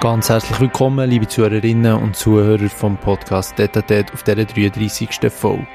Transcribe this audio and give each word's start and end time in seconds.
Ganz 0.00 0.30
herzlich 0.30 0.58
willkommen, 0.58 1.10
liebe 1.10 1.28
Zuhörerinnen 1.28 1.92
und 1.92 2.16
Zuhörer 2.16 2.70
vom 2.70 2.96
Podcast 2.96 3.58
Detatet 3.58 4.10
auf 4.14 4.22
dieser 4.22 4.46
33. 4.46 5.30
Folge. 5.30 5.66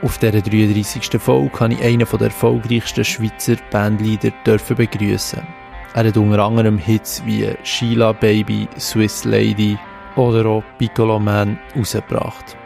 Auf 0.00 0.16
dieser 0.16 0.40
33. 0.40 1.20
Folge 1.20 1.60
habe 1.60 1.74
ich 1.74 1.82
einen 1.82 2.06
der 2.10 2.20
erfolgreichsten 2.22 3.04
Schweizer 3.04 3.56
Bandleader 3.70 4.30
dürfen 4.46 4.76
begrüßen. 4.76 5.46
Er 5.92 6.06
hat 6.06 6.16
unter 6.16 6.42
anderem 6.42 6.78
Hits 6.78 7.22
wie 7.26 7.54
Sheila 7.64 8.12
Baby, 8.12 8.66
Swiss 8.78 9.24
Lady 9.24 9.76
oder 10.16 10.46
auch 10.46 10.64
Piccolo 10.78 11.18
Man 11.18 11.58
rausgebracht. 11.76 12.56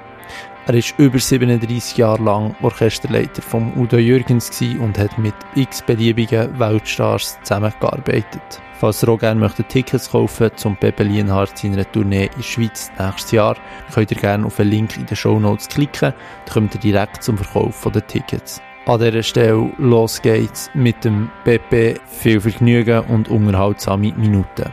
Er 0.70 0.76
ist 0.76 0.94
über 0.98 1.18
37 1.18 1.96
Jahre 1.96 2.22
lang 2.22 2.54
Orchesterleiter 2.62 3.42
von 3.42 3.72
Udo 3.76 3.96
Jürgens 3.96 4.52
und 4.80 4.96
hat 5.00 5.18
mit 5.18 5.34
x-beliebigen 5.56 6.56
Weltstars 6.60 7.36
zusammengearbeitet. 7.42 8.62
Falls 8.78 9.02
ihr 9.02 9.08
auch 9.08 9.18
gerne 9.18 9.40
möchtet 9.40 9.68
Tickets 9.68 10.12
kaufen 10.12 10.52
zum 10.54 10.76
Pepe 10.76 11.02
Lienhardt 11.02 11.58
seiner 11.58 11.90
Tournee 11.90 12.30
in 12.36 12.42
Schweiz 12.44 12.88
nächstes 13.00 13.32
Jahr, 13.32 13.56
könnt 13.92 14.12
ihr 14.12 14.16
gerne 14.16 14.46
auf 14.46 14.58
den 14.58 14.68
Link 14.68 14.96
in 14.96 15.06
den 15.06 15.16
Show 15.16 15.40
Notes 15.40 15.66
klicken, 15.66 16.14
dann 16.44 16.54
kommt 16.54 16.74
ihr 16.76 16.80
direkt 16.80 17.24
zum 17.24 17.36
Verkauf 17.36 17.88
der 17.92 18.06
Tickets. 18.06 18.62
An 18.86 19.00
dieser 19.00 19.24
Stelle 19.24 19.72
los 19.78 20.22
geht's 20.22 20.70
mit 20.74 21.04
dem 21.04 21.30
Pepe. 21.42 21.96
Viel 22.06 22.40
Vergnügen 22.40 23.00
und 23.06 23.28
unterhaltsame 23.28 24.12
Minuten. 24.12 24.70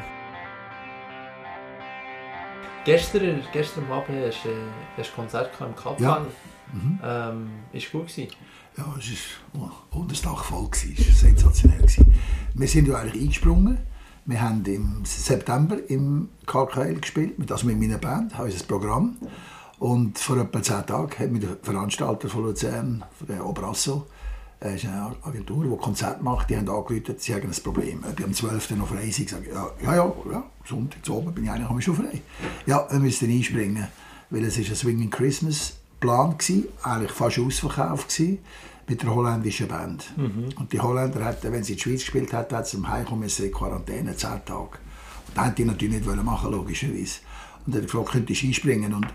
Gestern, 2.88 3.44
gestern 3.52 3.92
Abend 3.92 4.18
hast 4.26 4.46
du 4.46 4.50
ein 4.50 5.06
Konzert 5.14 5.52
im 5.60 5.76
Kaplan. 5.76 6.00
Ja. 6.00 6.26
Mhm. 6.72 7.00
Ähm, 7.04 7.50
ist 7.74 7.92
gut 7.92 8.08
gewesen? 8.08 8.32
Ja, 8.78 8.96
es 8.98 9.10
war 9.52 9.72
oh, 9.92 10.06
Dach 10.24 10.44
voll. 10.46 10.70
Es 10.72 10.88
war 10.88 11.14
sensationell. 11.14 11.80
Gewesen. 11.80 12.14
Wir 12.54 12.68
sind 12.70 12.88
ja 12.88 12.96
eigentlich 12.96 13.24
eingesprungen. 13.24 13.80
Wir 14.26 14.42
haben 14.42 14.64
im 14.64 15.04
September 15.04 15.76
im 15.90 16.30
KKL 16.46 17.02
gespielt, 17.02 17.52
also 17.52 17.68
mit 17.68 17.78
meiner 17.78 17.98
Band, 17.98 18.38
haben 18.38 18.46
unser 18.46 18.64
Programm. 18.64 19.18
Und 19.80 20.18
vor 20.18 20.38
etwa 20.38 20.64
zehn 20.64 20.86
Tagen 20.86 21.20
hat 21.20 21.30
mir 21.30 21.40
der 21.40 21.58
Veranstalter 21.62 22.30
von 22.30 22.44
Luzern, 22.44 23.04
von 23.18 23.28
der 23.28 23.46
Obrasso, 23.46 24.08
das 24.60 24.76
ist 24.76 24.86
eine 24.86 25.16
Agentur, 25.22 25.64
die 25.64 25.78
Konzerte 25.78 26.24
macht, 26.24 26.50
die 26.50 26.58
haben 26.58 26.68
angerufen, 26.68 27.16
sie 27.18 27.34
haben 27.34 27.44
ein 27.44 27.64
Problem. 27.64 28.04
Ob 28.10 28.20
ich 28.20 28.26
am 28.26 28.34
12. 28.34 28.72
noch 28.72 28.88
frei 28.88 29.10
sind, 29.12 29.30
sage 29.30 29.50
ja, 29.50 29.70
ja, 29.84 29.96
ja, 29.96 30.14
ja, 30.32 30.44
Sonntag 30.66 31.06
zu 31.06 31.16
oben 31.16 31.34
bin 31.34 31.44
ich 31.44 31.52
eigentlich 31.52 31.86
schon 31.86 31.96
frei. 31.96 32.22
Ja, 32.66 32.88
wir 32.90 33.00
müssen 33.00 33.30
einspringen, 33.30 33.88
weil 34.30 34.46
es 34.46 34.58
ist 34.58 34.70
ein 34.70 34.76
Swinging 34.76 35.12
Christmas 35.12 35.74
Plan 36.00 36.36
war, 36.36 36.94
eigentlich 36.94 37.12
fast 37.12 37.40
ausverkauft 37.40 38.10
gewesen, 38.10 38.40
mit 38.88 39.02
der 39.02 39.14
holländischen 39.14 39.68
Band. 39.68 40.06
Mhm. 40.16 40.50
Und 40.58 40.72
die 40.72 40.80
Holländer 40.80 41.24
hatten, 41.26 41.52
wenn 41.52 41.64
sie 41.64 41.74
in 41.74 41.78
die 41.78 41.84
Schweiz 41.84 42.02
gespielt 42.02 42.34
hat, 42.34 42.54
hat 42.54 42.68
sie 42.68 42.82
Heimkommen 42.86 43.30
in 43.30 43.52
Quarantäne, 43.52 44.16
10 44.16 44.30
Tage. 44.46 44.60
Und 44.62 45.36
das 45.36 45.44
wollten 45.44 45.56
die 45.56 45.66
natürlich 45.66 46.06
nicht 46.06 46.24
machen, 46.24 46.52
logischerweise. 46.52 47.20
Und 47.66 47.76
dann 47.76 47.82
gefragt, 47.84 48.12
könntest 48.12 48.44
du 48.44 48.48
einspringen? 48.48 48.94
Und 48.94 49.08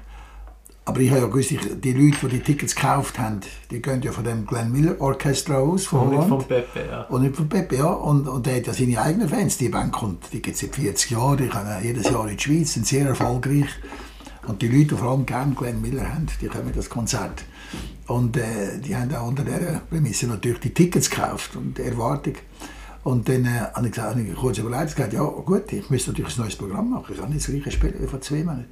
aber 0.85 1.01
ich 1.01 1.11
habe 1.11 1.21
ja 1.21 1.27
gewusst, 1.27 1.51
die 1.51 1.93
Leute, 1.93 2.27
die 2.27 2.39
die 2.39 2.41
Tickets 2.41 2.75
gekauft 2.75 3.19
haben, 3.19 3.41
die 3.71 3.81
gehen 3.81 4.03
ja 4.03 4.11
von 4.11 4.25
dem 4.25 4.45
Glenn 4.47 4.73
Miller 4.73 5.01
Orchestra 5.01 5.59
aus, 5.59 5.87
von 5.87 6.09
Und 6.09 6.17
nicht 6.17 6.29
von 6.29 6.45
Pepe, 6.45 6.87
ja. 6.91 7.03
Und 7.03 7.23
nicht 7.23 7.37
von 7.37 7.49
Pepe, 7.49 7.77
ja. 7.77 7.87
Und, 7.87 8.27
und 8.27 8.47
der 8.47 8.57
hat 8.57 8.67
ja 8.67 8.73
seine 8.73 9.01
eigenen 9.01 9.29
Fans. 9.29 9.59
Die 9.59 9.69
Band 9.69 9.93
kommt, 9.93 10.33
die 10.33 10.43
gibt 10.43 10.57
es 10.57 10.63
seit 10.63 10.75
40 10.75 11.13
Jahren, 11.13 11.37
die 11.37 11.47
kommen 11.47 11.71
jedes 11.83 12.11
Jahr 12.11 12.29
in 12.29 12.37
die 12.37 12.43
Schweiz, 12.43 12.73
sind 12.73 12.87
sehr 12.87 13.07
erfolgreich. 13.07 13.69
Und 14.49 14.61
die 14.61 14.67
Leute, 14.67 14.95
die 14.95 14.97
vor 14.97 15.13
allem 15.13 15.25
gerne 15.25 15.55
Glenn 15.55 15.81
Miller 15.81 16.13
haben, 16.13 16.27
die 16.41 16.49
kommen 16.49 16.73
das 16.75 16.91
Konzert. 16.91 17.45
Und 18.09 18.37
äh, 18.37 18.79
die 18.85 18.97
haben 18.97 19.15
auch 19.15 19.29
unter 19.29 19.45
dieser 19.45 19.83
Prämisse 19.89 20.27
natürlich 20.27 20.61
die 20.61 20.75
Tickets 20.75 21.09
gekauft 21.09 21.55
und 21.55 21.79
die 21.79 21.83
Erwartung. 21.83 22.35
Und 23.05 23.29
dann 23.29 23.45
äh, 23.45 23.61
habe 23.73 23.87
ich, 23.87 23.93
gesagt, 23.93 24.17
habe 24.17 24.23
ich 24.23 24.35
kurz 24.35 24.59
überlegt, 24.59 24.97
gesagt, 24.97 25.13
ja 25.13 25.23
gut, 25.23 25.73
ich 25.73 25.89
müsste 25.91 26.11
natürlich 26.11 26.37
ein 26.37 26.43
neues 26.43 26.57
Programm 26.57 26.91
machen. 26.91 27.13
Ich 27.13 27.21
kann 27.21 27.31
nicht 27.31 27.47
das 27.47 27.55
gleiche 27.55 27.71
spielen 27.71 27.95
wie 28.01 28.07
vor 28.09 28.21
zwei 28.21 28.39
Monaten. 28.39 28.67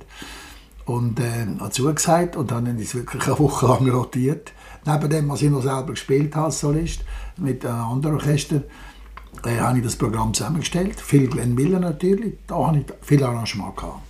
Und 0.91 1.21
äh, 1.21 1.47
habe 1.61 1.71
zugesagt 1.71 2.35
und 2.35 2.51
dann 2.51 2.67
ist 2.77 2.97
wirklich 2.97 3.25
eine 3.25 3.39
Woche 3.39 3.65
lang 3.65 3.89
rotiert. 3.89 4.53
Neben 4.85 5.09
dem, 5.09 5.29
was 5.29 5.41
ich 5.41 5.49
noch 5.49 5.63
selber 5.63 5.91
gespielt 5.91 6.35
habe 6.35 6.47
als 6.47 6.59
Solist, 6.59 7.05
mit 7.37 7.65
einem 7.65 7.85
anderen 7.85 8.17
Orchester, 8.17 8.63
äh, 9.45 9.59
habe 9.61 9.79
ich 9.79 9.85
das 9.85 9.95
Programm 9.95 10.35
zusammengestellt. 10.35 11.01
Viel 11.01 11.29
Glenn 11.29 11.55
Miller 11.55 11.79
natürlich, 11.79 12.39
da 12.49 12.57
habe 12.67 12.79
ich 12.79 12.87
viel 13.03 13.23
Arrangement 13.23 13.77
gehabt. 13.77 14.01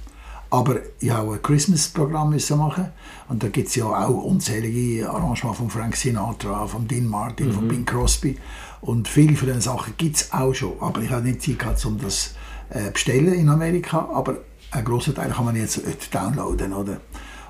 Aber 0.48 0.76
ich 1.00 1.10
habe 1.10 1.28
auch 1.28 1.34
ein 1.34 1.42
Christmas-Programm 1.42 2.34
machen 2.56 2.88
und 3.28 3.42
da 3.42 3.48
gibt 3.48 3.68
es 3.68 3.74
ja 3.74 3.84
auch 3.84 4.24
unzählige 4.24 5.06
Arrangements 5.10 5.58
von 5.58 5.68
Frank 5.68 5.94
Sinatra, 5.96 6.66
von 6.66 6.88
Dean 6.88 7.06
Martin, 7.06 7.48
mhm. 7.48 7.52
von 7.52 7.68
Bing 7.68 7.84
Crosby 7.84 8.38
und 8.80 9.06
viele 9.06 9.36
von 9.36 9.48
diesen 9.48 9.60
Sachen 9.60 9.92
gibt 9.98 10.16
es 10.16 10.32
auch 10.32 10.54
schon. 10.54 10.72
Aber 10.80 11.02
ich 11.02 11.10
habe 11.10 11.26
nicht 11.26 11.42
Zeit 11.42 11.58
gehabt, 11.58 11.84
um 11.84 11.98
das 11.98 12.34
äh, 12.70 12.90
bestellen 12.90 13.34
in 13.34 13.50
Amerika, 13.50 14.08
aber 14.14 14.38
ein 14.70 14.84
grosser 14.84 15.14
Teil 15.14 15.30
kann 15.30 15.44
man 15.44 15.56
jetzt 15.56 15.80
downloaden, 16.12 16.72
oder? 16.72 17.00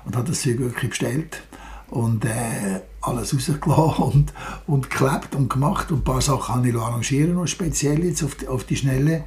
Und 0.05 0.15
habe 0.15 0.27
das 0.27 0.41
Zeug 0.41 0.59
wirklich 0.59 0.89
bestellt 0.89 1.43
und 1.89 2.25
äh, 2.25 2.81
alles 3.01 3.33
rausgelassen 3.33 4.03
und, 4.03 4.33
und 4.65 4.89
geklebt 4.89 5.35
und 5.35 5.49
gemacht 5.49 5.91
und 5.91 5.99
ein 5.99 6.03
paar 6.03 6.21
Sachen 6.21 6.55
habe 6.55 6.69
ich 6.69 6.75
arrangieren 6.75 7.35
noch 7.35 7.47
speziell 7.47 8.03
jetzt 8.03 8.23
auf 8.23 8.35
die, 8.35 8.47
auf 8.47 8.63
die 8.63 8.77
Schnelle 8.77 9.23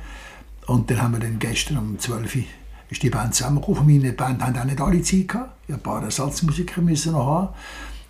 und 0.66 0.91
dann 0.91 1.03
haben 1.03 1.12
wir 1.12 1.21
dann 1.21 1.38
gestern 1.38 1.78
um 1.78 1.99
12 1.99 2.37
Uhr 2.37 2.43
ist 2.91 3.03
die 3.03 3.10
Band 3.10 3.34
zusammengekommen. 3.34 3.87
Meine 3.87 4.12
Band 4.12 4.43
haben 4.43 4.56
auch 4.56 4.65
nicht 4.65 4.81
alle 4.81 5.03
Zeit 5.03 5.28
gehabt. 5.28 5.50
Ich 5.66 5.75
ein 5.75 5.81
paar 5.81 6.03
Ersatzmusiker 6.03 6.81
müssen 6.81 7.12
noch 7.12 7.27
haben 7.27 7.49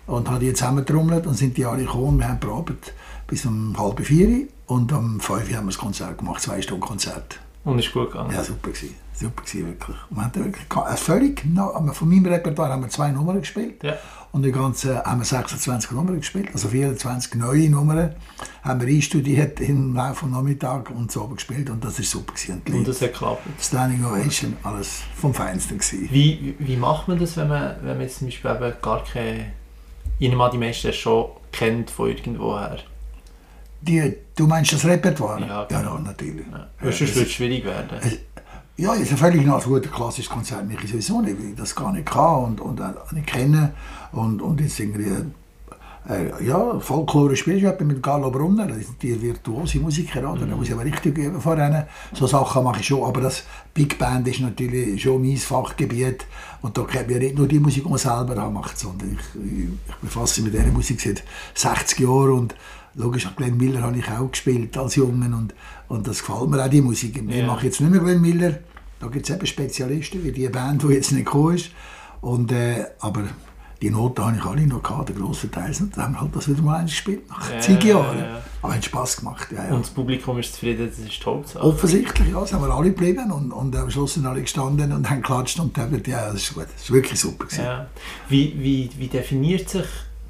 und 0.07 0.29
haben 0.29 0.39
die 0.39 0.53
zusammengetrommelt 0.53 1.25
und 1.25 1.35
sind 1.35 1.57
die 1.57 1.65
alle 1.65 1.83
gekommen. 1.83 2.19
Wir 2.19 2.27
haben 2.27 2.39
probiert 2.39 2.93
bis 3.27 3.45
um 3.45 3.75
halb 3.77 4.05
vier 4.05 4.47
und 4.67 4.91
um 4.91 5.19
fünf 5.19 5.49
Uhr 5.49 5.57
haben 5.57 5.65
wir 5.65 5.71
das 5.71 5.77
Konzert 5.77 6.17
gemacht, 6.17 6.41
zwei 6.41 6.61
Stunden 6.61 6.81
Konzert. 6.81 7.39
Und 7.63 7.79
ist 7.79 7.91
gut 7.91 8.11
gegangen? 8.11 8.31
Ja, 8.31 8.43
super 8.43 8.69
gewesen. 8.69 8.95
Super 9.17 9.43
gewesen, 9.43 9.67
wirklich. 9.67 9.97
Und 10.09 10.17
wir 10.17 10.23
haben 10.23 10.35
wirklich 10.35 10.65
äh, 10.65 10.97
völlig, 10.97 11.43
von 11.93 12.09
meinem 12.09 12.25
Repertoire 12.25 12.71
haben 12.71 12.83
wir 12.83 12.89
zwei 12.89 13.11
Nummern 13.11 13.39
gespielt. 13.39 13.81
Ja. 13.83 13.97
Und 14.35 14.43
die 14.43 14.51
ganzen 14.51 14.97
haben 14.97 15.21
wir 15.21 15.25
26 15.25 15.91
Nummern 15.91 16.19
gespielt, 16.19 16.49
also 16.51 16.67
24 16.67 17.35
neue 17.35 17.69
Nummern 17.69 18.15
haben 18.63 18.81
wir 18.81 18.87
einstudiert 18.89 19.61
im 19.61 19.95
Laufe 19.95 20.25
des 20.25 20.35
Nachmittags 20.35 20.91
und 20.91 21.09
so 21.09 21.25
gespielt 21.27 21.69
und 21.69 21.81
das 21.81 21.99
ist 21.99 22.11
super 22.11 22.33
gewesen. 22.33 22.61
Und, 22.67 22.75
und 22.75 22.87
das 22.89 23.01
hat 23.01 23.13
geklappt? 23.13 23.43
Standing 23.61 24.03
Ovation, 24.03 24.57
alles 24.63 25.03
vom 25.15 25.33
Feinsten 25.33 25.77
gewesen. 25.77 26.09
Wie, 26.11 26.53
wie 26.59 26.75
macht 26.75 27.07
man 27.07 27.17
das, 27.17 27.37
wenn 27.37 27.47
man, 27.47 27.77
wenn 27.81 27.93
man 27.93 28.01
jetzt 28.01 28.19
zum 28.19 28.27
Beispiel 28.27 28.51
eben 28.51 28.73
gar 28.81 29.05
keine, 29.05 29.53
ich 30.19 30.27
nehme 30.27 30.49
die 30.51 30.57
meisten 30.57 30.91
schon 30.91 31.29
kennt 31.53 31.89
von 31.89 32.09
irgendwoher? 32.09 32.79
Die, 33.79 34.17
du 34.35 34.47
meinst 34.47 34.73
das 34.73 34.83
Repertoire? 34.83 35.39
Ja, 35.47 35.63
genau. 35.63 35.81
ja, 35.81 35.95
ja 35.95 35.99
natürlich. 36.01 36.45
Ja. 36.51 36.67
Sonst 36.91 37.15
würde 37.15 37.21
es 37.21 37.31
schwierig 37.31 37.63
werden. 37.63 37.99
Es, 38.01 38.17
ja, 38.77 38.93
ist 38.93 39.11
ein 39.11 39.17
völlig 39.17 39.45
nach 39.45 39.63
guter 39.63 39.89
klassisches 39.89 40.29
Konzert 40.29 40.67
mich 40.67 40.79
sowieso 40.81 41.21
nicht, 41.21 41.37
weil 41.39 41.49
ich 41.49 41.55
das 41.55 41.75
gar 41.75 41.93
nicht 41.93 42.05
kann 42.05 42.43
und, 42.43 42.61
und 42.61 42.81
auch 42.81 43.11
nicht 43.11 43.27
kenne. 43.27 43.73
Und, 44.11 44.41
und 44.41 44.59
jetzt 44.59 44.79
irgendwie, 44.79 45.11
äh, 46.09 46.45
ja, 46.45 46.79
Folklore 46.79 47.35
spielst 47.35 47.79
du 47.79 47.85
mit 47.85 48.03
Gallo 48.03 48.29
Brunner, 48.29 48.67
das 48.67 48.85
sind 48.85 49.01
die 49.01 49.19
virtuose 49.19 49.79
Musiker, 49.79 50.19
oder? 50.31 50.45
Mhm. 50.45 50.49
da 50.49 50.55
muss 50.57 50.67
ich 50.67 50.73
aber 50.73 50.83
richtig 50.83 51.17
üben 51.17 51.39
von 51.39 51.57
denen. 51.57 51.83
So 52.13 52.27
Sachen 52.27 52.63
mache 52.63 52.81
ich 52.81 52.87
schon, 52.87 53.03
aber 53.03 53.21
das 53.21 53.43
Big 53.73 53.97
Band 53.97 54.27
ist 54.27 54.41
natürlich 54.41 55.01
schon 55.01 55.21
mein 55.21 55.37
Fachgebiet 55.37 56.25
und 56.61 56.77
da 56.77 56.83
kennt 56.83 57.07
mir 57.07 57.19
nicht 57.19 57.37
nur 57.37 57.47
die 57.47 57.59
Musik, 57.59 57.83
die 57.83 57.89
man 57.89 57.97
selber 57.97 58.49
macht, 58.49 58.77
sondern 58.77 59.17
ich, 59.17 59.41
ich, 59.41 59.63
ich 59.63 59.95
befasse 60.01 60.41
mich 60.41 60.51
mit 60.51 60.61
dieser 60.61 60.73
Musik 60.73 60.99
seit 60.99 61.23
60 61.53 61.99
Jahren 61.99 62.31
und 62.31 62.55
logisch, 62.95 63.27
Glenn 63.35 63.57
Miller 63.57 63.81
habe 63.81 63.97
ich 63.97 64.09
auch 64.09 64.29
gespielt 64.29 64.77
als 64.77 64.95
Jungen 64.95 65.33
und, 65.33 65.53
und 65.87 66.07
das 66.07 66.19
gefällt 66.19 66.49
mir 66.49 66.63
auch, 66.63 66.69
die 66.69 66.81
Musik. 66.81 67.17
Ich 67.17 67.35
yeah. 67.35 67.45
mache 67.45 67.65
jetzt 67.65 67.81
nicht 67.81 67.91
mehr 67.91 67.99
Glenn 67.99 68.21
Miller, 68.21 68.59
da 68.99 69.07
gibt 69.07 69.29
es 69.29 69.35
eben 69.35 69.45
Spezialisten, 69.45 70.23
wie 70.23 70.31
die 70.31 70.47
Band, 70.49 70.83
die 70.83 70.87
jetzt 70.87 71.11
nicht 71.11 71.25
gekommen 71.25 71.55
ist. 71.55 71.71
Und, 72.21 72.51
äh, 72.51 72.85
aber 72.99 73.25
die 73.81 73.89
Noten 73.89 74.25
habe 74.25 74.37
ich 74.37 74.43
alle 74.43 74.65
noch 74.65 74.81
gehabt, 74.81 75.09
der 75.09 75.15
grosse 75.15 75.51
Teil. 75.51 75.71
Und 75.79 75.95
dann 75.95 76.05
haben 76.05 76.13
wir 76.13 76.21
halt 76.21 76.35
das 76.35 76.49
wieder 76.49 76.61
mal 76.61 76.81
gespielt, 76.83 77.29
nach 77.29 77.51
ja, 77.51 77.59
zig 77.59 77.83
Jahren. 77.83 78.17
Ja, 78.17 78.25
ja. 78.25 78.41
Aber 78.61 78.73
hat 78.73 78.85
Spass 78.85 79.17
gemacht. 79.17 79.47
Ja, 79.51 79.75
Und 79.75 79.81
das 79.81 79.91
Publikum 79.91 80.39
ist 80.39 80.53
zufrieden, 80.53 80.89
das 80.89 80.97
ist 80.97 81.21
toll. 81.21 81.43
Offensichtlich, 81.59 82.29
ja, 82.29 82.45
sind 82.47 82.61
wir 82.61 82.73
alle 82.73 82.89
geblieben 82.89 83.31
und, 83.31 83.51
und 83.51 83.75
am 83.75 83.91
Schluss 83.91 84.15
sind 84.15 84.25
alle 84.25 84.41
gestanden 84.41 84.91
und 84.91 85.07
haben 85.07 85.21
geklatscht 85.21 85.59
und 85.59 85.77
haben 85.77 86.01
ja, 86.07 86.31
das 86.31 86.35
ist 86.35 86.53
gut, 86.53 86.65
das 86.73 86.81
ist 86.81 86.91
wirklich 86.91 87.19
super. 87.19 87.45
Ja. 87.55 87.87
Wie, 88.29 88.55
wie, 88.57 88.89
wie 88.97 89.07
definiert 89.07 89.69
sich 89.69 89.85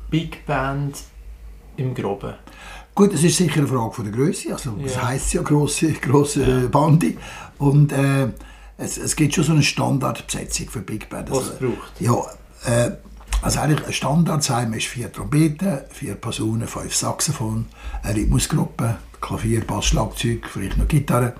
Big 0.09 0.45
Band 0.45 0.97
im 1.77 1.93
Groben? 1.93 2.33
Gut, 2.93 3.13
es 3.13 3.23
ist 3.23 3.37
sicher 3.37 3.57
eine 3.57 3.67
Frage 3.67 3.93
von 3.93 4.05
der 4.05 4.13
Größe. 4.13 4.53
Also, 4.53 4.71
ja. 4.77 4.83
Das 4.83 5.03
heisst 5.03 5.33
ja 5.33 5.41
grosse, 5.41 5.91
grosse 6.01 6.43
ja. 6.43 6.67
Bande. 6.67 7.15
Und 7.57 7.91
äh, 7.91 8.29
es, 8.77 8.97
es 8.97 9.15
gibt 9.15 9.33
schon 9.33 9.43
so 9.43 9.53
eine 9.53 9.63
Standardbesetzung 9.63 10.69
für 10.69 10.81
Big 10.81 11.09
Band. 11.09 11.29
Was 11.29 11.51
also, 11.51 11.53
braucht? 11.59 11.99
Ja, 11.99 12.15
äh, 12.65 12.91
also 13.41 13.59
eigentlich 13.59 13.85
ein 13.85 13.93
Standardsheim 13.93 14.73
ist 14.73 14.87
vier 14.87 15.11
Trompeten, 15.11 15.79
vier 15.91 16.15
Personen, 16.15 16.67
fünf 16.67 16.95
Saxophon, 16.95 17.65
eine 18.01 18.15
Rhythmusgruppe, 18.15 18.97
Klavier, 19.21 19.61
Bass, 19.65 19.85
Schlagzeug, 19.85 20.47
vielleicht 20.49 20.77
noch 20.77 20.87
Gitarre. 20.87 21.33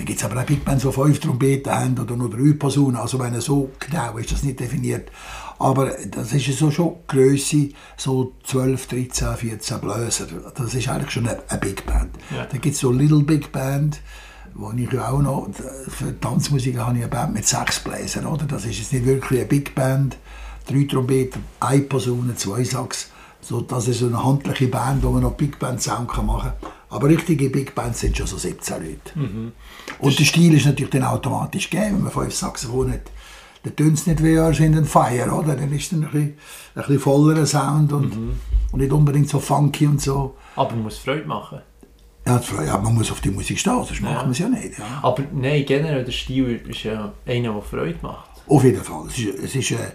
Dann 0.00 0.06
gibt 0.06 0.18
es 0.18 0.24
aber 0.24 0.40
auch 0.40 0.46
Big 0.46 0.64
Bands, 0.64 0.82
die 0.82 0.92
fünf 0.92 1.20
Trompeten 1.20 1.70
haben 1.70 1.98
oder 1.98 2.16
nur 2.16 2.30
drei 2.30 2.54
Personen. 2.54 2.96
Also 2.96 3.18
wenn 3.18 3.38
so 3.38 3.70
genau 3.78 4.16
ist 4.16 4.32
das 4.32 4.42
nicht 4.42 4.58
definiert. 4.58 5.10
Aber 5.58 5.90
das 6.10 6.32
ist 6.32 6.58
so 6.58 6.70
schon 6.70 6.94
Größe, 7.06 7.68
so 7.98 8.32
12, 8.44 8.86
13, 8.86 9.36
14 9.36 9.78
Bläser. 9.78 10.26
Das 10.54 10.72
ist 10.72 10.88
eigentlich 10.88 11.10
schon 11.10 11.28
eine, 11.28 11.42
eine 11.50 11.60
Big 11.60 11.84
Band. 11.84 12.16
Ja. 12.34 12.46
Dann 12.46 12.62
gibt 12.62 12.76
es 12.76 12.80
so 12.80 12.90
Little 12.90 13.24
Big 13.24 13.52
Band, 13.52 14.00
wo 14.54 14.72
ich 14.74 14.98
auch 14.98 15.20
noch, 15.20 15.50
für 15.88 16.18
Tanzmusik 16.18 16.78
habe 16.78 16.96
ich 16.96 17.02
eine 17.02 17.10
Band 17.10 17.34
mit 17.34 17.46
sechs 17.46 17.80
Bläsern, 17.80 18.24
oder? 18.24 18.46
Das 18.46 18.64
ist 18.64 18.78
jetzt 18.78 18.94
nicht 18.94 19.04
wirklich 19.04 19.40
eine 19.40 19.48
Big 19.50 19.74
Band, 19.74 20.16
drei 20.66 20.84
Trompeten, 20.84 21.44
eine 21.60 21.82
Posaune, 21.82 22.36
zwei 22.36 22.64
Sax. 22.64 23.10
So, 23.42 23.60
das 23.60 23.86
ist 23.86 23.98
so 23.98 24.06
eine 24.06 24.24
handliche 24.24 24.68
Band, 24.68 25.02
wo 25.02 25.10
man 25.10 25.24
noch 25.24 25.34
Big 25.34 25.58
Band 25.58 25.82
Sound 25.82 26.08
machen 26.24 26.52
kann. 26.58 26.70
Aber 26.90 27.08
richtige 27.08 27.50
Big 27.50 27.74
Bands 27.74 28.00
sind 28.00 28.16
schon 28.16 28.26
so 28.26 28.36
17 28.36 28.76
Leute. 28.82 29.18
Mhm. 29.18 29.52
Und 30.00 30.18
der 30.18 30.24
Stil 30.24 30.54
ist 30.54 30.66
natürlich 30.66 30.90
dann 30.90 31.04
automatisch 31.04 31.70
gegeben, 31.70 31.96
wenn 31.96 32.02
man 32.02 32.12
fünf 32.12 32.34
Saxophone 32.34 32.92
hat. 32.92 33.10
Dann 33.62 33.76
tönt 33.76 33.98
es 33.98 34.06
nicht 34.06 34.22
wie 34.24 34.34
in 34.64 34.84
Fire, 34.84 35.30
oder? 35.32 35.54
Dann 35.54 35.72
ist 35.72 35.86
es 35.86 35.92
ein 35.92 36.00
bisschen, 36.00 36.34
ein 36.74 36.82
bisschen 36.82 36.98
vollerer 36.98 37.46
Sound 37.46 37.92
und, 37.92 38.16
mhm. 38.16 38.40
und 38.72 38.80
nicht 38.80 38.92
unbedingt 38.92 39.28
so 39.28 39.38
funky 39.38 39.86
und 39.86 40.00
so. 40.00 40.34
Aber 40.56 40.72
man 40.72 40.84
muss 40.84 40.98
Freude 40.98 41.26
machen. 41.26 41.60
Ja, 42.26 42.40
ja, 42.64 42.78
man 42.78 42.94
muss 42.94 43.10
auf 43.10 43.20
die 43.20 43.30
Musik 43.30 43.58
stehen, 43.58 43.72
sonst 43.72 44.00
ja. 44.00 44.10
machen 44.10 44.28
wir 44.28 44.32
es 44.32 44.38
ja 44.38 44.48
nicht. 44.48 44.78
Ja. 44.78 45.00
Aber 45.02 45.22
nein, 45.32 45.64
generell 45.66 46.04
der 46.04 46.12
Stil 46.12 46.60
ist 46.68 46.82
ja 46.82 47.12
einer, 47.26 47.52
der 47.52 47.62
Freude 47.62 47.98
macht. 48.02 48.30
Auf 48.46 48.64
jeden 48.64 48.82
Fall. 48.82 49.06
Es 49.08 49.18
ist, 49.18 49.38
es 49.38 49.54
ist, 49.54 49.70
äh, 49.72 49.92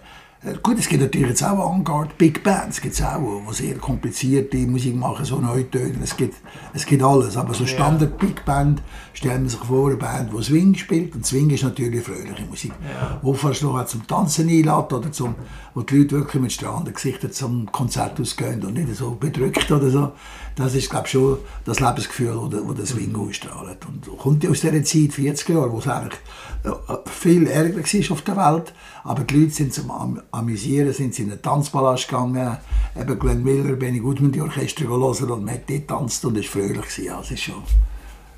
gut, 0.61 0.77
es 0.77 0.87
gibt 0.87 1.01
natürlich 1.01 1.29
jetzt 1.29 1.43
auch 1.43 1.59
Avantgarde 1.59 2.11
Big 2.17 2.43
Bands, 2.43 2.79
gibt's 2.81 3.01
auch, 3.01 3.19
die 3.49 3.53
sehr 3.53 3.75
komplizierte 3.75 4.57
Musik 4.57 4.95
machen, 4.95 5.25
so 5.25 5.39
Neutöne. 5.39 5.95
Es 6.03 6.15
gibt, 6.15 6.35
es 6.73 6.85
gibt 6.85 7.03
alles. 7.03 7.37
Aber 7.37 7.53
so 7.53 7.65
Standard 7.65 8.17
Big 8.17 8.45
Band 8.45 8.81
stellen 9.15 9.41
man 9.41 9.49
sich 9.49 9.59
vor, 9.59 9.87
eine 9.87 9.97
Band, 9.97 10.31
die 10.37 10.43
Swing 10.43 10.75
spielt. 10.75 11.15
Und 11.15 11.25
Swing 11.25 11.49
ist 11.49 11.63
natürlich 11.63 12.03
fröhliche 12.03 12.45
Musik. 12.47 12.73
Ja. 12.83 13.19
Wo 13.21 13.33
fast 13.33 13.63
noch 13.63 13.83
zum 13.85 14.05
Tanzen 14.05 14.47
einlädt 14.47 14.93
oder 14.93 15.11
zum, 15.11 15.35
wo 15.73 15.81
die 15.81 15.97
Leute 15.97 16.11
wirklich 16.11 16.41
mit 16.41 16.51
strahlenden 16.51 16.93
Gesichtern 16.93 17.31
zum 17.31 17.71
Konzert 17.71 18.19
ausgehen 18.19 18.63
und 18.63 18.73
nicht 18.73 18.93
so 18.95 19.11
bedrückt 19.11 19.71
oder 19.71 19.89
so. 19.89 20.11
Das 20.55 20.75
ist, 20.75 20.89
glaube 20.89 21.05
ich, 21.05 21.11
schon 21.11 21.37
das 21.65 21.79
Lebensgefühl, 21.79 22.49
das 22.49 22.77
der 22.77 22.85
Swing 22.85 23.15
ausstrahlt. 23.15 23.79
Und 23.87 24.17
kommt 24.17 24.43
ja 24.43 24.49
aus 24.49 24.61
dieser 24.61 24.83
Zeit, 24.83 25.13
40 25.13 25.49
Jahre, 25.49 25.71
wo 25.71 25.79
es 25.79 25.87
eigentlich 25.87 26.19
äh, 26.63 26.69
viel 27.05 27.47
ärger 27.47 27.77
war 27.77 28.11
auf 28.11 28.21
der 28.21 28.37
Welt 28.37 28.73
aber 29.05 29.23
die 29.23 29.39
Leute 29.39 29.51
sind 29.51 29.71
zum 29.71 29.91
Am 29.91 30.19
Amüsieren, 30.31 30.91
sind 30.91 31.13
sie 31.13 31.23
in 31.23 31.31
einen 31.31 31.41
Tanzpalast 31.41 32.07
gegangen. 32.07 32.57
Eben 32.99 33.19
Glenn 33.19 33.43
Miller, 33.43 33.75
Benny 33.75 33.99
Goodman, 33.99 34.31
die 34.31 34.41
Orchester 34.41 34.87
hören 34.87 35.29
und 35.29 35.45
man 35.45 35.53
hat 35.53 35.69
dort 35.69 35.81
getanzt 35.81 36.25
und 36.25 36.35
es 36.37 36.45
war 36.55 36.63
fröhlich. 36.63 36.97
Ja, 36.97 37.21
es 37.21 37.29
ist 37.29 37.43
schon 37.43 37.61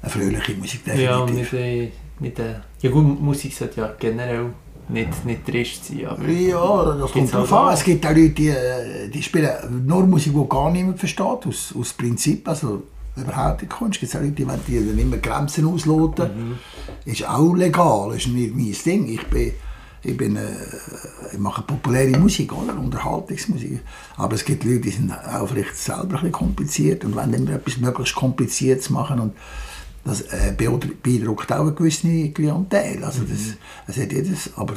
eine 0.01 0.11
fröhliche 0.11 0.53
Musik, 0.53 0.85
definitiv. 0.85 1.09
Ja, 1.09 1.25
nicht, 1.25 1.53
äh, 1.53 1.91
nicht 2.19 2.39
äh, 2.39 2.55
ja 2.81 2.89
gut, 2.91 3.21
Musik 3.21 3.53
sollte 3.53 3.81
ja 3.81 3.93
generell 3.99 4.51
nicht, 4.89 5.25
nicht 5.25 5.45
trist 5.45 5.85
sein. 5.85 6.05
Aber 6.07 6.27
ja, 6.27 6.95
das 6.95 7.11
kommt 7.11 7.33
drauf 7.33 7.53
an. 7.53 7.73
Es 7.73 7.83
gibt 7.83 8.05
auch 8.05 8.11
Leute, 8.11 8.29
die, 8.29 8.53
die 9.13 9.23
spielen 9.23 9.85
nur 9.85 10.05
Musik, 10.05 10.33
die 10.33 10.49
gar 10.49 10.71
niemand 10.71 10.99
versteht, 10.99 11.45
aus, 11.45 11.73
aus 11.77 11.93
Prinzip. 11.93 12.47
Also, 12.47 12.83
überhaupt 13.15 13.61
nicht 13.61 13.71
Kunst. 13.71 14.01
Es 14.01 14.11
gibt 14.11 14.15
auch 14.15 14.21
Leute, 14.21 14.31
die, 14.67 14.79
die 14.79 14.87
dann 14.87 14.97
immer 14.99 15.17
Grenzen 15.17 15.67
ausloten. 15.67 16.29
Mhm. 16.49 16.57
Ist 17.05 17.27
auch 17.27 17.53
legal, 17.53 18.15
ist 18.15 18.27
nicht 18.27 18.55
mein 18.55 18.75
Ding. 18.85 19.07
Ich 19.07 19.25
bin 19.27 19.53
ich, 20.03 20.15
bin, 20.15 20.35
äh, 20.35 20.41
ich 21.33 21.39
mache 21.39 21.63
populäre 21.63 22.17
Musik, 22.17 22.53
oder? 22.53 22.77
Unterhaltungsmusik. 22.77 23.81
Aber 24.15 24.35
es 24.35 24.45
gibt 24.45 24.63
Leute, 24.63 24.81
die 24.81 24.91
sind 24.91 25.11
auch 25.11 25.47
vielleicht 25.47 25.75
selber 25.75 26.03
ein 26.03 26.09
bisschen 26.09 26.31
kompliziert 26.31 27.03
und 27.03 27.15
wollen 27.15 27.33
immer 27.33 27.51
etwas 27.51 27.77
möglichst 27.77 28.15
Kompliziertes 28.15 28.89
machen. 28.89 29.19
Und 29.19 29.33
das 30.07 30.21
äh, 30.21 30.53
beeindruckt 30.55 31.51
auch 31.51 31.61
eine 31.61 31.73
gewisse 31.73 32.29
Klientel. 32.29 33.03
Also 33.03 33.21
das, 33.21 33.39
mhm. 33.39 33.53
das 33.85 33.97
hat 33.97 34.11
jedes, 34.11 34.51
aber 34.55 34.75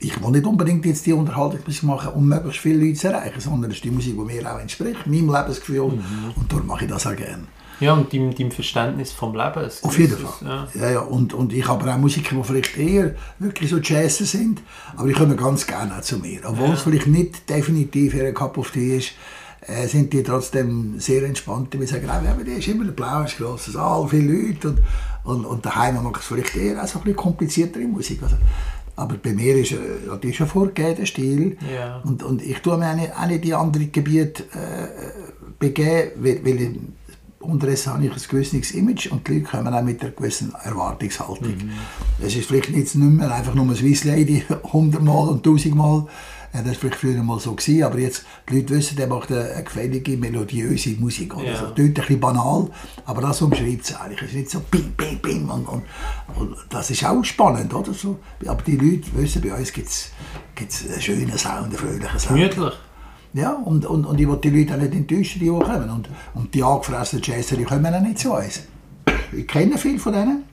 ich 0.00 0.22
will 0.22 0.30
nicht 0.30 0.46
unbedingt 0.46 0.84
jetzt 0.86 1.06
die 1.06 1.12
Unterhaltungsmusik 1.12 1.82
machen, 1.84 2.12
um 2.14 2.28
möglichst 2.28 2.60
viele 2.60 2.84
Leute 2.84 2.98
zu 2.98 3.08
erreichen, 3.08 3.40
sondern 3.40 3.70
es 3.70 3.78
ist 3.78 3.84
die 3.84 3.90
Musik, 3.90 4.14
die 4.14 4.34
mir 4.34 4.52
auch 4.52 4.60
entspricht, 4.60 5.06
meinem 5.06 5.32
Lebensgefühl. 5.32 5.88
Mhm. 5.88 6.32
Und 6.36 6.52
darum 6.52 6.66
mache 6.66 6.84
ich 6.84 6.90
das 6.90 7.06
auch 7.06 7.16
gerne. 7.16 7.44
Ja, 7.80 7.92
und 7.92 8.12
deinem, 8.12 8.34
deinem 8.34 8.50
Verständnis 8.50 9.12
vom 9.12 9.36
Leben. 9.36 9.70
Auf 9.82 9.98
jeden 9.98 10.16
Fall. 10.16 10.48
Ja. 10.48 10.68
Ja, 10.74 10.90
ja. 10.90 11.00
Und, 11.00 11.32
und 11.32 11.52
ich 11.52 11.66
habe 11.68 11.92
auch 11.92 11.96
Musiker, 11.96 12.34
die 12.34 12.42
vielleicht 12.42 12.76
eher 12.76 13.14
wirklich 13.38 13.70
so 13.70 13.78
Jazz 13.78 14.18
sind, 14.18 14.62
aber 14.96 15.06
die 15.06 15.14
kommen 15.14 15.36
ganz 15.36 15.66
gerne 15.66 15.96
auch 15.96 16.00
zu 16.00 16.18
mir. 16.18 16.40
Obwohl 16.44 16.68
ja. 16.68 16.74
es 16.74 16.82
vielleicht 16.82 17.06
nicht 17.06 17.48
definitiv 17.48 18.14
ihre 18.14 18.32
Cup 18.32 18.58
of 18.58 18.72
Tea 18.72 18.98
ist, 18.98 19.12
äh, 19.60 19.86
sind 19.86 20.12
die 20.12 20.22
trotzdem 20.22 20.98
sehr 20.98 21.24
entspannt. 21.24 21.74
Die 21.74 21.86
sagen, 21.86 22.06
ja, 22.06 22.30
aber 22.30 22.44
die 22.44 22.52
ist 22.52 22.68
immer 22.68 22.84
der 22.84 22.92
Blau, 22.92 23.22
ist 23.22 23.36
grosses 23.38 23.74
Saal, 23.74 24.08
viele 24.08 24.32
Leute 24.32 24.68
und, 24.68 24.80
und, 25.24 25.44
und 25.44 25.66
daheim 25.66 26.02
macht 26.02 26.20
es 26.20 26.26
vielleicht 26.26 26.56
eher 26.56 26.82
auch 26.82 26.86
so 26.86 26.98
ein 26.98 27.04
bisschen 27.04 27.16
kompliziertere 27.16 27.84
Musik. 27.84 28.22
Also, 28.22 28.36
aber 28.96 29.16
bei 29.16 29.32
mir 29.32 29.56
ist, 29.56 29.72
äh, 29.72 29.76
das 30.06 30.24
ist 30.24 30.40
ein 30.40 30.46
vorgegebener 30.46 31.06
Stil. 31.06 31.56
Ja. 31.72 32.00
Und, 32.04 32.22
und 32.22 32.42
ich 32.42 32.58
tue 32.58 32.76
mir 32.76 32.90
auch 32.90 32.96
nicht, 32.96 33.12
auch 33.16 33.26
nicht 33.26 33.44
die 33.44 33.54
anderen 33.54 33.92
Gebiete 33.92 34.42
äh, 34.44 34.88
begeben, 35.58 36.10
weil, 36.16 36.44
weil 36.44 36.76
unterdessen 37.40 37.92
habe 37.92 38.06
ich 38.06 38.12
ein 38.12 38.18
gewisses 38.28 38.72
Image 38.72 39.10
und 39.10 39.26
die 39.26 39.34
Leute 39.34 39.50
kommen 39.50 39.72
auch 39.72 39.82
mit 39.82 40.02
einer 40.02 40.10
gewissen 40.10 40.52
Erwartungshaltung. 40.62 41.48
Mhm. 41.48 41.70
Es 42.20 42.34
ist 42.34 42.48
vielleicht 42.48 42.70
nicht 42.70 42.94
mehr 42.94 43.32
einfach 43.32 43.54
nur 43.54 43.64
eine 43.64 43.76
Swiss 43.76 44.04
Lady 44.04 44.44
hundertmal 44.72 45.28
und 45.28 45.44
tausendmal. 45.44 46.06
Das 46.64 46.82
war 46.82 46.90
früher 46.90 47.22
mal 47.22 47.38
so, 47.38 47.54
gewesen, 47.54 47.82
aber 47.82 47.98
jetzt, 47.98 48.24
die 48.48 48.56
Leute 48.56 48.74
wissen, 48.74 48.96
der 48.96 49.06
macht 49.06 49.30
eine 49.30 49.62
gefällige, 49.62 50.16
melodiöse 50.16 50.90
Musik. 50.98 51.36
Oder? 51.36 51.44
Ja. 51.44 51.52
Also, 51.52 51.66
das 51.66 51.84
ein 51.84 51.94
bisschen 51.94 52.20
banal, 52.20 52.70
aber 53.04 53.22
das 53.22 53.42
umschreibt 53.42 53.84
es 53.84 53.94
eigentlich. 53.94 54.22
Es 54.22 54.28
ist 54.28 54.34
nicht 54.34 54.50
so 54.50 54.60
bing, 54.60 54.92
bing, 54.96 55.18
bing 55.18 55.48
und, 55.48 55.66
und, 55.66 55.82
und, 56.36 56.56
das 56.70 56.90
ist 56.90 57.04
auch 57.04 57.24
spannend, 57.24 57.72
oder? 57.72 57.92
So, 57.92 58.18
aber 58.46 58.62
die 58.62 58.76
Leute 58.76 59.06
wissen, 59.14 59.42
bei 59.42 59.54
uns 59.54 59.72
gibt 59.72 59.88
es 59.88 60.12
einen 60.90 61.00
schönen 61.00 61.38
Sound, 61.38 61.66
einen 61.66 61.72
fröhlichen 61.72 62.18
Sound. 62.18 62.36
Gemütlich. 62.36 62.74
Ja, 63.34 63.52
und, 63.52 63.84
und, 63.84 64.04
und 64.06 64.20
ich 64.20 64.26
will 64.26 64.38
die 64.42 64.50
Leute 64.50 64.74
auch 64.74 64.78
nicht 64.78 64.94
enttäuschen, 64.94 65.40
die 65.40 65.48
kommen. 65.48 65.90
Und, 65.90 66.08
und 66.34 66.54
die 66.54 66.62
angefressenen 66.62 67.22
Jazzer, 67.22 67.56
die 67.56 67.64
kommen 67.64 67.94
auch 67.94 68.00
nicht 68.00 68.18
zu 68.18 68.32
uns. 68.32 68.62
Ich 69.32 69.46
kenne 69.46 69.76
viele 69.76 69.98
von 69.98 70.12
denen. 70.12 70.44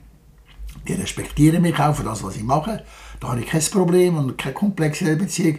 Die 0.86 0.92
respektieren 0.92 1.62
mich 1.62 1.78
auch 1.78 1.94
für 1.94 2.04
das, 2.04 2.22
was 2.22 2.36
ich 2.36 2.42
mache. 2.42 2.84
Da 3.18 3.28
habe 3.28 3.40
ich 3.40 3.46
kein 3.46 3.62
Problem 3.62 4.16
und 4.16 4.38
keine 4.38 4.54
komplexe 4.54 5.16
Beziehung. 5.16 5.58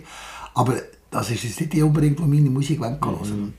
Aber 0.57 0.73
das 1.11 1.29
ist 1.29 1.43
jetzt 1.43 1.61
nicht 1.61 1.73
die 1.73 1.83
unbedingt, 1.83 2.17
die 2.17 2.23
meine 2.23 2.49
Musik 2.49 2.79
hören 2.79 2.97
mhm. 2.99 3.53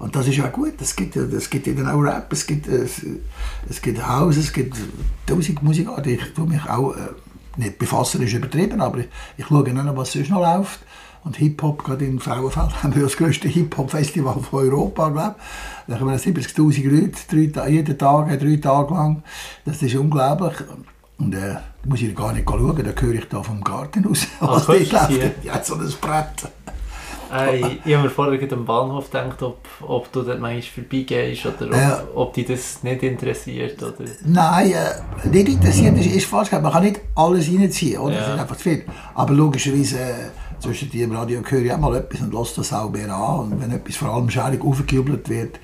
Und 0.00 0.16
das 0.16 0.26
ist 0.26 0.36
ja 0.36 0.48
gut. 0.48 0.80
Es 0.80 0.96
gibt, 0.96 1.14
es 1.14 1.48
gibt 1.48 1.66
dann 1.68 1.88
auch 1.88 2.00
Rap, 2.00 2.32
es 2.32 2.44
gibt, 2.44 2.66
es, 2.66 3.02
es 3.68 3.80
gibt 3.80 4.04
House, 4.04 4.36
es 4.36 4.52
gibt 4.52 4.76
tausend 5.26 5.62
Musikarten. 5.62 6.14
Ich 6.14 6.34
tue 6.34 6.48
mich 6.48 6.68
auch, 6.68 6.96
äh, 6.96 7.10
nicht 7.56 7.78
befassen 7.78 8.22
ist 8.22 8.32
übertrieben, 8.32 8.80
aber 8.80 8.98
ich, 8.98 9.08
ich 9.36 9.46
schaue 9.46 9.62
nicht, 9.62 9.96
was 9.96 10.12
sonst 10.12 10.30
noch 10.30 10.40
läuft. 10.40 10.80
Und 11.22 11.36
Hip-Hop, 11.36 11.84
gerade 11.84 12.04
in 12.04 12.18
Frauenfeld, 12.18 12.72
haben 12.82 12.94
wir 12.96 13.02
das 13.02 13.16
grösste 13.16 13.46
Hip-Hop-Festival 13.46 14.40
von 14.40 14.58
Europa, 14.58 15.10
glaube 15.10 15.36
Da 15.86 16.00
haben 16.00 16.08
wir 16.08 16.18
70'000 16.18 16.88
Leute, 16.88 17.52
drei, 17.52 17.70
jeden 17.70 17.96
Tag, 17.96 18.40
drei 18.40 18.56
Tage 18.56 18.94
lang. 18.94 19.22
Das 19.64 19.82
ist 19.82 19.94
unglaublich. 19.94 20.66
Und 21.20 21.34
äh, 21.34 21.54
da 21.54 21.62
muss 21.84 22.00
ich 22.00 22.14
gar 22.16 22.32
nicht 22.32 22.48
schauen, 22.48 22.76
da 22.76 23.02
höre 23.02 23.14
ich 23.14 23.28
da 23.28 23.42
vom 23.42 23.62
Garten 23.62 24.06
aus, 24.06 24.26
was 24.40 24.66
dort 24.66 24.90
läuft. 24.90 25.44
Ja, 25.44 25.62
so 25.62 25.74
ein 25.74 25.92
Brett. 26.00 26.50
Äh, 27.32 27.58
ich 27.84 27.94
habe 27.94 28.04
mir 28.04 28.10
vorher 28.10 28.52
am 28.52 28.64
Bahnhof 28.64 29.10
gedacht, 29.10 29.40
ob, 29.42 29.58
ob 29.82 30.10
du 30.10 30.22
dort 30.22 30.40
manchmal 30.40 30.62
vorbeigehst 30.62 31.46
oder 31.46 31.66
ob, 31.66 31.74
ja. 31.74 32.02
ob 32.14 32.34
dich 32.34 32.46
das 32.46 32.82
nicht 32.82 33.02
interessiert. 33.02 33.80
Oder? 33.82 33.94
Nein, 34.24 34.72
äh, 34.72 35.28
nicht 35.28 35.48
interessiert 35.48 35.96
ist, 35.98 36.06
ist 36.06 36.26
falsch. 36.26 36.50
Man 36.50 36.72
kann 36.72 36.82
nicht 36.82 37.00
alles 37.14 37.48
reinziehen, 37.48 38.00
oder? 38.00 38.14
Ja. 38.14 38.20
das 38.20 38.28
ist 38.34 38.40
einfach 38.40 38.56
zu 38.56 38.62
viel. 38.62 38.84
Aber 39.14 39.34
logischerweise... 39.34 39.98
Äh, 39.98 40.14
zwischen 40.60 40.90
die 40.90 41.00
im 41.00 41.12
Radio 41.12 41.40
höre 41.42 41.62
ich 41.62 41.72
auch 41.72 41.78
mal 41.78 41.96
etwas 41.96 42.20
und 42.20 42.34
lasse 42.34 42.56
das 42.56 42.72
auch 42.74 42.90
mehr 42.90 43.10
an. 43.14 43.52
Und 43.52 43.62
wenn 43.62 43.70
etwas 43.70 43.96
vor 43.96 44.10
allem 44.10 44.28
schädig 44.28 44.62
aufgejubelt 44.62 45.28
wird, 45.30 45.58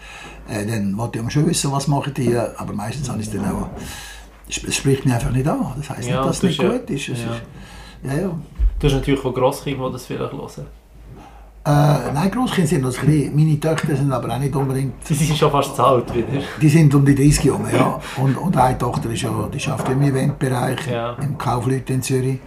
äh, 0.48 0.64
dann 0.66 0.96
wollte 0.96 1.18
ich 1.18 1.30
schon 1.30 1.46
wissen, 1.46 1.70
was 1.70 1.86
machen 1.86 2.14
die. 2.14 2.34
Aber 2.34 2.72
meistens 2.72 3.08
habe 3.10 3.20
ich 3.20 3.26
es 3.26 3.32
dann 3.32 3.44
auch. 3.44 3.68
Es 4.48 4.76
spricht 4.76 5.04
mich 5.04 5.14
einfach 5.14 5.30
nicht 5.30 5.46
an. 5.46 5.74
Das 5.76 5.90
heisst 5.90 6.08
ja, 6.08 6.16
nicht, 6.16 6.28
dass 6.28 6.36
es 6.36 6.42
nicht 6.42 6.62
ja, 6.62 6.70
gut 6.70 6.90
ist. 6.90 7.08
Es 7.08 7.18
ja. 7.18 7.24
Ist, 7.24 7.42
ja, 8.04 8.14
ja. 8.14 8.38
Du 8.78 8.86
hast 8.86 8.94
natürlich 8.94 9.24
auch 9.24 9.34
Grosskinder, 9.34 9.86
die 9.86 9.92
das 9.92 10.06
vielleicht 10.06 10.32
hören. 10.32 10.66
Äh, 11.64 12.12
nein, 12.12 12.30
Grosskinder 12.30 12.68
sind 12.68 12.82
noch 12.82 12.92
klein. 12.92 13.32
Meine 13.34 13.58
Töchter 13.58 13.96
sind 13.96 14.12
aber 14.12 14.32
auch 14.32 14.38
nicht 14.38 14.54
unbedingt... 14.54 15.04
Sie 15.04 15.14
sind 15.14 15.36
schon 15.36 15.50
fast 15.50 15.74
zu 15.74 15.82
alt 15.82 16.14
wieder. 16.14 16.28
Die 16.60 16.68
sind 16.68 16.94
um 16.94 17.04
die 17.04 17.14
30 17.14 17.44
Jahre, 17.44 17.76
ja. 17.76 18.00
Und, 18.18 18.36
und 18.36 18.56
eine 18.56 18.78
Tochter 18.78 19.10
ist 19.10 19.22
ja, 19.22 19.48
die 19.52 19.66
arbeitet 19.66 19.92
im 19.92 20.02
Eventbereich, 20.02 20.78
im 21.20 21.36
Kaufleute 21.36 21.92
in 21.92 22.02
Zürich 22.02 22.38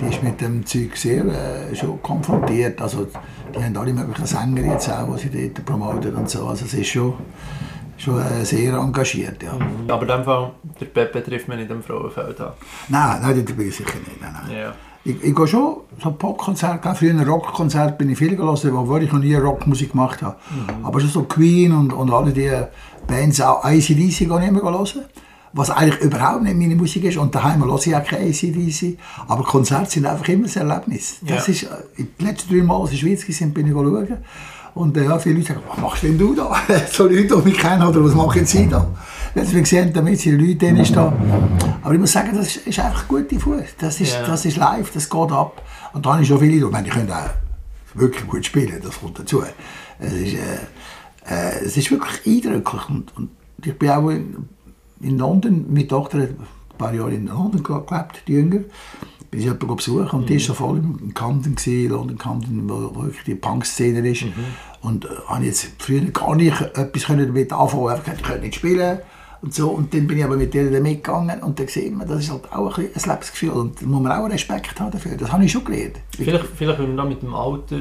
die 0.00 0.06
ist 0.06 0.22
mit 0.22 0.40
dem 0.40 0.64
Zeug 0.64 0.96
sehr 0.96 1.24
äh, 1.24 1.74
schon 1.74 2.00
konfrontiert. 2.02 2.80
Also, 2.80 3.06
die 3.54 3.62
haben 3.62 3.76
alle 3.76 3.92
möglichen 3.92 4.26
Sänger 4.26 4.62
jetzt 4.62 4.90
auch, 4.90 5.16
die 5.16 5.28
sie 5.28 5.52
dort 5.52 5.64
promoten 5.64 6.14
und 6.14 6.28
so. 6.28 6.46
Also 6.46 6.66
es 6.66 6.74
ist 6.74 6.88
schon, 6.88 7.14
schon 7.98 8.20
äh, 8.20 8.44
sehr 8.44 8.74
engagiert, 8.74 9.42
ja. 9.42 9.52
Mhm. 9.52 9.90
Aber 9.90 10.02
in 10.02 10.08
dem 10.08 10.24
Fall, 10.24 10.52
der 10.80 10.86
Pepe 10.86 11.22
trifft 11.22 11.48
man 11.48 11.58
nicht 11.58 11.70
am 11.70 11.82
Frauenfeld 11.82 12.40
an? 12.40 12.52
Nein, 12.88 13.20
nein, 13.22 13.44
das 13.44 13.56
bin 13.56 13.68
ich 13.68 13.76
sicher 13.76 13.98
nicht. 13.98 14.20
Nein, 14.20 14.34
nein. 14.46 14.56
Ja. 14.56 14.74
Ich, 15.04 15.22
ich 15.22 15.34
gehe 15.34 15.46
schon 15.46 15.78
so 16.02 16.10
Popkonzerte, 16.10 16.94
früher 16.94 17.10
ein 17.10 17.20
Rockkonzert 17.20 17.96
bin 17.98 18.10
ich 18.10 18.18
viel 18.18 18.36
gelesen, 18.36 18.74
obwohl 18.74 19.02
ich 19.02 19.12
noch 19.12 19.20
nie 19.20 19.34
Rockmusik 19.34 19.92
gemacht 19.92 20.22
habe. 20.22 20.36
Mhm. 20.50 20.84
Aber 20.84 21.00
schon 21.00 21.10
so 21.10 21.22
Queen 21.22 21.72
und, 21.72 21.92
und 21.92 22.10
alle 22.12 22.32
die 22.32 22.50
Bands, 23.06 23.40
auch 23.40 23.64
ICDC 23.64 24.18
gehe 24.18 24.40
ich 24.40 24.48
immer 24.48 24.62
hören 24.62 25.04
was 25.52 25.70
eigentlich 25.70 26.00
überhaupt 26.00 26.42
nicht 26.42 26.56
meine 26.56 26.76
Musik 26.76 27.04
ist. 27.04 27.16
Und 27.16 27.34
daheim 27.34 27.64
höre 27.64 27.78
ich 27.78 27.96
auch 27.96 28.04
keine 28.04 28.28
ACDC. 28.28 28.98
Aber 29.26 29.42
Konzerte 29.42 29.90
sind 29.90 30.06
einfach 30.06 30.28
immer 30.28 30.46
ein 30.46 30.68
Erlebnis. 30.68 31.18
Das 31.22 31.46
ja. 31.46 31.52
ist, 31.52 31.62
äh, 31.64 32.04
die 32.18 32.24
letzten 32.24 32.54
drei 32.54 32.62
Mal, 32.62 32.80
als 32.80 32.92
ich 32.92 33.02
in 33.02 33.10
der 33.10 33.16
Schweiz 33.22 33.40
war, 33.40 33.48
bin 33.48 33.66
ich 33.66 33.72
schauen. 33.72 34.18
Und 34.74 34.96
äh, 34.96 35.04
ja, 35.04 35.18
viele 35.18 35.36
Leute 35.36 35.48
sagen, 35.48 35.60
was 35.68 35.78
machst 35.78 36.02
denn 36.02 36.18
du 36.18 36.34
da? 36.34 36.54
so 36.92 37.04
Leute, 37.04 37.36
die 37.36 37.48
mich 37.48 37.58
kennen, 37.58 37.82
oder 37.86 38.04
was 38.04 38.14
machen 38.14 38.44
sie 38.44 38.68
da? 38.68 38.86
Wenn 39.34 39.52
wir 39.52 39.60
gesehen 39.60 39.92
damit 39.92 40.18
sind 40.20 40.40
Leute 40.40 40.56
drin 40.56 40.84
stehen. 40.84 41.12
Aber 41.82 41.94
ich 41.94 42.00
muss 42.00 42.12
sagen, 42.12 42.30
das 42.34 42.46
ist, 42.56 42.66
ist 42.66 42.78
einfach 42.80 43.06
gute 43.08 43.38
Fuß. 43.38 43.62
Das 43.78 44.00
ist, 44.00 44.12
Ja. 44.14 44.26
das 44.26 44.44
ist 44.44 44.56
live, 44.56 44.90
das 44.92 45.08
geht 45.08 45.32
ab. 45.32 45.62
Und 45.92 46.04
da 46.06 46.12
habe 46.12 46.22
ich 46.22 46.28
schon 46.28 46.38
viele, 46.38 46.64
ich 46.66 46.70
meine, 46.72 46.84
die 46.84 46.90
können 46.90 47.10
auch 47.10 47.30
wirklich 47.94 48.26
gut 48.26 48.44
spielen, 48.46 48.80
das 48.82 49.00
kommt 49.00 49.18
dazu. 49.18 49.42
Es 49.98 50.12
ist, 50.12 50.34
äh, 50.34 50.38
äh, 51.28 51.64
es 51.64 51.76
ist 51.76 51.90
wirklich 51.90 52.44
eindrücklich. 52.44 52.88
Und, 52.88 53.16
und 53.16 53.30
ich 53.64 53.78
bin 53.78 53.90
auch 53.90 54.08
in, 54.08 54.48
in 55.00 55.18
London, 55.18 55.66
meine 55.68 55.86
Tochter 55.86 56.18
hat 56.22 56.30
ein 56.30 56.46
paar 56.78 56.94
Jahre 56.94 57.12
in 57.14 57.26
London 57.26 57.62
gelebt, 57.62 58.22
die 58.26 58.32
Jünger. 58.32 58.60
Bin 59.30 59.40
ich 59.40 59.46
jemanden 59.46 59.76
besuchen 59.76 60.20
und 60.20 60.28
die 60.28 60.34
war 60.34 60.40
so 60.40 60.54
voll 60.54 60.78
im 60.78 61.12
Camden, 61.12 61.54
gewesen, 61.54 61.90
London 61.90 62.16
Camden, 62.16 62.68
wo, 62.68 62.90
wo 62.94 63.02
wirklich 63.02 63.24
die 63.24 63.34
Punk-Szene 63.34 64.08
ist. 64.08 64.24
Und 64.80 65.04
äh, 65.04 65.08
habe 65.26 65.44
jetzt 65.44 65.68
früher 65.78 66.00
gar 66.12 66.34
nicht 66.34 66.58
etwas 66.60 67.04
können 67.04 67.26
damit 67.26 67.52
anfangen, 67.52 67.88
einfach 67.88 68.12
ich 68.14 68.22
könnte 68.22 68.40
nicht 68.40 68.54
spielen. 68.54 69.00
Und, 69.40 69.54
so. 69.54 69.68
und 69.68 69.94
dann 69.94 70.06
bin 70.06 70.18
ich 70.18 70.24
aber 70.24 70.36
mit 70.36 70.52
denen 70.52 70.82
mitgegangen 70.82 71.42
und 71.42 71.58
dann 71.60 71.68
sieht 71.68 71.94
man, 71.96 72.08
das 72.08 72.20
ist 72.24 72.30
halt 72.32 72.52
auch 72.52 72.76
ein, 72.78 72.86
ein 72.86 73.02
Lebensgefühl 73.10 73.50
und 73.50 73.80
da 73.80 73.86
muss 73.86 74.02
man 74.02 74.12
auch 74.12 74.28
Respekt 74.28 74.80
haben 74.80 74.90
dafür. 74.90 75.16
Das 75.16 75.30
habe 75.30 75.44
ich 75.44 75.52
schon 75.52 75.64
gelernt. 75.64 75.96
Vielleicht, 76.16 76.44
vielleicht 76.56 76.78
würde 76.78 76.92
man 76.92 76.96
da 76.96 77.04
mit 77.04 77.22
dem 77.22 77.34
Alter, 77.34 77.80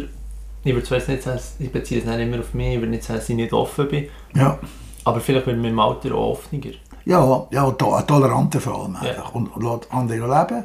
ich 0.63 0.73
würde 0.73 0.85
zwar 0.85 0.97
nicht 0.99 1.23
sagen, 1.23 1.39
ich 1.59 1.71
beziehe 1.71 2.01
es 2.01 2.05
nicht 2.05 2.19
immer 2.19 2.39
auf 2.39 2.53
mich, 2.53 2.73
ich 2.75 2.79
würde 2.79 2.91
nicht 2.91 3.03
sagen, 3.03 3.19
dass 3.19 3.29
ich 3.29 3.35
nicht 3.35 3.53
offen 3.53 3.87
bin, 3.87 4.05
Ja. 4.35 4.59
aber 5.03 5.19
vielleicht 5.19 5.47
wird 5.47 5.55
man 5.55 5.63
mit 5.63 5.71
dem 5.71 5.79
Alter 5.79 6.13
auch 6.13 6.31
offener. 6.33 6.73
Ja, 7.05 7.47
ja 7.51 7.71
to 7.71 8.01
toleranter 8.01 8.59
vor 8.59 8.83
allem 8.83 8.97
Ja. 9.01 9.23
Und, 9.33 9.47
und 9.47 9.63
lässt 9.63 9.91
andere 9.91 10.17
leben. 10.19 10.63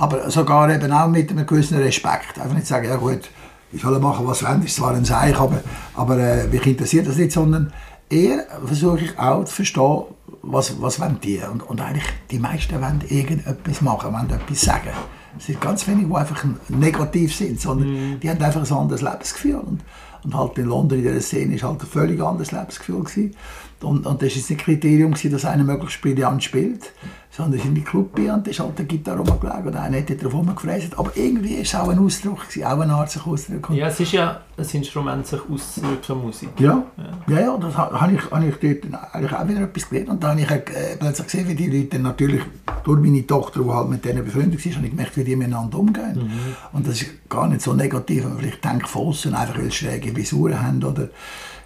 Aber 0.00 0.30
sogar 0.30 0.74
eben 0.74 0.90
auch 0.92 1.08
mit 1.08 1.30
einem 1.30 1.46
gewissen 1.46 1.76
Respekt. 1.76 2.38
Einfach 2.38 2.54
nicht 2.54 2.66
sagen, 2.66 2.88
ja 2.88 2.96
gut, 2.96 3.28
ich 3.70 3.82
soll 3.82 3.98
machen, 4.00 4.26
was 4.26 4.42
wollen, 4.42 4.62
ist 4.64 4.76
zwar 4.76 4.94
ein 4.94 5.04
Seich, 5.04 5.38
aber, 5.38 5.60
aber 5.94 6.18
äh, 6.18 6.46
mich 6.46 6.66
interessiert 6.66 7.06
das 7.06 7.16
nicht, 7.16 7.32
sondern 7.32 7.70
eher 8.08 8.46
versuche 8.64 9.00
ich 9.00 9.18
auch 9.18 9.44
zu 9.44 9.56
verstehen, 9.56 10.04
was, 10.40 10.80
was 10.80 10.98
wollen 11.00 11.18
die. 11.22 11.38
Und, 11.52 11.62
und 11.68 11.82
eigentlich, 11.82 12.06
die 12.30 12.38
meisten 12.38 12.80
wollen 12.80 13.02
irgendetwas 13.08 13.82
machen, 13.82 14.14
wollen 14.14 14.30
etwas 14.30 14.62
sagen. 14.62 14.90
Es 15.38 15.46
sind 15.46 15.60
ganz 15.60 15.86
wenige, 15.86 16.08
die 16.08 16.14
einfach 16.14 16.44
negativ 16.68 17.36
sind, 17.36 17.60
sondern 17.60 18.18
die 18.20 18.30
haben 18.30 18.42
einfach 18.42 18.64
ein 18.64 18.76
anderes 18.76 19.02
Lebensgefühl. 19.02 19.56
Und, 19.56 19.82
und 20.24 20.34
halt 20.36 20.58
in 20.58 20.66
London 20.66 20.98
in 20.98 21.04
dieser 21.04 21.20
Szene 21.20 21.54
ist 21.54 21.64
halt 21.64 21.80
ein 21.80 21.86
völlig 21.86 22.20
anderes 22.20 22.52
Lebensgefühl 22.52 23.00
gewesen. 23.04 23.34
Und, 23.82 24.04
und 24.06 24.20
das 24.20 24.36
war 24.36 24.42
nicht 24.50 24.58
Kriterium, 24.58 25.12
gewesen, 25.12 25.32
dass 25.32 25.44
einer 25.46 25.64
möglichst 25.64 26.02
brillant 26.02 26.44
spielt, 26.44 26.92
sondern 27.30 27.58
es 27.58 27.62
sind 27.64 27.74
die 27.74 27.80
Club 27.82 28.18
und 28.18 28.46
da 28.46 28.50
ist 28.50 28.60
halt 28.60 28.76
eine 28.76 28.86
Gitarre 28.86 29.20
rumgelegen 29.20 29.68
und 29.68 29.76
einer 29.76 29.96
hat 29.98 30.10
darauf 30.10 30.34
rumgefräst. 30.34 30.98
Aber 30.98 31.16
irgendwie 31.16 31.54
war 31.54 31.62
es 31.62 31.74
auch 31.74 31.88
ein 31.88 31.98
Ausdruck, 31.98 32.40
gewesen, 32.46 32.64
auch 32.64 32.80
eine 32.80 32.92
Art 32.92 33.10
sich 33.10 33.24
auszudrücken. 33.24 33.76
Ja, 33.76 33.86
es 33.86 33.98
ist 34.00 34.12
ja 34.12 34.40
ein 34.58 34.66
Instrument, 34.70 35.26
sich 35.26 35.40
auszudrücken, 35.50 36.20
Musik. 36.20 36.50
Ja, 36.58 36.82
ja, 37.28 37.40
ja 37.40 37.56
das 37.56 37.74
ha- 37.78 37.90
habe 37.98 38.12
ich, 38.14 38.30
habe 38.30 38.46
ich 38.48 38.56
dort 38.56 39.14
eigentlich 39.14 39.32
auch 39.32 39.48
wieder 39.48 39.60
etwas 39.62 39.88
gelernt. 39.88 40.08
Und 40.10 40.22
dann 40.22 40.30
habe 40.32 40.40
ich 40.42 40.50
äh, 40.50 40.96
plötzlich 40.98 41.26
gesehen, 41.28 41.48
wie 41.48 41.54
die 41.54 41.70
Leute 41.70 41.98
natürlich, 42.00 42.42
durch 42.84 43.00
meine 43.00 43.26
Tochter, 43.26 43.62
die 43.62 43.70
halt 43.70 43.88
mit 43.88 44.04
denen 44.04 44.24
befreundet 44.24 44.62
war, 44.66 44.72
habe 44.74 44.84
ich 44.84 44.90
gemerkt, 44.90 45.16
wie 45.16 45.24
die 45.24 45.36
miteinander 45.36 45.78
umgehen. 45.78 46.30
Und 46.72 46.86
das 46.86 47.00
ist 47.00 47.28
gar 47.30 47.46
nicht 47.46 47.62
so 47.62 47.72
negativ, 47.72 48.24
wenn 48.24 48.30
man 48.30 48.38
vielleicht 48.40 48.64
denkt, 48.64 48.88
von 48.88 49.06
aussen, 49.06 49.34
einfach 49.34 49.56
weil 49.56 49.70
sie 49.70 49.86
schräge 50.10 50.16
Visuren 50.16 50.62
haben 50.62 50.82
oder 50.84 51.08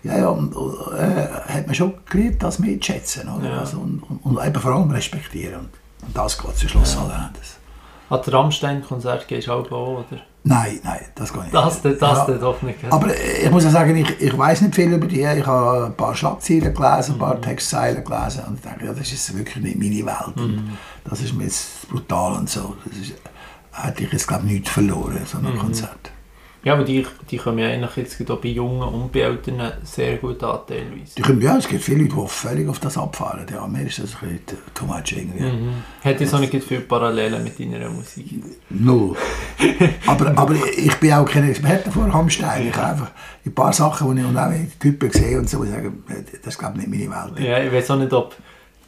ja, 0.03 0.19
ja, 0.19 0.29
und, 0.29 0.55
äh, 0.55 1.53
hat 1.55 1.67
man 1.67 1.75
schon 1.75 1.95
gelernt, 2.11 2.43
das 2.43 2.59
mehr 2.59 2.79
zu 2.79 2.93
schätzen. 2.93 3.27
Oder? 3.29 3.49
Ja. 3.49 3.59
Also, 3.61 3.79
und, 3.79 4.03
und, 4.03 4.19
und 4.19 4.47
eben 4.47 4.61
vor 4.61 4.73
allem 4.73 4.91
respektieren. 4.91 5.61
Und, 5.61 5.71
und 6.07 6.17
das 6.17 6.37
geht 6.37 6.57
zum 6.59 6.69
Schluss 6.69 6.95
ja. 6.95 7.27
Endes. 7.27 7.57
An 8.11 8.21
das 8.23 8.35
Rammstein-Konzert 8.35 9.27
gehst 9.27 9.49
du 9.49 9.53
auch, 9.53 9.71
oder? 9.71 10.21
Nein, 10.43 10.79
nein, 10.85 11.01
das 11.15 11.33
geht 11.33 11.45
nicht. 11.45 11.55
Das, 11.55 11.81
das, 11.81 11.99
das 11.99 12.29
Ja. 12.29 12.35
doch 12.35 12.61
nicht. 12.61 12.79
Aber 12.91 13.09
ich 13.17 13.51
muss 13.51 13.65
ja 13.65 13.71
sagen, 13.71 13.97
ich, 13.97 14.21
ich 14.21 14.37
weiß 14.37 14.61
nicht 14.61 14.75
viel 14.75 14.93
über 14.93 15.07
die. 15.07 15.23
Ich 15.23 15.47
habe 15.47 15.87
ein 15.87 15.97
paar 15.97 16.15
Schlagzeilen 16.15 16.75
gelesen, 16.75 17.15
ein 17.15 17.19
paar 17.19 17.41
Textzeilen 17.41 18.05
gelesen 18.05 18.45
und 18.47 18.57
ich 18.57 18.61
denke, 18.61 18.85
ja, 18.85 18.93
das 18.93 19.11
ist 19.11 19.35
wirklich 19.35 19.65
nicht 19.65 19.79
meine 19.79 20.05
Welt. 20.05 20.37
Und 20.37 20.77
das 21.09 21.23
ist 21.23 21.33
mir 21.33 21.45
jetzt 21.45 21.89
brutal 21.89 22.35
und 22.35 22.51
so. 22.51 22.77
Das 22.85 22.99
ist, 22.99 23.15
hätte 23.73 24.05
ich 24.05 24.13
jetzt, 24.13 24.29
glaube 24.29 24.45
ich, 24.45 24.53
nichts 24.53 24.69
verloren, 24.71 25.19
so 25.25 25.39
ein 25.39 25.59
Konzert. 25.59 26.11
Ja, 26.64 26.73
aber 26.73 26.85
die, 26.85 27.06
die 27.30 27.37
kommen 27.37 27.59
ja 27.59 27.68
eigentlich 27.68 27.97
jetzt 27.97 28.30
auch 28.30 28.38
bei 28.38 28.49
Jungen 28.49 28.83
und 28.83 29.12
bei 29.12 29.21
Eltern 29.21 29.73
sehr 29.83 30.16
gut 30.16 30.42
an, 30.42 30.61
teilweise. 30.66 31.14
Die 31.16 31.23
können, 31.23 31.42
ja, 31.42 31.59
es 31.59 31.68
gibt 31.68 31.83
viele 31.83 32.04
Leute, 32.04 32.14
die 32.14 32.28
völlig 32.28 32.68
auf 32.68 32.78
das 32.78 32.97
abfahren. 32.97 33.47
Ja, 33.52 33.66
mir 33.66 33.87
ist 33.87 33.99
das 33.99 34.16
ein 34.23 34.40
bisschen 34.47 34.59
too 34.73 34.87
much 34.87 35.12
irgendwie. 35.12 35.42
Mhm. 35.42 35.75
Hat 36.02 36.18
jetzt 36.18 36.35
auch 36.35 36.40
nicht 36.40 36.54
viele 36.64 36.80
Parallelen 36.80 37.44
mit 37.44 37.61
deiner 37.61 37.90
Musik? 37.90 38.42
Null. 38.71 39.14
aber, 40.06 40.33
aber 40.37 40.54
ich 40.75 40.94
bin 40.97 41.12
auch 41.12 41.26
kein 41.26 41.49
Experte 41.50 41.90
vor 41.90 42.06
Rammstein. 42.06 42.68
Ich 42.68 42.75
habe 42.75 42.92
einfach 42.92 43.11
ein 43.44 43.54
paar 43.54 43.73
Sachen, 43.75 44.16
die 44.16 44.23
ich 44.23 44.26
und 44.26 44.38
auch 44.38 44.50
die 44.50 44.78
Typen 44.78 45.11
sehe 45.11 45.38
und 45.38 45.50
so, 45.50 45.62
ich 45.64 45.71
sage, 45.71 45.92
das 46.42 46.54
ist 46.54 46.59
glaube 46.59 46.80
ich 46.80 46.87
nicht 46.87 47.09
meine 47.11 47.37
Welt. 47.37 47.47
Ja, 47.47 47.62
ich 47.62 47.73
weiß 47.73 47.90
auch 47.90 47.99
nicht, 47.99 48.12
ob 48.14 48.35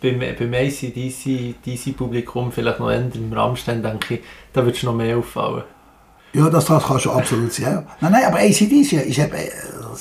beim, 0.01 0.19
beim 0.19 0.55
ACDC, 0.55 1.57
DC-Publikum 1.65 2.53
vielleicht 2.53 2.81
noch 2.81 2.91
eher 2.91 3.07
im 3.15 3.33
Rammstein, 3.33 3.83
denke 3.83 4.15
ich, 4.15 4.21
da 4.53 4.65
würdest 4.65 4.83
du 4.83 4.87
noch 4.87 4.95
mehr 4.95 5.19
auffallen. 5.19 5.65
Ja, 6.37 6.51
das, 6.51 6.65
das 6.67 6.85
kannst 6.85 7.05
du 7.07 7.11
absolut 7.11 7.53
sein. 7.53 7.65
Ja. 7.65 7.83
Nein, 8.01 8.13
nein, 8.13 8.25
aber 8.27 8.39
ACDC, 8.39 8.93
ist 8.93 9.19
eben, 9.19 9.33
äh, 9.33 9.51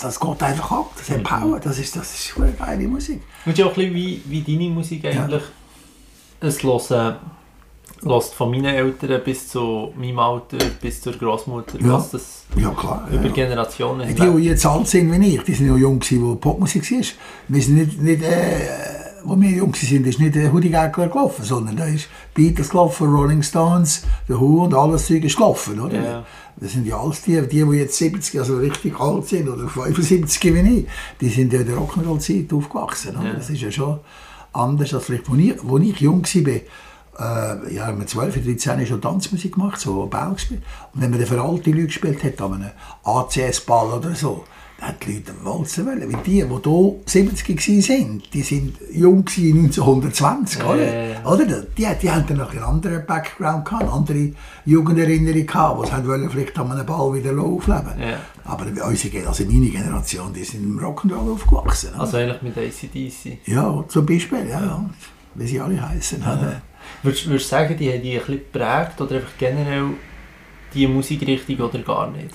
das 0.01 0.19
geht 0.19 0.43
einfach 0.43 0.71
ab. 0.71 0.91
Das 0.97 1.09
hat 1.09 1.23
Power. 1.23 1.59
Das 1.59 1.79
ist, 1.79 1.95
das 1.95 2.13
ist 2.13 2.33
eine 2.37 2.51
geile 2.51 2.87
Musik. 2.87 3.21
Und 3.45 3.57
ist 3.57 3.63
auch 3.63 3.69
ein 3.69 3.75
bisschen 3.75 3.93
wie, 3.95 4.21
wie 4.25 4.41
deine 4.41 4.69
Musik 4.69 5.05
eigentlich. 5.05 5.43
Es 6.41 6.61
hören, 6.61 7.15
hört 8.03 8.23
von 8.25 8.51
meinen 8.51 8.65
Eltern 8.65 9.21
bis 9.23 9.47
zu 9.47 9.93
meinem 9.97 10.19
Alter, 10.19 10.57
bis 10.81 11.01
zur 11.01 11.13
Großmutter, 11.13 11.79
Ja. 11.81 11.93
was 11.93 12.11
das 12.11 12.43
Ja, 12.57 12.69
klar. 12.71 13.07
Ja, 13.09 13.17
über 13.17 13.27
ja. 13.27 13.33
Generationen 13.33 14.07
Die, 14.07 14.13
die 14.15 14.43
jetzt 14.43 14.65
alt 14.65 14.87
sind 14.87 15.11
wie 15.11 15.35
ich, 15.35 15.41
die 15.43 15.53
sind 15.53 15.67
ja 15.67 15.75
jung 15.75 15.99
gewesen, 15.99 16.23
wo 16.23 16.35
Popmusik 16.35 16.91
war. 16.91 17.05
Wir 17.47 17.61
sind 17.61 17.75
nicht, 17.75 18.01
nicht 18.01 18.21
äh, 18.23 18.94
wo 19.25 19.39
wir 19.39 19.49
jung 19.49 19.73
waren, 19.73 20.05
ist 20.05 20.19
nicht 20.19 20.35
der 20.35 20.51
Hoodie 20.53 20.69
Gagler 20.69 21.07
gelaufen, 21.07 21.43
sondern 21.43 21.75
da 21.75 21.85
ist 21.85 22.07
Beatles 22.33 22.69
gelaufen, 22.69 23.07
Rolling 23.07 23.43
Stones, 23.43 24.03
The 24.27 24.35
Who 24.35 24.63
und 24.63 24.73
alles 24.73 25.07
Zeug 25.07 25.23
ist 25.23 25.35
gelaufen, 25.35 25.79
oder? 25.79 26.03
Ja. 26.03 26.25
Das 26.57 26.71
sind 26.71 26.87
ja 26.87 26.97
alles 26.97 27.21
die, 27.21 27.41
die, 27.41 27.63
die 27.63 27.77
jetzt 27.77 27.97
70, 27.97 28.39
also 28.39 28.57
richtig 28.57 28.99
alt 28.99 29.27
sind, 29.27 29.49
oder 29.49 29.67
75 29.67 30.41
wie 30.53 30.79
ich, 30.79 30.87
die 31.19 31.29
sind 31.29 31.51
ja 31.51 31.61
in 31.61 31.67
der 31.67 31.75
Rock'n'Roll-Zeit 31.75 32.53
aufgewachsen, 32.53 33.15
oder? 33.17 33.27
Ja. 33.27 33.33
Das 33.33 33.49
ist 33.49 33.61
ja 33.61 33.71
schon 33.71 33.99
anders 34.53 34.93
als 34.93 35.05
vielleicht, 35.05 35.29
als 35.29 35.39
ich, 35.39 35.63
als 35.63 35.83
ich 35.83 35.99
jung 35.99 36.23
war. 36.23 36.61
Äh, 37.17 37.73
ja, 37.73 37.91
mit 37.93 38.09
12, 38.09 38.43
13 38.43 38.71
habe 38.71 38.83
ich 38.83 38.89
schon 38.89 39.01
Tanzmusik 39.01 39.53
gemacht, 39.53 39.79
so 39.79 40.05
Bau 40.07 40.33
gespielt. 40.33 40.63
Und 40.93 41.01
wenn 41.01 41.09
man 41.09 41.19
dann 41.19 41.27
für 41.27 41.41
alte 41.41 41.71
Leute 41.71 41.87
gespielt 41.87 42.23
hat, 42.23 42.41
an 42.41 42.53
einem 42.53 42.71
ACS-Ball 43.03 43.93
oder 43.93 44.15
so, 44.15 44.43
hat 44.81 45.05
die 45.05 45.13
Leute 45.13 45.33
Walzen 45.43 45.85
wollen. 45.85 46.01
Weil 46.13 46.21
die, 46.23 46.43
die 46.43 46.43
hier 46.43 46.95
70 47.05 47.89
waren, 47.89 48.23
die 48.33 48.41
sind 48.41 48.77
jung 48.91 49.23
gewesen 49.23 49.65
1920, 49.65 50.59
Ja, 50.59 50.65
oder? 50.69 50.83
ja, 50.85 51.03
ja. 51.13 51.25
oder? 51.25 51.45
Die, 51.45 51.87
die 52.01 52.11
haben 52.11 52.25
dann 52.27 52.37
noch 52.37 52.51
einen 52.51 52.63
anderen 52.63 53.05
Background 53.05 53.65
gehabt, 53.65 53.83
eine 53.83 53.91
andere 53.91 54.31
Jugenderinnerung 54.65 55.45
gehabt, 55.45 55.87
die 56.03 56.07
wollen 56.07 56.29
vielleicht 56.29 56.57
an 56.59 56.71
einem 56.71 56.85
Ball 56.85 57.13
wieder 57.13 57.31
aufleben 57.39 57.99
Ja. 57.99 58.17
Aber 58.43 58.65
unsere, 58.87 59.27
also 59.27 59.45
meine 59.45 59.69
Generation, 59.69 60.33
die 60.33 60.43
sind 60.43 60.63
im 60.63 60.77
Rock'n'Roll 60.79 61.33
aufgewachsen. 61.33 61.89
oder? 61.93 62.01
Also 62.01 62.17
eigentlich 62.17 62.41
mit 62.41 62.57
ACDC. 62.57 63.39
ja, 63.47 63.83
zum 63.87 64.05
Beispiel, 64.05 64.47
ja, 64.49 64.59
ja. 64.61 64.89
Wie 65.35 65.47
sie 65.47 65.59
alle 65.59 65.81
heißen. 65.89 66.21
oder? 66.21 66.61
Würdest 67.03 67.27
würdest 67.27 67.45
du 67.45 67.49
sagen, 67.55 67.75
die 67.77 67.91
haben 67.91 68.01
die 68.01 68.11
ein 68.13 68.19
bisschen 68.19 68.35
geprägt 68.35 69.01
oder 69.01 69.15
einfach 69.15 69.37
generell 69.37 69.85
die 70.73 70.87
Musikrichtung 70.87 71.57
oder 71.57 71.79
gar 71.79 72.11
nicht? 72.11 72.29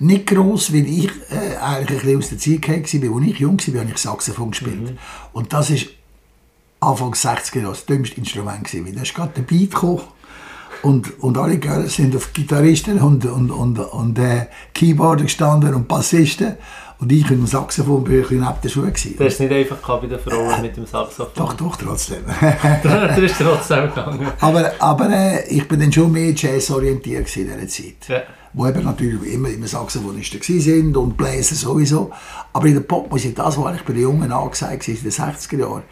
Nicht 0.00 0.26
gross, 0.26 0.72
weil 0.72 0.86
ich 0.86 1.10
äh, 1.30 1.56
eigentlich 1.60 2.00
ein 2.00 2.18
bisschen 2.18 2.18
aus 2.18 2.28
der 2.30 2.38
Zeit 2.38 2.68
war. 2.68 3.16
Als 3.16 3.28
ich 3.28 3.38
jung 3.38 3.58
war, 3.58 3.80
habe 3.80 3.90
ich 3.90 3.98
Saxophon 3.98 4.50
gespielt. 4.50 4.98
Und 5.32 5.52
das 5.52 5.70
ist 5.70 5.88
Anfang 6.80 7.12
60er 7.12 7.60
Jahre 7.60 7.72
das 7.72 7.84
dümmste 7.84 8.16
Instrument. 8.16 8.64
Gewesen, 8.64 8.86
weil 8.86 8.94
da 8.94 9.02
ist 9.02 9.14
gerade 9.14 9.32
der 9.36 9.42
Beat 9.42 9.70
gekommen. 9.72 10.00
Und, 10.82 11.22
und 11.22 11.36
alle 11.36 11.58
Girls 11.58 11.96
sind 11.96 12.16
auf 12.16 12.32
Gitarristen 12.32 12.98
und, 12.98 13.26
und, 13.26 13.50
und, 13.50 13.78
und 13.78 14.18
äh, 14.18 14.46
Keyboarder 14.72 15.24
gestanden 15.24 15.74
und 15.74 15.86
Bassisten. 15.86 16.56
Und 16.98 17.12
ich 17.12 17.26
dem 17.26 17.46
Saxophon 17.46 18.04
bin 18.04 18.20
bisschen 18.22 18.40
neben 18.40 18.54
der. 18.62 18.90
Gewesen. 18.90 19.16
Du 19.16 19.24
es 19.24 19.38
nicht 19.38 19.52
einfach 19.52 20.00
bei 20.00 20.06
den 20.06 20.18
Frauen 20.18 20.62
mit 20.62 20.76
dem 20.76 20.86
Saxophon. 20.86 21.32
Doch, 21.34 21.52
doch, 21.54 21.76
trotzdem. 21.76 22.24
Der 22.40 23.18
ist 23.18 23.36
trotzdem 23.38 23.88
gegangen. 23.88 24.32
aber 24.38 24.72
aber 24.78 25.10
äh, 25.10 25.48
ich 25.48 25.66
bin 25.66 25.80
dann 25.80 25.92
schon 25.92 26.12
mehr 26.12 26.32
Jazz-orientiert 26.34 27.36
in 27.36 27.46
dieser 27.46 27.68
Zeit. 27.68 28.08
Ja. 28.08 28.22
Wo 28.52 28.66
eben 28.66 28.82
natürlich 28.84 29.32
immer, 29.34 29.48
immer 29.48 29.66
Saxophonisten 29.68 30.40
sind 30.60 30.96
und 30.96 31.16
Bläser 31.16 31.54
sowieso. 31.54 32.10
Aber 32.52 32.66
in 32.66 32.74
der 32.74 32.80
Popmusik, 32.80 33.36
das 33.36 33.56
war 33.56 33.66
eigentlich 33.68 33.84
bei 33.84 33.92
den 33.92 34.02
Jungen 34.02 34.32
angesagt 34.32 34.88
war, 34.88 34.94
in 34.94 35.02
den 35.02 35.12
60er 35.12 35.58
Jahren, 35.58 35.82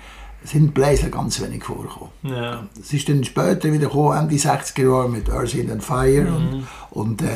sind 0.45 0.75
Bläser 0.75 1.09
ganz 1.09 1.41
wenig 1.41 1.65
vorgekommen. 1.65 2.11
Ja. 2.23 2.67
Es 2.81 2.93
ist 2.93 3.09
dann 3.09 3.23
später 3.25 3.73
wieder 3.73 3.87
gekommen, 3.87 4.17
Ende 4.19 4.35
60er 4.37 4.83
Jahre 4.83 5.09
mit 5.09 5.29
Earth, 5.31 5.55
Wind 5.57 5.71
and 5.71 5.85
Fire 5.85 6.23
Mhm. 6.23 6.37
und, 6.37 6.67
und 6.91 7.23
äh, 7.23 7.27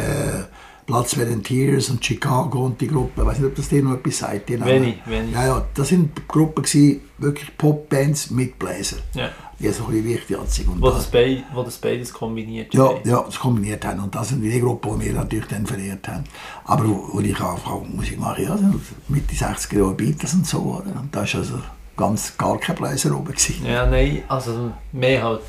Blood, 0.87 1.09
Sweat 1.09 1.29
and 1.29 1.45
Tears 1.45 1.91
und 1.91 2.05
Chicago 2.05 2.65
und 2.65 2.81
die 2.81 2.89
Gruppe. 2.89 3.21
Ich 3.23 3.27
weiß 3.27 3.39
nicht, 3.39 3.47
ob 3.49 3.55
das 3.55 3.69
dir 3.69 3.83
noch 3.85 3.95
etwas 3.95 4.19
sagt. 4.19 4.51
Wenig, 4.51 4.97
wenig. 5.07 5.33
Ja, 5.33 5.47
ja, 5.47 5.67
das 5.75 5.89
sind 5.89 6.27
Gruppen 6.27 6.65
gewesen, 6.65 7.01
wirklich 7.19 7.57
Popbands 7.57 8.31
mit 8.31 8.59
Bläser. 8.59 8.97
Ja. 9.15 9.31
Die 9.63 9.71
so 9.71 9.85
ein 9.87 10.03
bisschen 10.03 10.41
anziehen. 10.41 10.69
Und 10.69 10.83
Wo, 10.83 10.91
das- 10.91 11.09
wo 11.55 11.63
das 11.63 11.79
beides 11.79 12.13
kombiniert 12.13 12.75
ja, 12.75 12.91
ist. 12.91 13.07
ja, 13.07 13.23
das 13.23 13.39
kombiniert 13.39 13.85
haben. 13.85 14.01
Und 14.01 14.13
das 14.15 14.31
sind 14.31 14.43
die 14.43 14.61
Gruppen, 14.61 14.99
die 14.99 15.07
wir 15.07 15.13
natürlich 15.15 15.47
dann 15.47 15.65
verehrt 15.65 16.09
haben. 16.09 16.25
Aber 16.65 16.85
wo, 16.89 17.11
wo 17.13 17.21
ich 17.21 17.39
angefangen 17.41 17.95
Musik 17.95 18.19
mache, 18.19 18.43
ja, 18.43 18.51
also 18.53 18.65
Mitte 19.09 19.35
60er 19.37 19.79
Jahre 19.79 19.95
Beatles 19.95 20.35
und 20.35 20.47
so. 20.47 20.59
Oder? 20.59 20.99
Und 21.01 21.09
das 21.15 21.29
ist 21.29 21.37
also 21.37 21.55
ganz 21.97 22.37
gar 22.37 22.59
kein 22.59 22.75
Bläser 22.75 23.15
oben. 23.17 23.27
Gewesen. 23.27 23.65
Ja, 23.65 23.87
nein, 23.87 24.25
also 24.27 24.73
mehr 24.91 25.23
halt 25.23 25.43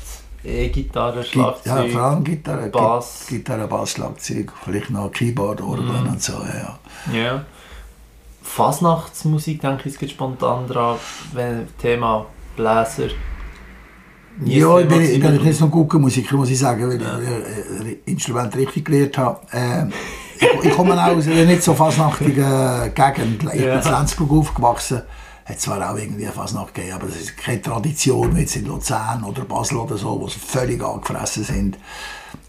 E-Gitarre, 0.44 1.24
Schlagzeug, 1.24 1.86
Ja, 1.86 1.92
vor 1.92 2.02
allem 2.02 2.22
Gitarre, 2.22 2.68
Bass. 2.68 3.26
Gitarre, 3.28 3.66
Bass, 3.66 3.92
Schlagzeug, 3.92 4.52
vielleicht 4.64 4.90
noch 4.90 5.10
Keyboard, 5.10 5.60
Orgeln 5.60 6.02
Mhm. 6.04 6.08
und 6.12 6.22
so. 6.22 6.34
Ja. 6.34 6.78
Ja. 7.12 7.44
Fasnachtsmusik 8.42 9.60
denke 9.62 9.88
ich, 9.88 9.98
geht 9.98 10.10
spontan 10.10 10.68
dran, 10.68 10.98
wenn 11.32 11.66
Thema 11.78 12.26
Bläser. 12.56 13.08
Ja, 14.44 14.78
ich 14.80 14.88
Thema 14.88 15.28
bin, 15.28 15.36
ich 15.36 15.42
nicht 15.42 15.58
so 15.58 15.66
ein 15.66 15.70
guter 15.70 15.98
Musiker, 15.98 16.36
muss 16.36 16.50
ich 16.50 16.58
sagen, 16.58 16.88
weil 16.88 16.96
ich 17.00 17.86
äh, 17.86 17.96
Instrument 18.10 18.54
richtig 18.56 18.84
gelernt 18.84 19.16
habe. 19.18 19.40
Ähm, 19.52 19.92
ich, 20.36 20.64
ich 20.64 20.74
komme 20.74 20.94
auch 20.94 21.16
aus 21.16 21.26
einer 21.26 21.44
nicht 21.44 21.62
so 21.62 21.74
fasnachtigen 21.74 22.92
Gegend. 22.94 23.44
Ich 23.54 23.60
Ja. 23.60 23.76
bin 23.78 23.86
in 23.86 23.92
Lenzburg 23.92 24.30
aufgewachsen. 24.32 25.02
Hat 25.44 25.60
zwar 25.60 25.90
auch 25.92 25.96
irgendwie 25.98 26.24
eine 26.24 26.32
Fasnacht 26.32 26.72
gegeben, 26.74 26.94
aber 26.94 27.06
das 27.06 27.16
ist 27.16 27.36
keine 27.36 27.60
Tradition 27.60 28.34
wie 28.34 28.40
jetzt 28.40 28.56
in 28.56 28.64
Luzern 28.64 29.22
oder 29.24 29.42
Basel 29.44 29.76
oder 29.76 29.98
so, 29.98 30.18
wo 30.18 30.26
sie 30.26 30.38
völlig 30.38 30.82
angefressen 30.82 31.44
sind. 31.44 31.78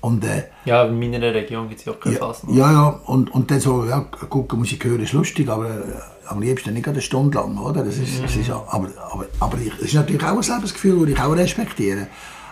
Und, 0.05 0.23
äh, 0.23 0.43
Ja, 0.65 0.83
in 0.85 0.99
meiner 0.99 1.33
Region 1.33 1.67
gibt 1.67 1.79
es 1.79 1.85
ja 1.85 1.93
auch 1.93 1.99
keine 1.99 2.15
ja, 2.15 2.21
Fasnacht. 2.25 2.55
ja, 2.55 2.71
ja, 2.71 2.87
und, 3.05 3.33
und 3.33 3.49
dann 3.49 3.59
so, 3.59 3.85
ja, 3.85 4.01
gucken 4.01 4.59
Musik 4.59 4.85
hören 4.85 5.01
ist 5.01 5.13
lustig, 5.13 5.49
aber 5.49 5.67
äh, 5.69 5.81
am 6.27 6.41
liebsten 6.41 6.73
nicht 6.75 6.87
eine 6.87 7.01
Stunde 7.01 7.37
lang, 7.39 7.57
oder? 7.57 7.83
Das 7.83 7.97
ist, 7.97 8.23
das 8.23 8.35
ist, 8.35 8.47
ja- 8.47 8.63
aber 8.75 8.89
aber, 9.13 9.25
aber 9.39 9.57
ich, 9.57 9.71
das 9.79 9.87
ist 9.89 9.93
natürlich 9.95 10.23
auch 10.23 10.37
ein 10.37 10.41
Lebensgefühl, 10.41 10.99
das 11.01 11.09
ich 11.09 11.21
auch 11.21 11.35
respektiere. 11.35 12.07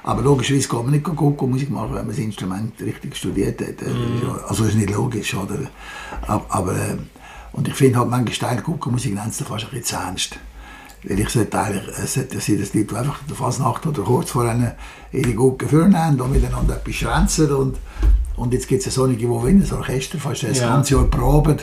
Aber 0.05 0.22
logischerweise 0.22 0.67
kann 0.67 0.83
man 0.83 0.91
nicht 0.91 1.03
gucken 1.03 1.50
Musik 1.50 1.69
machen, 1.69 1.89
wenn 1.89 1.98
man 2.07 2.07
das 2.10 2.17
Instrument 2.17 2.74
richtig 2.81 3.15
studiert 3.15 3.62
hat. 3.62 3.81
Äh, 3.81 3.91
ist 4.15 4.24
ja- 4.24 4.39
Also 4.48 4.63
ist 4.65 4.75
nicht 4.75 4.89
logisch, 4.89 5.33
oder? 5.36 5.60
Aber, 6.27 6.45
aber 6.50 6.72
äh, 6.74 6.98
und 7.53 7.67
ich 7.67 7.75
finde 7.75 8.00
halt 8.00 8.10
manchmal 8.10 8.33
Steil 8.33 8.62
gucken 8.62 8.91
Musik 8.93 9.13
nennt 9.13 9.27
es 9.31 9.41
fast 9.43 9.65
ein 9.65 9.69
bisschen 9.69 9.83
zu 9.86 9.95
ernst. 9.95 10.39
Weil 11.05 11.19
ich 11.19 11.29
sollte 11.29 11.60
eigentlich, 11.60 11.83
es 12.01 12.13
sollte 12.13 12.39
sein, 12.39 12.60
dass 12.60 12.72
die 12.72 12.79
Leute 12.83 12.98
einfach 13.00 13.22
in 13.22 13.27
der 13.27 13.36
Fasnacht 13.36 13.86
oder 13.86 14.01
kurz 14.03 14.31
vor 14.31 14.43
einer 14.45 14.75
ihre 15.12 15.33
Führer 15.67 15.91
haben 15.93 16.19
und 16.22 16.31
miteinander 16.31 16.75
etwas 16.77 16.95
schwänzen 16.95 17.51
und, 17.51 17.77
und 18.36 18.53
jetzt 18.53 18.67
gibt 18.67 18.86
es 18.86 18.93
solche, 18.93 19.17
die 19.17 19.25
gewinnen, 19.27 19.62
das 19.62 19.74
Orchester, 19.74 20.17
fast 20.17 20.43
das 20.43 20.60
Ja. 20.60 20.69
ganze 20.69 20.95
Jahr 20.95 21.03
proben 21.05 21.57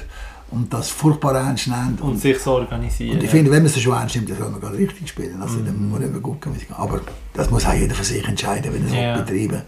und 0.50 0.72
das 0.72 0.90
furchtbar 0.90 1.34
ernst 1.36 1.68
nehmen. 1.68 1.96
Und 2.00 2.18
sich 2.20 2.38
so 2.38 2.52
organisieren. 2.52 3.16
Und 3.16 3.22
ich 3.24 3.30
finde, 3.30 3.50
wenn 3.50 3.62
man 3.62 3.66
es 3.72 3.80
schon 3.80 3.92
ernst 3.94 4.16
nimmt, 4.16 4.30
dann 4.30 4.38
soll 4.38 4.50
man 4.50 4.60
gerade 4.60 4.76
richtig 4.78 5.08
spielen. 5.08 5.40
Also, 5.40 5.58
dann 5.60 5.88
muss 5.88 6.00
man 6.00 6.08
eben 6.08 6.22
machen. 6.22 6.66
Aber 6.76 7.00
das 7.34 7.50
muss 7.50 7.64
auch 7.66 7.72
jeder 7.72 7.94
für 7.94 8.04
sich 8.04 8.26
entscheiden, 8.26 8.72
wenn 8.74 8.82
er 8.82 8.88
es 8.88 8.94
Ja. 8.94 9.22
betreiben 9.22 9.62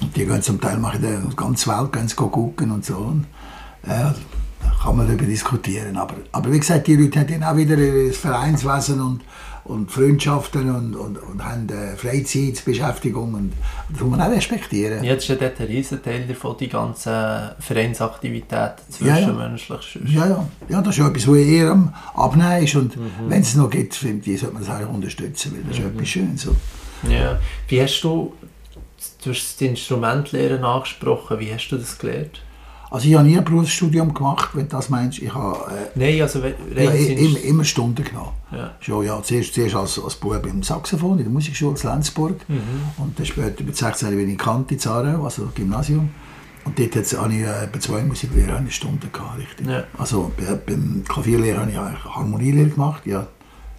Und 0.00 0.16
die 0.16 0.24
gehen 0.26 0.42
zum 0.42 0.60
Teil 0.60 0.78
machen 0.78 1.00
die 1.02 1.36
ganze 1.36 1.68
Welt 1.70 1.92
gehen 1.92 2.08
gucken 2.30 2.70
und 2.70 2.84
so. 2.84 2.96
Und, 2.96 3.26
ja, 3.86 4.14
da 4.62 4.72
kann 4.82 4.96
man 4.96 5.06
darüber 5.06 5.24
diskutieren. 5.24 5.96
Aber, 5.96 6.14
aber 6.32 6.52
wie 6.52 6.58
gesagt, 6.58 6.86
die 6.86 6.96
Leute 6.96 7.20
haben 7.20 7.28
dann 7.28 7.44
auch 7.44 7.56
wieder 7.56 7.76
das 7.76 8.16
Vereinswesen 8.16 9.00
und, 9.00 9.20
und 9.64 9.90
Freundschaften 9.90 10.70
und, 10.74 10.94
und, 10.94 11.18
und 11.18 11.44
haben 11.44 11.68
äh, 11.68 11.96
Freizeitbeschäftigung. 11.96 13.34
Und 13.34 13.52
das 13.90 14.00
muss 14.00 14.10
man 14.10 14.20
auch 14.20 14.34
respektieren. 14.34 15.04
Das 15.04 15.18
ist 15.18 15.28
ja 15.28 15.34
dort 15.34 15.60
ein 15.60 15.66
Riesenteil 15.66 16.26
davon, 16.26 16.56
die 16.58 16.68
ganzen 16.68 17.50
Vereinsaktivitäten 17.58 18.84
Ja, 19.00 19.06
ja. 19.06 19.14
zwischenmenschlich. 19.16 19.98
Ja, 20.06 20.28
ja. 20.28 20.48
ja, 20.68 20.80
das 20.80 20.94
ist 20.94 20.98
ja 20.98 21.08
etwas, 21.08 21.26
was 21.26 21.36
eher 21.36 21.70
am 21.70 21.92
Abnehmen 22.14 22.64
ist. 22.64 22.74
Und 22.76 22.98
wenn 23.28 23.40
es 23.40 23.54
noch 23.54 23.70
gibt, 23.70 23.94
finde 23.94 24.30
ich, 24.30 24.40
sollte 24.40 24.54
man 24.54 24.64
das 24.64 24.74
eigentlich 24.74 24.94
unterstützen, 24.94 25.52
weil 25.54 25.62
das 25.64 25.78
ist 25.78 25.84
etwas 25.84 26.08
Schönes. 26.08 26.42
So. 26.42 26.56
Ja. 27.08 27.38
Wie 27.68 27.82
hast 27.82 28.00
du, 28.02 28.34
du 29.24 29.30
hast 29.30 29.60
das 29.60 29.60
Instrumentlehren 29.60 30.64
angesprochen, 30.64 31.40
wie 31.40 31.52
hast 31.52 31.68
du 31.68 31.76
das 31.76 31.98
gelernt? 31.98 32.42
Also 32.90 33.08
ich 33.08 33.14
habe 33.14 33.26
nie 33.26 33.36
ein 33.36 33.44
Berufsstudium 33.44 34.14
gemacht, 34.14 34.50
wenn 34.54 34.68
du 34.68 34.76
das 34.76 34.88
meinst. 34.90 35.18
Ich 35.18 35.34
habe 35.34 35.58
äh, 35.72 35.98
Nein, 35.98 36.22
also 36.22 36.38
ja, 36.40 36.90
immer, 36.90 37.40
immer 37.40 37.64
Stunden 37.64 38.04
genommen. 38.04 38.32
Ja. 38.52 38.74
Schon, 38.80 39.04
ja, 39.04 39.20
zuerst, 39.22 39.54
zuerst 39.54 39.74
als, 39.74 40.02
als 40.02 40.14
Bub 40.14 40.46
im 40.46 40.62
Saxophon 40.62 41.18
in 41.18 41.24
der 41.24 41.32
Musikschule 41.32 41.76
in 41.76 41.88
Lenzburg. 41.88 42.48
Mhm. 42.48 42.60
Und 42.98 43.18
dann 43.18 43.26
später 43.26 43.64
mit 43.64 43.76
16 43.76 44.10
bin 44.10 44.20
ich 44.20 44.28
in 44.30 44.36
Kant 44.36 44.70
in 44.70 44.78
Zarau, 44.78 45.24
also 45.24 45.48
Gymnasium. 45.54 46.10
Und 46.64 46.78
dort 46.78 46.94
habe 46.94 47.32
ich 47.32 47.40
äh, 47.40 47.68
bei 47.72 47.78
zwei 47.78 48.02
Musiklehrer 48.02 48.56
eine 48.56 48.70
Stunde 48.70 49.08
gehabt, 49.08 49.38
richtig. 49.38 49.66
Ja. 49.66 49.84
Also 49.98 50.32
bei, 50.36 50.54
beim 50.54 51.04
Klavierlehrer 51.08 51.60
habe 51.60 51.70
ich 51.70 51.78
eigentlich 51.78 52.04
Harmonielehre 52.04 52.68
gemacht. 52.70 53.06
Ja, 53.06 53.26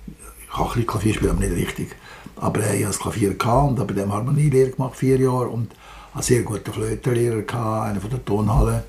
ich 0.05 0.53
kann 0.53 0.63
ein 0.63 0.67
bisschen 0.67 0.87
Klavier 0.87 1.13
spielen, 1.13 1.31
aber 1.31 1.41
nicht 1.41 1.55
richtig. 1.55 1.95
Aber 2.35 2.61
äh, 2.61 2.77
ich 2.77 2.85
hatte 2.85 2.97
das 2.97 2.99
Klavier 2.99 3.33
gehabt 3.33 3.71
und 3.71 3.79
habe 3.79 3.93
bei 3.93 4.01
dem 4.01 4.11
Harmonielehre 4.11 4.71
gemacht, 4.71 4.95
vier 4.97 5.17
Jahre. 5.17 5.47
Und 5.47 5.71
einen 6.13 6.23
sehr 6.23 6.43
guten 6.43 6.73
Flötenlehrer 6.73 7.41
gehabt, 7.41 7.89
einen 7.89 8.01
von 8.01 8.09
der 8.09 8.25
Tonhalle. 8.25 8.83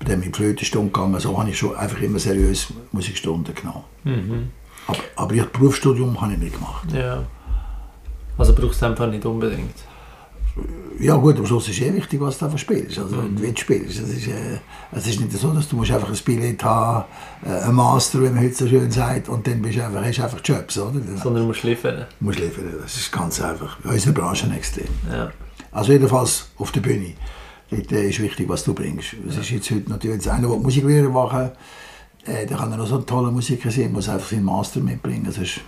Bei 0.00 0.06
dem 0.06 0.22
in 0.22 0.32
die 0.32 0.36
Flötenstunde 0.36 0.90
gegangen. 0.90 1.20
So 1.20 1.38
habe 1.38 1.48
ich 1.50 1.58
schon 1.58 1.76
einfach 1.76 2.00
immer 2.00 2.18
seriös 2.18 2.68
Musikstunden 2.90 3.54
genommen. 3.54 3.84
Mhm. 4.04 4.48
Aber, 4.88 4.98
aber 5.16 5.34
ich, 5.34 5.44
Berufsstudium 5.46 6.20
habe 6.20 6.32
ich 6.32 6.38
nicht 6.38 6.54
gemacht. 6.54 6.90
Ja. 6.92 7.22
Also 8.36 8.54
brauchst 8.54 8.80
du 8.82 8.86
einfach 8.86 9.06
nicht 9.08 9.24
unbedingt. 9.26 9.74
Ja 10.98 11.14
gut, 11.16 11.38
am 11.38 11.46
Schluss 11.46 11.68
ist 11.68 11.80
eh 11.80 11.94
wichtig, 11.94 12.20
was 12.20 12.38
du 12.38 12.44
davon 12.46 12.58
spielst, 12.58 12.98
also 12.98 13.16
Mhm. 13.16 13.40
wie 13.40 13.52
du 13.52 13.60
spielst. 13.60 14.00
Es 14.00 14.08
ist, 14.10 14.26
äh, 14.26 14.58
es 14.92 15.06
ist 15.06 15.20
nicht 15.20 15.32
so, 15.32 15.52
dass 15.52 15.68
du 15.68 15.76
musst 15.76 15.90
einfach 15.92 16.08
ein 16.10 16.18
Billett 16.24 16.62
haben, 16.64 17.04
äh, 17.46 17.50
ein 17.68 17.74
Master, 17.74 18.20
wie 18.20 18.28
man 18.28 18.40
heute 18.42 18.54
so 18.54 18.66
schön 18.66 18.90
sagt, 18.90 19.28
und 19.28 19.46
dann 19.46 19.62
bist 19.62 19.78
du 19.78 19.84
einfach, 19.84 20.04
hast 20.04 20.18
du 20.18 20.22
einfach 20.24 20.40
Jobs, 20.44 20.76
oder? 20.78 20.98
Du 20.98 21.16
Sondern 21.16 21.42
du 21.42 21.48
musst 21.48 21.62
liefern. 21.62 22.04
musst 22.20 22.38
liefern, 22.40 22.64
das 22.82 22.96
ist 22.96 23.12
ganz 23.12 23.40
einfach. 23.40 23.78
In 23.84 23.90
unserer 23.90 24.12
Branche 24.12 24.50
extrem. 24.54 24.88
Ja. 25.10 25.30
Also 25.72 25.92
jedenfalls 25.92 26.48
auf 26.58 26.72
der 26.72 26.80
Bühne. 26.80 27.12
Dort 27.70 27.92
äh, 27.92 28.08
ist 28.08 28.20
wichtig, 28.20 28.48
was 28.48 28.64
du 28.64 28.74
bringst. 28.74 29.14
Es 29.28 29.36
ist 29.38 29.50
jetzt 29.50 29.70
heute 29.70 29.88
natürlich, 29.90 30.24
wenn 30.24 30.32
einer 30.32 30.50
will 30.50 30.58
Musiklehrer 30.58 31.08
machen 31.08 31.50
äh, 32.26 32.44
dann 32.46 32.58
kann 32.58 32.70
er 32.72 32.76
noch 32.78 32.86
so 32.86 32.98
ein 32.98 33.06
toller 33.06 33.30
Musiker 33.30 33.70
sein, 33.70 33.92
muss 33.92 34.08
einfach 34.08 34.28
seinen 34.28 34.44
Master 34.44 34.80
mitbringen, 34.80 35.30
sonst 35.32 35.60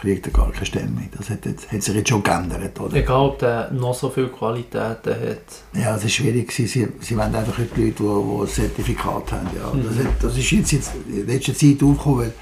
kriegt 0.00 0.26
er 0.26 0.32
gar 0.32 0.50
keine 0.52 0.64
Stelle 0.64 0.86
mehr. 0.88 1.08
Das 1.16 1.28
hat, 1.28 1.44
jetzt- 1.44 1.70
hat 1.70 1.82
sich 1.82 1.94
jetzt 1.94 2.08
schon 2.08 2.22
geändert, 2.22 2.80
oder? 2.80 2.96
Egal, 2.96 3.20
ob 3.26 3.38
der 3.40 3.70
noch 3.72 3.92
so 3.94 4.08
viele 4.08 4.28
Qualitäten 4.28 5.10
hat. 5.12 5.42
Ja, 5.74 5.92
das 5.94 6.04
ist 6.04 6.12
schwierig. 6.14 6.50
Sie, 6.52 6.66
sie 6.66 6.86
wollen 7.16 7.34
einfach 7.34 7.58
heute 7.58 7.80
Leute, 7.80 7.92
die, 7.92 8.02
die 8.02 8.40
ein 8.42 8.46
Zertifikat 8.48 9.32
haben. 9.32 9.48
Ja. 9.56 9.72
Das, 9.86 9.98
hat, 9.98 10.12
das 10.22 10.38
ist 10.38 10.50
jetzt, 10.50 10.72
jetzt 10.72 10.92
in 11.12 11.26
letzter 11.26 11.52
Zeit 11.54 11.82
aufgekommen, 11.82 12.18
weil 12.20 12.32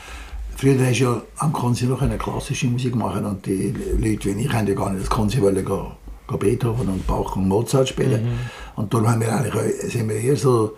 früher 0.57 0.87
hast 0.87 1.01
du 1.01 1.05
ja 1.05 1.23
am 1.39 1.53
Konzi 1.53 1.87
noch 1.87 2.03
eine 2.03 2.19
klassische 2.19 2.67
Musik 2.67 2.95
machen 2.95 3.25
und 3.25 3.45
die 3.47 3.75
Leute 3.99 4.37
wie 4.37 4.43
ich 4.45 4.53
haben 4.53 4.67
ja 4.69 4.75
gar 4.75 4.91
nicht 4.93 5.11
das 5.11 5.19
wollen 5.19 5.55
gehen, 5.55 5.65
gehen 5.65 5.87
Beethoven 6.35 6.89
und 6.89 7.07
Bach 7.07 7.37
und 7.37 7.49
Mozart 7.49 7.89
spielen. 7.89 8.39
Und 8.75 8.93
darum 8.93 9.09
haben 9.09 9.21
wir 9.21 9.35
eigentlich, 9.35 9.93
sind 9.93 10.09
wir 10.09 10.17
eher 10.17 10.37
so 10.37 10.77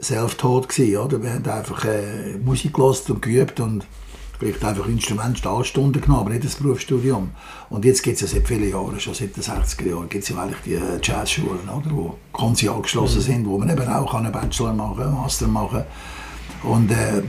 self-taught 0.00 0.68
gewesen, 0.68 0.96
oder? 0.96 1.22
Wir 1.22 1.32
haben 1.32 1.46
einfach 1.46 1.84
äh, 1.84 2.36
Musik 2.44 2.74
gehört 2.74 3.08
und 3.08 3.22
geübt 3.22 3.60
und 3.60 3.86
vielleicht 4.38 4.64
einfach 4.64 4.88
Instrument 4.88 5.38
Stahlstunden 5.38 6.02
genommen, 6.02 6.22
aber 6.22 6.30
nicht 6.30 6.44
das 6.44 6.56
Berufsstudium. 6.56 7.30
Und 7.70 7.84
jetzt 7.84 8.02
gibt 8.02 8.16
es 8.16 8.22
ja 8.22 8.26
seit 8.26 8.48
vielen 8.48 8.68
Jahren, 8.68 8.98
schon 8.98 9.14
seit 9.14 9.36
den 9.36 9.42
60er 9.42 9.88
Jahren, 9.88 10.08
gibt 10.08 10.24
es 10.24 10.30
ja 10.30 10.42
eigentlich 10.42 10.60
die 10.64 10.74
äh, 10.74 10.98
Jazzschulen, 11.00 11.68
oder? 11.68 11.90
Wo 11.90 12.14
Konzi 12.32 12.68
angeschlossen 12.68 13.20
sind, 13.20 13.46
wo 13.46 13.58
man 13.58 13.70
eben 13.70 13.86
auch 13.86 14.12
einen 14.14 14.32
Bachelor 14.32 14.72
machen 14.74 14.96
kann, 14.96 15.06
einen 15.06 15.14
Master 15.14 15.46
machen 15.46 15.84
Und 16.64 16.90
äh, 16.90 17.22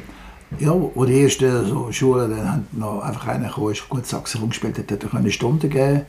ja, 0.59 0.71
wo 0.71 1.05
die 1.05 1.23
ersten 1.23 1.65
so 1.65 1.91
Schulen 1.91 2.31
dann 2.31 2.51
haben 2.51 2.67
noch 2.71 3.01
einfach 3.01 3.27
einer 3.27 3.47
gekommen, 3.47 3.71
ist 3.71 3.89
gut 3.89 4.05
Saxophon 4.05 4.49
gespielt 4.49 4.77
hat, 4.77 4.91
hat 4.91 5.03
er 5.03 5.13
eine 5.13 5.31
Stunde 5.31 5.69
geben 5.69 6.05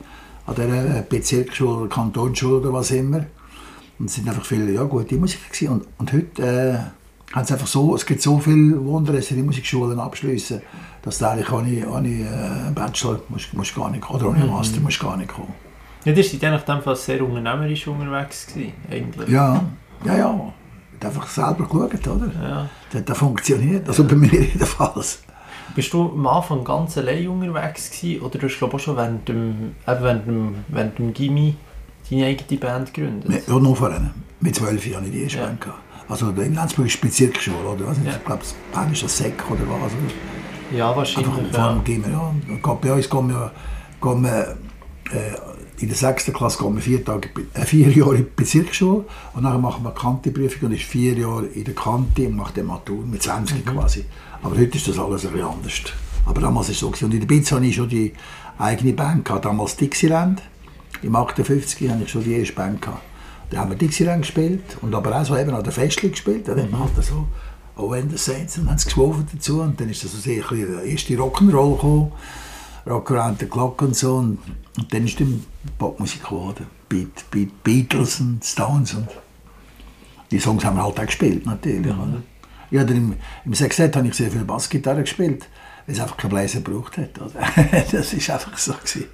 an 0.46 0.54
dieser 0.54 1.02
Bezirksschule 1.02 1.70
oder 1.70 1.88
Kantonsschule 1.88 2.56
oder 2.56 2.72
was 2.72 2.90
immer. 2.90 3.24
Und 3.98 4.06
es 4.06 4.14
sind 4.14 4.28
einfach 4.28 4.44
viele 4.44 4.72
ja, 4.72 4.82
gute 4.84 5.16
Musiker 5.16 5.48
gewesen. 5.48 5.68
Und, 5.68 5.86
und 5.98 6.12
heute 6.12 6.42
äh, 6.42 7.34
haben 7.34 7.44
sie 7.44 7.52
einfach 7.52 7.66
so, 7.66 7.94
es 7.94 8.04
gibt 8.06 8.22
so 8.22 8.38
viele 8.38 8.84
Wunder, 8.84 9.12
dass 9.12 9.26
sie 9.26 9.34
die 9.34 9.42
Musikschulen 9.42 9.98
abschließen, 9.98 10.62
dass 11.02 11.18
du 11.18 11.28
eigentlich 11.28 11.50
ohne, 11.50 11.88
ohne 11.88 12.08
äh, 12.08 12.70
Bachelor 12.74 13.20
musst, 13.28 13.52
musst 13.54 13.74
gar 13.74 13.90
nicht 13.90 14.02
kommen, 14.02 14.20
oder 14.20 14.30
ohne 14.30 14.44
Master 14.46 14.80
musst 14.80 15.00
gar 15.00 15.16
nicht 15.16 15.30
kommen. 15.30 15.54
Ja, 16.04 16.14
seid 16.14 16.42
ja 16.42 16.50
nach 16.50 16.62
dem 16.62 16.82
Fall 16.82 16.96
sehr 16.96 17.24
unternehmerisch 17.24 17.86
unterwegs 17.86 18.46
gewesen, 18.46 18.74
eigentlich. 18.90 19.28
Ja, 19.28 19.64
ja, 20.04 20.16
ja. 20.16 20.52
Du 21.00 21.08
hast 21.08 21.16
einfach 21.16 21.28
selber 21.28 21.64
geschaut, 21.64 22.06
oder? 22.06 22.30
Ja. 22.42 22.70
Das, 22.92 23.04
das 23.04 23.18
funktioniert, 23.18 23.88
also 23.88 24.04
bei 24.04 24.14
mir 24.14 24.32
jedenfalls. 24.32 25.23
Bist 25.74 25.92
du 25.92 26.10
am 26.12 26.26
Anfang 26.26 26.62
ganz 26.64 26.96
allein 26.98 27.26
unterwegs 27.28 27.90
gewesen, 27.90 28.22
oder 28.22 28.38
du 28.38 28.46
hast 28.46 28.58
glaube 28.58 28.76
auch 28.76 28.80
schon 28.80 28.96
während 28.96 29.28
dem, 29.28 29.74
eben 29.86 30.02
während 30.02 30.26
dem, 30.26 30.54
während 30.68 30.98
dem 30.98 31.12
Gimmi 31.12 31.56
deine 32.10 32.26
eigene 32.26 32.58
Band 32.60 32.94
gegründet? 32.94 33.42
Ja, 33.48 33.58
nur 33.58 33.74
vor 33.76 33.90
einem. 33.90 34.10
Mit 34.40 34.54
zwölf 34.54 34.86
Jahren 34.86 35.10
die 35.10 35.22
erste 35.22 35.38
Ja. 35.38 35.46
Band 35.46 35.60
gehabt. 35.60 35.78
Also 36.08 36.28
in 36.30 36.54
Lenzburg 36.54 36.86
ist 36.86 37.00
Bezirksschule, 37.00 37.56
oder? 37.66 37.86
Was? 37.86 37.96
Ja. 38.04 38.12
Ich 38.12 38.24
glaube, 38.24 38.42
Band 38.72 38.92
ist 38.92 39.02
das 39.02 39.16
Sek 39.16 39.42
oder 39.50 39.60
was. 39.62 39.92
Oder? 39.92 40.76
Ja, 40.78 40.86
Einfach 40.88 40.98
wahrscheinlich. 40.98 41.32
vor 41.50 41.58
Ja. 41.60 41.72
dem 41.72 41.84
Gimmer, 41.84 42.08
ja. 42.08 42.74
Bei 42.74 42.92
uns 42.92 43.08
gehen 43.10 43.28
wir, 43.28 43.52
wir 44.22 44.56
äh, 45.12 45.82
in 45.82 45.88
der 45.88 45.96
sechsten 45.96 46.32
Klasse 46.32 46.62
gehen 46.62 46.74
wir 46.74 46.82
vier, 46.82 47.04
Tage, 47.04 47.28
äh, 47.54 47.64
vier 47.64 47.88
Jahre 47.90 48.16
in 48.16 48.24
die 48.24 48.30
Bezirksschule 48.36 49.04
und 49.34 49.42
dann 49.42 49.60
machen 49.60 49.82
wir 49.82 49.90
Kanti-Prüfung 49.92 50.68
und 50.68 50.74
ist 50.74 50.84
vier 50.84 51.14
Jahre 51.14 51.46
in 51.46 51.64
der 51.64 51.74
Kanti 51.74 52.26
und 52.26 52.36
macht 52.36 52.56
dann 52.56 52.66
Matur 52.66 53.04
mit 53.04 53.22
20 53.22 53.64
quasi. 53.66 54.04
Aber 54.44 54.58
heute 54.58 54.76
ist 54.76 54.86
das 54.86 54.98
alles 54.98 55.24
ein 55.24 55.32
bisschen 55.32 55.48
anders. 55.48 55.72
Aber 56.26 56.40
damals 56.40 56.68
war 56.68 56.72
es 56.72 56.78
so. 56.78 56.90
gewesen. 56.90 57.06
Und 57.06 57.14
in 57.14 57.20
der 57.20 57.26
Biz 57.26 57.50
hatte 57.50 57.64
ich 57.64 57.74
schon 57.74 57.88
die 57.88 58.12
eigene 58.58 58.92
Band. 58.92 59.24
Gehabt. 59.24 59.46
Damals 59.46 59.76
Dixieland. 59.76 60.42
Im 61.02 61.16
58 61.16 61.88
hatte 61.90 62.02
ich 62.04 62.10
schon 62.10 62.24
die 62.24 62.34
erste 62.34 62.54
Band. 62.54 62.82
Gehabt. 62.82 63.02
Da 63.50 63.58
haben 63.58 63.70
wir 63.70 63.76
Dixieland 63.76 64.22
gespielt 64.22 64.62
und 64.82 64.94
aber 64.94 65.18
auch 65.18 65.24
so 65.24 65.36
eben 65.36 65.54
an 65.54 65.64
der 65.64 65.72
Festli 65.72 66.10
gespielt. 66.10 66.46
Da 66.46 66.54
hat 66.54 66.70
man 66.70 66.80
halt 66.80 66.92
so 67.02 67.26
«Oh, 67.76 67.90
when 67.90 68.10
the 68.10 68.18
Saints» 68.18 68.58
und 68.58 68.68
haben 68.68 68.76
sie 68.76 68.84
geschwofen 68.84 69.26
dazu. 69.32 69.62
Und 69.62 69.80
dann 69.80 69.88
ist 69.88 70.04
das 70.04 70.12
so 70.12 70.18
sehr 70.18 70.44
ein 70.50 70.66
der 70.72 70.82
erste 70.84 71.14
Rock'n'Roll 71.14 71.76
gekommen. 71.76 72.12
Rock 72.86 73.12
Around 73.12 73.40
the 73.40 73.46
Clock 73.46 73.80
und 73.80 73.96
so. 73.96 74.16
Und, 74.16 74.38
und 74.76 74.92
dann 74.92 75.06
ist 75.06 75.20
dann 75.20 75.42
Popmusik 75.78 76.22
geworden. 76.22 76.66
Beat, 76.86 77.30
Beat, 77.30 77.64
Beatles 77.64 78.20
und 78.20 78.44
Stones 78.44 78.92
und 78.92 79.08
die 80.30 80.38
Songs 80.38 80.64
haben 80.64 80.76
wir 80.76 80.84
halt 80.84 81.00
auch 81.00 81.06
gespielt, 81.06 81.46
natürlich. 81.46 81.94
Mhm. 81.94 82.33
Ja, 82.70 82.84
dann 82.84 82.96
im, 82.96 83.16
im 83.44 83.54
Sextett 83.54 83.94
habe 83.96 84.08
ich 84.08 84.14
sehr 84.14 84.30
viel 84.30 84.44
Bassgitarre 84.44 85.02
gespielt, 85.02 85.46
weil 85.86 85.94
es 85.94 86.00
einfach 86.00 86.16
kein 86.16 86.30
Bläser 86.30 86.60
gebraucht 86.60 86.98
hat. 86.98 87.10
Das 87.92 88.28
war 88.28 88.34
einfach 88.34 88.58
so. 88.58 88.72
Gewesen. 88.72 89.08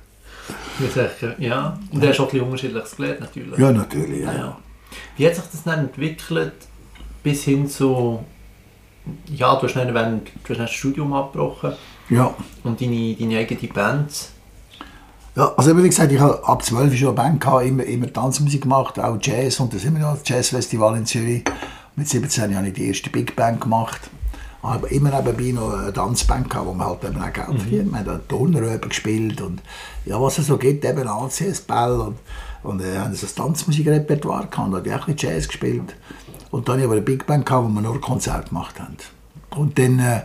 Ja, 1.38 1.78
und 1.92 2.02
du 2.02 2.08
hast 2.08 2.18
auch 2.18 2.24
ein 2.24 2.30
bisschen 2.30 2.46
Unterschiedliches 2.46 2.96
gelernt, 2.96 3.20
natürlich. 3.20 3.58
Ja, 3.58 3.72
natürlich, 3.72 4.20
ja. 4.22 4.32
ja. 4.32 4.58
Wie 5.16 5.26
hat 5.26 5.34
sich 5.34 5.44
das 5.52 5.62
dann 5.62 5.80
entwickelt, 5.80 6.54
bis 7.22 7.44
hin 7.44 7.68
zu, 7.68 8.24
ja, 9.26 9.54
du 9.56 9.66
hast 9.66 9.74
dann, 9.74 9.94
während, 9.94 10.28
du 10.44 10.50
hast 10.50 10.58
das 10.58 10.72
Studium 10.72 11.12
abgebrochen 11.12 11.74
ja. 12.08 12.34
und 12.64 12.80
deine, 12.80 13.14
deine 13.14 13.38
eigene 13.38 13.72
Band. 13.72 14.10
Ja, 15.36 15.52
also 15.56 15.76
wie 15.76 15.82
gesagt, 15.88 16.10
ich 16.10 16.18
habe 16.18 16.44
ab 16.46 16.64
12 16.64 16.96
schon 16.96 17.08
eine 17.08 17.16
Band 17.16 17.40
gehabt, 17.40 17.64
immer, 17.64 17.84
immer 17.84 18.12
Tanzmusik 18.12 18.62
gemacht, 18.62 18.98
auch 18.98 19.16
Jazz 19.20 19.60
und 19.60 19.72
das 19.72 19.84
immer 19.84 20.00
noch 20.00 20.18
das 20.18 20.28
Jazzfestival 20.28 20.96
in 20.96 21.06
Zürich. 21.06 21.44
Mit 22.00 22.08
17 22.08 22.56
habe 22.56 22.68
ich 22.68 22.72
die 22.72 22.86
erste 22.88 23.10
Big 23.10 23.36
Band 23.36 23.60
gemacht. 23.60 24.08
Aber 24.62 24.90
immer 24.90 25.10
nebenbei 25.10 25.52
noch 25.52 25.78
eine 25.78 25.92
Tanzband 25.92 26.48
gehabt, 26.48 26.66
wo 26.66 26.72
man 26.72 26.86
halt 26.86 27.04
eben 27.04 27.20
auch 27.20 27.30
Geld 27.30 27.48
mhm. 27.50 27.58
verdient. 27.58 27.92
Man 27.92 28.06
hat 28.06 28.26
Turnröben 28.26 28.88
gespielt 28.88 29.42
und 29.42 29.60
ja, 30.06 30.18
was 30.18 30.38
es 30.38 30.46
so 30.46 30.56
gibt, 30.56 30.82
eben 30.86 31.06
ACS, 31.06 31.60
Ball 31.60 32.00
und, 32.00 32.16
und 32.62 32.80
äh, 32.80 32.96
haben 32.96 33.14
so 33.14 33.26
ein 33.26 33.34
Tanzmusikrepertoire 33.34 34.46
gehabt, 34.46 34.72
da 34.72 34.78
habe 34.78 34.96
auch 34.96 35.08
ein 35.08 35.14
bisschen 35.14 35.30
Jazz 35.30 35.46
gespielt. 35.46 35.94
Und 36.50 36.68
dann 36.68 36.76
habe 36.76 36.80
ich 36.80 36.84
aber 36.86 36.94
eine 36.94 37.02
Big 37.02 37.26
Band 37.26 37.44
gehabt, 37.44 37.66
wo 37.66 37.68
wir 37.68 37.82
nur 37.82 38.00
Konzerte 38.00 38.48
gemacht 38.48 38.80
haben. 38.80 38.96
Und 39.50 39.78
dann 39.78 39.98
äh, 39.98 40.22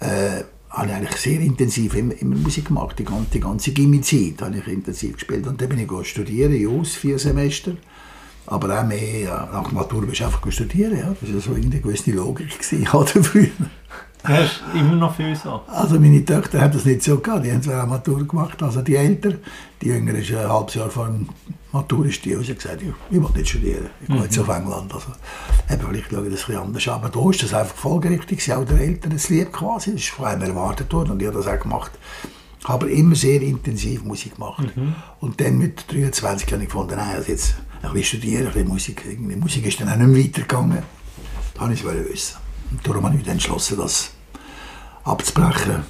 äh, 0.00 0.44
habe 0.68 0.88
ich 0.88 0.94
eigentlich 0.94 1.16
sehr 1.16 1.40
intensiv 1.40 1.94
immer, 1.94 2.12
immer 2.20 2.36
Musik 2.36 2.66
gemacht, 2.66 2.98
die 2.98 3.06
ganze, 3.06 3.30
die 3.32 3.40
ganze 3.40 3.72
Gimmi-Zeit 3.72 4.42
habe 4.42 4.58
ich 4.58 4.68
intensiv 4.68 5.14
gespielt. 5.14 5.46
Und 5.46 5.62
dann 5.62 5.70
bin 5.70 5.78
ich 5.78 6.08
studieren, 6.08 6.54
JUS, 6.54 6.94
vier 6.94 7.18
Semester. 7.18 7.72
Aber 8.46 8.78
auch 8.78 8.84
mehr, 8.84 9.20
ja, 9.20 9.48
nach 9.52 9.64
der 9.64 9.72
Matur 9.72 10.06
bist 10.06 10.20
du 10.20 10.24
einfach 10.26 10.52
studieren. 10.52 10.98
Ja. 10.98 11.14
Das 11.20 11.32
war 11.32 11.40
so 11.40 11.54
eine 11.54 11.80
gewisse 11.80 12.12
Logik 12.12 12.58
gewesen, 12.58 12.88
oder 12.92 13.06
früher. 13.24 13.48
Ja, 14.28 14.38
ist 14.38 14.60
immer 14.74 14.96
noch 14.96 15.14
viel 15.14 15.36
so. 15.36 15.60
Also 15.68 16.00
meine 16.00 16.24
Töchter 16.24 16.60
haben 16.60 16.72
das 16.72 16.84
nicht 16.84 17.02
so 17.02 17.18
gehabt, 17.18 17.44
die 17.44 17.52
haben 17.52 17.62
zwar 17.62 17.84
auch 17.84 17.88
Matur 17.88 18.26
gemacht, 18.26 18.60
also 18.62 18.82
die 18.82 18.96
Älter, 18.96 19.34
die 19.80 19.86
Jüngere 19.86 20.18
ist 20.18 20.32
ein 20.32 20.48
halbes 20.48 20.74
Jahr 20.74 20.90
vor 20.90 21.06
der 21.06 21.20
Matur 21.72 22.06
ist 22.06 22.24
die 22.24 22.34
raus 22.34 22.46
gesagt, 22.46 22.82
ich, 22.82 22.88
ich 23.10 23.22
will 23.22 23.30
nicht 23.34 23.48
studieren, 23.48 23.90
ich 24.00 24.08
gehe 24.08 24.22
jetzt 24.22 24.36
mhm. 24.36 24.42
auf 24.42 24.56
England. 24.56 24.94
Also, 24.94 25.08
eben, 25.70 25.86
vielleicht 25.88 26.10
schaue 26.10 26.26
ich 26.26 26.32
das 26.32 26.48
ein 26.48 26.56
anders 26.56 26.88
Aber 26.88 27.08
da 27.08 27.30
ist 27.30 27.42
das 27.42 27.54
einfach 27.54 27.76
folgerichtig, 27.76 28.52
auch 28.52 28.64
der 28.64 28.80
Eltern 28.80 29.12
das 29.12 29.28
Lieb 29.28 29.52
quasi, 29.52 29.92
das 29.92 30.00
ist 30.00 30.10
von 30.10 30.24
einem 30.24 30.42
erwartet 30.42 30.92
worden 30.92 31.12
und 31.12 31.20
ich 31.20 31.28
habe 31.28 31.36
das 31.36 31.46
auch 31.46 31.60
gemacht. 31.60 31.92
Aber 32.64 32.88
immer 32.88 33.14
sehr 33.14 33.42
intensiv 33.42 34.02
Musik 34.02 34.34
gemacht. 34.34 34.76
Mhm. 34.76 34.94
Und 35.20 35.40
dann 35.40 35.58
mit 35.58 35.92
23 35.92 36.52
habe 36.52 36.62
ich 36.62 36.68
gefunden, 36.68 36.96
nein, 36.96 37.14
also 37.14 37.30
jetzt 37.30 37.54
ein 37.86 37.92
bisschen 37.94 38.20
studieren, 38.20 38.46
ein 38.46 38.52
bisschen 38.52 38.68
Musik. 38.68 39.02
Die 39.04 39.36
Musik 39.36 39.66
ist 39.66 39.80
dann 39.80 39.88
auch 39.88 39.96
nicht 39.96 40.08
mehr 40.08 40.24
weitergegangen. 40.24 40.82
Das 41.54 41.84
wollte 41.84 42.02
ich 42.02 42.12
wissen. 42.12 42.36
Und 42.70 42.86
darum 42.86 43.04
habe 43.04 43.14
ich 43.14 43.22
mich 43.22 43.28
entschlossen, 43.28 43.76
das 43.78 44.10
abzubrechen. 45.04 45.84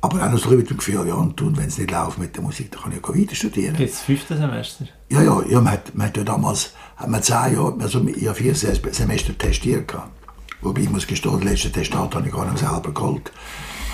Aber 0.00 0.22
auch 0.22 0.30
noch 0.30 0.38
so 0.38 0.50
mit 0.50 0.68
dem 0.68 0.76
Gefühl, 0.76 1.06
ja, 1.06 1.14
und 1.14 1.40
wenn 1.56 1.68
es 1.68 1.78
nicht 1.78 1.90
läuft 1.90 2.18
mit 2.18 2.36
der 2.36 2.42
Musik, 2.42 2.70
dann 2.72 2.82
kann 2.82 2.92
ich 2.92 2.98
ja 2.98 3.08
weiter 3.08 3.34
studieren. 3.34 3.74
Jetzt 3.78 4.02
fünfte 4.02 4.36
Semester? 4.36 4.86
Ja, 5.08 5.22
ja, 5.22 5.42
ja 5.48 5.60
man, 5.60 5.72
hat, 5.72 5.94
man 5.94 6.08
hat 6.08 6.16
ja 6.16 6.24
damals 6.24 6.74
hat 6.96 7.08
man 7.08 7.22
zehn 7.22 7.54
Jahre, 7.54 7.76
also 7.80 8.06
ich 8.06 8.26
habe 8.26 8.36
vier 8.36 8.54
Semester 8.54 9.36
testiert. 9.38 9.88
Gehabt. 9.88 10.10
Wobei 10.60 10.82
ich 10.82 10.90
muss 10.90 11.06
gestehen, 11.06 11.32
das 11.32 11.44
letzte 11.44 11.72
Testat 11.72 12.14
habe 12.14 12.26
ich 12.26 12.34
gar 12.34 12.50
nicht 12.50 12.58
selber 12.58 12.92
geholt. 12.92 13.30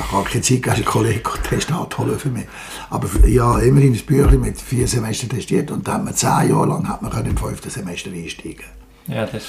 Ich 0.05 0.13
habe 0.13 0.29
keine 0.29 0.43
Zeit, 0.43 0.69
einen 0.69 0.85
Kollegen 0.85 1.23
Testat 1.49 1.99
holen 1.99 2.19
für 2.19 2.31
mich. 2.31 2.47
Aber 2.89 3.09
ja, 3.27 3.59
immerhin 3.59 3.93
das 3.93 4.03
Büchlein 4.03 4.41
mit 4.41 4.61
vier 4.61 4.89
Semestern 4.89 5.31
testiert 5.31 5.71
und 5.71 5.87
dann 5.87 5.95
hat 5.97 6.05
man 6.05 6.15
zehn 6.15 6.51
Jahre 6.51 6.67
lang 6.67 6.89
hat 6.89 7.03
man 7.03 7.27
im 7.27 7.37
fünften 7.37 7.71
Semester 7.71 8.11
einsteigen 8.11 8.65
Ja, 9.07 9.27
das 9.27 9.47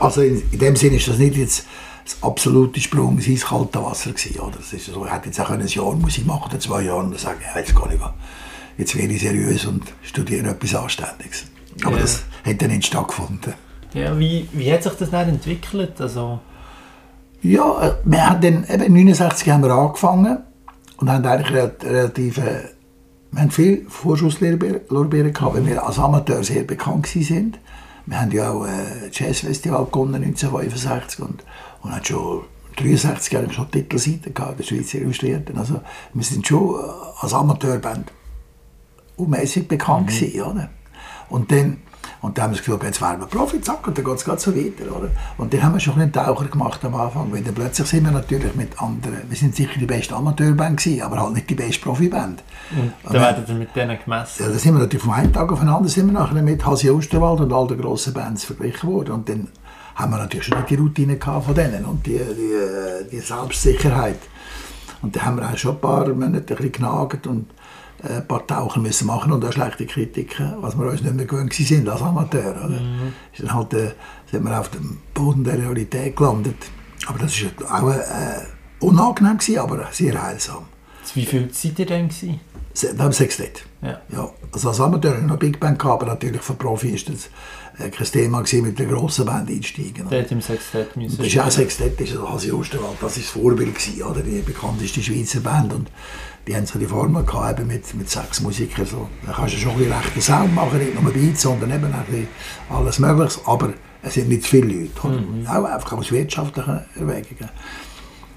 Also 0.00 0.22
in, 0.22 0.42
in 0.50 0.58
dem 0.58 0.76
Sinne 0.76 0.96
ist 0.96 1.08
das 1.08 1.18
nicht 1.18 1.36
jetzt 1.36 1.66
das 2.04 2.22
absolute 2.22 2.80
Sprung 2.80 3.18
ins 3.18 3.44
kalte 3.44 3.82
Wasser 3.82 4.10
gewesen, 4.10 4.40
oder? 4.40 4.56
Das 4.56 4.72
ist 4.72 4.86
so, 4.86 5.06
ich 5.06 5.12
hätte 5.12 5.26
jetzt 5.26 5.40
auch 5.40 5.50
ein 5.50 5.66
Jahr 5.66 5.94
Musik 5.94 6.26
machen 6.26 6.50
oder 6.50 6.58
zwei 6.58 6.82
Jahre 6.82 7.04
und 7.04 7.18
sagen, 7.18 7.40
ja, 7.42 7.58
jetzt 7.60 7.74
kann 7.74 7.90
ich 7.92 8.00
jetzt 8.78 8.96
werde 8.96 9.12
ich 9.12 9.20
seriös 9.20 9.64
und 9.66 9.82
studiere 10.02 10.48
etwas 10.48 10.74
Anständiges. 10.74 11.44
Aber 11.84 11.96
ja. 11.96 12.02
das 12.02 12.24
hat 12.44 12.60
dann 12.60 12.70
nicht 12.70 12.86
stattgefunden. 12.86 13.54
Ja, 13.94 14.18
wie, 14.18 14.48
wie 14.52 14.72
hat 14.72 14.82
sich 14.82 14.92
das 14.94 15.10
dann 15.10 15.28
entwickelt? 15.28 16.00
Also 16.00 16.40
ja, 17.42 17.82
äh, 17.82 17.94
wir 18.04 18.30
haben 18.30 18.40
dann, 18.40 18.64
eben 18.64 18.94
69 18.94 19.50
haben 19.50 19.62
wir 19.62 19.70
angefangen 19.70 20.38
und 20.98 21.10
haben 21.10 21.24
eigentlich 21.26 21.52
relativ, 21.82 22.38
äh, 22.38 22.70
wir 23.32 23.42
haben 23.42 23.50
viel 23.50 23.86
Vorschusslorbeeren 23.88 25.32
gehabt, 25.32 25.54
weil 25.56 25.66
wir 25.66 25.84
als 25.84 25.98
Amateur 25.98 26.42
sehr 26.44 26.62
bekannt 26.62 27.06
sind. 27.06 27.58
Wir 28.06 28.20
haben 28.20 28.30
ja 28.30 28.50
auch 28.50 28.62
ein 28.62 28.70
äh, 28.70 29.10
Jazzfestival 29.12 29.86
gewonnen 29.86 30.22
1965 30.22 31.20
und, 31.20 31.44
und 31.82 31.94
haben 31.94 32.04
schon 32.04 32.42
63 32.76 33.32
Jahre 33.32 33.52
schon 33.52 33.70
Titelseiten 33.70 34.34
gehabt, 34.34 34.58
der 34.58 34.64
Schweizer 34.64 34.98
Illustrierten. 34.98 35.58
Also 35.58 35.80
wir 36.14 36.24
sind 36.24 36.46
schon 36.46 36.76
als 37.20 37.34
Amateurband 37.34 38.12
unmäßig 39.16 39.68
bekannt 39.68 40.06
mhm. 40.06 40.14
gewesen, 40.14 40.42
oder? 40.42 40.70
Und 41.28 41.50
dann 41.52 41.78
und 42.22 42.38
dann 42.38 42.44
haben 42.44 42.50
wir 42.52 42.56
das 42.56 42.64
Gefühl, 42.64 42.86
jetzt 42.86 43.02
werden 43.02 43.20
wir 43.20 43.26
Profi, 43.26 43.60
zack, 43.60 43.84
und 43.86 43.98
dann 43.98 44.04
geht 44.04 44.14
es 44.14 44.42
so 44.42 44.54
weiter. 44.54 44.96
Oder? 44.96 45.10
Und 45.38 45.52
dann 45.52 45.62
haben 45.62 45.74
wir 45.74 45.80
schon 45.80 45.94
einen 45.94 46.12
Taucher 46.12 46.44
gemacht 46.44 46.84
am 46.84 46.94
Anfang, 46.94 47.32
weil 47.32 47.42
dann 47.42 47.52
plötzlich 47.52 47.88
sind 47.88 48.04
wir 48.04 48.12
natürlich 48.12 48.54
mit 48.54 48.80
anderen, 48.80 49.22
wir 49.28 49.36
sind 49.36 49.56
sicher 49.56 49.78
die 49.78 49.86
beste 49.86 50.14
Amateurband 50.14 50.78
gewesen, 50.78 51.02
aber 51.02 51.20
halt 51.20 51.34
nicht 51.34 51.50
die 51.50 51.56
beste 51.56 51.82
Profiband. 51.82 52.44
Und 52.70 52.92
dann 53.12 53.22
werden 53.22 53.44
wir 53.48 53.54
mit 53.56 53.74
denen 53.74 53.98
gemessen? 53.98 54.44
Ja, 54.44 54.48
da 54.48 54.56
sind 54.56 54.72
wir 54.72 54.80
natürlich 54.80 55.02
von 55.04 55.14
einem 55.14 55.32
Tag 55.32 55.50
auf 55.50 55.58
den 55.58 55.68
anderen 55.68 55.88
sind 55.88 56.06
wir 56.06 56.12
nachher 56.12 56.40
mit 56.40 56.64
Hasi 56.64 56.88
Osterwald 56.88 57.40
und 57.40 57.52
all 57.52 57.66
den 57.66 57.80
grossen 57.80 58.14
Bands 58.14 58.44
verglichen 58.44 58.88
worden. 58.88 59.14
Und 59.14 59.28
dann 59.28 59.48
haben 59.96 60.12
wir 60.12 60.18
natürlich 60.18 60.46
schon 60.46 60.64
die 60.68 60.76
Routine 60.76 61.18
von 61.18 61.54
denen 61.54 61.84
und 61.84 62.06
die, 62.06 62.18
die, 62.18 63.10
die 63.10 63.20
Selbstsicherheit. 63.20 64.18
Und 65.02 65.16
dann 65.16 65.24
haben 65.24 65.36
wir 65.38 65.50
auch 65.50 65.56
schon 65.56 65.72
ein 65.72 65.80
paar 65.80 66.06
Monate 66.08 66.36
ein 66.36 66.44
bisschen 66.44 66.72
genagt 66.72 67.26
und 67.26 67.46
ein 68.02 68.26
paar 68.26 68.46
Taucher 68.46 68.80
müssen 68.80 69.06
machen 69.06 69.32
und 69.32 69.44
auch 69.44 69.52
schlechte 69.52 69.86
Kritiken, 69.86 70.54
was 70.60 70.76
wir 70.76 70.86
uns 70.86 71.02
nicht 71.02 71.14
mehr 71.14 71.26
gewöhnt 71.26 71.52
sind 71.52 71.88
als 71.88 72.02
Amateur. 72.02 72.50
Oder? 72.50 72.80
Mhm. 72.80 73.12
Ist 73.32 73.42
dann 73.42 73.54
halt, 73.54 73.74
äh, 73.74 73.92
sind 74.30 74.44
wir 74.44 74.58
auf 74.58 74.68
dem 74.70 74.98
Boden 75.14 75.44
der 75.44 75.58
Realität 75.58 76.16
gelandet. 76.16 76.56
Aber 77.06 77.18
das 77.18 77.34
war 77.42 77.82
auch 77.82 77.90
äh, 77.90 78.40
unangenehm, 78.80 79.38
gewesen, 79.38 79.58
aber 79.58 79.88
sehr 79.92 80.20
heilsam. 80.20 80.64
Wie 81.14 81.26
viel 81.26 81.52
seid 81.52 81.78
ihr 81.78 81.86
denn? 81.86 82.08
Gewesen? 82.08 82.40
Wir 82.74 83.04
haben 83.04 83.12
Sextett. 83.12 83.64
Ja. 83.82 84.00
Ja. 84.10 84.30
Also 84.50 84.68
als 84.68 84.80
Amateur 84.80 85.18
noch 85.18 85.36
Big 85.36 85.60
Band 85.60 85.78
gehabt, 85.78 86.02
aber 86.02 86.12
natürlich 86.12 86.40
für 86.40 86.54
Profi 86.54 86.90
ist 86.90 87.08
das 87.08 87.28
äh, 87.78 87.90
kein 87.90 88.06
Thema 88.06 88.42
gewesen, 88.42 88.62
mit 88.62 88.78
der 88.78 88.86
grossen 88.86 89.26
Band 89.26 89.50
einsteigen. 89.50 90.08
Der 90.08 90.30
im 90.30 90.40
Sextett 90.40 90.96
müssen. 90.96 91.18
Das 91.18 91.26
ist 91.26 91.38
auch 91.38 91.50
Sextett, 91.50 92.00
das 92.00 92.08
ist 92.08 92.16
also 92.16 92.30
Hasi 92.30 92.52
Osterwald, 92.52 92.96
das 93.00 93.16
ist 93.16 93.26
das 93.26 93.42
Vorbild 93.42 93.74
gewesen, 93.74 94.02
oder? 94.02 94.22
die 94.22 94.40
bekannteste 94.40 95.02
Schweizer 95.02 95.40
Band. 95.40 95.72
Und 95.72 95.90
die 96.46 96.56
haben 96.56 96.66
so 96.66 96.78
die 96.78 96.86
Formel 96.86 97.24
gehabt, 97.24 97.60
eben 97.60 97.68
mit, 97.68 97.94
mit 97.94 98.10
sechs 98.10 98.40
Musikern. 98.40 98.86
So. 98.86 99.08
Da 99.26 99.32
kannst 99.32 99.54
du 99.54 99.58
schon 99.58 99.72
ein 99.72 99.92
rechten 99.92 100.20
Sound 100.20 100.54
machen, 100.54 100.78
nicht 100.78 101.00
nur 101.00 101.12
Beats, 101.12 101.42
sondern 101.42 101.70
eben 101.70 101.92
auch 102.68 102.76
alles 102.76 102.98
Mögliche. 102.98 103.40
Aber 103.46 103.72
es 104.02 104.14
sind 104.14 104.28
nicht 104.28 104.46
viele 104.46 104.66
Leute. 104.66 105.08
Mhm. 105.08 105.46
Auch 105.46 105.64
einfach 105.64 105.92
aus 105.92 106.10
wirtschaftlichen 106.10 106.80
Erwägungen. 106.96 107.50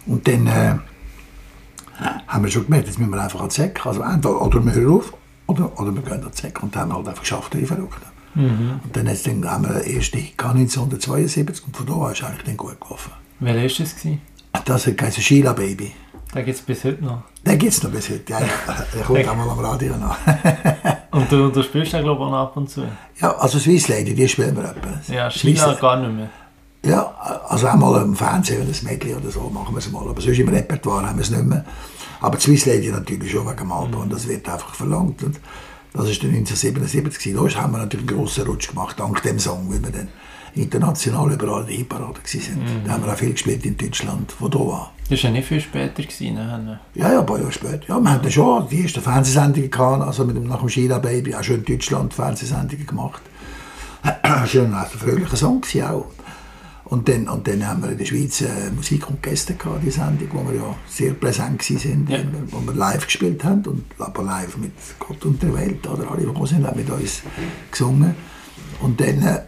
Und 0.06 0.28
dann 0.28 0.48
äh, 0.48 0.76
haben 2.28 2.44
wir 2.44 2.52
schon 2.52 2.66
gemerkt, 2.66 2.88
jetzt 2.88 3.00
müssen 3.00 3.12
wir 3.12 3.22
einfach 3.22 3.40
an 3.40 3.48
den 3.48 3.52
Zeck. 3.52 3.86
Also 3.86 4.02
entweder 4.02 4.42
oder 4.42 4.64
wir 4.64 4.74
hören 4.74 4.94
auf, 4.94 5.14
oder, 5.48 5.80
oder 5.80 5.94
wir 5.96 6.02
gehen 6.04 6.14
an 6.14 6.22
den 6.22 6.34
Zeck. 6.34 6.62
Und 6.62 6.76
dann 6.76 6.84
haben 6.84 6.90
wir 6.90 6.96
halt 6.98 7.08
einfach 7.08 7.24
geschafft, 7.24 7.54
die 7.56 7.66
Verrückten. 7.66 8.06
Mhm. 8.36 8.80
Und 8.84 8.96
dann, 8.96 9.08
jetzt, 9.08 9.26
dann 9.26 9.50
haben 9.50 9.66
wir 9.66 9.80
den 9.80 9.96
ersten 9.96 10.18
Hit 10.20 10.34
1972 10.38 11.66
und 11.66 11.76
von 11.76 11.86
da 11.86 11.94
an 11.94 12.12
ist 12.12 12.20
es 12.20 12.28
eigentlich 12.28 12.44
dann 12.44 12.58
gut 12.58 12.80
gelaufen. 12.80 13.12
Wer 13.40 13.56
war 13.56 13.64
das? 13.64 13.96
Das 14.66 14.88
heisst 14.88 15.22
Sheila 15.22 15.54
Baby. 15.54 15.92
Den 16.34 16.46
gibt 16.46 16.58
es 16.58 16.64
bis 16.64 16.84
heute 16.84 17.04
noch? 17.04 17.24
Den 17.46 17.60
gibt 17.60 17.74
es 17.74 17.84
noch 17.84 17.92
bis 17.92 18.10
heute, 18.10 18.32
ja. 18.32 18.40
Der 18.40 19.04
kommt 19.06 19.28
auch 19.28 19.36
mal 19.36 19.50
am 19.50 19.60
Radio 19.60 19.96
noch. 19.98 20.18
und 21.12 21.32
du, 21.32 21.50
du 21.50 21.62
spielst 21.62 21.94
den, 21.94 22.04
glaube 22.04 22.24
ich, 22.24 22.28
auch 22.28 22.34
ab 22.34 22.58
und 22.58 22.70
zu? 22.70 22.84
Ja, 23.22 23.36
also 23.38 23.60
Swiss 23.60 23.88
Lady, 23.88 24.16
die 24.16 24.28
spielen 24.28 24.56
wir 24.56 24.64
etwa. 24.64 25.14
Ja, 25.14 25.30
Sheila 25.30 25.74
gar 25.76 25.98
nicht 25.98 26.16
mehr. 26.16 26.30
Ja, 26.84 27.42
also 27.48 27.68
einmal 27.68 28.02
im 28.04 28.16
Fernsehen, 28.16 28.62
wenn 28.62 28.68
das 28.68 28.82
Mädchen 28.82 29.18
oder 29.18 29.30
so, 29.30 29.42
machen 29.50 29.74
wir 29.74 29.80
es 29.80 29.92
mal. 29.92 30.08
Aber 30.08 30.22
sonst 30.22 30.40
im 30.40 30.50
Repertoire 30.50 31.08
haben 31.08 31.18
wir 31.18 31.24
es 31.24 31.30
nicht 31.30 31.44
mehr. 31.44 31.66
Aber 32.22 32.38
die 32.38 32.44
Swiss 32.44 32.66
Lady 32.66 32.90
natürlich 32.90 33.32
schon 33.32 33.46
wegen 33.46 33.58
dem 33.58 33.72
Album. 33.72 34.02
Und 34.02 34.14
das 34.14 34.28
wird 34.28 34.48
einfach 34.50 34.74
verlangt. 34.74 35.22
Und 35.24 35.40
das 35.94 36.04
war 36.04 36.06
dann 36.06 36.36
1977. 36.36 37.34
Da 37.34 37.62
haben 37.62 37.72
wir 37.74 37.78
natürlich 37.78 38.08
einen 38.08 38.18
grossen 38.18 38.46
Rutsch 38.46 38.70
gemacht, 38.70 39.00
dank 39.00 39.22
dem 39.24 39.40
Song, 39.40 39.68
weil 39.70 39.84
wir 39.84 39.92
dann 39.92 40.10
international 40.56 41.32
überall 41.32 41.62
in 41.62 41.68
der 41.68 41.76
Hitparade 41.78 42.20
waren. 42.20 42.60
Mhm. 42.60 42.86
Da 42.86 42.92
haben 42.92 43.06
wir 43.06 43.14
auch 43.14 43.18
viel 43.18 43.32
gespielt 43.32 43.66
in 43.66 43.78
Deutschland, 43.78 44.36
wo 44.40 44.48
da 44.48 44.60
war. 44.60 44.95
Das 45.10 45.24
war 45.24 45.30
ja 45.30 45.36
nicht 45.36 45.48
viel 45.48 45.62
später. 45.62 46.02
Gewesen, 46.02 46.34
ne? 46.34 46.80
Ja, 46.96 47.12
ja, 47.12 47.20
ein 47.20 47.26
paar 47.26 47.38
Jahre 47.38 47.52
später. 47.52 47.88
Ja, 47.88 48.00
wir 48.00 48.10
hatten 48.12 48.32
schon 48.32 48.68
die 48.70 48.82
ersten 48.82 49.02
Fernsehsendungen 49.02 49.70
gehabt, 49.70 50.02
also 50.02 50.26
mit 50.26 50.36
dem, 50.36 50.48
nach 50.48 50.60
dem 50.60 50.70
Sheila 50.70 50.98
Baby, 50.98 51.36
auch 51.36 51.44
schon 51.44 51.58
in 51.58 51.66
Deutschland 51.66 52.14
Fernsehsendungen 52.14 52.88
gemacht. 52.88 53.22
Das 54.02 54.56
war 54.56 54.64
ein 54.64 54.86
fröhlicher 55.00 55.36
Song 55.36 55.64
auch. 55.84 56.06
Und 56.86 57.10
dann, 57.10 57.28
und 57.28 57.48
dann 57.48 57.68
haben 57.68 57.82
wir 57.82 57.92
in 57.92 57.98
der 57.98 58.06
Schweiz 58.06 58.42
äh, 58.42 58.70
Musik 58.76 59.10
und 59.10 59.22
Gäste 59.24 59.56
gehabt, 59.56 59.84
die 59.84 59.90
Sendung, 59.90 60.28
wo 60.34 60.52
wir 60.52 60.58
ja 60.60 60.76
sehr 60.88 61.14
präsent 61.14 61.68
waren, 61.68 62.08
ja. 62.08 62.20
wo 62.52 62.62
wir 62.62 62.74
live 62.76 63.06
gespielt 63.06 63.44
haben, 63.44 63.64
und 63.66 63.86
aber 63.98 64.24
live 64.24 64.58
mit 64.58 64.74
Gott 65.00 65.26
und 65.26 65.42
der 65.42 65.54
Welt, 65.56 65.88
oder 65.88 66.12
alle, 66.12 66.22
die 66.22 66.28
gekommen 66.28 66.46
sind, 66.46 66.68
haben 66.68 66.78
mit 66.78 66.90
uns 66.90 67.24
gesungen. 67.72 68.14
Und 68.82 69.02
dann, 69.02 69.22
äh, 69.24 69.42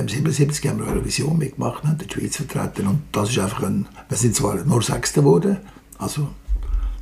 im 0.00 0.08
77 0.08 0.68
haben 0.68 0.78
wir 0.80 0.86
eine 0.86 1.04
Vision 1.04 1.38
mitgemacht, 1.38 1.84
haben 1.84 1.98
die 1.98 2.12
Schweiz 2.12 2.36
vertreten, 2.36 2.86
und 2.86 3.02
das 3.12 3.30
ist 3.30 3.38
einfach 3.38 3.62
ein, 3.62 3.86
wir 4.08 4.16
sind 4.16 4.34
zwar 4.34 4.56
nur 4.64 4.82
Sechster 4.82 5.22
geworden, 5.22 5.58
also 5.98 6.28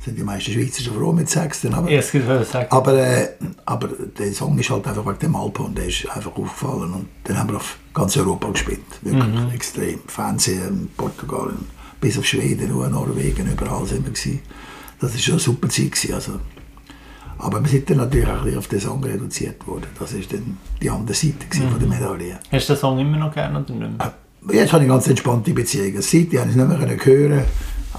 sind 0.03 0.17
die 0.17 0.23
meisten 0.23 0.51
Schweizer 0.51 0.83
schon 0.83 0.95
froh 0.95 1.13
mit 1.13 1.29
Sechsten. 1.29 1.73
Aber, 1.73 1.89
aber, 2.69 2.93
äh, 2.97 3.29
aber 3.65 3.87
der 3.87 4.33
Song 4.33 4.57
ist 4.59 4.69
halt 4.69 4.85
einfach 4.85 5.05
wegen 5.05 5.19
dem 5.19 5.35
Album, 5.35 5.73
der 5.73 5.87
ist 5.87 6.09
einfach 6.09 6.35
aufgefallen. 6.35 6.93
Und 6.93 7.07
dann 7.23 7.37
haben 7.37 7.49
wir 7.49 7.57
auf 7.57 7.77
ganz 7.93 8.17
Europa 8.17 8.49
gespielt. 8.49 8.81
Wirklich 9.01 9.23
mhm. 9.23 9.51
extrem. 9.53 9.99
Fernsehen, 10.07 10.89
Portugal, 10.97 11.53
bis 12.01 12.17
auf 12.17 12.25
Schweden, 12.25 12.69
Norwegen, 12.69 13.51
überall 13.51 13.85
sind 13.85 14.05
wir 14.05 14.11
gewesen. 14.11 14.41
Das 14.99 15.13
war 15.13 15.19
schon 15.19 15.33
eine 15.33 15.41
super 15.41 15.69
Zeit. 15.69 15.91
Gewesen, 15.91 16.13
also. 16.13 16.31
Aber 17.43 17.61
wir 17.61 17.69
sind 17.69 17.89
dann 17.89 17.97
natürlich 17.97 18.27
auch 18.27 18.37
ein 18.37 18.43
bisschen 18.43 18.57
auf 18.59 18.67
den 18.67 18.79
Song 18.79 19.03
reduziert 19.03 19.67
worden. 19.67 19.87
Das 19.99 20.13
war 20.13 20.21
dann 20.31 20.57
die 20.81 20.89
andere 20.89 21.13
Seite 21.13 21.35
mhm. 21.53 21.69
von 21.69 21.79
der 21.79 21.87
mhm. 21.87 21.93
Medaille. 21.93 22.39
Hast 22.51 22.69
du 22.69 22.73
den 22.73 22.79
Song 22.79 22.99
immer 22.99 23.17
noch 23.17 23.33
gerne 23.33 23.59
oder 23.59 23.73
nicht 23.73 23.97
mehr? 23.97 24.13
Jetzt 24.51 24.73
habe 24.73 24.83
ich 24.83 24.89
eine 24.89 24.93
ganz 24.93 25.07
entspannte 25.07 25.53
Beziehung. 25.53 25.93
Seit 26.01 26.13
ich 26.13 26.33
es 26.33 26.55
nicht 26.55 26.55
mehr 26.55 27.05
hören 27.05 27.43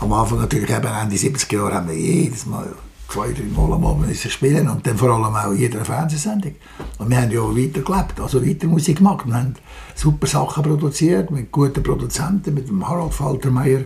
am 0.01 0.13
Anfang 0.13 0.41
natürlich 0.41 0.71
eben 0.71 0.87
Ende 0.87 1.17
70er 1.17 1.55
Jahre 1.55 1.75
haben 1.75 1.89
wir 1.89 1.97
jedes 1.97 2.47
Mal 2.47 2.67
zwei, 3.09 3.33
drei 3.33 3.45
Mal 3.45 3.73
am 3.73 3.87
Abend 3.87 4.17
spielen 4.17 4.69
und 4.69 4.85
dann 4.87 4.99
vor 4.99 5.11
allem 5.11 5.35
auch 5.35 5.53
in 5.53 5.59
jeder 5.59 5.85
Fernsehsendung. 5.85 6.57
Und 6.99 7.11
wir 7.11 7.21
haben 7.21 7.31
ja 7.31 7.41
auch 7.41 7.57
weiter 7.57 7.81
gelebt, 7.81 8.21
also 8.21 8.45
weiter 8.45 8.67
Musik 8.67 8.99
gemacht. 8.99 9.27
Wir 9.27 9.35
haben 9.35 9.55
super 9.95 10.27
Sachen 10.27 10.65
produziert 10.65 11.31
mit 11.31 11.53
guten 11.53 11.83
Produzenten, 11.83 12.55
mit 12.55 12.69
dem 12.69 12.87
Harald 12.87 13.15
Faltermeier 13.15 13.85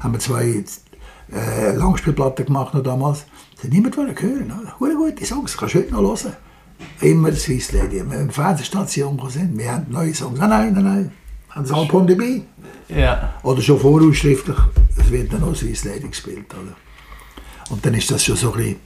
haben 0.00 0.14
wir 0.14 0.20
zwei 0.20 0.64
äh, 1.32 1.76
Langspielplatten 1.76 2.46
gemacht 2.46 2.72
noch 2.74 2.82
damals. 2.82 3.26
Das 3.62 3.68
hat 3.68 3.74
niemand 3.74 3.96
hören 3.96 4.14
können. 4.16 4.52
Oder? 4.80 4.94
gute 4.96 5.24
Songs, 5.24 5.56
kannst 5.56 5.76
du 5.76 5.78
heute 5.78 5.92
noch 5.92 6.00
hören. 6.00 6.34
Immer 7.00 7.32
Swiss 7.32 7.70
Lady. 7.70 8.00
Wenn 8.00 8.10
wir 8.10 8.18
in 8.18 8.26
der 8.26 8.34
Fernsehstation 8.34 9.20
sind, 9.30 9.56
wir 9.56 9.70
haben 9.70 9.86
neue 9.88 10.12
Songs. 10.12 10.36
Nein, 10.40 10.50
nein, 10.50 10.72
nein, 10.72 10.84
nein. 10.84 11.12
Haben 11.48 11.64
sie 11.64 11.72
Album 11.72 12.08
dabei? 12.08 12.42
Ja. 12.88 13.34
Oder 13.44 13.62
schon 13.62 13.78
vorausschriftlich, 13.78 14.56
es 14.98 15.10
wird 15.12 15.32
dann 15.32 15.44
auch 15.44 15.54
Swiss 15.54 15.84
Lady 15.84 16.08
gespielt. 16.08 16.52
Oder? 16.52 16.74
Und 17.70 17.86
dann 17.86 17.94
ist 17.94 18.10
das 18.10 18.24
schon 18.24 18.34
so 18.34 18.52
ein 18.52 18.58
bisschen, 18.58 18.76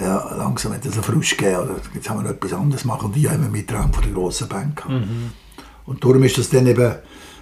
ja, 0.00 0.36
langsam 0.36 0.72
hat 0.72 0.86
es 0.86 0.94
einen 0.94 1.02
Frust 1.02 1.36
gegeben, 1.36 1.58
oder 1.58 1.76
jetzt 1.92 2.08
haben 2.08 2.20
wir 2.20 2.22
noch 2.22 2.30
etwas 2.30 2.54
anderes 2.54 2.86
machen. 2.86 3.10
Und 3.10 3.16
ich 3.18 3.26
habe 3.26 3.34
immer 3.34 3.50
mit 3.50 3.68
Traum 3.68 3.92
von 3.92 4.02
der 4.02 4.12
grossen 4.12 4.48
Bank 4.48 4.88
Mhm. 4.88 5.32
Und 5.84 6.02
darum 6.02 6.22
ist 6.22 6.38
das 6.38 6.48
dann 6.48 6.66
eben, 6.66 6.94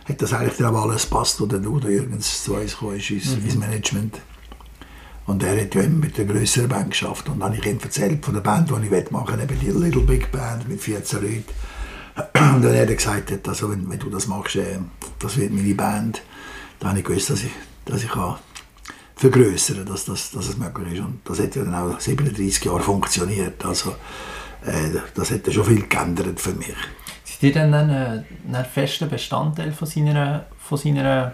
hat 0.08 0.22
das 0.22 0.32
eigentlich 0.32 0.56
dann 0.56 0.74
auch 0.74 0.82
alles 0.82 1.08
gepasst, 1.08 1.40
wo 1.40 1.46
der 1.46 1.60
Ludo 1.60 1.88
Jürgens 1.88 2.42
zu 2.42 2.54
uns 2.54 2.76
kam, 2.76 2.94
ist, 2.96 3.10
ins, 3.10 3.36
mhm. 3.36 3.44
ins 3.44 3.54
Management. 3.54 4.20
Und 5.26 5.42
er 5.42 5.60
hat 5.60 5.74
ja 5.74 5.82
immer 5.82 6.06
mit 6.06 6.16
der 6.16 6.24
grösseren 6.24 6.68
Band 6.68 6.90
geschafft. 6.90 7.28
Und 7.28 7.40
dann 7.40 7.48
habe 7.48 7.58
ich 7.58 7.66
ihm 7.66 7.78
erzählt 7.82 8.24
von 8.24 8.34
der 8.34 8.40
Band, 8.42 8.70
die 8.70 8.86
ich 8.86 9.10
machen 9.10 9.36
will, 9.36 9.42
eben 9.42 9.60
die 9.60 9.70
Little 9.70 10.02
Big 10.02 10.30
Band 10.30 10.68
mit 10.68 10.80
14 10.80 11.20
Leuten. 11.20 11.44
Und 12.54 12.62
dann 12.62 12.78
hat 12.78 12.88
er 12.88 12.94
gesagt, 12.94 13.48
also 13.48 13.70
wenn, 13.70 13.90
wenn 13.90 13.98
du 13.98 14.08
das 14.08 14.26
machst, 14.26 14.56
äh, 14.56 14.78
das 15.18 15.36
wird 15.36 15.52
meine 15.52 15.74
Band, 15.74 16.22
dann 16.78 16.90
habe 16.90 17.00
ich 17.00 17.04
gewusst, 17.04 17.30
dass 17.30 17.42
ich, 17.42 17.50
dass 17.84 18.02
ich 18.02 18.08
kann 18.08 18.36
vergrößern 19.16 19.78
kann, 19.78 19.86
dass, 19.86 20.04
dass, 20.04 20.30
dass 20.30 20.48
es 20.48 20.56
möglich 20.56 20.94
ist. 20.94 21.00
Und 21.00 21.20
das 21.24 21.40
hat 21.40 21.56
ja 21.56 21.64
dann 21.64 21.74
auch 21.74 21.98
37 21.98 22.64
Jahre 22.64 22.80
funktioniert. 22.80 23.64
Also 23.64 23.90
äh, 24.64 25.00
das 25.14 25.30
hat 25.30 25.46
ja 25.46 25.52
schon 25.52 25.64
viel 25.64 25.86
geändert 25.86 26.40
für 26.40 26.52
mich. 26.52 26.74
Sind 27.24 27.42
ihr 27.42 27.52
dann 27.52 27.74
ein, 27.74 28.24
ein 28.52 28.64
fester 28.64 29.06
Bestandteil 29.06 29.72
von 29.72 29.88
seiner, 29.88 30.46
von 30.58 30.78
seiner 30.78 31.32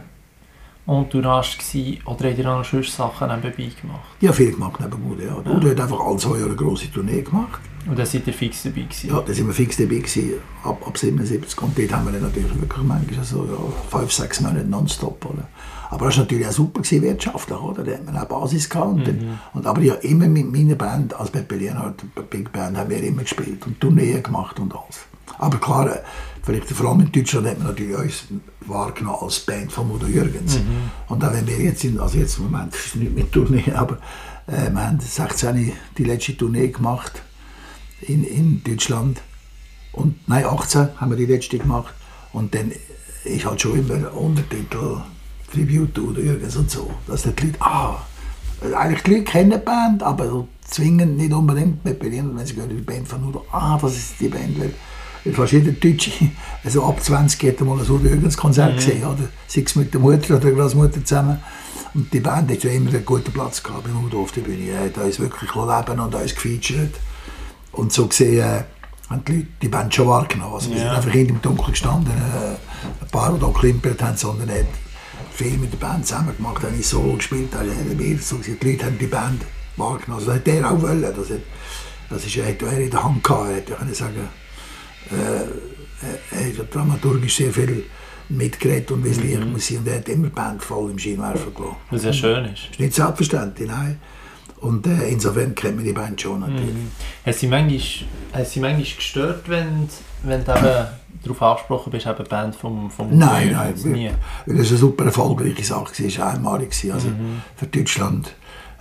Entourage 0.87 1.59
gewesen, 1.59 2.01
oder 2.07 2.29
habt 2.29 2.39
ihr 2.39 2.45
noch 2.45 2.65
sonst 2.65 2.97
Sachen 2.97 3.29
nebenbei 3.29 3.71
gemacht? 3.81 4.01
Ja, 4.21 4.33
viel 4.33 4.53
gemacht 4.53 4.81
nebenbei. 4.81 5.25
Ja. 5.25 5.31
ja. 5.45 5.57
Udo 5.57 5.71
hat 5.71 5.81
einfach 5.81 6.01
alle 6.01 6.17
zwei 6.17 6.39
Jahre 6.39 6.47
eine 6.47 6.57
grosse 6.57 6.91
Tournee 6.91 7.23
gemacht. 7.23 7.61
Und 7.87 7.99
da 7.99 8.07
seid 8.07 8.27
ihr 8.27 8.33
fix 8.33 8.63
dabei 8.63 8.83
gewesen? 8.83 9.11
Ja, 9.11 9.21
da 9.21 9.33
sind 9.33 9.47
wir 9.47 9.55
fix 9.55 9.77
dabei 9.77 9.97
gewesen, 9.97 10.35
ab, 10.63 10.83
ab 10.87 10.97
77. 10.97 11.61
Und 11.63 11.77
dort 11.77 11.93
haben 11.93 12.07
wir 12.07 12.13
dann 12.13 12.23
natürlich 12.23 12.61
wirklich 12.61 12.85
manchmal 12.85 13.25
so 13.25 13.45
ja, 13.45 13.99
fünf, 13.99 14.13
sechs 14.13 14.41
Monate 14.41 14.65
nonstop. 14.65 15.25
Oder? 15.25 15.49
Aber 15.91 16.07
das 16.07 16.17
war 16.17 16.25
natürlich 16.25 16.47
auch 16.47 16.53
super 16.53 16.81
gewesen, 16.81 17.03
wirtschaftlich, 17.03 17.59
oder? 17.59 17.83
Da 17.83 17.93
hat 17.93 18.05
man 18.05 18.17
auch 18.17 18.25
Basis 18.27 18.69
gehabt. 18.69 18.93
Und, 18.93 19.07
mhm. 19.07 19.39
und, 19.55 19.67
aber 19.67 19.81
ja, 19.83 19.95
immer 19.95 20.27
mit 20.27 20.53
meiner 20.53 20.77
Band, 20.77 21.15
als 21.15 21.31
Pepe 21.31 21.57
Leonhardt, 21.57 22.05
Big 22.31 22.53
Band, 22.53 22.77
haben 22.77 22.91
wir 22.91 23.03
immer 23.03 23.23
gespielt 23.23 23.67
und 23.67 23.81
Tourneen 23.81 24.23
gemacht 24.23 24.59
und 24.61 24.73
alles. 24.73 25.01
Aber 25.39 25.59
klar, 25.59 25.99
vielleicht 26.43 26.69
vor 26.69 26.91
allem 26.91 27.01
in 27.01 27.13
Deutschland 27.13 27.47
hat 27.47 27.59
man 27.59 27.69
natürlich 27.69 27.97
uns 27.97 28.25
wahrgenommen 28.67 29.19
als 29.23 29.41
Band 29.41 29.73
von 29.73 29.91
Udo 29.91 30.07
Jürgens. 30.07 30.59
Mhm. 30.59 30.91
Und 31.09 31.25
auch 31.25 31.33
wenn 31.33 31.47
wir 31.47 31.59
jetzt 31.59 31.81
sind, 31.81 31.99
also 31.99 32.19
jetzt 32.19 32.39
im 32.39 32.51
Moment 32.51 32.75
ist 32.75 32.87
es 32.87 32.95
nicht 32.97 33.15
mit 33.15 33.33
Tournee, 33.33 33.73
aber 33.75 33.99
äh, 34.47 34.71
wir 34.71 34.87
haben 34.87 35.01
16 35.01 35.73
die 35.97 36.05
letzte 36.05 36.37
Tournee 36.37 36.69
gemacht 36.69 37.23
in, 38.03 38.25
in 38.25 38.63
Deutschland. 38.65 39.21
Und, 39.93 40.17
nein, 40.29 40.45
18 40.45 40.89
haben 41.01 41.11
wir 41.11 41.17
die 41.17 41.27
letzte 41.27 41.59
gemacht. 41.59 41.95
Und 42.33 42.55
dann 42.55 42.73
ist 43.25 43.45
halt 43.45 43.61
schon 43.61 43.79
immer 43.79 44.13
Untertitel 44.15 45.03
Tribute 45.53 45.99
oder 45.99 46.19
irgendwas 46.21 46.57
und 46.57 46.71
so. 46.71 46.91
Dass 47.07 47.23
die 47.23 47.29
Leute, 47.29 47.61
ah, 47.61 48.03
eigentlich 48.75 49.03
die 49.03 49.11
Leute 49.11 49.25
kennen 49.25 49.51
die 49.51 49.59
Band, 49.59 50.03
aber 50.03 50.47
zwingend 50.67 51.19
nicht 51.19 51.33
unbedingt 51.33 51.85
mit 51.85 51.99
Berlin, 51.99 52.33
wenn 52.35 52.47
sie 52.47 52.55
gehört 52.55 52.73
die 52.73 52.77
Band 52.77 53.07
von 53.07 53.25
Udo, 53.25 53.45
ah, 53.53 53.79
das 53.81 53.97
ist 53.97 54.15
die 54.21 54.29
Band, 54.29 54.59
weil, 54.59 54.75
weil 55.25 55.35
fast 55.35 55.53
jeder 55.53 55.73
Deutsche, 55.73 56.11
also 56.65 56.85
ab 56.85 57.03
20 57.03 57.43
hat 57.49 57.61
mal 57.61 57.79
ein 57.79 57.91
Udo 57.91 58.09
Jürgens 58.09 58.37
Konzert 58.37 58.73
mhm. 58.73 58.77
gesehen, 58.77 59.05
oder? 59.05 59.29
Sei 59.47 59.63
es 59.65 59.77
mit 59.77 59.93
der 59.95 60.01
Mutter 60.01 60.37
oder 60.37 60.41
der 60.41 60.53
Großmutter 60.53 61.05
zusammen. 61.05 61.39
Und 61.95 62.13
die 62.13 62.21
Band 62.21 62.51
hat 62.51 62.63
ja 62.65 62.71
immer 62.71 62.91
einen 62.91 63.05
guten 63.05 63.33
Platz 63.33 63.63
gehabt 63.63 63.85
beim 63.85 64.05
Udo 64.05 64.23
auf 64.23 64.33
der 64.33 64.41
Bühne. 64.41 64.71
Er 64.71 64.87
hat 64.87 64.99
uns 64.99 65.21
wirklich 65.21 65.55
leben 65.55 66.01
und 66.01 66.15
uns 66.15 66.35
gefeatured. 66.35 66.95
Und 67.73 67.93
so 67.93 68.07
gesehen 68.07 68.41
äh, 68.41 68.65
haben 69.11 69.25
die 69.25 69.33
Leute 69.33 69.47
die 69.61 69.69
Band 69.69 69.95
schon 69.95 70.09
wahrgenommen. 70.09 70.55
Also, 70.55 70.71
wir 70.71 70.79
sind 70.79 70.89
einfach 70.89 71.15
in 71.15 71.29
im 71.29 71.43
Dunkeln 71.43 71.71
gestanden, 71.71 72.13
äh, 72.13 73.05
ein 73.05 73.11
paar, 73.11 73.33
die 73.33 73.41
da 73.41 73.47
geklimpert 73.47 74.03
haben, 74.03 74.17
sondern 74.17 74.49
er 74.49 74.61
hat 74.61 74.67
viel 75.33 75.57
mit 75.59 75.73
der 75.73 75.79
Band 75.79 76.07
zusammen 76.07 76.37
gemacht, 76.37 76.63
habe 76.63 76.75
ich 76.79 76.87
Solo 76.87 77.17
gespielt, 77.17 77.55
also 77.55 77.71
wir, 77.97 78.19
so, 78.19 78.37
die 78.37 78.71
Leute 78.71 78.87
haben 78.87 78.99
die 78.99 79.07
Band 79.07 79.43
wahrgenommen. 79.77 80.21
Also, 80.21 80.33
das 80.33 80.41
hat 80.41 80.49
er 80.49 80.71
auch 80.71 80.83
wollen. 80.83 81.03
Das, 81.03 81.31
hat, 81.31 81.41
das 82.11 82.27
ist, 82.27 82.37
hat 82.37 82.63
er 82.63 82.79
in 82.81 82.91
der 82.91 83.03
Hand 83.03 83.23
gehabt. 83.23 83.71
Er 83.71 83.81
hätte 83.81 83.95
sagen, 83.95 84.29
äh, 85.11 86.37
er 86.37 86.59
hat 86.59 86.75
dramaturgisch 86.75 87.37
sehr 87.37 87.53
viel 87.53 87.85
mitgeredet 88.29 88.91
und 88.91 89.05
wie 89.05 89.11
es 89.11 89.19
mhm. 89.19 89.55
Und 89.55 89.87
er 89.87 89.97
hat 89.99 90.09
immer 90.09 90.29
die 90.29 90.35
Band 90.35 90.63
voll 90.63 90.91
im 90.91 90.99
Scheinwerfer 90.99 91.51
gelassen. 91.51 91.77
Was 91.91 92.05
ja 92.05 92.13
schön 92.13 92.45
ist. 92.47 92.65
Das 92.65 92.71
ist 92.71 92.81
nicht 92.81 92.95
selbstverständlich, 92.95 93.69
nein. 93.69 93.99
Und 94.63 94.87
äh, 94.87 95.09
insofern 95.09 95.55
kennt 95.55 95.77
man 95.77 95.85
die 95.85 95.93
Band 95.93 96.21
schon 96.21 96.41
natürlich. 96.41 96.73
Mhm. 96.73 96.91
Hat 97.27 97.35
sie 97.35 97.49
manchmal, 97.49 97.81
hat 98.33 98.49
sie 98.49 98.61
manchmal 98.61 98.85
gestört, 98.85 99.49
wenn, 99.49 99.89
wenn 100.23 100.45
du 100.45 100.53
eben 100.53 100.87
darauf 101.25 101.43
angesprochen 101.43 101.91
bist, 101.91 102.07
eben 102.07 102.25
Band 102.29 102.55
vom, 102.55 102.91
vom 102.91 103.17
Nein, 103.17 103.53
nein, 103.53 103.75
nie. 103.85 104.11
weil 104.47 104.61
es 104.61 104.71
eine 104.71 104.79
super 104.79 105.05
erfolgreiche 105.05 105.65
Sache 105.65 105.99
war, 105.99 106.07
es 106.07 106.19
war 106.19 106.33
einmalig. 106.33 106.71
Also 106.93 107.09
mhm. 107.09 107.43
für 107.57 107.67
Deutschland 107.67 108.35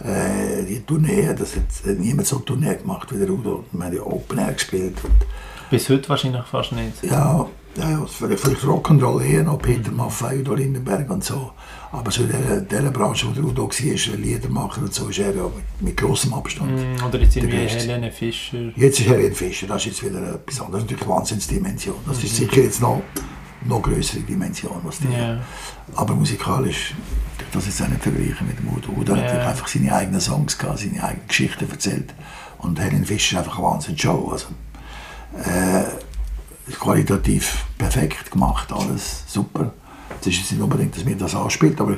äh, 0.03 0.63
die 0.65 0.81
Tournee, 0.81 1.33
das 1.37 1.55
hat 1.55 1.97
niemand 1.97 2.27
so 2.27 2.37
eine 2.37 2.45
Tournee 2.45 2.75
gemacht 2.75 3.11
wie 3.11 3.19
der 3.19 3.29
Udo. 3.29 3.65
Wir 3.71 3.85
haben 3.85 3.95
ja 3.95 4.01
Open 4.03 4.37
Air 4.37 4.53
gespielt. 4.53 4.97
Und 5.03 5.25
Bis 5.71 5.89
heute 5.89 6.09
wahrscheinlich 6.09 6.43
fast 6.43 6.73
nicht. 6.73 7.01
Ja, 7.01 7.47
ja, 7.77 7.89
ja 7.89 8.05
vielleicht 8.05 8.63
Rock'n'Roll 8.63 9.23
eher 9.23 9.43
noch, 9.43 9.57
Peter. 9.57 9.89
Maffei 9.89 10.41
oder 10.41 10.57
Lindenberg 10.57 11.09
und 11.09 11.23
so. 11.23 11.51
Aber 11.93 12.11
so 12.11 12.23
in 12.23 12.67
dieser, 12.69 12.91
Branche, 12.91 13.27
wo 13.27 13.31
der 13.31 13.43
Udo 13.43 13.69
war, 13.69 14.17
Liedermacher 14.17 14.81
und 14.81 14.93
so, 14.93 15.07
ist 15.07 15.19
er 15.19 15.33
ja 15.33 15.49
mit, 15.79 15.95
grossem 15.95 16.33
Abstand. 16.33 16.71
Mm, 16.71 17.05
oder 17.05 17.19
jetzt 17.19 17.37
irgendwie 17.37 17.57
Helene 17.57 18.11
Fischer. 18.11 18.71
Jetzt 18.75 18.99
ist 18.99 19.07
Helene 19.07 19.33
Fischer, 19.33 19.67
das 19.67 19.85
ist 19.85 19.85
jetzt 19.85 20.05
wieder 20.05 20.35
etwas 20.35 20.61
anderes. 20.61 20.83
Natürlich 20.83 21.07
Wahnsinnsdimension. 21.07 21.95
Das 22.05 22.17
mhm. 22.17 22.23
ist 22.25 22.35
sicher 22.35 22.61
jetzt 22.61 22.81
noch 22.81 23.01
noch 23.63 23.81
größere 23.81 24.21
Dimension, 24.21 24.81
was 24.83 24.99
die 24.99 25.07
yeah. 25.07 25.39
Aber 25.95 26.15
musikalisch, 26.15 26.95
das 27.51 27.67
ist 27.67 27.79
auch 27.81 27.87
nicht 27.87 28.01
vergleichen 28.01 28.47
mit 28.47 28.57
dem 28.57 28.67
Udo. 28.69 28.91
Udo 28.99 29.13
yeah. 29.13 29.31
hat 29.31 29.47
einfach 29.47 29.67
seine 29.67 29.93
eigenen 29.93 30.19
Songs 30.19 30.57
gehabt, 30.57 30.79
seine 30.79 31.03
eigenen 31.03 31.27
Geschichten 31.27 31.69
erzählt. 31.69 32.13
Und 32.57 32.79
Helen 32.79 33.05
Fischer 33.05 33.39
ist 33.39 33.45
einfach 33.45 33.59
eine 33.59 33.67
Wahnsinns-Show. 33.67 34.29
Also, 34.31 34.47
äh, 35.37 36.71
qualitativ 36.73 37.65
perfekt 37.77 38.31
gemacht, 38.31 38.71
alles 38.71 39.23
super. 39.27 39.73
Es 40.19 40.27
ist 40.27 40.37
jetzt 40.37 40.51
nicht 40.51 40.61
unbedingt, 40.61 40.95
dass 40.95 41.05
mir 41.05 41.15
das 41.15 41.35
anspielt, 41.35 41.79
aber 41.81 41.97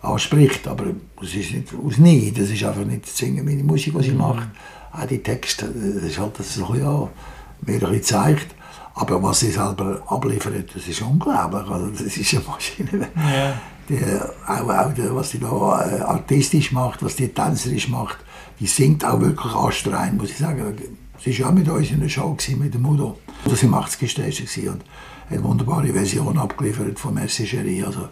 anspricht, 0.00 0.66
aber 0.68 0.86
es 1.22 1.34
ist 1.34 1.52
nicht 1.52 1.74
aus 1.74 1.98
nie, 1.98 2.30
das 2.30 2.50
ist 2.50 2.62
einfach 2.64 2.84
nicht 2.84 3.06
singen 3.06 3.44
meine 3.44 3.64
Musik, 3.64 3.94
was 3.94 4.06
ich 4.06 4.12
mhm. 4.12 4.18
mache. 4.18 4.50
Auch 4.92 5.06
die 5.06 5.22
Texte, 5.22 5.66
das 5.66 6.02
ist 6.04 6.18
halt 6.18 6.38
das 6.38 6.54
so, 6.54 6.74
ja, 6.74 7.08
mir 7.62 7.74
ein 7.74 7.80
bisschen 7.80 8.02
zeigt. 8.02 8.54
Aber 8.94 9.22
was 9.22 9.40
sie 9.40 9.50
selber 9.50 10.02
abliefert, 10.08 10.74
das 10.74 10.88
ist 10.88 11.02
unglaublich. 11.02 11.70
Also 11.70 11.86
das 11.88 12.16
ist 12.16 12.34
eine 12.34 12.42
Maschine. 12.44 13.08
Ja. 13.16 13.60
Die, 13.88 14.00
auch, 14.46 14.68
auch 14.68 14.92
die, 14.92 15.14
was 15.14 15.30
sie 15.30 15.38
da 15.38 15.46
äh, 15.88 16.00
artistisch 16.00 16.72
macht, 16.72 17.02
was 17.02 17.16
die 17.16 17.28
tänzerisch 17.28 17.88
macht, 17.88 18.18
die 18.58 18.66
singt 18.66 19.04
auch 19.04 19.20
wirklich 19.20 19.54
anstrengend, 19.54 20.20
muss 20.20 20.30
ich 20.30 20.38
sagen. 20.38 20.74
Sie 21.20 21.38
war 21.40 21.48
auch 21.48 21.54
mit 21.54 21.68
uns 21.68 21.90
in 21.90 22.00
der 22.00 22.08
Show, 22.08 22.32
gewesen, 22.32 22.60
mit 22.60 22.74
dem 22.74 22.86
Udo. 22.86 23.18
Das 23.44 23.62
war 23.62 23.68
im 23.68 23.74
80er 23.74 24.70
und 24.70 24.80
hat 24.80 24.86
eine 25.30 25.44
wunderbare 25.44 25.88
Version 25.88 26.38
abgeliefert 26.38 26.98
von 26.98 27.14
Messagerie. 27.14 27.84
Also, 27.84 28.08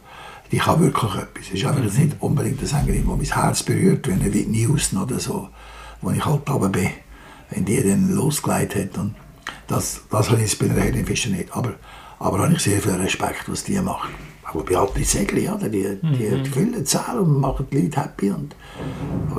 die 0.50 0.58
kann 0.58 0.80
wirklich 0.80 1.14
etwas. 1.14 1.46
Es 1.46 1.54
ist 1.54 1.64
einfach 1.64 1.82
nicht 1.82 2.16
unbedingt 2.20 2.58
eine 2.58 2.68
Sängerin, 2.68 3.02
die 3.02 3.08
mein 3.08 3.20
Herz 3.20 3.62
berührt, 3.62 4.06
wie 4.06 4.12
eine 4.12 4.32
Whitney 4.32 4.62
Houston 4.62 5.02
oder 5.02 5.18
so, 5.18 5.48
wo 6.02 6.10
ich 6.10 6.24
halt 6.24 6.48
oben 6.50 6.72
bin, 6.72 6.90
wenn 7.50 7.64
die 7.64 7.82
dann 7.82 8.14
losgeleitet 8.14 8.94
hat. 8.94 8.98
Und 8.98 9.14
das, 9.66 10.02
das 10.10 10.30
habe 10.30 10.42
ich 10.42 10.58
bei 10.58 10.66
der 10.66 10.82
Helene 10.82 11.04
Fischer 11.04 11.30
nicht. 11.30 11.56
Aber, 11.56 11.74
aber 12.18 12.40
habe 12.40 12.52
ich 12.52 12.60
sehr 12.60 12.80
viel 12.80 12.92
Respekt, 12.92 13.44
was 13.48 13.64
die 13.64 13.80
macht. 13.80 14.10
Aber 14.44 14.62
Beatrice 14.62 15.18
Segli, 15.18 15.48
oder? 15.48 15.68
die, 15.68 15.98
die, 16.00 16.28
mhm. 16.28 16.44
füllen 16.46 16.86
Zahlen 16.86 17.20
und 17.20 17.40
machen 17.40 17.66
die 17.70 17.82
Leute 17.82 18.00
happy. 18.00 18.30
Und, 18.30 18.54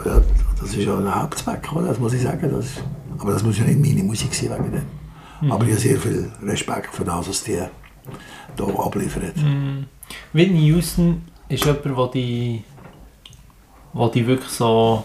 ja, 0.05 0.21
das 0.59 0.69
ist 0.69 0.83
ja 0.83 0.99
der 0.99 1.21
Hauptzweck, 1.21 1.71
oder? 1.73 1.87
das 1.87 1.99
muss 1.99 2.13
ich 2.13 2.21
sagen. 2.21 2.51
Das, 2.51 2.65
aber 3.19 3.33
das 3.33 3.43
muss 3.43 3.57
ja 3.57 3.65
nicht 3.65 3.79
meine 3.79 4.03
Musik 4.03 4.33
sein 4.33 4.51
wegen 4.51 4.71
dem. 4.71 4.81
Mhm. 5.41 5.51
Aber 5.51 5.65
ich 5.65 5.71
habe 5.71 5.81
sehr 5.81 5.99
viel 5.99 6.31
Respekt 6.43 6.93
für 6.93 7.03
das, 7.03 7.27
was 7.27 7.43
die 7.43 7.53
hier 7.53 7.69
abliefern. 8.77 9.31
Mhm. 9.35 9.85
Whitney 10.33 10.67
Houston 10.67 11.23
ist 11.49 11.65
jemand, 11.65 11.85
der 11.85 12.07
die, 12.13 12.63
wo 13.93 14.07
die 14.07 14.25
wirklich 14.25 14.51
so 14.51 15.03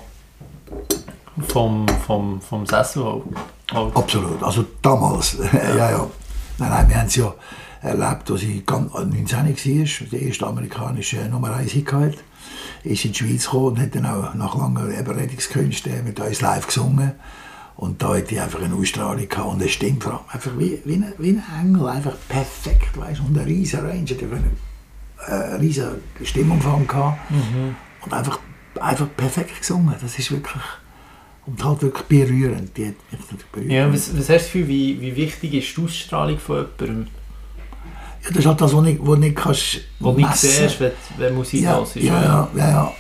vom, 1.48 1.86
vom, 2.06 2.40
vom 2.40 2.66
Sessel 2.66 3.22
hält. 3.70 3.96
Absolut. 3.96 4.42
Also 4.42 4.64
damals, 4.80 5.38
ja, 5.52 5.76
ja. 5.76 5.90
ja. 5.90 6.10
Nein, 6.58 6.70
nein, 6.70 6.88
wir 6.88 6.96
haben 6.96 7.06
es 7.06 7.16
ja 7.16 7.34
erlebt, 7.80 8.30
als 8.30 8.42
ich 8.42 8.64
19 8.66 9.30
war, 9.30 10.08
der 10.12 10.22
erste 10.22 10.46
amerikanische 10.46 11.16
Nummer 11.28 11.54
1 11.56 11.72
Hit 11.72 11.92
hatte. 11.92 12.18
Ist 12.84 13.04
in 13.04 13.12
die 13.12 13.18
Schweiz 13.18 13.44
gekommen 13.44 13.66
und 13.66 13.80
hat 13.80 13.94
dann 13.94 14.06
auch 14.06 14.34
nach 14.34 14.56
langer 14.56 14.84
Überredungskünsten 14.84 16.04
mit 16.04 16.18
uns 16.20 16.40
live 16.40 16.66
gesungen. 16.66 17.12
Und 17.76 18.02
da 18.02 18.14
hatte 18.14 18.34
ich 18.34 18.40
einfach 18.40 18.62
eine 18.62 18.74
Ausstrahlung 18.74 19.28
gehabt 19.28 19.48
und 19.48 19.60
eine 19.60 19.68
Stimme 19.68 20.00
vor 20.00 20.12
allem 20.12 20.22
einfach 20.28 20.50
wie, 20.58 20.80
wie, 20.84 20.94
ein, 20.94 21.12
wie 21.18 21.30
ein 21.30 21.42
Engel, 21.60 21.88
einfach 21.88 22.14
perfekt, 22.28 22.96
weißt 22.96 23.20
und 23.20 23.36
eine 23.36 23.46
riesige 23.46 23.82
Range, 23.82 24.02
hatte 24.08 24.24
einen 24.24 24.56
äh, 25.26 25.54
riesigen 25.56 25.94
Stimmumfang 26.22 26.86
gehabt 26.86 27.30
mhm. 27.30 27.74
und 28.04 28.12
einfach, 28.12 28.38
einfach 28.80 29.08
perfekt 29.16 29.58
gesungen, 29.58 29.94
das 30.00 30.18
ist 30.18 30.30
wirklich 30.30 30.62
und 31.44 31.64
halt 31.64 31.82
wirklich 31.82 32.06
berührend, 32.06 32.76
die 32.76 32.86
hat 32.86 32.94
mich 33.10 33.46
berührt. 33.46 33.70
Ja, 33.70 33.92
was, 33.92 34.16
was 34.16 34.28
hast 34.28 34.46
du 34.46 34.50
für 34.50 34.68
wie, 34.68 35.00
wie 35.00 35.16
wichtig 35.16 35.54
ist 35.54 35.76
die 35.76 35.82
Ausstrahlung 35.82 36.38
von 36.38 36.66
jemandem? 36.78 37.08
Ja, 38.22 38.28
das 38.28 38.38
ist 38.38 38.46
halt 38.46 38.60
das, 38.60 38.72
was 38.72 38.82
nicht, 38.82 39.00
was 39.02 39.18
nicht 39.18 39.36
kannst 39.36 39.80
Wo 39.98 40.12
nicht 40.12 40.36
siehst, 40.36 40.78
wenn, 40.78 40.92
wenn 41.18 41.34
Musik 41.34 41.62
ja, 41.62 41.82
ist. 41.82 41.96
Ja, 41.96 42.22
ja, 42.22 42.48
ja, 42.56 42.70
ja. 42.70 42.92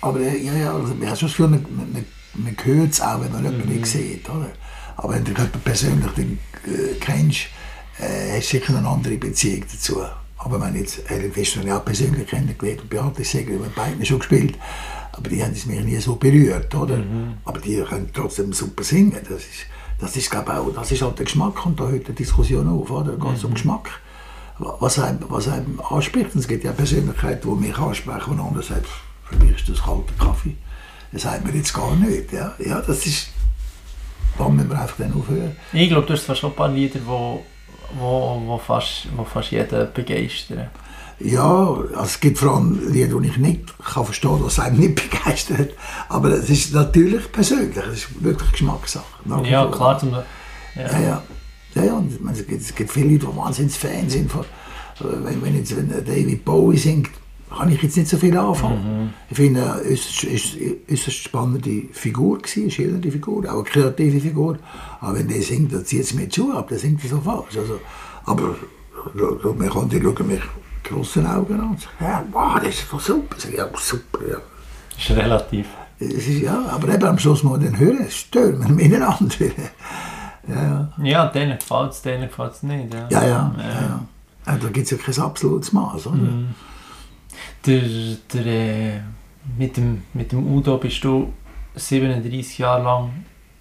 Aber 0.00 0.20
ja, 0.20 0.52
ja, 0.52 0.74
also, 0.74 0.94
ich 1.00 1.06
habe 1.06 1.16
schon 1.16 1.28
das 1.28 1.36
Gefühl, 1.36 1.48
man, 1.48 1.66
man, 1.92 2.04
man 2.38 2.56
hört 2.62 2.92
es 2.92 3.00
auch, 3.00 3.20
wenn 3.20 3.32
man 3.32 3.44
jemanden 3.44 3.68
mhm. 3.68 3.74
nicht 3.76 3.86
sieht. 3.86 4.28
Oder? 4.28 4.50
Aber 4.96 5.14
wenn 5.14 5.24
du 5.24 5.32
jemanden 5.32 5.60
persönlich 5.60 6.10
den, 6.12 6.38
äh, 6.66 6.94
kennst, 7.00 7.46
äh, 7.98 8.36
hast 8.36 8.52
du 8.52 8.58
sicher 8.58 8.76
eine 8.76 8.88
andere 8.88 9.16
Beziehung 9.16 9.64
dazu. 9.70 10.00
Aber 10.38 10.60
wenn 10.60 10.76
jetzt 10.76 11.02
Helen 11.08 11.32
Fischer 11.32 11.64
ja 11.64 11.78
persönlich 11.80 12.28
kennengelernt 12.28 12.82
und 12.82 12.90
Beate 12.90 13.24
Segel, 13.24 13.58
wir 13.58 13.66
haben 13.66 13.72
beide 13.74 14.06
schon 14.06 14.20
gespielt, 14.20 14.56
aber 15.12 15.28
die 15.28 15.42
haben 15.42 15.52
es 15.52 15.66
mich 15.66 15.84
nie 15.84 15.96
so 15.96 16.14
berührt, 16.14 16.72
oder? 16.74 16.98
Mhm. 16.98 17.38
Aber 17.44 17.60
die 17.60 17.82
können 17.82 18.10
trotzdem 18.12 18.52
super 18.52 18.84
singen. 18.84 19.18
Das 19.28 19.40
ist, 19.40 19.66
das 20.00 20.16
ist, 20.16 20.30
glaube 20.30 20.54
auch, 20.54 20.72
das 20.72 20.92
ist 20.92 21.02
halt 21.02 21.18
der 21.18 21.24
Geschmack 21.24 21.66
und 21.66 21.78
da 21.78 21.88
hört 21.88 22.06
die 22.06 22.12
Diskussion 22.12 22.68
auf, 22.68 22.90
oder? 22.90 23.16
Da 23.16 23.24
geht 23.24 23.36
es 23.36 23.42
mhm. 23.42 23.48
um 23.48 23.54
Geschmack. 23.54 23.90
Was 24.58 24.98
einem, 24.98 25.20
was 25.28 25.48
einem 25.48 25.80
anspricht. 25.80 26.34
Und 26.34 26.40
es 26.40 26.48
gibt 26.48 26.64
ja 26.64 26.72
Persönlichkeiten, 26.72 27.48
die 27.48 27.66
mich 27.66 27.78
ansprechen 27.78 28.32
und 28.32 28.40
andere 28.40 28.62
sagen, 28.62 28.84
für 29.24 29.36
mich 29.36 29.56
ist 29.56 29.68
das 29.68 29.82
kalter 29.82 30.14
Kaffee. 30.18 30.56
Das 31.12 31.22
sagt 31.22 31.44
man 31.44 31.54
jetzt 31.54 31.72
gar 31.72 31.94
nicht. 31.96 32.32
Ja, 32.32 32.54
ja 32.58 32.80
das 32.80 33.06
ist. 33.06 33.28
Da 34.36 34.48
müssen 34.48 34.70
wir 34.70 34.80
einfach 34.80 34.96
dann 34.98 35.12
aufhören. 35.14 35.56
Ich 35.72 35.88
glaube, 35.88 36.06
du 36.06 36.12
hast 36.12 36.38
schon 36.38 36.50
ein 36.50 36.56
paar 36.56 36.68
Lieder, 36.68 37.00
wo, 37.04 37.44
wo, 37.98 38.42
wo, 38.46 38.58
fast, 38.58 39.08
wo 39.16 39.24
fast 39.24 39.50
jeden 39.50 39.92
begeistern. 39.92 40.70
Ja, 41.20 41.74
also 41.74 42.02
es 42.02 42.20
gibt 42.20 42.38
vor 42.38 42.54
allem 42.54 42.92
Lieder, 42.92 43.20
die 43.20 43.28
ich 43.28 43.36
nicht 43.38 43.78
kann 43.84 44.04
verstehen 44.04 44.30
kann, 44.30 44.44
was 44.44 44.60
einem 44.60 44.78
nicht 44.78 44.94
begeistert. 45.10 45.74
Aber 46.08 46.28
es 46.30 46.48
ist 46.48 46.72
natürlich 46.72 47.32
persönlich, 47.32 47.76
es 47.76 48.04
ist 48.04 48.22
wirklich 48.22 48.52
Geschmackssache. 48.52 49.04
Ja, 49.44 49.66
klar. 49.66 49.98
Zum, 49.98 50.12
ja. 50.12 50.24
ja, 50.76 51.00
ja. 51.00 51.22
ja, 51.74 51.84
ja 51.84 51.92
und 51.94 52.12
es, 52.30 52.46
gibt, 52.46 52.62
es 52.62 52.74
gibt 52.74 52.92
viele 52.92 53.14
Leute, 53.14 53.26
die 53.26 53.36
wahnsinnig 53.36 53.72
Fans 53.72 54.12
sind. 54.12 54.30
Von, 54.30 54.44
wenn, 55.00 55.42
wenn, 55.42 55.56
jetzt, 55.56 55.76
wenn 55.76 55.88
David 55.88 56.44
Bowie 56.44 56.78
singt, 56.78 57.10
kann 57.56 57.70
ich 57.70 57.82
jetzt 57.82 57.96
nicht 57.96 58.08
so 58.08 58.16
viel 58.16 58.36
anfangen. 58.36 59.04
Mhm. 59.04 59.10
Ich 59.30 59.36
finde, 59.36 59.60
es 59.88 60.24
ist 60.24 60.56
eine 60.88 60.98
spannende 61.12 61.82
Figur, 61.92 62.38
eine 62.56 62.70
schillernde 62.70 63.10
Figur, 63.10 63.44
auch 63.46 63.54
eine 63.54 63.62
kreative 63.64 64.20
Figur. 64.20 64.58
Aber 65.00 65.18
wenn 65.18 65.28
der 65.28 65.42
singt, 65.42 65.72
dann 65.72 65.84
zieht 65.84 66.02
es 66.02 66.14
mir 66.14 66.28
zu 66.28 66.52
ab, 66.52 66.68
dann 66.68 66.78
singt 66.78 67.02
er 67.04 67.10
so 67.10 67.20
falsch. 67.20 67.56
Also, 67.56 67.80
aber 68.24 68.54
man 69.56 69.70
kann 69.70 69.88
die 69.88 70.00
schauen 70.00 70.26
mich 70.26 70.42
grossen 70.84 71.26
Augen 71.26 71.60
an 71.60 71.76
ja, 72.00 72.24
wow, 72.32 72.58
das 72.58 72.68
ist 72.68 72.86
super. 73.00 73.36
Ja, 73.54 73.68
super, 73.76 74.18
ja. 74.28 74.36
Das 74.94 75.10
ist 75.10 75.16
relativ. 75.16 75.66
Es 76.00 76.28
ist, 76.28 76.42
ja, 76.42 76.64
aber 76.70 76.94
eben 76.94 77.04
am 77.04 77.18
Schluss 77.18 77.42
muss 77.42 77.58
man 77.58 77.64
dann 77.64 77.78
hören, 77.78 78.10
stören 78.10 78.60
wir 78.60 78.68
miteinander. 78.74 79.34
ja, 80.48 80.62
ja. 80.62 80.92
ja, 81.02 81.26
denen 81.26 81.58
gefällt 81.58 81.92
es, 81.92 82.02
denen 82.02 82.28
gefällt 82.28 82.52
es 82.52 82.62
nicht. 82.62 82.94
Ja, 82.94 83.08
ja. 83.10 83.20
ja, 83.20 83.54
ja. 83.58 84.00
ja. 84.46 84.56
Da 84.56 84.68
gibt 84.68 84.84
es 84.84 84.90
ja 84.90 84.96
kein 84.96 85.18
absolutes 85.18 85.72
Maß, 85.72 86.06
oder? 86.06 86.16
Mhm 86.16 86.54
der, 87.66 87.82
der, 88.32 88.46
äh, 88.46 89.00
mit, 89.56 89.76
dem, 89.76 90.02
mit 90.14 90.32
dem 90.32 90.46
Udo 90.46 90.78
bist 90.78 91.02
du 91.04 91.32
37 91.74 92.58
Jahre 92.58 92.82
lang 92.82 93.10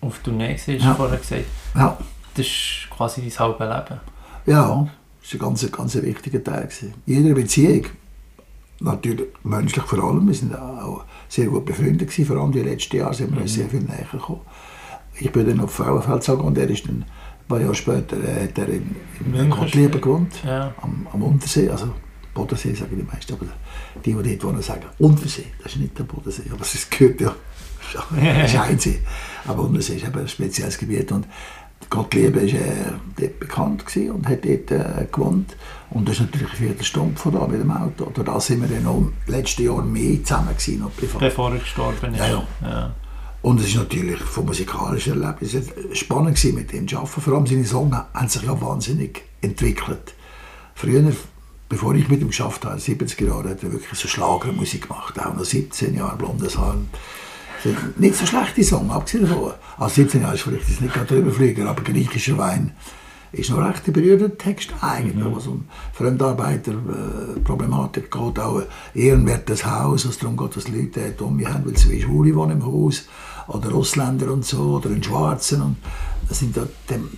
auf 0.02 0.20
Tournee 0.20 0.54
gewesen, 0.54 0.80
ja. 0.80 0.94
vorher 0.94 1.18
gesagt. 1.18 1.46
Ja. 1.76 1.98
Das 2.34 2.46
ist 2.46 2.88
quasi 2.90 3.22
dein 3.22 3.40
halbes 3.40 3.60
Leben. 3.60 4.00
Ja, 4.46 4.88
das 5.22 5.34
war 5.34 5.48
ein 5.48 5.50
ganz, 5.50 5.72
ganz 5.72 5.96
wichtiger 5.96 6.44
Teil. 6.44 6.64
Gewesen. 6.64 6.94
Jede 7.06 7.34
Beziehung, 7.34 7.86
natürlich 8.80 9.28
menschlich 9.44 9.84
vor 9.86 10.04
allem, 10.04 10.28
wir 10.28 10.36
sind 10.36 10.56
auch 10.56 11.04
sehr 11.28 11.48
gut 11.48 11.66
befreundet 11.66 12.10
gewesen, 12.10 12.26
vor 12.26 12.38
allem 12.38 12.52
die 12.52 12.62
letzten 12.62 12.98
Jahre 12.98 13.14
sind 13.14 13.34
wir 13.34 13.42
mhm. 13.42 13.48
sehr 13.48 13.70
viel 13.70 13.82
näher 13.82 14.08
gekommen. 14.12 14.42
Ich 15.20 15.32
bin 15.32 15.48
dann 15.48 15.60
auf 15.62 15.74
Frauenfeld 15.74 16.30
und 16.30 16.58
er 16.58 16.70
ist 16.70 16.88
dann 16.88 17.04
ein 17.04 17.48
paar 17.48 17.60
Jahre 17.60 17.76
später 17.76 18.18
äh, 18.18 18.44
hat 18.44 18.58
er 18.58 18.70
in, 18.70 18.96
in 19.34 19.50
Gottlieben 19.50 20.00
gewohnt, 20.00 20.44
ja. 20.46 20.74
am, 20.82 21.08
am 21.12 21.24
Untersee, 21.24 21.70
also 21.70 21.90
Bodensee 22.34 22.74
sagen 22.74 22.96
die 22.96 23.04
meisten, 23.04 23.34
aber 23.34 23.48
die, 24.06 24.14
die 24.14 24.38
dort 24.38 24.44
wohnen, 24.44 24.62
sagen 24.62 24.86
Untersee. 25.00 25.48
Das 25.64 25.74
ist 25.74 25.80
nicht 25.80 25.98
der 25.98 26.04
Bodensee, 26.04 26.44
aber 26.52 26.62
es 26.62 26.90
gehört 26.90 27.22
ja, 27.22 27.36
das 28.42 28.54
ist 28.54 28.60
Einsee. 28.60 29.00
Aber 29.48 29.64
Untersee 29.64 29.96
ist 29.96 30.08
eben 30.08 30.20
ein 30.20 30.28
spezielles 30.28 30.78
Gebiet 30.78 31.12
und 31.12 31.26
Gottlieb 31.90 32.36
war 32.36 32.44
äh, 32.44 32.92
dort 33.18 33.40
bekannt 33.40 33.84
und 33.96 34.28
hat 34.28 34.44
dort 34.44 34.72
äh, 34.72 35.08
gewohnt. 35.12 35.56
Und 35.90 36.08
das 36.08 36.16
ist 36.16 36.22
natürlich 36.22 36.50
eine 36.50 36.58
Viertelstunde 36.58 37.18
von 37.18 37.34
da 37.34 37.48
mit 37.48 37.62
dem 37.62 37.72
Auto. 37.72 38.06
Oder 38.06 38.24
da 38.24 38.40
sind 38.40 38.62
wir 38.62 38.68
dann 38.68 38.84
noch 38.84 39.10
letztes 39.28 39.66
Jahr 39.66 39.82
mehr 39.84 40.22
zusammen 40.24 40.50
gewesen, 40.50 40.80
noch 40.80 40.96
privat. 40.96 41.20
Bevor 41.20 41.52
er 41.52 41.60
gestorben 41.60 42.14
ist. 42.14 42.20
Ja, 42.20 42.28
ja. 42.28 42.48
ja. 42.62 42.96
Und 43.42 43.62
es 43.62 43.68
ist 43.68 43.76
natürlich 43.76 44.20
vom 44.20 44.48
musikalischen 44.48 45.22
Erlebnis 45.22 45.56
spannend 45.94 46.36
gewesen, 46.36 46.56
mit 46.56 46.74
ihm 46.74 46.88
zu 46.88 46.98
arbeiten. 46.98 47.22
Vor 47.22 47.34
allem 47.34 47.48
seine 47.48 47.64
Songs 47.64 47.96
haben 48.14 48.28
sich 48.28 48.44
ja 48.44 48.62
wahnsinnig 48.62 49.22
entwickelt. 49.42 50.16
Früher 50.76 51.14
bevor 51.70 51.96
ich 51.96 52.10
mit 52.10 52.22
ihm 52.22 52.28
geschafft 52.28 52.66
habe, 52.66 52.78
70er 52.78 53.28
Jahre, 53.28 53.50
hat 53.50 53.64
er 53.64 53.72
wirklich 53.72 54.00
so 54.00 54.08
Schlagermusik 54.08 54.88
gemacht, 54.88 55.20
auch 55.20 55.34
noch 55.34 55.44
17 55.44 55.96
Jahre 55.96 56.18
blondes 56.18 56.58
Haar. 56.58 56.78
Nicht 57.98 58.16
so 58.16 58.26
schlechte 58.26 58.64
Song, 58.64 58.92
abgesehen 58.92 59.28
davon. 59.28 59.54
Also 59.78 59.96
17 59.96 60.22
Jahre 60.22 60.36
ist 60.36 60.42
vielleicht 60.42 60.82
nicht 60.82 60.94
gerade 60.94 61.22
drüber 61.22 61.70
aber 61.70 61.84
griechischer 61.84 62.38
Wein 62.38 62.74
ist 63.32 63.50
noch 63.50 63.60
recht 63.60 63.88
ein 63.88 63.94
berührender 63.94 64.38
Text 64.38 64.74
eigentlich, 64.82 65.16
mhm. 65.16 65.36
was 65.36 65.48
um 65.48 65.66
Fremdarbeiterproblematik 65.94 68.06
äh, 68.06 68.08
geht, 68.08 68.40
auch 68.40 68.62
ehrenwertes 68.94 69.66
Haus, 69.66 70.06
also 70.06 70.20
darum 70.20 70.38
geht, 70.38 70.56
dass 70.56 70.70
Leute 70.70 71.14
um 71.20 71.44
haben, 71.46 71.66
weil 71.66 71.74
zwei 71.74 72.00
Schwule 72.00 72.34
wohnen 72.36 72.62
im 72.62 72.66
Haus, 72.66 73.10
oder 73.48 73.74
Ausländer 73.74 74.32
und 74.32 74.46
so, 74.46 74.78
oder 74.78 74.90
ein 74.90 75.04
Schwarzen. 75.04 75.62
Und 75.62 75.76
das 76.28 76.40
sind 76.40 76.56
ja 76.56 76.64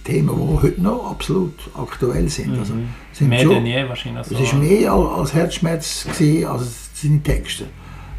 Themen, 0.03 0.35
die 0.35 0.61
heute 0.61 0.81
noch 0.81 1.11
absolut 1.11 1.53
aktuell 1.73 2.29
sind. 2.29 2.57
Also, 2.59 2.73
mhm. 2.73 2.89
sind 3.11 3.29
mehr 3.29 3.41
schon, 3.41 3.53
denn 3.55 3.65
je 3.65 3.89
wahrscheinlich. 3.89 4.27
So. 4.27 4.35
Es 4.35 4.53
war 4.53 4.59
mehr 4.59 4.91
als 4.91 5.33
Herzschmerz 5.33 6.05
gewesen, 6.05 6.47
als 6.47 6.89
seine 6.93 7.23
Texte. 7.23 7.65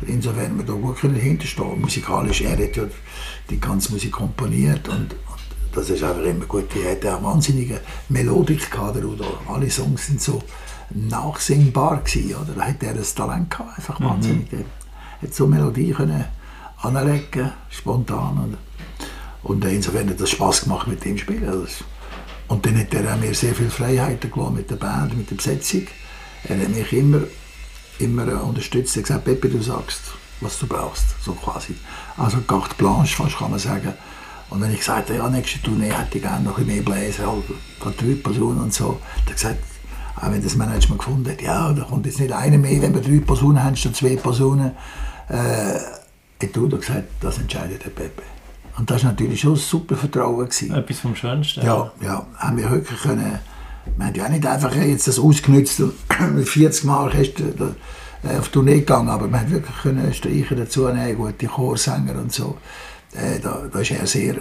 Insofern 0.07 0.57
wir 0.57 0.64
da 0.64 0.72
gut 0.72 0.99
hinterstehen 0.99 1.80
Musikalisch, 1.80 2.41
er 2.41 2.53
hat 2.53 2.76
ja 2.76 2.84
die 3.51 3.61
ganze 3.61 3.93
Musik 3.93 4.12
komponiert 4.12 4.88
und, 4.88 5.12
und 5.12 5.41
das 5.74 5.91
ist 5.91 6.03
einfach 6.03 6.22
immer 6.22 6.47
gut. 6.47 6.68
Er 6.74 6.93
hat 6.93 7.05
eine 7.05 7.22
wahnsinnige 7.24 7.80
Melodik 8.09 8.70
gehabt, 8.70 9.05
oder 9.05 9.26
alle 9.49 9.70
Songs 9.70 10.07
sind 10.07 10.20
so 10.20 10.43
nachsingbar 10.91 11.99
gewesen, 11.99 12.34
oder? 12.34 12.53
Da 12.57 12.68
hat 12.68 12.82
er 12.82 12.95
das 12.95 13.14
Talent 13.14 13.51
gehabt, 13.51 13.78
einfach 13.78 14.01
mhm. 14.01 14.05
wahnsinnig. 14.05 14.53
Er 14.53 14.64
hat 15.22 15.34
so 15.34 15.47
Melodie 15.47 15.93
können 15.93 16.24
anlegen, 16.78 17.53
spontan. 17.68 18.38
Und, 18.38 18.57
und 19.43 19.64
insofern 19.64 20.11
hat 20.11 20.20
es 20.20 20.30
Spass 20.30 20.62
gemacht 20.62 20.86
mit 20.86 21.05
dem 21.05 21.16
Spielen. 21.16 21.49
Also, 21.49 21.84
und 22.49 22.66
dann 22.66 22.78
hat 22.78 22.93
er 22.93 23.16
mir 23.16 23.34
sehr 23.34 23.55
viel 23.55 23.68
gelassen 23.68 24.55
mit 24.55 24.70
der 24.70 24.76
Band, 24.76 25.16
mit 25.16 25.30
der 25.30 25.36
Besetzung. 25.36 25.86
Er 26.45 26.59
hat 26.59 26.68
mich 26.68 26.93
immer, 26.93 27.20
immer 27.99 28.43
unterstützt. 28.45 28.97
Er 28.97 29.01
hat 29.01 29.07
gesagt, 29.07 29.24
Pepe, 29.24 29.49
du 29.49 29.62
sagst, 29.62 30.01
was 30.41 30.59
du 30.59 30.66
brauchst, 30.66 31.22
so 31.22 31.32
quasi. 31.32 31.76
Also 32.16 32.38
carte 32.41 32.74
blanche, 32.76 33.14
fast 33.14 33.38
kann 33.38 33.51
man 33.51 33.61
sagen. 33.61 33.95
Und 34.51 34.61
wenn 34.61 34.72
ich 34.72 34.78
gesagt 34.78 35.11
habe, 35.11 35.18
ja, 35.18 35.30
nächste 35.30 35.62
Tournee 35.62 35.93
hätte 35.93 36.18
ich 36.18 36.22
gerne 36.22 36.45
noch 36.45 36.59
ein 36.59 36.66
mehr 36.66 36.82
Bläser, 36.82 37.30
halt, 37.30 37.45
von 37.78 37.95
drei 37.97 38.14
Personen 38.14 38.61
und 38.61 38.74
so, 38.74 39.01
hat 39.16 39.28
er 39.28 39.34
gesagt, 39.34 39.62
auch 40.16 40.30
wenn 40.30 40.43
das 40.43 40.57
Management 40.57 40.99
gefunden 40.99 41.30
hat, 41.30 41.41
ja, 41.41 41.72
da 41.72 41.84
kommt 41.84 42.05
jetzt 42.07 42.18
nicht 42.18 42.32
einer 42.32 42.59
mehr, 42.59 42.82
wenn 42.82 42.95
wir 42.95 43.01
drei 43.01 43.24
Personen 43.24 43.62
haben, 43.62 43.76
statt 43.76 43.97
zwei 43.97 44.16
Personen. 44.16 44.72
Äh, 45.28 45.78
hat 46.43 46.57
Udo 46.57 46.78
gesagt, 46.78 47.05
das 47.20 47.38
entscheidet 47.38 47.84
der 47.84 47.91
Pepe. 47.91 48.22
Und 48.81 48.91
das 48.91 49.05
war 49.05 49.11
natürlich 49.11 49.43
schon 49.43 49.53
ein 49.53 49.57
super 49.57 49.95
Vertrauen. 49.95 50.47
Gewesen. 50.47 50.74
Etwas 50.74 51.01
vom 51.01 51.14
Schönsten. 51.14 51.61
Ja, 51.61 51.93
ja, 52.03 52.26
haben 52.39 52.57
wir 52.57 52.70
wirklich 52.70 52.99
können, 52.99 53.39
wir 53.99 54.07
haben 54.07 54.14
ja 54.14 54.24
auch 54.24 54.31
nicht 54.31 54.47
einfach 54.47 54.74
jetzt 54.74 55.07
das 55.07 55.18
ausgenutzt 55.18 55.81
und 55.81 55.93
mit 56.35 56.49
40 56.49 56.85
Mal 56.85 57.12
hast 57.12 57.35
du 57.35 57.45
äh, 58.24 58.39
auf 58.39 58.49
Tournee 58.49 58.78
gegangen, 58.78 59.11
aber 59.11 59.28
wir 59.28 59.39
haben 59.39 59.51
wirklich 59.51 59.76
können 59.83 60.14
Streicher 60.14 60.57
dazu 60.57 60.89
nehmen, 60.89 61.14
gute 61.16 61.47
Chorsänger 61.47 62.14
und 62.14 62.33
so. 62.33 62.57
Äh, 63.12 63.39
da, 63.41 63.64
da 63.70 63.81
ist 63.81 63.91
er 63.91 64.07
sehr 64.07 64.37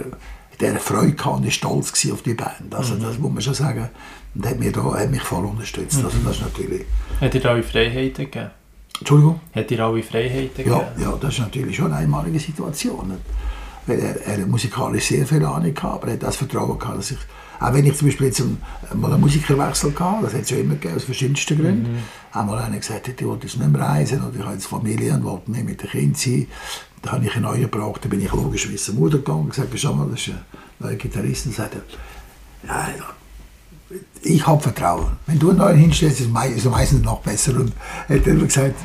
der 0.58 0.80
Freude 0.80 1.12
gehabt 1.12 1.36
und 1.44 1.52
stolz 1.52 2.08
auf 2.10 2.22
die 2.22 2.32
Band. 2.32 2.74
Also 2.74 2.94
mhm. 2.94 3.02
das 3.02 3.18
muss 3.18 3.32
man 3.32 3.42
schon 3.42 3.54
sagen. 3.54 3.90
Und 4.34 4.46
hat, 4.46 4.58
mir 4.58 4.72
da, 4.72 4.82
hat 4.94 5.10
mich 5.10 5.22
voll 5.22 5.44
unterstützt. 5.44 5.98
Mhm. 5.98 6.06
Also 6.06 6.18
das 6.24 6.36
ist 6.36 6.42
natürlich... 6.42 6.86
Hat 7.20 7.34
dir 7.34 7.44
alle 7.44 7.62
Freiheiten 7.62 8.24
gegeben? 8.24 8.50
Entschuldigung? 8.98 9.40
Hat 9.54 9.68
dir 9.68 9.84
alle 9.84 10.02
Freiheiten 10.02 10.56
gegeben? 10.56 10.80
Ja, 10.96 11.10
ja, 11.10 11.18
das 11.20 11.34
ist 11.34 11.40
natürlich 11.40 11.76
schon 11.76 11.86
eine 11.86 11.96
einmalige 11.96 12.40
Situation. 12.40 13.18
Weil 13.86 13.98
er, 14.00 14.26
er 14.26 14.46
musikalisch 14.46 15.06
sehr 15.06 15.26
viel 15.26 15.44
Ahnung 15.44 15.74
hatte, 15.74 15.86
aber 15.86 16.06
er 16.08 16.12
hat 16.14 16.22
das 16.22 16.36
Vertrauen 16.36 16.78
gehabt, 16.78 16.98
dass 16.98 17.10
ich 17.10 17.18
auch 17.60 17.74
wenn 17.74 17.84
ich 17.84 17.94
zum 17.94 18.08
Beispiel 18.08 18.28
jetzt 18.28 18.42
mal 18.94 19.12
einen 19.12 19.20
Musikerwechsel 19.20 19.92
hatte, 19.98 20.24
das 20.24 20.32
hat 20.32 20.40
es 20.42 20.48
schon 20.48 20.60
immer 20.60 20.74
gegeben, 20.74 20.96
aus 20.96 21.04
verschiedensten 21.04 21.58
Gründen. 21.58 21.92
Mhm. 21.92 21.98
Einmal 22.32 22.58
einer 22.58 22.78
gesagt, 22.78 23.08
ich 23.08 23.26
wollte 23.26 23.44
nicht 23.44 23.58
mehr 23.58 23.80
reisen 23.80 24.24
oder 24.24 24.34
ich 24.34 24.42
habe 24.42 24.54
jetzt 24.54 24.66
Familie 24.66 25.12
und 25.12 25.24
wollte 25.24 25.50
nicht 25.50 25.64
mit 25.64 25.82
den 25.82 25.90
Kindern 25.90 26.14
sein. 26.14 26.46
Da 27.02 27.12
habe 27.12 27.26
ich 27.26 27.34
einen 27.34 27.44
neuen 27.44 27.60
gebraucht, 27.60 28.02
da 28.04 28.08
bin 28.08 28.22
ich 28.22 28.32
logischerweise 28.32 28.84
zur 28.84 28.94
Mutter 28.94 29.18
gegangen 29.18 29.40
und 29.40 29.50
gesagt, 29.50 29.68
schau 29.74 29.92
mal, 29.92 30.08
das 30.10 30.20
ist 30.20 30.28
ein 30.30 30.40
neuer 30.78 30.94
Gitarrist. 30.94 31.46
Und 31.46 31.54
sagte, 31.54 31.82
ja, 32.66 32.88
ich 34.22 34.46
habe 34.46 34.62
Vertrauen. 34.62 35.12
Wenn 35.26 35.38
du 35.38 35.50
einen 35.50 35.58
neuen 35.58 35.76
hinstellst, 35.76 36.20
ist 36.20 36.28
es 36.28 36.64
meistens 36.64 37.02
noch 37.02 37.20
besser. 37.20 37.56
Und 37.56 37.72
er 38.08 38.16
hat 38.20 38.26
immer 38.26 38.46
gesagt, 38.46 38.76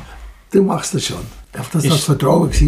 du 0.50 0.62
machst 0.62 0.94
das 0.94 1.06
schon. 1.06 1.24
Das 1.52 1.74
war 1.74 1.80
das 1.80 2.04
Vertrauen, 2.04 2.50
das 2.50 2.58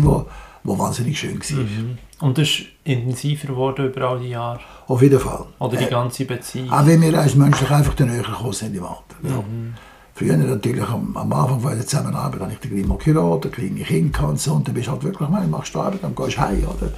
war, 0.68 0.78
wahnsinnig 0.78 1.18
schön 1.18 1.40
war. 1.40 1.58
Mhm. 1.58 1.98
Und 2.20 2.38
das 2.38 2.48
ist 2.48 2.66
intensiver 2.84 3.48
geworden 3.48 3.86
über 3.86 4.02
all 4.02 4.20
die 4.20 4.30
Jahre? 4.30 4.60
Auf 4.86 5.02
jeden 5.02 5.20
Fall. 5.20 5.46
Oder 5.58 5.76
die 5.76 5.84
äh, 5.84 5.90
ganze 5.90 6.24
Beziehung? 6.24 6.70
Auch 6.70 6.86
wenn 6.86 7.00
wir 7.00 7.18
als 7.18 7.34
menschlich 7.34 7.70
einfach 7.70 7.98
näher 7.98 8.22
gekommen 8.22 8.52
sind 8.52 8.74
im 8.74 8.84
Alter. 8.84 9.16
Ja. 9.22 9.36
Mhm. 9.36 9.74
Früher 10.18 10.36
natürlich, 10.36 10.82
am, 10.82 11.16
am 11.16 11.32
Anfang 11.32 11.60
von 11.60 11.76
der 11.76 11.86
Zusammenarbeit, 11.86 12.40
habe 12.40 12.52
ich 12.52 12.58
den 12.58 12.72
Grimo 12.72 12.96
geheiratet, 12.96 13.52
kleine 13.52 13.82
Kinder 13.82 14.28
und 14.28 14.40
so, 14.40 14.54
und 14.54 14.66
dann 14.66 14.74
bist 14.74 14.88
du 14.88 14.90
halt 14.90 15.04
wirklich, 15.04 15.28
man, 15.28 15.48
machst 15.48 15.76
du 15.76 15.80
Arbeit, 15.80 16.02
dann 16.02 16.16
gehst 16.16 16.36
du 16.36 16.40
heim, 16.40 16.64
oder? 16.64 16.92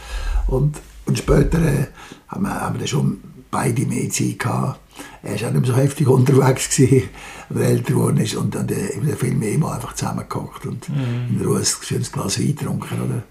Und, 0.46 0.78
und 1.04 1.18
später 1.18 1.58
äh, 1.58 1.88
haben, 2.28 2.42
wir, 2.44 2.60
haben 2.62 2.80
wir 2.80 2.86
schon 2.86 3.20
beide 3.50 3.84
mehr 3.84 4.08
Zeit 4.08 4.38
gehabt. 4.38 4.80
Er 5.22 5.38
war 5.38 5.48
auch 5.48 5.52
nicht 5.52 5.66
mehr 5.66 5.70
so 5.70 5.76
heftig 5.76 6.08
unterwegs, 6.08 6.74
gewesen, 6.74 7.10
weil 7.50 7.62
er 7.62 7.68
älter 7.68 7.92
geworden 7.92 8.16
ist, 8.16 8.36
und 8.36 8.54
dann 8.54 8.68
äh, 8.70 8.86
in 8.94 9.04
den 9.04 9.16
Film 9.16 9.42
immer 9.42 9.74
einfach 9.74 9.92
zusammengekocht 9.92 10.64
und 10.64 10.88
mhm. 10.88 11.36
in 11.38 11.44
Ruhe 11.44 11.58
ein 11.58 11.66
schönes 11.66 12.10
Glas 12.10 12.38
Wein 12.38 12.56
getrunken, 12.56 13.02
oder? 13.02 13.22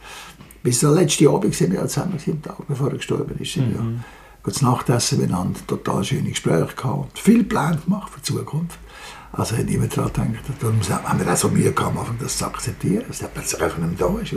Bis 0.64 0.80
der 0.80 0.92
letzte 0.92 1.30
Abend 1.30 1.56
sind 1.56 1.72
wir 1.72 1.88
zusammen, 1.88 2.20
am 2.26 2.42
Tag 2.42 2.68
bevor 2.68 2.90
er 2.90 2.98
gestorben 2.98 3.38
ist. 3.40 3.58
Mhm. 3.58 3.74
Ja. 3.74 4.04
Gut 4.42 4.62
Nachtessen 4.62 5.20
miteinander, 5.20 5.60
total 5.68 6.04
schöne 6.04 6.30
Gespräche 6.30 6.76
gehabt, 6.76 7.20
viel 7.20 7.44
Plan 7.44 7.78
gemacht 7.84 8.12
für 8.12 8.20
die 8.20 8.26
Zukunft. 8.26 8.80
Also 9.32 9.56
hat 9.58 9.66
niemand 9.66 9.96
daran 9.96 10.12
gedacht. 10.14 10.44
Darum 10.60 10.80
haben 10.82 11.20
wir 11.20 11.32
auch 11.32 11.38
so 11.38 11.50
Mühe 11.50 11.72
gehabt, 11.72 11.98
das 12.20 12.38
zu 12.38 12.46
akzeptieren, 12.46 13.04
dass 13.08 13.20
der 13.20 13.28
plötzlich 13.28 13.62
einfach 13.62 13.78
nicht 13.78 14.02
da 14.02 14.18
ist. 14.20 14.34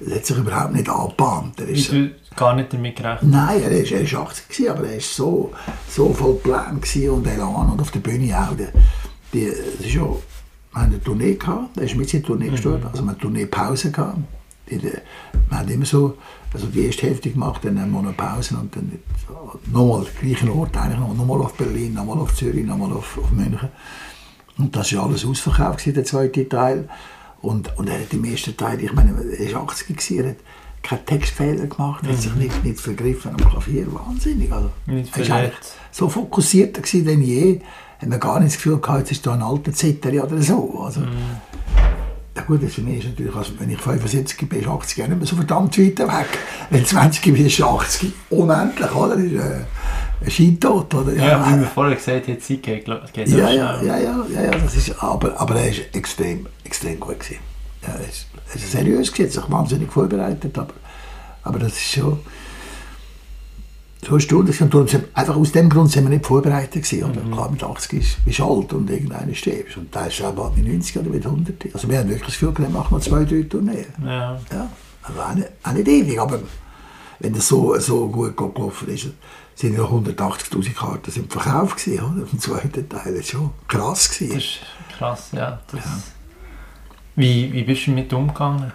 Er 0.00 0.16
hat 0.16 0.26
sich 0.26 0.36
überhaupt 0.36 0.72
nicht 0.72 0.88
angebahnt. 0.88 1.60
Er 1.60 1.68
ist 1.68 1.92
du 1.92 2.10
gar 2.34 2.54
nicht 2.54 2.72
damit 2.72 2.96
gerechnet? 2.96 3.30
Nein, 3.30 3.62
er 3.62 3.70
war 3.70 3.76
er 3.76 4.20
80, 4.20 4.48
gewesen, 4.48 4.70
aber 4.70 4.86
er 4.86 4.94
war 4.94 5.00
so, 5.00 5.52
so 5.88 6.12
voll 6.12 6.34
Plan 6.34 6.76
und 6.76 7.26
Elan 7.26 7.70
und 7.70 7.80
auf 7.80 7.90
der 7.90 8.00
Bühne 8.00 8.38
auch. 8.38 8.54
Die, 8.56 8.66
die, 9.32 9.46
das 9.46 9.86
ist 9.86 9.94
ja, 9.94 10.02
wir 10.02 10.12
hatten 10.72 10.92
eine 10.92 11.02
Tournee, 11.02 11.34
gehabt, 11.34 11.76
er 11.76 11.82
ist 11.82 11.96
mit 11.96 12.12
in 12.12 12.20
der 12.20 12.26
Tournee 12.26 12.46
mhm. 12.46 12.50
gestorben, 12.52 12.86
also 12.86 12.92
wir 12.94 12.98
hatten 12.98 13.08
eine 13.08 13.18
Tourneepause. 13.18 13.90
Gehabt. 13.90 14.18
Wir 14.66 15.02
haben 15.50 15.68
immer 15.68 15.84
so, 15.84 16.18
also 16.52 16.66
die 16.66 16.86
erste 16.86 17.06
Hälfte 17.06 17.30
gemacht, 17.30 17.64
dann 17.64 17.80
haben 17.80 17.92
wir 17.92 18.00
eine 18.00 18.12
Pause 18.12 18.56
und 18.56 18.74
dann 18.74 18.98
nochmal 19.72 20.04
den 20.04 20.28
gleichen 20.28 20.50
Ort, 20.50 20.76
eigentlich 20.76 20.98
nochmal 20.98 21.40
auf 21.40 21.54
Berlin, 21.54 21.94
nochmal 21.94 22.18
auf 22.18 22.34
Zürich, 22.34 22.64
nochmal 22.64 22.92
auf, 22.92 23.18
auf 23.18 23.30
München. 23.30 23.68
Und 24.58 24.74
das 24.74 24.94
war 24.94 25.04
alles 25.04 25.24
ausverkauft, 25.24 25.84
der 25.86 26.04
zweite 26.04 26.48
Teil. 26.48 26.88
Und, 27.42 27.76
und 27.78 27.88
er 27.88 28.00
hat 28.00 28.12
im 28.12 28.24
ersten 28.24 28.56
Teil, 28.56 28.82
ich 28.82 28.92
meine, 28.92 29.14
er 29.38 29.54
war 29.54 29.62
80 29.64 29.96
gewesen, 29.96 30.18
er 30.18 30.30
hat 30.30 30.36
keinen 30.82 31.06
Textfehler 31.06 31.66
gemacht, 31.66 32.02
mhm. 32.02 32.08
hat 32.08 32.16
sich 32.16 32.32
mhm. 32.32 32.38
nicht, 32.40 32.64
nicht 32.64 32.80
vergriffen 32.80 33.32
am 33.32 33.36
Klavier, 33.36 33.86
wahnsinnig. 33.92 34.50
Also, 34.50 34.70
er 34.86 35.28
war 35.28 35.50
so 35.90 36.08
fokussierter 36.08 36.82
denn 36.82 37.22
je, 37.22 37.60
hat 37.98 38.08
man 38.08 38.20
gar 38.20 38.40
nicht 38.40 38.52
das 38.52 38.56
Gefühl 38.56 38.78
gehabt, 38.78 39.00
jetzt 39.00 39.12
ist 39.12 39.26
da 39.26 39.34
ein 39.34 39.42
alter 39.42 39.72
Zitter 39.72 40.10
oder 40.24 40.40
so. 40.40 40.80
Also, 40.80 41.00
mhm. 41.00 41.06
Ja 42.36 42.42
gut, 42.42 42.62
das 42.62 42.74
für 42.74 42.82
mich 42.82 42.98
ist 42.98 43.06
natürlich, 43.06 43.34
also 43.34 43.52
wenn 43.58 43.70
ich 43.70 43.80
75 43.80 44.46
bin, 44.46 44.60
ist 44.60 44.68
80 44.68 44.98
ja 44.98 45.08
nicht 45.08 45.16
mehr 45.16 45.26
so 45.26 45.36
verdammt 45.36 45.78
weit 45.78 45.98
weg. 45.98 46.38
Wenn 46.68 46.84
20 46.84 47.32
bin, 47.32 47.46
ist 47.46 47.62
80 47.62 48.12
unendlich, 48.28 48.94
oder? 48.94 49.16
Das 49.16 49.24
ist, 49.24 49.32
äh, 49.32 49.64
ein 50.22 50.30
Scheintod, 50.30 50.94
oder? 50.94 51.12
Ja, 51.14 51.28
ja 51.28 51.46
wie 51.48 51.60
wir 51.60 51.66
vorher 51.66 51.96
gesagt 51.96 52.28
haben, 52.28 52.40
Zeit 52.40 52.62
geht, 52.62 52.84
geht 53.12 53.28
ja, 53.28 53.50
ja, 53.50 53.82
ja, 53.82 53.82
ja, 53.82 53.98
ja, 53.98 54.42
ja, 54.42 54.50
das 54.50 54.76
ist, 54.76 55.02
aber, 55.02 55.40
aber 55.40 55.56
er 55.56 55.70
war 55.70 55.78
extrem, 55.94 56.46
extrem 56.62 57.00
gut. 57.00 57.20
Gewesen. 57.20 57.40
Ja, 57.82 57.94
er 57.94 58.08
ist, 58.08 58.26
er 58.50 58.56
ist 58.56 58.70
seriös, 58.70 59.12
gewesen, 59.12 59.30
sich 59.30 59.50
wahnsinnig 59.50 59.90
vorbereitet, 59.90 60.58
aber, 60.58 60.74
aber 61.42 61.58
das 61.58 61.72
ist 61.72 61.92
schon 61.92 62.18
so 64.06 64.14
erstaunlich. 64.14 64.60
Und 64.60 64.74
einfach 65.14 65.36
aus 65.36 65.52
dem 65.52 65.68
Grund 65.68 65.90
sind 65.90 66.04
wir 66.04 66.10
nicht 66.10 66.26
vorbereitet 66.26 66.82
gewesen. 66.82 67.04
Oder? 67.04 67.22
Mhm. 67.22 67.32
Klar, 67.32 67.50
mit 67.50 67.62
80 67.62 68.00
ist, 68.00 68.24
bist 68.24 68.40
alt 68.40 68.72
und 68.72 68.90
irgendeiner 68.90 69.34
stirbst. 69.34 69.76
Und 69.76 69.94
da 69.94 70.06
ist 70.06 70.22
auch 70.22 70.54
mit 70.56 70.66
90 70.66 70.98
oder 70.98 71.10
mit 71.10 71.24
100. 71.24 71.74
Also 71.74 71.88
wir 71.88 71.98
haben 71.98 72.08
wirklich 72.08 72.26
das 72.26 72.38
Gefühl, 72.38 72.56
wir 72.56 72.68
machen 72.68 72.94
noch 72.94 73.02
zwei, 73.02 73.24
drei 73.24 73.42
Tourneen. 73.42 73.86
Ja. 74.04 74.40
ja. 74.52 74.70
Also 75.02 75.20
auch 75.20 75.34
nicht, 75.34 75.48
auch 75.62 75.72
nicht 75.72 75.88
ewig, 75.88 76.20
aber 76.20 76.40
wenn 77.20 77.32
das 77.32 77.48
so, 77.48 77.78
so 77.78 78.08
gut 78.08 78.36
gelaufen 78.36 78.88
ist, 78.88 79.08
sind 79.54 79.74
ja 79.74 79.84
180'000 79.84 80.74
Karten 80.74 81.10
sind 81.10 81.32
verkauft 81.32 81.82
gewesen, 81.82 82.04
oder? 82.04 82.26
Im 82.30 82.38
zweiten 82.38 82.88
Teil. 82.88 83.14
Das 83.14 83.14
war 83.14 83.22
schon 83.22 83.50
krass. 83.68 84.10
Gewesen. 84.10 84.34
Das 84.34 84.44
ist 84.44 84.60
krass, 84.98 85.28
ja. 85.32 85.60
Ja. 85.72 85.82
Wie, 87.14 87.50
wie 87.52 87.62
bist 87.62 87.86
du 87.86 87.92
damit 87.92 88.12
umgegangen? 88.12 88.72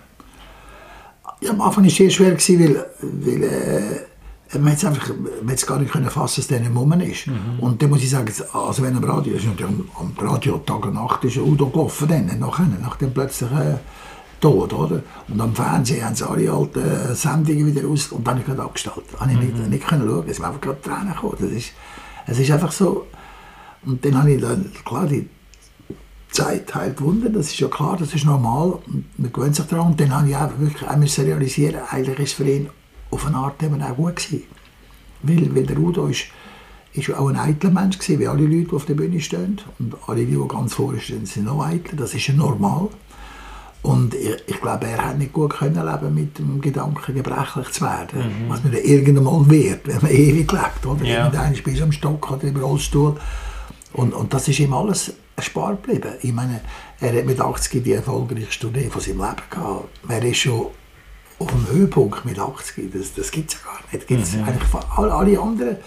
Ja, 1.42 1.52
am 1.52 1.62
Anfang 1.62 1.84
war 1.84 1.90
es 1.90 1.96
sehr 1.96 2.10
schwer, 2.10 2.32
gewesen, 2.32 2.60
weil, 2.60 2.86
weil 3.02 3.44
äh, 3.44 4.11
man 4.60 4.74
es 4.74 4.86
einfach 4.86 5.10
man 5.44 5.56
gar 5.56 5.80
nicht 5.80 5.92
können 5.92 6.10
fassen, 6.10 6.42
dass 6.42 6.48
der 6.48 6.60
nicht 6.60 6.76
rum 6.76 6.92
ist. 6.94 7.28
Mhm. 7.28 7.60
Und 7.60 7.82
dann 7.82 7.90
muss 7.90 8.04
ich 8.04 8.10
sagen, 8.10 8.32
also 8.54 8.84
wenn 8.84 8.96
am 8.96 9.04
Radio, 9.04 9.36
ist 9.36 9.46
am, 9.46 9.90
am 9.98 10.14
Radio 10.18 10.58
Tag 10.60 10.86
und 10.86 10.96
Nacht 10.96 11.24
ist 11.24 11.38
Udo 11.38 11.68
gelaufen, 11.68 12.08
dann, 12.08 12.40
nachher, 12.40 12.68
nach 12.82 12.98
dem 12.98 13.14
plötzlichen 13.14 13.58
äh, 13.58 13.78
Tod, 14.40 14.74
oder? 14.74 15.04
Und 15.28 15.40
am 15.40 15.56
Fernsehen 15.56 16.04
haben 16.04 16.16
sie 16.16 16.28
alle 16.28 16.52
alten 16.52 17.16
Sendungen 17.16 17.68
wieder 17.68 17.88
aus 17.88 18.08
und 18.08 18.26
dann 18.26 18.34
habe 18.34 18.42
ich 18.42 18.48
gerade 18.48 18.64
abgestellt. 18.64 19.06
Habe 19.20 19.32
ich 19.32 19.38
nicht, 19.38 19.58
mhm. 19.58 19.70
nicht 19.70 19.88
können 19.88 20.08
schauen, 20.08 20.26
es 20.28 20.38
sind 20.38 20.46
einfach 20.46 20.62
gerade 20.62 20.82
Tränen 20.82 21.14
gekommen. 21.14 21.38
Das 21.40 21.52
ist, 21.52 21.72
es 22.28 22.40
ist 22.40 22.52
einfach 22.52 22.72
so, 22.72 23.08
und 23.86 24.04
dann 24.04 24.18
habe 24.18 24.32
ich 24.32 24.42
dann, 24.42 24.72
klar, 24.86 25.08
die 25.08 25.30
Zeit 26.30 26.74
heilt 26.74 27.02
Wunder, 27.02 27.30
das 27.30 27.48
ist 27.48 27.60
ja 27.60 27.68
klar, 27.68 27.98
das 27.98 28.14
ist 28.14 28.26
normal, 28.26 28.80
man 29.18 29.34
gewöhnt 29.34 29.56
sich 29.56 29.66
daran. 29.66 29.88
Und 29.88 30.00
dann 30.00 30.16
habe 30.16 30.30
ich 30.30 30.36
einfach 30.36 30.60
wirklich 30.60 30.90
auch 30.90 31.26
realisieren, 31.26 31.82
eigentlich 31.90 32.20
ist 32.20 32.32
es 32.32 32.34
für 32.34 32.50
ihn 32.50 32.70
auf 33.12 33.26
eine 33.26 33.38
Art 33.38 33.62
eben 33.62 33.82
auch 33.82 33.96
gut 33.96 34.16
gewesen. 34.16 34.44
Weil, 35.24 35.56
weil 35.56 35.66
der 35.66 35.78
Udo 35.78 36.08
ist, 36.08 36.26
ist 36.94 37.14
auch 37.14 37.28
ein 37.28 37.38
eitler 37.38 37.70
Mensch 37.70 38.00
gewesen, 38.00 38.20
wie 38.20 38.28
alle 38.28 38.44
Leute, 38.44 38.70
die 38.70 38.76
auf 38.76 38.86
der 38.86 38.96
Bühne 38.96 39.20
stehen. 39.20 39.60
Und 39.80 39.96
alle, 40.08 40.26
die, 40.26 40.36
die 40.36 40.48
ganz 40.48 40.74
vorne 40.74 41.00
stehen, 41.00 41.26
sind 41.26 41.48
auch 41.48 41.64
eitel, 41.64 41.96
das 41.96 42.14
ist 42.14 42.28
ja 42.28 42.34
normal. 42.34 42.90
Und 43.84 44.14
ich, 44.14 44.36
ich, 44.46 44.62
glaube, 44.62 44.88
er 44.88 45.04
hat 45.04 45.18
nicht 45.18 45.34
gut 45.34 45.54
können 45.58 45.84
leben 45.84 46.14
mit 46.14 46.38
dem 46.38 46.62
Gedanken, 46.62 47.16
gebrechlich 47.16 47.70
zu 47.72 47.84
werden. 47.84 48.20
Mhm. 48.20 48.50
Was 48.50 48.64
man 48.64 48.74
irgendwann 48.74 49.24
mal 49.24 49.50
wird, 49.50 49.88
wenn 49.88 50.02
man 50.02 50.12
ewig 50.12 50.52
lebt. 50.52 50.86
Oder? 50.86 51.04
Ja. 51.04 51.26
Irgendwann 51.26 51.54
bis 51.54 51.82
am 51.82 51.92
Stock 51.92 52.32
oder 52.32 52.44
im 52.44 52.58
Rollstuhl. 52.58 53.16
Und, 53.94 54.14
und 54.14 54.34
das 54.34 54.48
ist 54.48 54.60
ihm 54.60 54.74
alles 54.74 55.14
erspart 55.36 55.84
geblieben. 55.84 56.14
Ich 56.22 56.32
meine, 56.32 56.62
er 57.00 57.18
hat 57.18 57.26
mit 57.26 57.40
80 57.40 57.84
die 57.84 57.94
erfolgreichste 57.94 58.72
Tournee 58.72 58.90
von 58.90 59.02
seinem 59.02 59.20
Leben 59.20 59.42
gehabt. 59.50 59.90
Er 60.08 60.24
ist 60.24 60.38
schon 60.38 60.68
auf 61.42 61.52
dem 61.52 61.68
Höhepunkt 61.70 62.26
mit 62.26 62.40
80. 62.40 62.92
Das, 62.94 63.14
das 63.14 63.32
gibt 63.32 63.52
es 63.52 63.60
ja 63.60 63.72
gar 63.72 63.80
nicht. 63.92 64.08
Gibt's 64.08 64.34
mhm. 64.34 64.44
eigentlich 64.44 64.70
von 64.70 64.82
all, 64.96 65.12
alle 65.12 65.40
anderen, 65.40 65.78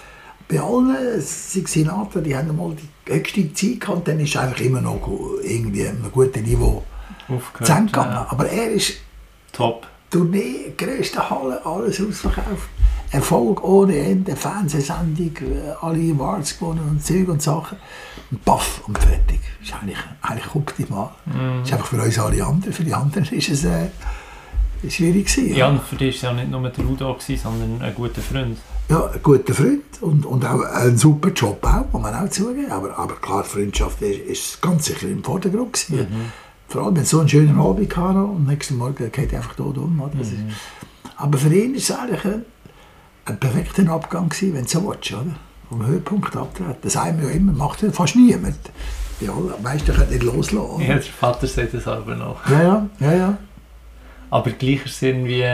bei 0.49 0.61
allen 0.61 1.21
Sinatra, 1.21 2.21
die 2.21 2.37
haben 2.37 2.55
mal 2.57 2.75
die 2.75 3.13
höchste 3.13 3.53
Zeit 3.55 3.81
gehabt, 3.81 4.09
dann 4.09 4.21
ist 4.21 4.37
einfach 4.37 4.61
immer 4.61 4.81
noch 4.81 5.01
irgendwie 5.43 5.87
ein 5.87 6.05
gutes 6.13 6.43
Niveau 6.43 6.83
zusammengegangen. 7.59 8.13
Ja. 8.13 8.27
Aber 8.29 8.49
er 8.49 8.71
ist 8.71 8.95
top. 9.53 9.87
Tournee, 10.11 10.73
größte 10.77 11.29
Halle, 11.29 11.65
alles 11.67 12.01
ausverkauft. 12.01 12.69
Erfolg 13.11 13.65
ohne 13.65 13.97
Ende, 13.97 14.37
Fernsehsendung, 14.37 15.35
äh, 15.39 15.73
alle 15.81 16.13
Awards 16.13 16.59
gewonnen 16.59 16.89
und 16.89 17.05
Zeug 17.05 17.29
und 17.29 17.43
Sachen. 17.43 17.79
Und 18.31 18.45
paff, 18.45 18.83
und 18.87 18.97
fertig. 18.97 19.41
Ist 19.61 19.75
eigentlich, 19.75 19.99
eigentlich 20.23 20.55
optimal. 20.55 21.11
Das 21.27 21.69
ist 21.69 21.73
einfach 21.73 21.87
für 21.87 22.01
uns 22.01 22.19
alle 22.19 22.45
anderen. 22.45 22.73
Für 22.73 22.85
die 22.85 22.95
anderen 22.95 23.25
ist 23.29 23.49
es, 23.49 23.65
äh, 23.65 23.89
schwierig 24.89 25.27
gewesen. 25.27 25.55
Ja, 25.55 25.69
und 25.69 25.83
für 25.83 25.97
dich 25.97 26.23
war 26.23 26.33
es 26.33 26.37
ja 26.37 26.43
nicht 26.45 26.51
nur 26.51 26.69
der 26.69 26.85
Udo, 26.85 27.15
gewesen, 27.15 27.43
sondern 27.43 27.83
ein 27.83 27.95
guter 27.95 28.21
Freund. 28.21 28.59
Ja, 28.89 29.07
ein 29.07 29.23
guter 29.23 29.55
Freund 29.55 29.83
und, 30.01 30.27
und 30.27 30.45
auch 30.45 30.61
ein 30.61 30.97
super 30.97 31.31
Job 31.31 31.65
auch, 31.65 31.93
muss 31.93 32.03
man 32.03 32.15
auch 32.15 32.29
zugeben. 32.29 32.71
Aber, 32.71 32.99
aber 32.99 33.15
klar, 33.15 33.45
Freundschaft 33.45 34.03
ist, 34.03 34.21
ist 34.21 34.63
ganz 34.63 34.87
sicher 34.87 35.09
im 35.09 35.25
Vordergrund 35.25 35.73
gewesen. 35.73 36.07
Mhm. 36.11 36.33
Vor 36.69 36.83
allem, 36.83 36.97
wenn 36.97 37.05
so 37.05 37.21
einen 37.21 37.29
schönen 37.29 37.59
Abend 37.59 37.97
hatte 37.97 38.25
und 38.25 38.47
nächsten 38.47 38.77
Morgen 38.77 39.11
geht 39.11 39.35
einfach 39.35 39.55
tot 39.55 39.79
um. 39.79 40.01
Oder? 40.01 40.15
Mhm. 40.15 40.21
ist, 40.21 40.33
aber 41.17 41.39
für 41.39 41.55
ihn 41.55 41.75
ist 41.75 41.91
es 41.91 41.97
eigentlich 41.97 42.25
ein, 42.25 42.45
ein 43.27 43.39
perfekter 43.39 43.89
Abgang 43.91 44.29
gewesen, 44.29 44.55
wenn 44.55 44.65
du 44.65 44.69
so 44.69 44.89
willst, 44.89 45.13
oder? 45.13 45.37
Am 45.71 45.87
Höhepunkt 45.87 46.37
abtreten. 46.37 46.77
Das 46.83 46.93
sagen 46.93 47.21
wir 47.21 47.29
ja 47.31 47.35
immer, 47.37 47.53
macht 47.53 47.83
ja 47.83 47.91
fast 47.91 48.17
niemand. 48.17 48.59
Die 49.21 49.29
allermeisten 49.29 49.95
können 49.95 50.11
nicht 50.11 50.23
loslassen. 50.23 50.59
oder? 50.59 50.85
Ja, 50.85 50.95
der 50.95 51.03
Vater 51.03 51.47
sagt 51.47 51.75
das 51.75 51.87
aber 51.87 52.17
noch. 52.17 52.47
Ja, 52.51 52.63
ja, 52.63 52.87
ja, 53.01 53.13
ja. 53.15 53.39
Aber 54.35 54.51
gleich 54.51 54.85
ist 54.85 54.97
es 54.97 55.03
irgendwie, 55.03 55.47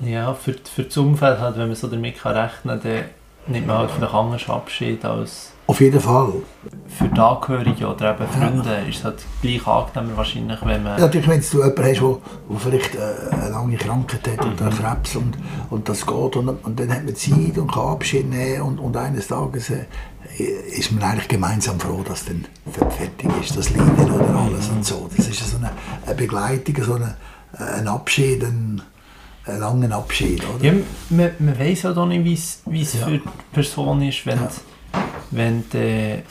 ja, 0.00 0.34
für, 0.34 0.52
für 0.52 0.82
das 0.82 0.94
Umfeld, 0.98 1.40
halt, 1.40 1.56
wenn 1.56 1.68
man 1.68 1.74
so 1.74 1.88
damit 1.88 2.18
kann 2.18 2.36
rechnen 2.36 2.78
kann, 2.78 2.80
dann 2.82 3.04
nimmt 3.46 3.66
man 3.66 3.78
halt 3.78 3.90
vielleicht 3.92 4.12
anders 4.12 4.50
Abschied 4.50 5.02
als 5.06 5.52
Auf 5.66 5.80
jeden 5.80 5.98
Fall. 5.98 6.34
für 6.86 7.08
die 7.08 7.18
Angehörigen 7.18 7.86
oder 7.86 8.14
eben 8.14 8.28
Freunde. 8.28 8.76
Ist 8.86 8.98
es 8.98 9.04
halt 9.04 9.24
gleich 9.40 9.66
angenehmer 9.66 10.18
wahrscheinlich, 10.18 10.58
wenn 10.66 10.82
man... 10.82 10.98
Ja, 10.98 11.06
natürlich, 11.06 11.26
wenn 11.26 11.40
du 11.40 11.46
jemanden 11.46 11.82
hast, 11.82 12.00
der, 12.02 12.18
der 12.50 12.58
vielleicht 12.58 12.94
äh, 12.94 13.34
eine 13.36 13.48
lange 13.48 13.76
Krankheit 13.78 14.28
hat 14.28 14.46
oder 14.46 14.66
einen 14.66 14.78
Krebs 14.78 15.16
und, 15.16 15.38
und 15.70 15.88
das 15.88 16.06
geht 16.06 16.36
und, 16.36 16.48
und 16.50 16.78
dann 16.78 16.92
hat 16.92 17.04
man 17.06 17.16
Zeit 17.16 17.56
und 17.56 17.72
kann 17.72 17.88
Abschied 17.88 18.28
nehmen 18.28 18.60
und, 18.60 18.80
und 18.80 18.94
eines 18.98 19.28
Tages 19.28 19.70
äh, 19.70 19.86
ist 20.76 20.92
man 20.92 21.04
eigentlich 21.04 21.28
gemeinsam 21.28 21.80
froh, 21.80 22.02
dass 22.06 22.26
dann 22.26 22.44
fertig 22.70 23.30
ist, 23.40 23.56
das 23.56 23.70
Leiden 23.70 24.12
oder 24.12 24.36
alles 24.36 24.68
und 24.68 24.84
so. 24.84 25.08
Das 25.16 25.26
ist 25.26 25.50
so 25.50 25.56
eine, 25.56 25.70
eine 26.04 26.14
Begleitung, 26.14 26.84
so 26.84 26.94
eine, 26.96 27.16
ein 27.58 27.88
Abschied, 27.88 28.42
ein, 28.44 28.82
einen 29.46 29.60
langen 29.60 29.92
Abschied. 29.92 30.42
Oder? 30.48 30.64
Ja, 30.64 30.72
man, 31.10 31.30
man 31.38 31.58
weiß 31.58 31.82
ja 31.82 31.92
doch 31.92 32.06
nicht, 32.06 32.24
wie 32.24 32.82
es 32.82 32.94
Ja. 32.94 33.06
für 33.06 33.18
die 33.18 33.22
Person 33.52 34.02
ist, 34.02 34.24
wenn, 34.26 34.38
Ja. 34.38 34.48
wenn, 35.30 35.64
du, 35.70 36.22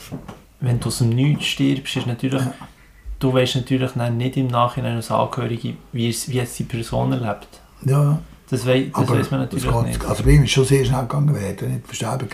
wenn 0.60 0.80
du 0.80 0.88
aus 0.88 0.98
dem 0.98 1.10
Nichts 1.10 1.46
stirbst. 1.46 1.96
Ist 1.96 2.06
natürlich, 2.06 2.42
Du 3.18 3.32
weißt 3.32 3.54
natürlich 3.54 3.94
nicht 3.94 4.36
im 4.36 4.48
Nachhinein 4.48 4.96
als 4.96 5.12
Angehörige, 5.12 5.74
wie 5.92 6.08
es, 6.10 6.28
wie 6.28 6.40
es 6.40 6.56
die 6.56 6.64
Person 6.64 7.12
erlebt. 7.12 7.46
Ja, 7.84 8.18
Das, 8.50 8.66
wei 8.66 8.90
das 8.92 9.08
weiß 9.08 9.30
man 9.30 9.42
das 9.48 9.52
natürlich 9.52 9.70
geht, 9.70 9.86
nicht. 9.86 10.04
also 10.04 10.24
bei 10.24 10.30
ihm 10.30 10.42
ist 10.42 10.50
schon 10.50 10.64
sehr 10.64 10.84
schnell 10.84 11.02
gegangen, 11.02 11.32
weil 11.32 11.42
er 11.44 11.50
hat 11.50 11.62
nicht 11.62 11.86
verstanden, 11.86 12.28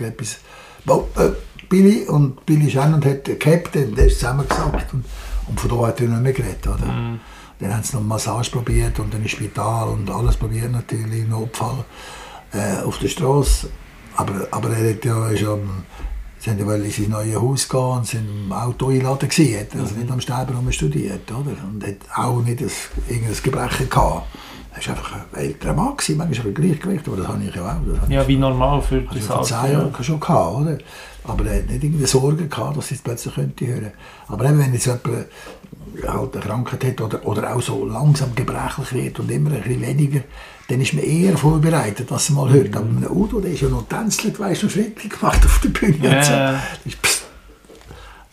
Bo, 0.87 1.07
äh, 1.19 1.29
Billy 1.69 2.07
und 2.09 2.47
Billy 2.47 2.71
Shannon 2.71 3.05
hat 3.05 3.27
den 3.27 3.39
Captain, 3.39 3.95
der 3.95 4.07
ist 4.07 4.19
zusammengesackt 4.21 4.95
und, 4.95 5.05
und 5.49 5.61
von 5.61 5.69
da 5.79 5.87
hat 5.89 6.01
er 6.01 6.09
nicht 6.09 6.23
mehr 6.23 6.33
geredet, 6.33 6.67
oder? 6.67 6.87
Mhm. 6.87 7.21
Dann 7.61 7.75
haben 7.75 7.83
sie 7.83 7.97
noch 7.97 8.05
Massage 8.05 8.51
probiert 8.51 8.99
und 9.01 9.13
dann 9.13 9.23
ins 9.23 9.33
Spital 9.33 9.89
und 9.89 10.11
alles 10.11 10.37
probiert 10.37 10.71
natürlich, 10.71 11.27
Notfall 11.27 11.85
äh, 12.53 12.83
auf 12.85 12.99
der 12.99 13.09
Straße. 13.09 13.69
Aber, 14.17 14.47
aber 14.51 14.71
er 14.71 14.91
hat 14.91 15.05
ja 15.05 15.37
schon, 15.37 15.69
sie 16.39 16.51
haben 16.51 16.59
ja 16.59 16.75
in 16.75 16.91
sein 16.91 17.11
neues 17.11 17.37
Haus 17.37 17.69
gehen 17.69 17.81
und 17.81 18.07
sind 18.07 18.29
im 18.29 18.53
Auto 18.53 18.89
eingeladen 18.89 19.29
gewesen, 19.29 19.61
hat 19.61 19.81
also 19.81 19.95
nicht 19.95 20.11
am 20.11 20.21
Sterben 20.21 20.73
studiert, 20.73 21.31
oder? 21.31 21.57
Und 21.69 21.85
hat 21.85 21.97
auch 22.17 22.41
nicht 22.43 22.61
ein, 22.61 22.71
irgendein 23.09 23.43
Gebrechen 23.43 23.91
gehabt. 23.91 24.27
Er 24.75 24.87
war 24.87 24.97
einfach 24.97 25.13
ein 25.33 25.41
älterer 25.41 25.75
Mann, 25.75 25.97
gewesen, 25.97 26.17
manchmal 26.17 26.47
ein 26.49 26.55
Gleichgewicht, 26.55 27.09
aber 27.09 27.17
das 27.17 27.29
habe 27.29 27.43
ich 27.43 27.55
ja 27.55 27.63
auch. 27.63 28.01
Das 28.01 28.09
Ja, 28.09 28.29
wie 28.29 28.37
normal 28.37 28.83
für 28.83 29.01
das 29.01 29.25
vor 29.25 29.43
zehn 29.43 29.57
Alter. 29.57 29.73
Jahren 29.73 30.05
schon 30.05 30.21
gehabt, 30.21 30.57
oder? 30.57 30.79
Aber 31.25 31.45
er 31.47 31.59
hat 31.59 31.69
nicht 31.69 31.85
irgendwie 31.85 32.07
Sorgen 32.07 32.49
gehabt, 32.49 32.77
dass 32.77 32.89
sie 32.89 32.95
es 32.95 33.03
plötzlich 33.03 33.35
könnte 33.35 33.67
hören. 33.67 33.93
Aber 34.29 34.45
eben, 34.45 34.59
wenn 34.59 34.73
jetzt 34.73 34.87
jemand 34.87 35.27
halt 36.07 36.35
eine 36.37 36.45
Krankheit 36.45 36.85
hat 36.85 37.01
oder, 37.01 37.27
oder 37.27 37.55
auch 37.55 37.63
so 37.63 37.85
langsam 37.87 38.35
gebrechlich 38.35 38.93
wird 38.93 39.21
und 39.21 39.31
immer 39.31 39.51
ein 39.51 39.63
bisschen 39.63 39.81
weniger, 39.83 40.21
dann 40.69 40.81
ist 40.81 40.93
man 40.95 41.03
eher 41.05 41.37
vorbereitet, 41.37 42.11
dass 42.11 42.31
man 42.31 42.45
mal 42.47 42.53
hört. 42.55 42.77
Aber 42.77 42.85
mit 42.87 43.09
Udo, 43.11 43.41
der 43.41 43.53
ist 43.53 43.63
ja 43.63 43.69
noch 43.69 43.89
tänzelt, 43.89 44.39
weißt 44.39 44.63
du, 44.63 44.67
noch 44.67 44.73
Schritte 44.73 45.09
gemacht 45.09 45.45
auf 45.45 45.61
der 45.63 45.69
Bühne. 45.71 46.23
so. 46.23 46.33
Ja. 46.33 46.63
Ist 46.85 47.01
psst. 47.03 47.25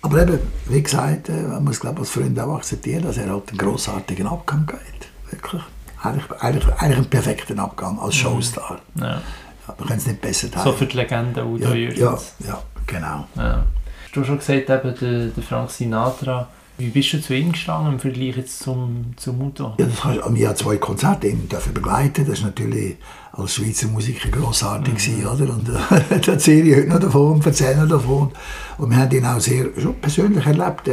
Aber 0.01 0.21
eben, 0.21 0.39
wie 0.67 0.83
gesagt, 0.83 1.29
äh, 1.29 1.41
man 1.43 1.63
muss 1.63 1.79
glaube 1.79 2.01
als 2.01 2.11
Freund 2.11 2.39
auch 2.39 2.57
akzeptieren, 2.57 3.03
dass 3.03 3.17
er 3.17 3.29
halt 3.29 3.49
einen 3.49 3.57
grossartigen 3.57 4.27
Abgang 4.27 4.67
geht. 4.67 5.09
Wirklich. 5.31 5.61
Eigentlich, 6.03 6.31
eigentlich, 6.39 6.65
eigentlich 6.77 6.97
einen 6.97 7.09
perfekten 7.09 7.57
Abgang 7.59 7.97
als 7.99 8.15
Showstar. 8.15 8.79
Ja. 8.99 9.21
Ja, 9.67 9.73
wir 9.79 9.87
können 9.87 9.97
es 9.97 10.05
nicht 10.05 10.21
besser 10.21 10.51
teilen. 10.51 10.65
So 10.65 10.73
für 10.73 10.85
die 10.85 10.97
Legende 10.97 11.43
Udo 11.43 11.69
Ja, 11.69 11.73
Jürgens. 11.73 11.99
ja, 11.99 12.47
ja, 12.47 12.61
genau. 12.85 13.27
Ja. 13.35 13.65
Du 14.13 14.19
hast 14.21 14.27
schon 14.27 14.37
gesagt, 14.37 14.69
eben, 14.69 14.95
der, 14.99 15.25
der 15.29 15.43
Frank 15.43 15.71
Sinatra. 15.71 16.47
Wie 16.77 16.89
bist 16.89 17.13
du 17.13 17.21
zu 17.21 17.33
ihm 17.33 17.53
gestanden 17.53 17.93
im 17.93 17.99
Vergleich 17.99 18.35
jetzt 18.35 18.59
zum, 18.59 19.13
zum 19.15 19.41
Udo? 19.41 19.75
Ja, 19.77 19.85
das 19.85 20.01
kannst, 20.01 20.35
wir 20.35 20.47
haben 20.49 20.55
zwei 20.57 20.77
Konzerte 20.77 21.27
ihn 21.27 21.47
dürfen 21.47 21.73
begleiten. 21.73 22.27
Das 22.27 22.41
war 22.41 22.47
natürlich 22.47 22.97
als 23.31 23.55
Schweizer 23.55 23.87
Musiker 23.87 24.29
grossartig, 24.29 24.95
gewesen, 24.95 25.25
oder? 25.25 25.53
Und 25.53 25.69
äh, 25.69 26.19
da 26.25 26.31
erzähle 26.33 26.69
ich 26.69 26.75
heute 26.75 26.89
noch 26.89 26.99
davon 26.99 27.41
erzähle 27.41 27.87
davon. 27.87 28.31
Und 28.77 28.89
wir 28.89 28.97
haben 28.97 29.11
ihn 29.15 29.25
auch 29.25 29.39
sehr 29.39 29.67
schon 29.77 29.95
persönlich 29.95 30.45
erlebt. 30.45 30.89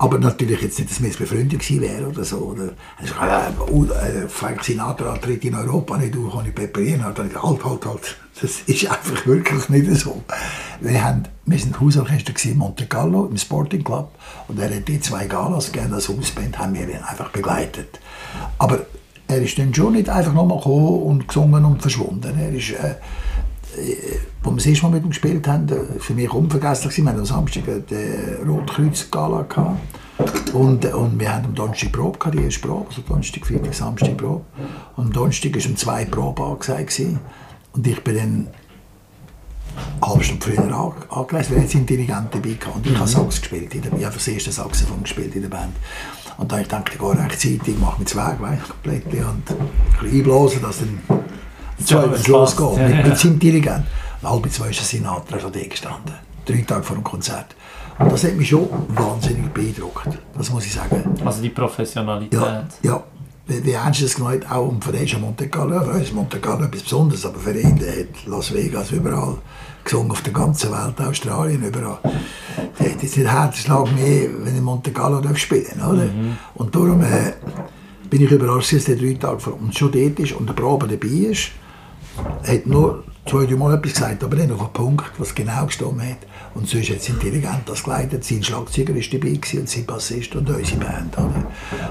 Aber 0.00 0.18
natürlich 0.20 0.62
jetzt 0.62 0.78
nicht, 0.78 0.90
dass 0.92 1.00
wir 1.00 1.08
jetzt 1.08 1.18
befreundet 1.18 1.58
gewesen 1.58 1.80
wären 1.80 2.06
oder 2.06 2.22
so. 2.24 2.36
Oder, 2.36 2.70
er 3.00 3.06
sagt, 3.06 3.70
äh, 3.70 4.24
äh, 4.24 4.28
Frank 4.28 4.62
Sinatra 4.62 5.16
tritt 5.16 5.44
in 5.44 5.56
Europa 5.56 5.98
nicht, 5.98 6.14
du 6.14 6.30
kann 6.30 6.46
ich 6.46 6.54
peperieren. 6.54 7.04
Und 7.04 7.18
dann 7.18 7.30
halt, 7.34 7.64
halt, 7.64 7.84
halt. 7.84 8.16
Das 8.40 8.60
ist 8.66 8.88
einfach 8.88 9.26
wirklich 9.26 9.68
nicht 9.68 10.00
so. 10.00 10.22
Wir, 10.80 11.02
haben, 11.02 11.24
wir 11.46 11.58
sind 11.58 11.80
Hausorchester 11.80 12.32
in 12.48 12.58
Monte 12.58 12.86
Carlo, 12.86 13.26
im 13.26 13.36
Sporting 13.36 13.82
Club. 13.82 14.12
Und 14.46 14.60
er 14.60 14.72
hat 14.72 14.86
die 14.86 15.00
zwei 15.00 15.26
Galas 15.26 15.72
gegeben, 15.72 15.92
als 15.92 16.08
Hausband, 16.08 16.56
haben 16.56 16.74
wir 16.74 16.88
ihn 16.88 17.02
einfach 17.02 17.30
begleitet. 17.30 17.98
Aber 18.58 18.86
er 19.26 19.42
ist 19.42 19.58
dann 19.58 19.74
schon 19.74 19.94
nicht 19.94 20.08
einfach 20.08 20.32
nochmal 20.32 20.58
gekommen 20.58 21.02
und 21.02 21.26
gesungen 21.26 21.64
und 21.64 21.82
verschwunden. 21.82 22.38
Er 22.38 22.52
ist, 22.52 22.70
äh, 22.70 22.94
wo 24.42 24.50
wir 24.50 24.56
das 24.56 24.66
erste 24.66 24.82
Mal 24.84 24.92
mit 24.92 25.04
ihm 25.04 25.08
gespielt 25.10 25.46
haben, 25.48 25.68
äh, 25.68 25.98
für 25.98 26.14
mich 26.14 26.30
unvergesslich 26.32 26.90
gewesen. 26.94 27.04
Wir 27.04 27.10
hatten 27.10 27.20
am 27.20 27.26
Samstag 27.26 27.62
die 27.90 28.48
Rotkreuz-Gala 28.48 29.42
gehabt. 29.42 29.78
Und, 30.52 30.84
äh, 30.84 30.88
und 30.92 31.18
wir 31.20 31.32
haben 31.34 31.44
am 31.46 31.54
Donnerstag 31.54 31.92
Probe 31.92 32.18
gehabt, 32.18 32.36
die 32.38 32.42
erste 32.44 32.60
Probe, 32.60 32.86
also 32.88 33.02
Donnerstag, 33.02 33.46
Freitag, 33.46 33.74
Samstag 33.74 34.16
Probe. 34.16 34.44
Und 34.96 35.06
am 35.06 35.12
Donnerstag 35.12 35.54
war 35.54 35.66
um 35.70 35.76
zwei 35.76 36.04
Probe 36.04 36.42
angesagt. 36.44 36.88
gewesen. 36.88 37.20
Und 37.72 37.86
ich 37.86 38.02
bin 38.02 38.16
dann 38.16 38.48
eine 40.00 40.10
halbe 40.10 40.24
Stunde 40.24 40.44
früher 40.44 40.58
an- 40.76 40.92
angereist, 41.10 41.50
weil 41.52 41.60
jetzt 41.60 41.72
sind 41.72 41.88
Dirigenten 41.88 42.28
dabei 42.32 42.54
gehabt. 42.54 42.76
Und 42.76 42.86
ich 42.86 42.96
habe 42.98 43.08
Sax 43.08 43.40
gespielt, 43.40 43.74
in 43.74 43.82
der, 43.82 43.92
ich 43.92 44.04
habe 44.04 44.14
das 44.14 44.26
erste 44.26 44.50
Saxophon 44.50 45.02
gespielt 45.02 45.34
in 45.36 45.42
der 45.42 45.48
Band. 45.50 45.76
Und 46.36 46.50
dann 46.50 46.58
habe 46.58 46.62
ich 46.62 46.68
gedacht, 46.68 46.90
ich 46.92 46.98
gehe 46.98 47.24
rechtzeitig, 47.24 47.78
mache 47.78 48.00
mich 48.00 48.16
Weg, 48.16 48.40
weißt 48.40 48.68
komplett, 48.68 49.04
und 49.06 49.14
ein 49.14 49.42
bisschen 50.00 50.18
einblasen, 50.18 50.62
dass 50.62 50.78
dann 50.78 50.98
zwei 51.86 52.06
das 52.06 52.26
ja, 52.26 52.88
Mit, 52.88 53.06
mit 53.06 53.18
seinem 53.18 53.38
Dirigent. 53.38 53.84
Und 54.22 54.30
halb 54.30 54.52
zwei 54.52 54.70
ist 54.70 54.80
ein 54.80 54.84
Sinatra 54.84 55.38
schon 55.38 55.52
da 55.52 55.60
gestanden. 55.60 56.14
Drei 56.46 56.64
Tage 56.66 56.82
vor 56.82 56.96
dem 56.96 57.04
Konzert. 57.04 57.54
Und 57.98 58.12
das 58.12 58.24
hat 58.24 58.34
mich 58.34 58.48
schon 58.48 58.68
wahnsinnig 58.88 59.48
beeindruckt. 59.52 60.08
Das 60.36 60.50
muss 60.50 60.64
ich 60.66 60.72
sagen. 60.72 61.02
Also 61.24 61.42
die 61.42 61.50
Professionalität. 61.50 62.40
Ja, 62.40 62.64
ja. 62.82 63.02
Wie, 63.46 63.64
wie 63.64 63.72
ernst 63.72 64.02
es 64.02 64.14
gemeint, 64.14 64.50
auch 64.50 64.68
um 64.68 64.80
für 64.80 64.92
den 64.92 65.04
ist 65.04 65.18
Monte 65.18 65.48
Carlo, 65.48 65.80
für 65.80 65.92
uns 65.92 66.02
ist 66.02 66.14
Monte 66.14 66.38
Carlo 66.38 66.66
etwas 66.66 66.82
Besonderes, 66.82 67.24
aber 67.24 67.38
für 67.38 67.58
ihn, 67.58 67.78
der 67.78 68.00
hat 68.00 68.26
Las 68.26 68.52
Vegas 68.52 68.90
überall 68.92 69.38
gesungen, 69.82 70.10
auf 70.10 70.20
der 70.20 70.34
ganzen 70.34 70.70
Welt, 70.70 71.00
Australien, 71.00 71.64
überall. 71.64 71.98
Der 72.78 72.90
hat 72.90 73.02
jetzt 73.02 73.16
nicht 73.16 73.26
Herzschlag 73.26 73.90
mehr, 73.94 74.28
wenn 74.42 74.54
er 74.54 74.60
Monte 74.60 74.92
Carlo 74.92 75.22
darf 75.22 75.38
spielen 75.38 75.80
oder? 75.80 76.10
Und 76.56 76.74
darum 76.74 77.00
äh, 77.00 77.32
bin 78.10 78.22
ich 78.22 78.30
überrascht, 78.30 78.74
dass 78.74 78.84
der 78.84 78.96
drei 78.96 79.14
Tage 79.14 79.40
vor 79.40 79.54
uns 79.54 79.78
schon 79.78 79.92
dort 79.92 80.18
ist 80.18 80.32
und 80.32 80.46
der 80.46 80.54
Probe 80.54 80.86
dabei 80.86 81.08
ist. 81.30 81.50
Er 82.44 82.54
hat 82.54 82.66
nur 82.66 83.04
zwei, 83.26 83.46
drei 83.46 83.56
Mal 83.56 83.74
etwas 83.74 83.92
gesagt, 83.94 84.24
aber 84.24 84.36
nicht 84.36 84.50
auf 84.50 84.58
den 84.58 84.72
Punkt, 84.72 85.10
was 85.18 85.34
genau 85.34 85.66
gestimmt 85.66 86.02
hat. 86.02 86.18
Und 86.54 86.68
sonst 86.68 86.90
hat 86.90 87.02
sein 87.02 87.18
Dirigent 87.18 87.62
das 87.66 87.84
geleitet, 87.84 88.24
sein 88.24 88.42
Schlagzeuger 88.42 88.94
war 88.94 89.02
dabei 89.02 89.30
gewesen 89.30 89.60
und 89.60 89.68
sein 89.68 89.86
Bassist 89.86 90.34
und 90.34 90.48
unsere 90.48 90.80
Band. 90.80 91.16
Oder? 91.16 91.44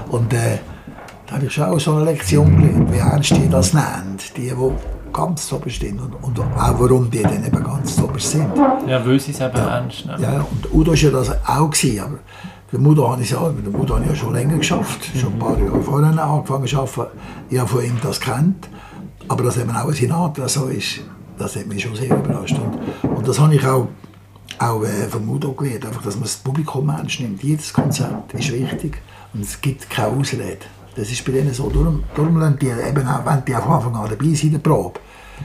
Und 0.08 0.32
äh, 0.32 0.58
da 1.26 1.36
habe 1.36 1.46
ich 1.46 1.52
schon 1.52 1.64
auch 1.64 1.78
so 1.78 1.94
eine 1.94 2.04
Lektion 2.04 2.56
gelernt, 2.56 2.92
wie 2.92 2.98
ernst 2.98 3.30
die 3.36 3.48
das 3.48 3.72
nennen, 3.72 4.16
die, 4.36 4.48
die 4.48 4.54
ganz 5.12 5.52
oben 5.52 5.70
stehen 5.70 5.98
und, 5.98 6.14
und 6.22 6.38
auch 6.40 6.80
warum 6.80 7.10
die 7.10 7.22
dann 7.22 7.44
eben 7.44 7.64
ganz 7.64 7.98
oben 8.00 8.18
sind. 8.18 8.50
Ja, 8.86 9.04
weil 9.06 9.20
sie 9.20 9.32
es 9.32 9.40
eben 9.40 9.56
ernst 9.56 10.06
nehmen. 10.06 10.22
Ja, 10.22 10.46
und 10.50 10.72
Udo 10.72 10.92
war 10.92 10.98
ja 10.98 11.10
das 11.10 11.30
auch, 11.46 11.70
gewesen, 11.70 12.00
aber 12.00 12.18
für 12.68 12.78
Udo 12.78 13.10
habe 13.10 13.22
ich 13.22 13.30
ja, 13.30 13.40
mit 13.48 13.66
dem 13.66 13.74
Udo 13.74 13.94
habe 13.94 14.04
ich 14.04 14.10
ja 14.10 14.16
schon 14.16 14.34
länger 14.34 14.56
geschafft, 14.56 15.10
schon 15.16 15.32
ein 15.32 15.38
paar 15.38 15.58
Jahre 15.58 15.82
vorher 15.82 16.22
angefangen 16.22 16.66
zu 16.66 16.78
arbeiten. 16.78 17.18
Ich 17.50 17.58
habe 17.58 17.68
von 17.68 17.84
ihm 17.84 17.96
das 18.02 18.20
kennt, 18.20 18.68
aber 19.28 19.44
dass 19.44 19.58
eben 19.58 19.70
auch 19.70 19.88
ein 19.88 19.92
Sinatra 19.92 20.48
so 20.48 20.66
ist, 20.66 21.00
das 21.36 21.56
hat 21.56 21.66
mich 21.66 21.82
schon 21.82 21.94
sehr 21.94 22.16
überrascht. 22.16 22.56
Und, 22.58 23.10
und 23.10 23.28
das 23.28 23.38
habe 23.38 23.54
ich 23.54 23.66
auch, 23.66 23.88
auch 24.58 24.82
äh, 24.82 25.08
vom 25.08 25.28
Udo 25.28 25.52
gelernt, 25.52 25.86
einfach, 25.86 26.02
dass 26.02 26.14
man 26.14 26.24
das 26.24 26.36
Publikum 26.36 26.88
ernst 26.88 27.20
nimmt. 27.20 27.42
Jedes 27.42 27.72
Konzert 27.72 28.32
ist 28.34 28.52
wichtig 28.52 29.00
und 29.34 29.42
es 29.42 29.60
gibt 29.60 29.88
keine 29.88 30.08
Ausrede. 30.16 30.58
Das 30.96 31.10
ist 31.10 31.24
bei 31.24 31.32
denen 31.32 31.54
so. 31.54 31.70
Darum, 31.70 32.02
darum 32.14 32.38
lassen 32.38 32.58
die 32.60 32.66
eben 32.66 33.06
auch, 33.06 33.24
wenn 33.24 33.44
die 33.44 33.52
von 33.52 33.72
Anfang 33.72 33.94
an 33.94 34.10
dabei 34.10 34.24
sind 34.34 34.44
in 34.44 34.52
der 34.52 34.58
Probe, 34.58 34.98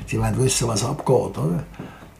sie 0.07 0.19
wollen 0.19 0.37
wissen, 0.39 0.67
was 0.67 0.83
abgeht. 0.83 1.37
Oder? 1.37 1.63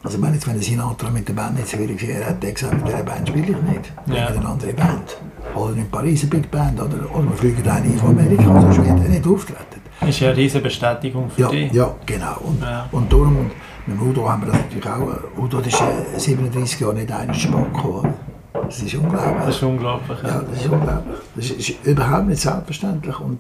Also 0.03 0.18
meine, 0.18 0.36
jetzt, 0.36 0.45
wenn 0.45 0.55
der 0.55 0.64
Sinatra 0.64 1.09
mit 1.09 1.28
der 1.28 1.34
Band 1.34 1.57
nicht 1.57 1.80
wieder 1.80 1.93
gesehen 1.93 2.26
hat, 2.26 2.43
der 2.43 2.51
gesagt, 2.51 2.74
mit 2.74 2.88
dieser 2.88 3.03
Band 3.03 3.28
spiele 3.28 3.57
ich 3.57 3.61
nicht. 3.61 3.93
Ich 4.05 4.14
Ja. 4.14 4.20
ja. 4.20 4.28
eine 4.28 4.45
andere 4.47 4.74
Band. 4.74 5.18
Oder 5.55 5.76
in 5.76 5.89
Paris 5.89 6.22
eine 6.22 6.30
Big 6.30 6.51
Band. 6.51 6.80
Oder, 6.80 7.09
oder 7.16 7.24
wir 7.24 7.38
fliegen 7.38 7.68
einen 7.68 7.91
ein 7.91 7.97
von 7.97 8.09
Amerika, 8.09 8.61
sonst 8.61 8.78
wird 8.78 8.88
er 8.88 9.09
nicht 9.09 9.26
auftreten. 9.26 9.72
Ist 10.08 10.20
ja 10.20 10.30
eine 10.30 10.38
riesige 10.38 10.64
Bestätigung 10.64 11.30
für 11.30 11.41
ja, 11.41 11.47
dich. 11.49 11.72
Ja, 11.74 11.93
genau. 12.06 12.38
Und, 12.41 12.62
Ja. 12.62 12.88
und 12.91 13.12
darum, 13.12 13.51
mit 13.86 13.97
dem 13.99 14.10
Udo 14.10 14.30
haben 14.30 14.43
wir 14.43 14.51
das 14.51 14.62
natürlich 14.62 14.88
auch. 14.88 15.41
Udo 15.41 15.58
das 15.60 15.68
ist 15.68 15.82
äh, 15.82 16.20
37 16.20 16.80
Jahre 16.80 16.93
nicht 16.95 17.12
einmal 17.12 17.36
Sport 17.36 17.74
gekommen. 17.74 18.14
Das 18.54 18.80
ist 18.82 18.93
unglaublich. 18.95 19.45
Das 19.45 19.56
ist 19.56 19.64
unglaublich. 19.64 20.18
Ja. 20.24 20.30
ja, 20.30 20.41
das 20.49 20.60
ist 20.60 20.66
unglaublich. 20.72 21.18
Das 21.36 21.45
ist, 21.45 21.70
ist 21.70 21.86
überhaupt 21.86 22.28
nicht 22.28 22.41
selbstverständlich. 22.41 23.20
Und, 23.20 23.39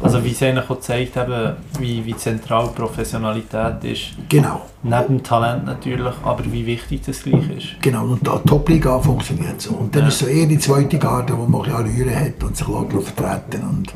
Also 0.00 0.24
wie 0.24 0.30
es 0.32 0.42
eigentlich 0.42 0.68
auch 0.70 0.80
zeigt, 0.80 1.16
eben, 1.16 1.52
wie, 1.78 2.04
wie 2.04 2.16
zentral 2.16 2.68
Professionalität 2.68 3.84
ist. 3.84 4.02
genau. 4.28 4.62
Neben 4.82 5.22
Talent 5.22 5.64
natürlich, 5.66 6.14
aber 6.24 6.44
wie 6.50 6.66
wichtig 6.66 7.02
das 7.06 7.22
gleich 7.22 7.48
ist. 7.56 7.66
Genau, 7.82 8.04
und 8.04 8.20
die 8.26 8.48
Top-Liga 8.48 8.98
funktioniert 8.98 9.60
so. 9.60 9.74
Und 9.74 9.94
dann 9.94 10.02
Ja. 10.02 10.08
ist 10.08 10.18
so 10.18 10.26
eher 10.26 10.46
die 10.46 10.58
zweite 10.58 10.98
Garde, 10.98 11.34
wo 11.38 11.46
man 11.46 11.62
ein 11.70 11.84
bisschen 11.84 12.14
hat 12.14 12.42
und 12.42 12.56
sich 12.56 12.66
vertreten 12.66 13.62
und, 13.68 13.94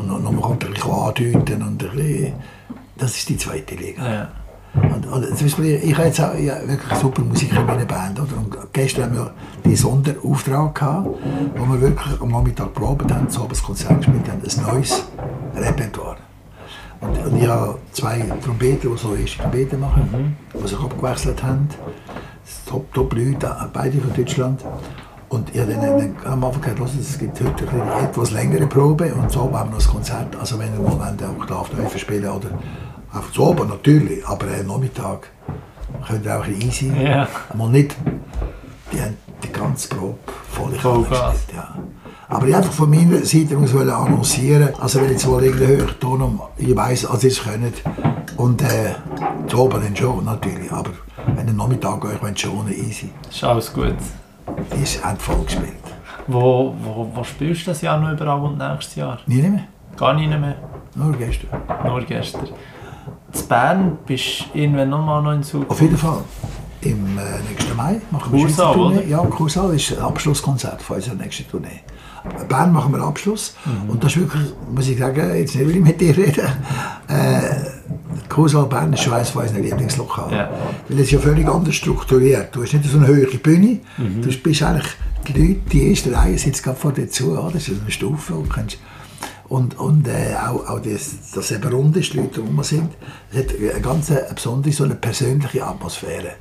und, 0.00 0.26
und 0.26 0.34
man 0.34 0.40
kommt 0.40 0.64
ein 0.64 0.72
bisschen 0.72 0.90
andeuten 0.90 1.62
und 1.62 1.82
ein 1.82 1.96
bisschen, 1.96 2.32
das 2.96 3.16
ist 3.16 3.28
die 3.28 3.36
zweite 3.36 3.74
Liga. 3.74 4.02
Ja. 4.02 4.28
Und, 4.74 5.06
und 5.06 5.36
zum 5.36 5.46
Beispiel, 5.46 5.80
ich 5.82 5.94
habe 5.96 6.06
jetzt 6.06 6.20
auch 6.20 6.34
ja, 6.34 6.56
wirklich 6.66 6.98
super 6.98 7.22
Musiker 7.22 7.60
in 7.60 7.66
meiner 7.66 7.84
Band. 7.84 8.20
Oder? 8.20 8.36
Und 8.36 8.56
gestern 8.72 9.04
haben 9.04 9.14
wir 9.16 9.34
den 9.64 9.74
Sonderauftrag 9.76 10.74
gehabt, 10.74 11.08
wo 11.56 11.72
wir 11.72 11.80
wirklich 11.80 12.20
am 12.20 12.28
Nachmittag 12.28 12.72
probiert 12.72 13.12
haben, 13.12 13.28
so 13.28 13.42
ein 13.42 13.48
Konzert 13.48 13.96
gespielt 13.96 14.28
haben, 14.28 14.42
ein 14.42 14.74
neues 14.74 15.04
Repertoire. 15.56 16.16
Und, 17.00 17.18
und 17.26 17.42
ich 17.42 17.48
habe 17.48 17.78
zwei 17.92 18.20
Trompeter, 18.44 18.88
die 18.90 18.96
so 18.96 19.14
erste 19.14 19.38
Trompete 19.38 19.76
machen, 19.76 20.36
die 20.54 20.68
sich 20.68 20.78
abgewechselt 20.78 21.42
haben. 21.42 21.68
Top, 22.66 22.92
top 22.94 23.12
Leute, 23.14 23.70
beide 23.72 24.00
von 24.00 24.12
Deutschland. 24.14 24.64
Und 25.30 25.54
ich 25.54 25.60
habe 25.60 25.72
dann, 25.72 26.16
am 26.24 26.42
Anfang 26.44 26.60
gesagt, 26.60 26.80
"Hört, 26.80 26.90
es 27.00 27.18
gibt 27.18 27.40
heute 27.40 27.68
eine 27.70 28.08
etwas 28.08 28.32
längere 28.32 28.66
Probe 28.66 29.14
und 29.14 29.30
so 29.30 29.42
haben 29.42 29.52
wir 29.52 29.64
noch 29.66 29.74
das 29.74 29.88
Konzert. 29.88 30.34
Also 30.38 30.58
wenn 30.58 30.74
ihr 30.74 30.80
mal 30.80 30.98
wollt, 30.98 31.22
auch 31.22 31.60
Octave 31.60 31.80
Neue 31.80 31.98
spielen 31.98 32.28
oder 32.28 32.48
einfach 33.12 33.30
zu 33.32 33.44
oben 33.44 33.68
natürlich, 33.68 34.26
aber 34.26 34.46
am 34.46 34.66
Nachmittag 34.66 35.28
könnt 36.06 36.26
ihr 36.26 36.36
auch 36.36 36.44
ein 36.44 36.60
easy. 36.60 36.92
Ja. 37.00 37.28
Mal 37.56 37.68
nicht 37.70 37.94
die, 38.92 39.00
haben 39.00 39.16
die 39.44 39.52
ganze 39.52 39.88
Probe 39.88 40.18
voll 40.48 40.70
gespielt, 40.72 41.54
ja. 41.54 41.76
Aber 42.28 42.46
ich 42.48 42.56
einfach 42.56 42.72
von 42.72 42.90
meiner 42.90 43.24
Seite 43.24 43.56
aus 43.56 43.74
annoncieren, 43.74 44.70
also 44.80 45.00
wenn 45.00 45.14
ich 45.14 45.26
wohl 45.26 45.44
irgendeinen 45.44 45.80
Höchton 45.80 46.22
um, 46.22 46.40
ich 46.56 46.76
weiss, 46.76 47.06
als 47.06 47.22
ihr 47.22 47.30
es 47.30 47.40
könnt, 47.42 47.82
und 48.36 48.62
äh, 48.62 48.94
zu 49.46 49.58
oben 49.58 49.80
dann 49.80 49.94
schon 49.94 50.24
natürlich, 50.24 50.72
aber 50.72 50.90
wenn 51.36 51.46
ihr 51.46 51.54
Nachmittag 51.54 52.04
euch 52.04 52.20
wollt, 52.20 52.40
schon 52.40 52.68
easy. 52.68 53.10
Ist 53.30 53.44
alles 53.44 53.72
gut. 53.72 53.94
Ist 54.82 55.04
haben 55.04 55.18
voll 55.18 55.44
gespielt. 55.44 55.74
Wo, 56.26 56.74
wo, 56.82 57.10
wo 57.14 57.24
spielst 57.24 57.62
du 57.66 57.70
das 57.70 57.80
Jahr 57.82 57.98
noch 57.98 58.12
überall 58.12 58.40
und 58.40 58.58
nächstes 58.58 58.94
Jahr? 58.96 59.18
Nie 59.26 59.42
mehr, 59.42 59.64
Gar 59.96 60.14
nicht 60.14 60.28
mehr. 60.30 60.54
nur 60.94 61.12
gestern. 61.16 61.48
Nur 61.84 62.00
gestern. 62.02 62.46
In 63.32 63.48
Bern 63.48 63.98
bist 64.06 64.46
du 64.52 64.58
irgendwann 64.58 64.90
nochmal 64.90 65.22
noch 65.22 65.32
in 65.32 65.42
Zug. 65.42 65.68
Auf 65.70 65.80
jeden 65.80 65.96
Fall. 65.96 66.22
Im 66.82 67.18
äh, 67.18 67.22
nächsten 67.50 67.76
Mai 67.76 68.00
machen 68.10 68.32
wir 68.32 68.40
Kursaal, 68.40 68.66
Schweizer 68.66 68.74
Tournee. 68.74 68.98
oder? 68.98 69.06
Ja, 69.06 69.18
Kursaal 69.18 69.74
ist 69.74 69.92
ein 69.92 70.02
Abschlusskonzert 70.02 70.80
von 70.82 70.96
unserer 70.96 71.14
nächsten 71.14 71.48
Tournee. 71.50 71.80
Bern 72.48 72.72
machen 72.72 72.92
wir 72.92 73.00
Abschluss. 73.02 73.54
Mhm. 73.64 73.90
Und 73.90 74.04
das 74.04 74.12
ist 74.14 74.20
wirklich, 74.20 74.52
muss 74.74 74.88
ich 74.88 74.98
sagen, 74.98 75.34
jetzt 75.36 75.54
nicht 75.54 75.66
will 75.66 75.76
ich 75.76 75.82
mit 75.82 76.00
dir 76.00 76.16
reden, 76.16 76.46
äh, 77.08 77.40
Kursaal 78.28 78.66
Bern 78.66 78.92
ist 78.92 79.02
schon 79.02 79.12
eines 79.14 79.30
von 79.30 79.42
unseren 79.42 79.62
Lieblingslokalen. 79.62 80.32
Ja. 80.32 80.50
Weil 80.88 80.98
es 80.98 81.06
ist 81.06 81.10
ja 81.12 81.18
völlig 81.18 81.48
anders 81.48 81.74
strukturiert. 81.74 82.54
Du 82.54 82.62
hast 82.62 82.72
nicht 82.72 82.84
so 82.84 82.98
eine 82.98 83.08
hohe 83.08 83.26
Bühne, 83.26 83.80
Mhm. 83.98 84.22
du 84.22 84.28
bist 84.38 84.62
eigentlich, 84.62 84.86
die 85.28 85.32
Leute, 85.32 85.60
die 85.72 85.88
erste 85.90 86.14
Reihe 86.14 86.38
sitzt 86.38 86.62
gerade 86.62 86.78
vor 86.78 86.92
dir 86.92 87.08
zu, 87.08 87.34
das 87.52 87.68
ist 87.68 87.80
eine 87.80 87.90
Stufe. 87.90 88.32
du 88.34 88.44
kannst- 88.48 88.78
Und, 89.48 89.76
und 89.80 90.06
äh, 90.06 90.36
auch, 90.48 90.68
auch 90.68 90.80
das, 90.80 91.32
dass 91.34 91.50
eben 91.50 91.72
rund 91.72 91.96
ist, 91.96 92.12
die 92.12 92.18
Leute 92.18 92.40
rum 92.40 92.62
sind, 92.62 92.90
es 93.32 93.38
hat 93.40 93.46
eine 93.58 93.80
ganz 93.80 94.08
eine 94.10 94.22
besondere, 94.32 94.72
so 94.72 94.84
eine 94.84 94.94
persönliche 94.94 95.66
Atmosphäre. 95.66 96.34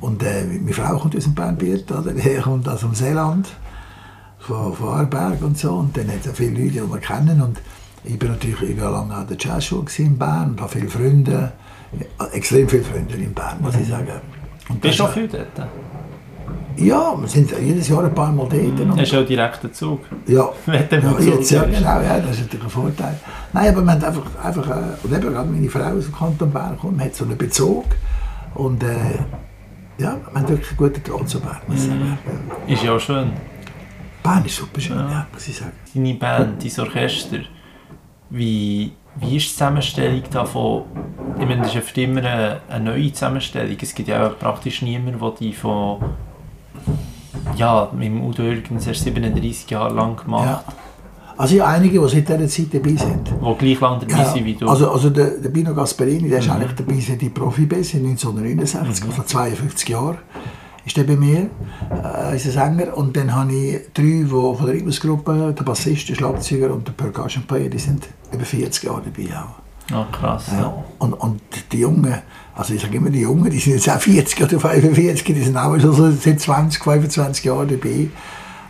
Und 0.00 0.22
äh, 0.22 0.44
meine 0.44 0.72
Frau 0.72 0.96
kommt 0.96 1.14
aus 1.14 1.24
dem 1.24 1.34
Bernbiet, 1.34 1.90
oder? 1.92 2.12
Die 2.14 2.36
kommt 2.40 2.66
aus 2.68 2.80
dem 2.80 2.94
Seeland, 2.94 3.48
von, 4.48 4.74
von 4.74 4.88
Arberg 4.88 5.42
und 5.42 5.56
so. 5.58 5.72
Und 5.72 5.96
dann 5.96 6.08
hat 6.08 6.20
es 6.24 6.30
auch 6.30 6.34
viele 6.34 6.50
Leute, 6.62 6.80
die 6.80 6.90
wir 6.92 6.98
kennen. 6.98 7.40
Und 7.42 7.58
ich 8.04 8.18
bin 8.18 8.30
natürlich 8.30 8.62
ich 8.70 8.80
war 8.80 8.90
lange 8.90 9.14
an 9.14 9.26
der 9.28 9.36
Jazzschule 9.38 9.84
in 9.98 10.16
Bern 10.18 10.50
und 10.50 10.60
habe 10.60 10.70
viele 10.72 10.88
Freunde, 10.88 11.52
ja, 12.18 12.26
extrem 12.32 12.68
viele 12.68 12.82
Freunde 12.84 13.14
in 13.14 13.32
Bern, 13.34 13.58
muss 13.60 13.76
ich 13.76 13.86
sagen. 13.88 14.08
Und 14.68 14.80
Bist 14.80 14.98
du 14.98 15.02
das- 15.02 15.10
auch 15.10 15.14
viel 15.14 15.28
dort? 15.28 15.68
Ja, 16.76 17.12
wir 17.20 17.26
sind 17.26 17.50
jedes 17.60 17.88
Jahr 17.88 18.04
ein 18.04 18.14
paar 18.14 18.30
Mal 18.32 18.46
dort. 18.48 18.80
und- 18.80 19.00
Hast 19.00 19.12
du 19.12 19.20
auch 19.20 19.26
direkt 19.26 19.64
den 19.64 19.72
Zug? 19.74 20.00
ja, 20.28 20.48
ja, 20.66 21.00
mal 21.02 21.22
jetzt, 21.24 21.50
ja, 21.50 21.64
genau, 21.64 22.00
ja, 22.00 22.20
das 22.20 22.36
ist 22.36 22.42
natürlich 22.42 22.64
ein 22.66 22.70
Vorteil. 22.70 23.14
Nein, 23.52 23.68
aber 23.74 23.82
wir 23.84 23.92
haben 23.92 24.04
einfach, 24.04 24.44
einfach 24.44 24.68
äh, 24.70 24.80
und 25.02 25.12
eben 25.12 25.32
gerade 25.32 25.50
meine 25.50 25.68
Frau 25.68 25.80
aus 25.96 26.04
dem 26.04 26.14
Kanton 26.14 26.50
Bern 26.52 26.78
kommt, 26.78 27.00
hat 27.02 27.14
so 27.16 27.24
einen 27.24 27.36
Bezug 27.36 27.84
und 28.54 28.82
äh, 28.84 28.86
ja, 29.98 30.16
wir 30.32 30.40
haben 30.40 30.48
wirklich 30.48 30.68
einen 30.68 30.76
guten 30.76 31.02
Draht 31.02 31.28
zu 31.28 31.40
Bern, 31.40 31.56
muss 31.66 31.78
ich 31.78 31.86
sagen. 31.88 32.18
Ja. 32.68 32.74
Ist 32.74 32.82
ja 32.84 32.92
auch 32.94 33.00
schön. 33.00 33.32
Bern 34.22 34.44
ist 34.44 34.56
super 34.56 34.80
schön, 34.80 34.96
ja. 34.96 35.26
muss 35.32 35.48
ich 35.48 35.56
sagen. 35.56 35.72
Deine 35.94 36.14
Band, 36.14 36.62
dein 36.62 36.84
Orchester, 36.84 37.38
wie, 38.30 38.92
wie 39.16 39.36
ist 39.36 39.46
die 39.46 39.52
Zusammenstellung 39.52 40.22
davon? 40.30 40.84
Ich 41.38 41.46
meine, 41.46 41.58
das 41.58 41.68
ist 41.68 41.74
ja 41.74 41.80
für 41.80 42.00
immer 42.00 42.20
eine, 42.20 42.60
eine 42.68 42.84
neue 42.84 43.12
Zusammenstellung. 43.12 43.76
Es 43.80 43.94
gibt 43.94 44.08
ja 44.08 44.26
auch 44.26 44.38
praktisch 44.38 44.82
niemanden, 44.82 45.20
der 45.20 45.30
die 45.38 45.52
von 45.52 45.98
ja, 47.56 47.90
mit 47.92 48.06
dem 48.06 48.22
Udo 48.24 48.42
Jürgens 48.42 48.86
erst 48.86 49.04
37 49.04 49.70
Jahre 49.70 49.94
lang 49.94 50.16
gemacht 50.16 50.46
Ja. 50.46 50.64
Also 51.36 51.54
ich 51.54 51.60
habe 51.60 51.70
einige, 51.70 52.00
die 52.00 52.08
seit 52.08 52.28
dieser 52.28 52.48
Zeit 52.48 52.74
dabei 52.74 52.96
sind. 52.96 53.28
die 53.28 53.58
gleich 53.58 53.80
lang 53.80 54.00
dabei 54.00 54.24
sind 54.24 54.44
wie 54.44 54.54
du. 54.54 54.68
Also, 54.68 54.90
also 54.90 55.08
der, 55.08 55.38
der 55.38 55.48
Bino 55.50 55.72
Gasperini, 55.72 56.28
der 56.28 56.40
ist 56.40 56.50
eigentlich 56.50 56.72
dabei 56.74 56.98
seit 56.98 57.22
ich 57.22 57.32
Profi 57.32 57.64
bin, 57.64 57.84
seit 57.84 58.02
1969, 58.02 59.04
also 59.08 59.22
52 59.22 59.88
Jahre 59.88 60.18
ist 60.88 60.96
der 60.96 61.04
bei 61.04 61.16
mir, 61.16 61.50
äh, 61.90 62.36
ist 62.36 62.46
ein 62.46 62.52
Sänger. 62.52 62.96
Und 62.96 63.16
dann 63.16 63.34
habe 63.34 63.52
ich 63.52 63.80
drei, 63.94 64.02
die 64.02 64.26
von 64.26 64.56
der 64.66 64.74
Rhythmusgruppe, 64.74 65.54
der 65.56 65.64
Bassist, 65.64 66.08
der 66.08 66.14
Schlagzeuger 66.14 66.72
und 66.72 66.88
der 66.88 66.92
Percussion 66.92 67.44
Player, 67.44 67.68
die 67.68 67.78
sind 67.78 68.08
über 68.32 68.44
40 68.44 68.84
Jahre 68.84 69.02
dabei 69.04 69.28
auch. 69.36 69.94
Ah, 69.94 70.06
krass. 70.12 70.46
Ja. 70.52 70.84
Und, 70.98 71.14
und 71.14 71.40
die 71.72 71.80
Jungen, 71.80 72.14
also 72.54 72.74
ich 72.74 72.82
sage 72.82 72.96
immer 72.96 73.10
die 73.10 73.20
Jungen, 73.20 73.50
die 73.50 73.58
sind 73.58 73.74
jetzt 73.74 73.88
auch 73.88 74.00
40 74.00 74.42
oder 74.42 74.60
45, 74.60 75.24
die 75.24 75.42
sind 75.42 75.56
auch 75.56 75.78
schon 75.78 75.92
so 75.92 76.10
seit 76.10 76.40
20, 76.40 76.82
25 76.82 77.44
Jahren 77.44 77.68
dabei. 77.68 78.08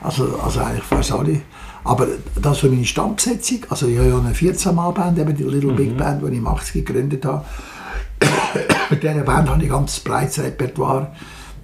Also, 0.01 0.39
also 0.45 0.61
eigentlich 0.61 0.85
fast 0.85 1.13
alle. 1.13 1.41
Aber 1.85 2.07
das 2.41 2.59
so 2.59 2.69
meine 2.69 2.85
Stammbesetzung. 2.85 3.61
Also 3.69 3.87
ich 3.87 3.99
habe 3.99 4.09
ja 4.09 4.19
eine 4.19 4.33
14-Mann-Band, 4.33 5.19
eben 5.19 5.37
die 5.37 5.45
Little 5.45 5.73
Big 5.73 5.97
Band, 5.97 6.23
die 6.23 6.33
ich 6.33 6.39
im 6.39 6.47
80 6.47 6.85
gegründet 6.85 7.25
habe. 7.25 7.45
Mit 8.91 9.03
dieser 9.03 9.23
Band 9.23 9.49
habe 9.49 9.63
ich 9.63 9.69
ein 9.69 9.77
ganz 9.77 10.01
breites 10.01 10.41
Repertoire. 10.41 11.13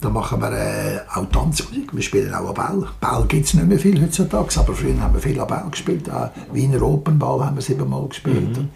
Da 0.05 0.11
machen 0.11 0.39
wir 0.39 0.53
äh, 0.53 1.01
auch 1.15 1.25
Tanzmusik. 1.31 1.95
Wir 1.95 2.03
spielen 2.03 2.35
auch 2.35 2.51
an 2.51 2.55
Ball. 2.55 2.89
Ball 3.01 3.25
gibt 3.27 3.47
es 3.47 3.55
nicht 3.55 3.67
mehr 3.67 3.79
viel 3.79 3.99
heutzutage, 4.03 4.61
aber 4.61 4.75
früher 4.75 5.01
haben 5.01 5.15
wir 5.15 5.21
viel 5.23 5.41
an 5.41 5.47
Ball 5.47 5.65
gespielt. 5.71 6.11
Auch 6.11 6.29
Wiener 6.53 6.83
Opernball 6.83 7.47
haben 7.47 7.57
wir 7.57 7.63
siebenmal 7.63 8.07
gespielt. 8.09 8.59
Und 8.59 8.69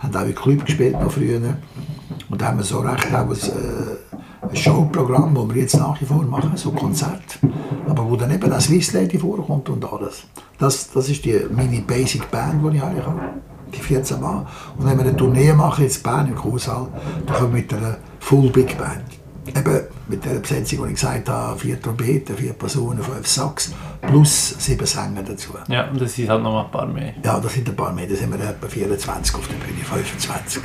haben 0.00 0.14
auch 0.14 0.28
im 0.28 0.34
Club 0.34 0.66
gespielt 0.66 1.00
noch 1.00 1.10
früher. 1.10 1.40
Und 2.28 2.42
da 2.42 2.48
haben 2.48 2.58
wir 2.58 2.64
so 2.64 2.80
recht 2.80 3.06
auch 3.06 3.20
ein, 3.20 3.30
äh, 3.30 4.46
ein 4.50 4.54
Showprogramm, 4.54 5.34
das 5.34 5.54
wir 5.54 5.62
jetzt 5.62 5.78
nach 5.78 5.98
wie 5.98 6.04
vor 6.04 6.22
machen, 6.24 6.52
so 6.56 6.72
Konzert. 6.72 7.38
Aber 7.88 8.10
wo 8.10 8.14
dann 8.16 8.32
eben 8.32 8.52
auch 8.52 8.60
Swiss 8.60 8.92
Lady 8.92 9.18
vorkommt 9.18 9.70
und 9.70 9.82
alles. 9.90 10.24
Das, 10.58 10.90
das 10.90 11.08
ist 11.08 11.24
die 11.24 11.40
meine 11.50 11.80
Basic 11.80 12.30
Band, 12.30 12.62
die 12.62 12.76
ich 12.76 12.82
eigentlich 12.82 13.06
habe. 13.06 13.20
Die 13.74 13.80
14 13.80 14.20
Mann. 14.20 14.46
Und 14.76 14.84
wenn 14.86 14.98
wir 14.98 15.06
eine 15.06 15.16
Tournee 15.16 15.54
machen, 15.54 15.84
jetzt 15.84 16.02
Bern 16.02 16.26
im 16.28 16.34
Kursaal, 16.34 16.88
dann 17.24 17.34
kommen 17.34 17.54
wir 17.54 17.62
mit 17.62 17.72
einer 17.72 17.96
Full 18.20 18.50
Big 18.50 18.76
Band. 18.76 19.15
Eben 19.46 19.80
mit 20.08 20.24
der 20.24 20.34
Besetzung, 20.40 20.80
die 20.86 20.88
ich 20.92 20.94
gesagt 21.00 21.28
habe, 21.28 21.58
vier 21.58 21.80
Trompeten, 21.80 22.36
vier 22.36 22.52
Personen, 22.52 23.02
fünf 23.02 23.26
Sax, 23.26 23.72
plus 24.02 24.54
sieben 24.58 24.86
Sänger 24.86 25.22
dazu. 25.22 25.52
Ja, 25.68 25.88
und 25.90 26.00
das 26.00 26.14
sind 26.14 26.28
halt 26.28 26.42
noch 26.42 26.52
mal 26.52 26.64
ein 26.64 26.70
paar 26.70 26.86
mehr. 26.86 27.12
Ja, 27.24 27.38
das 27.38 27.52
sind 27.54 27.68
ein 27.68 27.76
paar 27.76 27.92
mehr, 27.92 28.06
da 28.06 28.14
sind 28.16 28.32
wir 28.36 28.40
etwa 28.48 28.66
24 28.66 29.34
auf 29.34 29.46
der 29.48 29.54
Bühne, 29.54 29.84
25. 29.84 30.62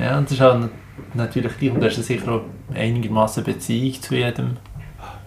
Ja, 0.00 0.18
und 0.18 0.24
das 0.24 0.32
ist 0.32 0.40
nat- 0.40 0.70
natürlich 1.14 1.58
gleich. 1.58 1.72
Und 1.72 1.80
du 1.80 1.86
hast 1.86 2.02
sicher 2.04 2.32
auch 2.32 2.42
einigermaßen 2.74 3.44
Beziehung 3.44 4.00
zu 4.00 4.14
jedem. 4.14 4.56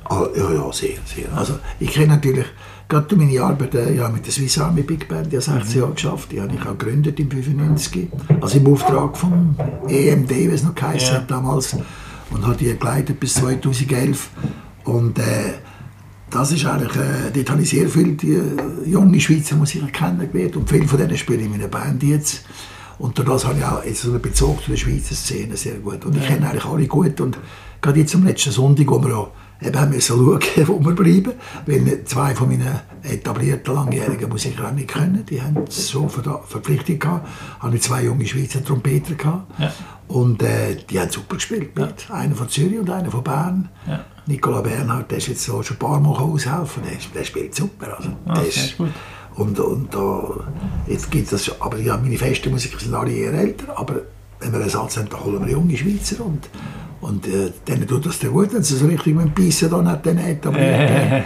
Ah, 0.07 0.23
ja, 0.37 0.51
ja, 0.51 0.71
sehr, 0.71 0.97
sehr. 1.05 1.25
Also, 1.35 1.55
ich 1.79 1.89
kenne 1.91 2.13
natürlich, 2.15 2.45
gerade 2.87 3.07
durch 3.07 3.19
meine 3.19 3.41
Arbeit 3.41 3.73
äh, 3.73 3.95
ja, 3.95 4.07
mit 4.09 4.23
der 4.25 4.31
Swiss 4.31 4.59
Army 4.59 4.83
Big 4.83 5.07
Band, 5.07 5.31
die 5.31 5.37
habe 5.37 5.41
16 5.43 5.81
Jahre 5.81 5.93
geschafft, 5.93 6.31
die 6.31 6.39
habe 6.39 6.53
ich 6.53 6.61
auch 6.61 6.77
gegründet 6.77 7.19
im 7.19 7.31
95, 7.31 8.09
also 8.39 8.57
im 8.59 8.71
Auftrag 8.71 9.17
vom 9.17 9.55
EMD, 9.87 10.29
wie 10.29 10.45
es 10.45 10.63
noch 10.63 10.75
geheißen 10.75 11.07
Ja. 11.09 11.13
hat 11.21 11.31
damals, 11.31 11.75
und 12.31 12.45
habe 12.45 12.57
die 12.57 12.77
geleitet 12.77 13.19
bis 13.19 13.35
2011. 13.35 14.29
Und 14.83 15.19
äh, 15.19 15.53
das 16.29 16.51
ist 16.51 16.65
eigentlich, 16.65 16.95
äh, 16.95 17.31
dort 17.33 17.49
habe 17.49 17.61
ich 17.61 17.69
sehr 17.69 17.87
viele 17.89 18.11
äh, 18.11 18.89
junge 18.89 19.19
Schweizer 19.19 19.55
Musiker 19.55 19.87
kennengelernt 19.87 20.55
und 20.55 20.69
viele 20.69 20.87
von 20.87 20.99
denen 20.99 21.17
spielen 21.17 21.41
in 21.45 21.51
meiner 21.51 21.67
Band 21.67 22.03
jetzt. 22.03 22.45
Und 22.97 23.17
durch 23.17 23.27
das 23.27 23.45
habe 23.45 23.59
ich 23.59 23.65
auch 23.65 23.83
jetzt 23.83 24.01
so 24.01 24.11
einen 24.11 24.21
Bezug 24.21 24.63
zu 24.63 24.71
der 24.71 24.77
Schweizer 24.77 25.15
Szene 25.15 25.57
sehr 25.57 25.75
gut. 25.75 26.05
Und 26.05 26.15
ich 26.17 26.25
kenne 26.25 26.49
eigentlich 26.49 26.65
alle 26.65 26.87
gut. 26.87 27.19
Und 27.19 27.37
gerade 27.81 27.99
jetzt 27.99 28.15
am 28.15 28.25
letzten 28.25 28.51
Sonntag, 28.51 28.87
wo 28.87 29.03
wir 29.03 29.17
auch 29.17 29.31
eben 29.65 29.79
haben 29.79 29.91
müssen 29.91 30.17
schauen, 30.17 30.39
wo 30.67 30.79
wir 30.85 30.95
bleiben, 30.95 31.33
weil 31.65 32.03
zwei 32.05 32.35
von 32.35 32.49
meinen 32.49 32.79
etablierten 33.03 33.73
langjährigen 33.73 34.29
Musiker 34.29 34.71
nicht 34.71 34.87
können. 34.87 35.25
Die 35.25 35.41
haben 35.41 35.65
so 35.69 36.07
Ver 36.07 36.41
Verpflichtung 36.47 36.99
gehabt. 36.99 37.27
Habe 37.59 37.75
ich 37.75 37.81
zwei 37.81 38.03
junge 38.03 38.25
Schweizer 38.25 38.63
Trompeter 38.63 39.15
gehabt. 39.15 39.59
Ja. 39.59 39.71
Und 40.07 40.41
äh, 40.43 40.75
die 40.89 40.99
haben 40.99 41.09
super 41.09 41.35
gespielt. 41.35 41.75
Mit. 41.75 42.09
Einer 42.11 42.35
von 42.35 42.49
Zürich 42.49 42.79
und 42.79 42.89
einer 42.89 43.09
von 43.11 43.23
Bern. 43.23 43.69
Ja. 43.87 44.05
Nicola 44.27 44.61
Bernhard, 44.61 45.11
der 45.11 45.19
ist 45.19 45.27
jetzt 45.27 45.43
so 45.43 45.61
schon 45.61 45.77
ein 45.77 45.79
paar 45.79 45.99
Mal 45.99 46.09
aushelfen. 46.17 46.83
Der, 46.83 46.97
der 47.13 47.23
spielt 47.25 47.53
super. 47.55 47.95
Also, 47.97 48.09
Ah, 48.25 48.33
der 48.33 48.47
ist, 48.47 48.77
gut. 48.77 48.89
und, 49.35 49.59
und 49.59 49.93
da, 49.93 50.23
jetzt 50.87 51.11
gibt 51.11 51.29
schon, 51.29 51.55
aber 51.59 51.77
ja, 51.79 51.95
meine 51.97 52.17
festen 52.17 52.51
Musiker 52.51 52.79
sind 52.79 52.93
alle 52.93 53.11
eher 53.11 53.33
älter, 53.33 53.77
aber 53.77 54.01
wenn 54.39 54.51
wir 54.51 54.59
einen 54.61 54.69
Satz 54.69 54.97
haben, 54.97 55.09
dann 55.09 55.23
holen 55.23 55.45
wir 55.45 55.51
junge 55.53 55.77
Schweizer 55.77 56.23
und, 56.25 56.49
und 57.07 57.27
äh, 57.27 57.51
denen 57.67 57.87
tut 57.87 58.05
das 58.05 58.19
dann 58.19 58.31
gut, 58.31 58.53
wenn 58.53 58.63
sie 58.63 58.75
so 58.75 58.85
richtig 58.87 59.15
mit 59.15 59.25
dem 59.25 59.31
Bissen 59.31 59.69
dann 59.69 59.87
hat, 59.89 60.05
dann 60.05 60.17
etabliert. 60.17 60.89
Äh, 60.89 61.23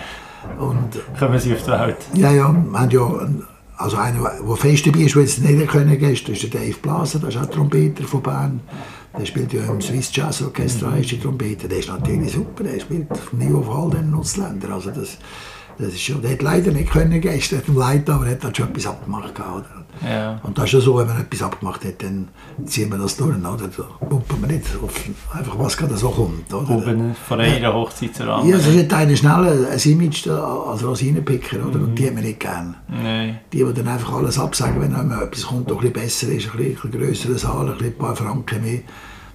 Und 0.57 0.89
kommen 1.17 1.38
Sie 1.39 1.53
auf 1.53 1.63
die 1.63 1.71
Welt. 1.71 1.97
ja, 2.13 2.32
ja, 2.32 2.51
wir 2.53 2.80
haben 2.80 2.89
ja, 2.91 3.05
einen- 3.05 3.43
also 3.77 3.97
einer, 3.97 4.19
der 4.47 4.55
fest 4.57 4.88
dabei 4.88 4.99
ist, 5.01 5.15
der 5.15 5.21
jetzt 5.23 5.39
nicht 5.41 5.67
können 5.69 5.97
gestern, 5.97 6.34
ist 6.34 6.43
der 6.43 6.49
Dave 6.61 6.75
Blaser, 6.82 7.19
der 7.19 7.30
ist 7.30 7.38
auch 7.38 7.45
Trompeter 7.45 8.03
von 8.03 8.21
Bern. 8.21 8.59
Der 9.17 9.25
spielt 9.25 9.51
ja 9.53 9.61
im 9.65 9.82
Swiss 9.82 10.11
Jazz 10.13 10.41
Orchestra, 10.41 10.95
ist 10.97 11.11
die 11.11 11.19
Trompeter. 11.19 11.67
Der 11.67 11.80
ist 11.80 11.89
natürlich 11.89 12.32
super, 12.34 12.63
der 12.63 12.80
spielt 12.80 13.07
vom 13.17 13.39
Niveau 13.39 13.61
von 13.61 13.75
all 13.84 13.89
den 14.01 14.13
Ausländern. 14.13 14.71
Also 14.73 14.91
das, 14.91 15.17
das 15.77 15.88
ist 15.93 16.01
schon, 16.01 16.21
der 16.21 16.32
hat 16.32 16.41
leider 16.41 16.71
nicht 16.71 16.91
können 16.91 17.19
gestern, 17.21 17.59
hat 17.59 17.67
ihm 17.69 17.77
leid, 17.77 18.09
aber 18.09 18.25
er 18.27 18.34
hat 18.34 18.43
halt 18.43 18.57
schon 18.57 18.69
etwas 18.69 18.86
abgemacht. 18.88 19.34
Oder? 19.39 19.78
Ja. 20.07 20.39
Und 20.43 20.57
das 20.57 20.65
ist 20.65 20.73
ja 20.73 20.79
so, 20.79 20.97
wenn 20.97 21.07
man 21.07 21.19
etwas 21.19 21.41
abgemacht 21.41 21.83
hat, 21.85 22.01
dann 22.01 22.29
ziehen 22.65 22.91
wir 22.91 22.97
das 22.97 23.17
durch. 23.17 23.35
Oder? 23.35 23.57
Da 23.57 24.05
pumpen 24.05 24.41
wir 24.41 24.47
nicht 24.47 24.65
auf 24.81 24.93
einfach, 25.33 25.59
was 25.59 25.77
gerade 25.77 25.97
so 25.97 26.09
kommt. 26.09 26.53
Oder? 26.53 26.69
Oben 26.69 27.15
von 27.15 27.39
einer 27.39 27.73
Hochzeit 27.73 28.15
zur 28.15 28.27
Ja, 28.27 28.35
anderen. 28.37 28.59
es 28.59 28.67
ist 28.67 28.75
nicht 28.75 28.93
einer 28.93 29.15
schnell 29.15 29.67
ein 29.71 29.79
Image 29.91 30.27
da 30.27 30.63
als 30.63 30.83
Rosinenpicker, 30.85 31.57
oder? 31.67 31.79
Und 31.79 31.95
die 31.95 32.07
haben 32.07 32.15
wir 32.15 32.23
nicht 32.23 32.39
gern. 32.39 32.75
Nein. 32.87 33.39
Die, 33.51 33.63
die 33.63 33.73
dann 33.73 33.87
einfach 33.87 34.13
alles 34.13 34.39
absagen, 34.39 34.81
wenn 34.81 34.95
einmal 34.95 35.23
etwas 35.23 35.45
kommt, 35.47 35.69
das 35.69 35.77
ein 35.77 35.81
bisschen 35.81 35.93
besser 35.93 36.27
ist, 36.29 36.51
ein 36.53 36.57
bisschen, 36.57 36.91
grösserer 36.91 37.37
Saal, 37.37 37.75
ein, 37.79 37.97
paar 37.97 38.15
Franken 38.15 38.61
mehr, 38.63 38.79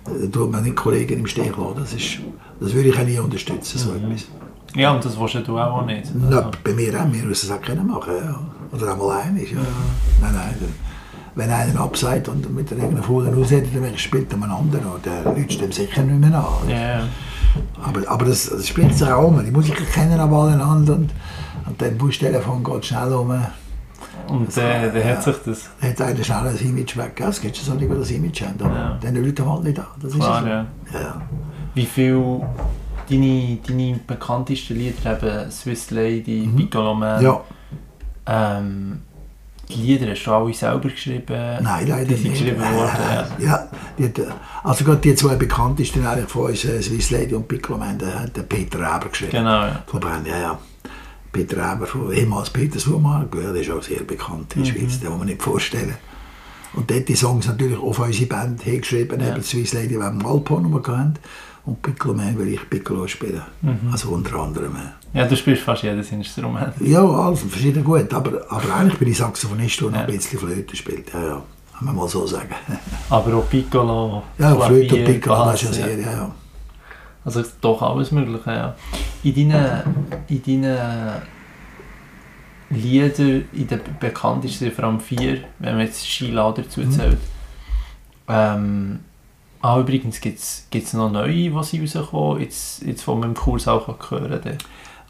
dann 0.04 0.32
tut 0.32 0.50
man 0.50 0.62
nicht 0.62 0.76
Kollegen 0.76 1.20
im 1.20 1.26
Stich 1.26 1.56
lassen. 1.56 1.74
Das, 1.76 1.92
ist, 1.92 2.18
das 2.60 2.72
würde 2.74 2.88
ich 2.90 2.98
auch 2.98 3.04
nie 3.04 3.18
unterstützen, 3.18 3.78
so 3.78 3.92
etwas. 3.94 4.26
Ja, 4.74 4.92
und 4.92 5.04
das 5.04 5.18
willst 5.18 5.46
du 5.46 5.58
auch 5.58 5.86
nicht. 5.86 6.10
Ja, 6.30 6.50
bei 6.64 6.72
mir 6.72 6.88
auch, 7.00 7.12
wir 7.12 7.22
müssen 7.24 7.46
es 7.46 7.50
auch 7.50 7.62
können 7.62 7.86
machen, 7.86 8.12
ja. 8.16 8.40
Oder 8.74 8.92
einmal 8.92 9.20
einig, 9.22 9.52
ja. 9.52 9.58
Nein, 10.20 10.34
nein, 10.34 10.54
wenn 11.36 11.50
einer 11.50 11.80
abseit 11.80 12.28
und 12.28 12.54
mit 12.54 12.70
irgendeiner 12.70 13.02
Fohlen 13.02 13.34
aussetzt, 13.40 13.70
dann 13.74 13.98
spielt 13.98 14.32
er 14.32 14.42
einen 14.42 14.50
anderen 14.52 14.86
und 14.86 15.04
der 15.04 15.34
lügt 15.34 15.60
dem 15.60 15.72
sicher 15.72 16.02
nicht 16.02 16.20
mehr 16.20 16.38
an. 16.38 16.68
Ja, 16.68 17.02
Aber, 17.82 18.08
aber 18.08 18.26
das, 18.26 18.48
das 18.50 18.68
spielt 18.68 18.94
sich 18.96 19.08
auch 19.08 19.28
um. 19.28 19.44
Die 19.44 19.50
Musiker 19.50 19.84
kennen 19.84 20.18
aber 20.20 20.44
aneinander 20.44 20.94
und, 20.94 21.10
und 21.66 21.82
dann 21.82 21.98
Buschtelefon 21.98 22.62
geht 22.62 22.86
schnell 22.86 23.12
um. 23.12 23.30
und 24.28 24.56
äh, 24.56 24.92
dann 24.92 25.04
hat 25.04 25.22
sich 25.24 25.36
das. 25.44 25.70
Dann 25.80 25.90
hat 25.90 26.00
einer 26.02 26.24
schnell 26.24 26.44
das 26.44 26.60
Image 26.60 26.96
weg. 26.96 27.20
Es 27.28 27.40
gibt 27.40 27.56
schon 27.56 27.66
so 27.66 27.74
die, 27.74 27.88
die 27.88 27.94
das 27.98 28.10
Image 28.10 28.42
haben. 28.42 28.58
Ja. 28.60 28.98
dann 29.00 29.16
Leute 29.16 29.48
halt 29.50 29.64
nicht 29.64 29.78
an. 29.78 29.86
Das 30.00 30.12
ist 30.12 30.18
Klar, 30.20 30.40
so. 30.42 30.48
ja. 30.48 30.66
Ja. 30.92 31.22
Wie 31.74 31.86
viel 31.86 32.40
deine, 33.10 33.58
deine 33.66 34.00
bekanntesten 34.06 34.76
Lieder 34.76 35.16
eben 35.16 35.50
Swiss 35.50 35.90
Lady, 35.90 36.48
Piccolo 36.56 36.94
Man, 36.94 37.20
ja. 37.22 37.40
Ähm, 38.26 39.00
die 39.68 39.74
Lieder 39.82 40.10
hast 40.10 40.24
du 40.24 40.30
alle 40.32 40.52
selber 40.52 40.88
geschrieben? 40.90 41.62
Nein, 41.62 41.86
leider 41.88 42.04
die 42.04 42.14
sind 42.14 42.32
nicht. 42.32 42.32
geschrieben 42.40 42.60
worden, 42.60 42.98
ja. 43.38 43.46
ja, 43.46 43.68
die 43.98 44.04
hat, 44.04 44.20
also 44.62 44.84
gerade 44.84 45.00
die 45.00 45.14
zwei 45.14 45.36
bekanntesten 45.36 46.06
eigentlich 46.06 46.28
von 46.28 46.46
uns, 46.50 46.64
äh, 46.64 46.82
Swiss 46.82 47.10
Lady 47.10 47.34
und 47.34 47.48
Piccolo 47.48 47.78
Man, 47.78 47.98
der 47.98 48.20
hat 48.20 48.36
der 48.36 48.42
Peter 48.42 48.78
Reber 48.78 49.08
geschrieben. 49.08 49.32
Genau, 49.32 49.62
ja. 49.62 49.82
Von 49.86 50.00
Bern, 50.00 50.24
ja, 50.26 50.38
ja. 50.38 50.58
Peter 51.32 51.56
Reber, 51.56 51.86
von 51.86 52.12
ehemals 52.12 52.50
Peter 52.50 52.78
ja, 52.78 53.52
der 53.52 53.62
ist 53.62 53.70
auch 53.70 53.82
sehr 53.82 54.02
bekannt 54.02 54.54
in 54.54 54.60
Mhm. 54.60 54.64
der 54.66 54.72
Schweiz, 54.72 55.00
den 55.00 55.08
muss 55.08 55.18
man 55.18 55.26
nicht 55.28 55.42
vorstellen. 55.42 55.94
Und 56.74 56.90
dort 56.90 57.08
die 57.08 57.14
Songs 57.14 57.46
natürlich 57.46 57.78
auf 57.78 57.98
unsere 58.00 58.26
Band 58.26 58.62
hingeschrieben, 58.62 59.20
Ja. 59.20 59.28
eben 59.32 59.42
Swiss 59.42 59.72
Lady, 59.72 59.98
weil 59.98 60.12
wir 60.12 60.26
Alpo 60.26 60.60
noch 60.60 60.86
hatten. 60.86 61.14
Und 61.64 61.80
Piccolo 61.80 62.14
Man, 62.14 62.38
weil 62.38 62.48
ich 62.48 62.68
Piccolo 62.68 63.06
spiele. 63.06 63.42
Mhm. 63.62 63.78
Also 63.90 64.10
unter 64.10 64.36
anderem. 64.36 64.76
Ja, 65.14 65.24
du 65.26 65.36
spielst 65.36 65.62
fast 65.62 65.82
jedes 65.84 66.10
Instrument. 66.12 66.74
Ja, 66.80 67.02
also 67.08 67.46
verschieden 67.46 67.84
gut, 67.84 68.12
aber, 68.12 68.44
aber 68.50 68.74
eigentlich 68.74 68.98
bin 68.98 69.08
ich 69.08 69.16
Saxophonist, 69.18 69.80
der 69.80 69.90
Ja. 69.90 70.00
ein 70.00 70.06
bisschen 70.06 70.38
Flöte 70.40 70.76
spielt. 70.76 71.12
Ja, 71.14 71.22
ja. 71.22 71.42
Kann 71.76 71.86
man 71.86 71.96
mal 71.96 72.08
so 72.08 72.26
sagen. 72.26 72.48
Aber 73.10 73.34
auch 73.36 73.48
Piccolo, 73.48 74.22
Ja, 74.38 74.54
Flöte 74.56 74.82
und 74.82 74.88
Klavier, 74.88 75.04
Piccolo, 75.06 75.44
das 75.46 75.62
ist 75.62 75.62
ja 75.62 75.68
Bass, 75.86 75.94
sehr, 75.94 76.00
ja, 76.00 76.12
ja. 76.12 76.34
Also 77.24 77.42
doch 77.60 77.80
alles 77.82 78.10
Mögliche, 78.12 78.50
ja. 78.52 78.74
In 79.22 79.34
deinen, 79.50 79.82
in 80.28 80.42
deinen 80.62 81.22
Liedern, 82.70 83.44
in 83.52 83.66
den 83.68 83.80
bekanntesten, 84.00 84.70
vor 84.72 84.84
allem 84.84 85.00
vier, 85.00 85.38
wenn 85.58 85.76
man 85.76 85.86
jetzt 85.86 86.06
Sheila 86.06 86.50
dazu 86.52 86.80
Mhm. 86.80 86.90
zählt. 86.90 87.18
Ähm, 88.28 89.00
ah, 89.62 89.78
übrigens 89.78 90.20
gibt 90.20 90.38
es 90.40 90.92
noch 90.92 91.10
neue, 91.10 91.28
die 91.32 91.52
sie 91.62 91.80
rauskommen, 91.80 92.40
jetzt, 92.40 92.82
jetzt 92.82 93.06
wo 93.06 93.14
man 93.14 93.30
im 93.30 93.34
Kurs 93.34 93.68
auch 93.68 93.86
hören 94.10 94.40
kann. 94.42 94.58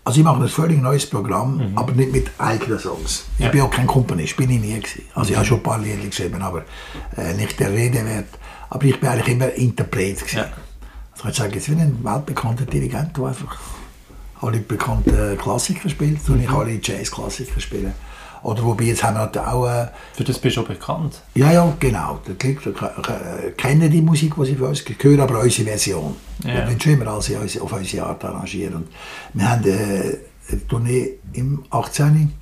Also 0.07 0.19
ich 0.21 0.25
mache 0.25 0.43
ein 0.43 0.49
völlig 0.49 0.83
neues 0.83 1.09
Programm, 1.09 1.73
aber 1.77 1.93
nicht 1.93 2.13
mit 2.13 2.31
eigenen 2.39 2.79
Songs. 2.79 3.25
Ich 3.35 3.41
Mhm. 3.41 3.45
Ja. 3.47 3.51
bin 3.53 3.61
auch 3.63 3.71
kein 3.71 3.87
Komponist, 3.87 4.37
bin 4.37 4.51
ich 4.51 4.61
nie 4.61 4.79
gewesen. 4.79 5.03
Also 5.15 5.31
ich 5.31 5.37
habe 5.37 5.47
schon 5.47 5.59
ein 5.59 5.63
paar 5.63 5.79
Lieder 5.79 6.05
geschrieben, 6.05 6.43
aber 6.43 6.65
äh, 7.17 7.33
nicht 7.35 7.59
der 7.59 7.73
Rede 7.73 8.05
wert. 8.05 8.29
Aber 8.69 8.85
ich 8.85 9.01
bin 9.01 9.09
eigentlich 9.09 9.29
immer 9.35 9.51
Interpret 9.55 10.19
gewesen. 10.19 10.37
Ja. 10.37 10.47
Also 11.13 11.29
ich 11.29 11.35
sage 11.37 11.55
jetzt 11.55 11.71
wie 11.71 11.81
ein 11.81 11.99
weltbekannter 12.03 12.67
Dirigent, 12.67 13.17
der 13.17 13.25
einfach 13.25 13.57
alle 14.43 14.59
bekannten 14.59 15.39
Klassiker 15.39 15.89
spielt 15.89 16.29
und 16.29 16.43
ich 16.43 16.51
Mhm. 16.51 16.57
alle 16.57 16.79
Jazz-Klassiker 16.83 17.61
spiele. 17.61 17.95
Oder 18.45 18.63
wobei 18.63 18.85
jetzt 18.85 19.03
haben 19.03 19.17
wir 19.17 19.49
auch... 19.53 19.67
Äh, 19.67 19.89
Für 20.13 20.23
das 20.25 20.39
bist 20.39 20.57
du 20.57 20.61
auch 20.61 20.67
bekannt. 20.67 21.21
Ja, 21.35 21.51
ja, 21.53 21.73
genau. 21.81 22.21
Die 22.27 22.31
Leute 22.53 22.71
äh, 22.71 23.51
kennen 23.53 23.91
die 23.91 24.03
Musik, 24.03 24.35
die 24.39 24.45
sie 24.47 24.55
für 24.55 24.67
uns 24.69 24.85
hören, 25.01 25.21
aber 25.21 25.41
unsere 25.41 25.69
Version. 25.69 26.15
Ja. 26.45 26.55
Wir 26.55 26.67
wollen 26.67 26.81
schon 26.81 26.93
immer 26.93 27.09
alles 27.09 27.31
unsere- 27.31 27.65
auf 27.65 27.73
unsere 27.73 28.07
Art 28.07 28.25
arrangieren. 28.25 28.75
Und 28.75 28.89
wir 29.33 29.51
haben 29.51 29.65
äh, 29.65 30.19
eine 30.51 30.67
Tournee 30.69 31.11
im 31.33 31.65
18. 31.71 32.33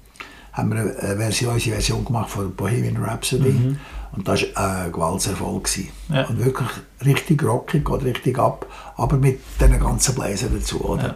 haben 0.53 0.70
wir 0.74 0.80
eine 0.80 1.16
Version, 1.16 1.55
unsere 1.55 1.76
Version 1.76 2.05
gemacht 2.05 2.30
von 2.30 2.55
Bohemian 2.55 2.96
Rhapsody. 2.96 3.76
Und 4.14 4.28
das 4.28 4.42
war 4.55 4.84
ein 4.84 4.92
Gewaltserfolg. 4.92 5.70
Mhm. 6.09 6.14
Ja. 6.14 6.24
Und 6.26 6.44
wirklich 6.44 6.68
richtig 7.05 7.42
rockig, 7.44 7.84
geht 7.84 8.03
richtig 8.05 8.38
ab, 8.38 8.66
aber 8.96 9.16
mit 9.16 9.40
diesen 9.61 9.80
ganzen 9.80 10.14
Bläser 10.14 10.48
dazu. 10.53 10.84
Oder? 10.84 11.03
Ja. 11.03 11.14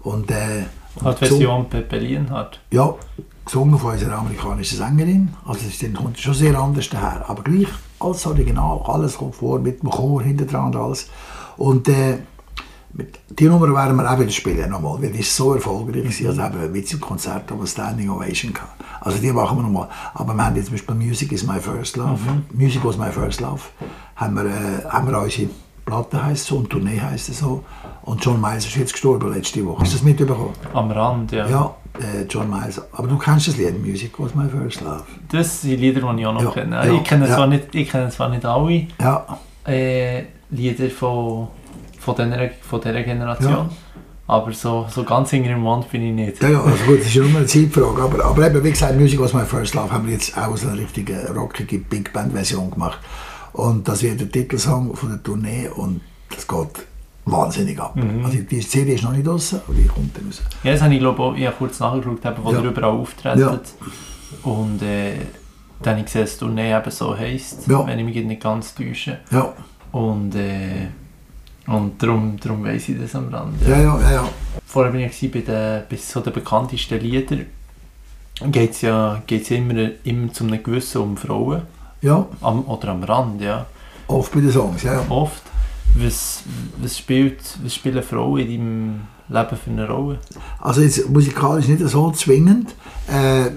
Und, 0.00 0.30
äh, 0.30 0.64
und 0.96 1.04
Hat 1.06 1.18
Version 1.20 1.68
Pepe 1.70 1.98
Lienhardt. 1.98 2.58
ja, 2.70 2.94
gesungen 3.44 3.78
von 3.78 3.92
unserer 3.92 4.18
amerikanischen 4.18 4.78
Sängerin. 4.78 5.34
Also 5.44 5.60
es 5.68 5.94
kommt 5.94 6.18
schon 6.18 6.34
sehr 6.34 6.58
anders 6.58 6.88
daher. 6.88 7.28
Aber 7.28 7.42
gleich 7.42 7.68
alles 7.98 8.26
original, 8.26 8.80
alles 8.84 9.16
kommt 9.16 9.34
vor, 9.34 9.58
mit 9.58 9.82
dem 9.82 9.90
Chor 9.90 10.22
hinter 10.22 10.44
dran 10.44 10.66
und 10.66 10.76
alles. 10.76 11.08
Und 11.56 11.88
äh, 11.88 12.18
mit, 12.94 13.18
die 13.30 13.44
Nummer 13.44 13.72
werden 13.74 13.96
wir 13.96 14.10
auch 14.10 14.18
wieder 14.18 14.30
spielen 14.30 14.68
nochmal, 14.68 15.00
weil 15.00 15.10
die 15.10 15.20
ist 15.20 15.34
so 15.34 15.54
erfolgreich 15.54 16.02
gewesen. 16.02 16.26
Also 16.26 16.42
haben 16.42 16.60
wir 16.60 16.68
mit 16.68 16.88
zum 16.88 17.00
Konzert 17.00 17.50
aber 17.50 17.66
Standing 17.66 18.10
Ovation 18.10 18.52
gehabt. 18.52 18.82
Also 19.00 19.18
die 19.18 19.32
machen 19.32 19.58
wir 19.58 19.62
nochmal. 19.62 19.88
Aber 20.14 20.34
wir 20.34 20.44
haben 20.44 20.56
jetzt 20.56 20.66
zum 20.66 20.74
Beispiel 20.74 20.94
Music 20.94 21.32
is 21.32 21.44
my 21.44 21.58
first 21.58 21.96
love. 21.96 22.20
Music 22.52 22.84
was 22.84 22.98
my 22.98 23.10
first 23.10 23.40
love. 23.40 23.62
Haben 24.16 24.34
wir, 24.36 24.44
äh, 24.44 24.84
haben 24.88 25.08
wir 25.08 25.18
unsere 25.18 25.48
Platte 25.84 26.22
heisst 26.24 26.46
so 26.46 26.56
und 26.56 26.70
Tournee 26.70 27.00
heisst 27.00 27.28
es 27.28 27.38
so. 27.40 27.64
Und 28.02 28.24
John 28.24 28.40
Miles 28.40 28.66
ist 28.66 28.76
jetzt 28.76 28.92
gestorben 28.92 29.32
letzte 29.32 29.64
Woche. 29.66 29.80
Hast 29.82 29.92
du 29.92 29.96
das 29.96 30.04
mitbekommen? 30.04 30.50
Am 30.74 30.90
Rand, 30.90 31.32
ja. 31.32 31.48
Ja, 31.48 31.74
äh, 31.98 32.24
John 32.28 32.48
Miles. 32.50 32.80
Aber 32.92 33.06
du 33.08 33.16
kennst 33.18 33.48
das 33.48 33.56
Lied, 33.56 33.84
Music 33.84 34.12
was 34.18 34.34
my 34.34 34.48
first 34.48 34.80
love. 34.80 35.02
Das 35.30 35.60
sind 35.62 35.78
Lieder, 35.80 36.00
die 36.12 36.20
ich 36.20 36.26
auch 36.26 36.32
noch 36.34 36.42
Ja, 36.42 36.50
kenne. 36.50 36.76
ja, 36.86 36.92
ich, 36.92 37.04
kenne 37.04 37.28
ja. 37.28 37.34
zwar 37.34 37.46
nicht, 37.46 37.74
ich 37.74 37.88
kenne 37.90 38.08
zwar 38.10 38.28
nicht 38.28 38.44
alle 38.44 38.86
Ja, 39.00 39.38
äh, 39.66 40.22
Lieder 40.50 40.90
von, 40.90 41.48
von, 41.98 42.14
dieser, 42.16 42.50
von 42.60 42.80
dieser 42.80 43.02
Generation, 43.02 43.52
Ja. 43.52 43.68
aber 44.26 44.52
so, 44.52 44.86
so 44.90 45.04
ganz 45.04 45.30
hinter 45.30 45.50
dem 45.50 45.60
Mond 45.60 45.90
bin 45.90 46.02
ich 46.02 46.12
nicht. 46.12 46.42
ja, 46.42 46.50
ja 46.50 46.60
also 46.62 46.84
gut, 46.84 46.98
das 47.00 47.06
ist 47.06 47.14
ja 47.14 47.22
nur 47.22 47.38
eine 47.38 47.46
Zeitfrage. 47.46 48.02
Aber, 48.02 48.24
aber 48.24 48.46
eben, 48.46 48.62
wie 48.64 48.70
gesagt, 48.70 48.96
Music 48.98 49.20
was 49.20 49.32
my 49.32 49.44
first 49.44 49.74
love 49.74 49.90
haben 49.92 50.06
wir 50.06 50.14
jetzt 50.14 50.36
auch 50.36 50.56
so 50.56 50.68
eine 50.68 50.78
richtige 50.78 51.32
rockige 51.34 51.78
Big 51.78 52.12
Band 52.12 52.32
Version 52.32 52.70
gemacht. 52.70 52.98
Und 53.52 53.86
das 53.88 54.02
wird 54.02 54.20
der 54.20 54.30
Titelsong 54.30 54.94
von 54.96 55.10
der 55.10 55.22
Tournee 55.22 55.68
und 55.68 56.00
das 56.30 56.46
geht 56.48 56.86
wahnsinnig 57.24 57.78
ab. 57.78 57.96
Also 58.24 58.38
die 58.38 58.60
CD 58.60 58.94
ist 58.94 59.04
noch 59.04 59.12
nicht 59.12 59.26
draußen, 59.26 59.60
aber 59.66 59.74
die 59.74 59.86
kommt 59.86 60.16
dann 60.16 60.26
raus. 60.26 60.42
Ja, 60.64 60.72
das 60.72 60.82
habe 60.82 60.94
ich 60.94 61.00
glaube 61.00 61.34
ich 61.38 61.46
habe 61.46 61.56
kurz 61.58 61.78
nachgeschaut, 61.80 62.24
eben, 62.24 62.36
wo 62.44 62.52
Ja. 62.52 62.60
ihr 62.60 62.70
überall 62.70 62.90
auftretet. 62.90 63.38
Ja. 63.42 64.50
Und 64.50 64.82
äh, 64.82 65.12
dann 65.82 65.90
habe 65.92 66.00
ich 66.00 66.06
gesehen, 66.06 66.22
dass 66.22 66.32
die 66.34 66.38
Tournee 66.40 66.74
eben 66.76 66.90
so 66.90 67.16
heisst, 67.16 67.66
Ja. 67.68 67.86
wenn 67.86 67.98
ich 67.98 68.04
mich 68.04 68.24
nicht 68.24 68.42
ganz 68.42 68.74
täusche. 68.74 69.18
Ja, 69.30 69.52
Und, 69.92 70.34
äh, 70.34 70.88
und 71.66 72.02
darum, 72.02 72.38
darum 72.40 72.64
weiss 72.64 72.88
ich 72.88 72.98
das 72.98 73.14
am 73.14 73.28
Rand. 73.28 73.60
ja, 73.68 73.78
ja, 73.80 74.00
ja. 74.00 74.12
ja. 74.12 74.28
Vorher 74.64 74.90
bin 74.92 75.02
ich 75.02 75.30
bei 75.30 75.40
den, 75.40 75.82
bei 75.88 75.96
so 75.96 76.20
den 76.20 76.32
bekanntesten 76.32 76.98
Liedern. 77.00 77.46
Geht 78.50 78.70
es 78.72 78.80
ja, 78.80 79.22
geht's 79.26 79.50
ja 79.50 79.58
immer, 79.58 79.90
immer 80.02 80.32
zu 80.32 80.44
einem 80.44 80.62
gewissen 80.62 81.02
um 81.02 81.16
Frauen. 81.16 81.62
Ja, 82.02 82.26
Am, 82.40 82.64
oder 82.64 82.88
am 82.88 83.04
Rand, 83.04 83.40
ja. 83.40 83.66
oft 84.08 84.32
bei 84.32 84.40
den 84.40 84.50
Songs, 84.50 84.82
ja. 84.82 85.04
Oft. 85.08 85.42
Was, 85.94 86.42
was, 86.80 86.98
spielt, 86.98 87.40
was 87.62 87.74
spielen 87.74 88.02
Frauen 88.02 88.40
in 88.40 88.48
deinem 88.48 89.00
Leben 89.28 89.56
für 89.56 89.70
eine 89.70 89.88
Rolle? 89.88 90.18
Also 90.58 90.80
jetzt 90.80 91.08
musikalisch 91.08 91.68
nicht 91.68 91.86
so 91.86 92.10
zwingend, 92.10 92.74
äh, 93.08 93.50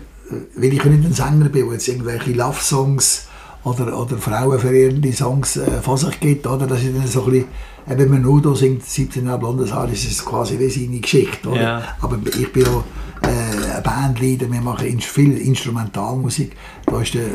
weil 0.56 0.74
ich 0.74 0.84
nicht 0.84 1.06
ein 1.06 1.14
Sänger 1.14 1.50
bin, 1.50 1.66
der 1.66 1.74
jetzt 1.74 1.88
irgendwelche 1.88 2.34
Love-Songs 2.34 3.28
oder, 3.64 3.98
oder 4.00 4.18
frauenverehrende 4.18 5.12
Songs 5.12 5.58
äh, 5.58 5.82
von 5.82 5.98
sich 5.98 6.20
gibt, 6.20 6.46
oder? 6.46 6.68
Das 6.68 6.84
ist 6.84 6.96
dann 6.96 7.08
so 7.08 7.24
ein 7.26 7.32
bisschen, 7.32 7.48
wenn 7.88 8.10
man 8.10 8.22
Nudo 8.22 8.54
singt, 8.54 8.86
17 8.86 9.26
Jahre 9.26 9.40
blondes 9.40 9.74
Haar, 9.74 9.90
ist 9.90 10.06
es 10.06 10.24
quasi 10.24 10.60
wie 10.60 10.70
seine 10.70 11.00
Geschichte, 11.00 11.50
oder? 11.50 11.62
Ja. 11.62 11.84
Aber 12.02 12.20
ich 12.28 12.52
bin 12.52 12.68
auch 12.68 12.84
äh, 13.24 13.78
ein 13.78 13.84
Bandleader, 13.84 14.52
wir 14.52 14.62
machen 14.62 15.00
viel 15.00 15.38
Instrumentalmusik, 15.38 16.56
da 16.86 17.02
ist 17.02 17.16
der 17.16 17.26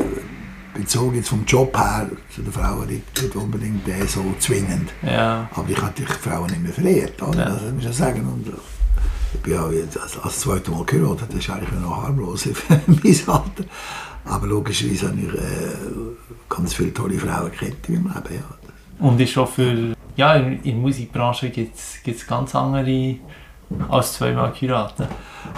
Bezug 0.73 1.15
jetzt 1.15 1.29
vom 1.29 1.43
Job 1.45 1.77
her 1.77 2.09
zu 2.33 2.41
den 2.41 2.51
Frauen 2.51 2.87
nicht, 2.87 3.35
unbedingt 3.35 3.87
äh, 3.87 4.05
so 4.05 4.23
zwingend. 4.39 4.91
Ja. 5.01 5.49
Aber 5.53 5.69
ich 5.69 5.77
habe 5.77 5.87
natürlich 5.87 6.13
Frauen 6.13 6.49
nicht 6.49 6.63
mehr 6.63 6.73
verehrt? 6.73 7.13
Ja. 7.19 7.31
Das 7.31 7.61
muss 7.73 7.85
ich 7.85 7.95
sagen. 7.95 8.27
Und 8.27 8.47
äh, 8.47 8.57
ich 9.33 9.39
bin 9.41 9.53
ja 9.53 9.69
jetzt 9.71 9.99
als, 9.99 10.17
als 10.19 10.39
zweites 10.39 10.69
Mal 10.69 10.83
geheiratet, 10.85 11.27
das 11.29 11.39
ist 11.39 11.49
eigentlich 11.49 11.71
noch 11.79 12.03
harmlos 12.03 12.43
für 12.43 12.53
mein 12.87 13.19
Alter. 13.27 13.63
Aber 14.25 14.47
logischerweise 14.47 15.07
habe 15.07 15.19
ich 15.19 15.33
äh, 15.33 15.75
ganz 16.47 16.73
viele 16.73 16.93
tolle 16.93 17.17
Frauen 17.17 17.51
kennt 17.51 17.89
in 17.89 18.03
meinem 18.03 18.23
Leben. 18.23 18.35
Ja. 18.35 19.05
Und 19.07 19.19
ist 19.19 19.31
schon 19.31 19.47
für. 19.47 19.95
Ja, 20.15 20.35
in, 20.35 20.61
der 20.63 20.73
Musikbranche 20.75 21.49
gibt 21.49 21.75
es 21.77 22.27
ganz 22.27 22.53
andere 22.53 23.15
als 23.89 24.13
zweimal 24.13 24.51
geheiratet. 24.51 25.07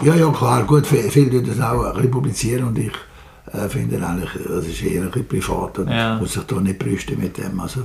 ja, 0.04 0.16
ja, 0.16 0.30
klar, 0.30 0.64
gut, 0.64 0.86
viele 0.86 1.10
viel 1.10 1.30
tun 1.30 1.46
das 1.46 1.60
auch 1.60 1.84
ein 1.84 1.94
bisschen 1.94 2.12
publizieren 2.12 2.68
und 2.68 2.78
ich 2.78 2.92
äh, 3.54 3.70
finde 3.70 4.06
eigentlich, 4.06 4.32
das 4.48 4.66
ist 4.66 4.82
eher 4.82 5.04
ein 5.04 5.12
bisschen 5.12 5.28
privat 5.28 5.80
und 5.80 5.88
Ja. 5.90 6.18
muss 6.18 6.34
sich 6.34 6.44
da 6.44 6.56
nicht 6.60 6.80
brüsten 6.80 7.20
mit 7.20 7.38
dem. 7.38 7.60
Also, 7.60 7.82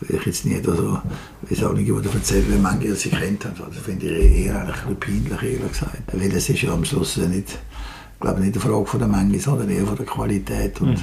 will 0.00 0.16
ich 0.18 0.26
jetzt 0.26 0.44
nicht 0.46 0.64
so, 0.64 0.98
wie 1.42 1.54
es 1.54 1.62
auch 1.62 1.72
nicht 1.74 1.86
jemand 1.86 2.12
erzählen, 2.14 2.46
wie 2.48 2.58
manche 2.58 2.94
sie 2.96 3.10
kennt 3.10 3.44
haben. 3.44 3.54
Das 3.68 3.82
finde 3.84 4.06
ich 4.06 4.46
eher 4.46 4.60
eigentlich 4.60 4.76
ein 4.86 4.96
bisschen 4.96 5.24
peinlich, 5.28 5.52
ehrlich 5.54 5.72
gesagt. 5.72 6.02
Weil 6.12 6.32
es 6.34 6.48
ist 6.48 6.62
ja 6.62 6.72
am 6.72 6.84
Schluss 6.84 7.16
nicht, 7.18 7.48
ich 7.50 8.20
glaube 8.20 8.40
nicht 8.40 8.54
eine 8.54 8.60
Frage 8.62 8.86
von 8.86 9.00
der 9.00 9.08
Menge, 9.08 9.38
sondern 9.38 9.68
eher 9.70 9.86
von 9.86 9.96
der 9.96 10.06
Qualität. 10.06 10.80
Und, 10.80 10.96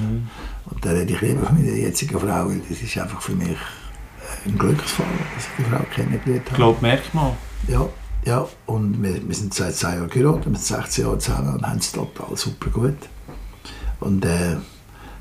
und 0.65 0.85
da 0.85 0.89
rede 0.91 1.13
ich 1.13 1.21
lieber 1.21 1.45
von 1.45 1.55
meiner 1.57 1.75
jetzigen 1.75 2.19
Frau, 2.19 2.47
weil 2.49 2.61
das 2.67 2.81
ist 2.81 2.97
einfach 2.97 3.21
für 3.21 3.33
mich 3.33 3.57
ein 4.45 4.57
Glücksfall, 4.57 5.05
dass 5.35 5.45
ich 5.45 5.65
die 5.65 5.69
Frau 5.69 5.83
kennengelernt 5.93 6.43
Ich 6.45 6.51
habe. 6.51 6.55
glaube, 6.55 6.81
merkt 6.81 7.13
man. 7.13 7.31
Ja, 7.67 7.87
ja, 8.25 8.47
und 8.65 9.01
wir, 9.03 9.15
wir 9.27 9.35
sind 9.35 9.53
seit 9.53 9.75
zwei 9.75 9.95
Jahren 9.95 10.09
geheiratet, 10.09 10.45
wir 10.51 10.57
sind 10.57 10.77
16 10.81 11.05
Jahre 11.05 11.17
zusammen 11.19 11.53
und 11.55 11.63
haben 11.67 11.77
es 11.79 11.91
total 11.91 12.35
super 12.35 12.69
gut. 12.69 12.97
Und 13.99 14.25
äh, 14.25 14.57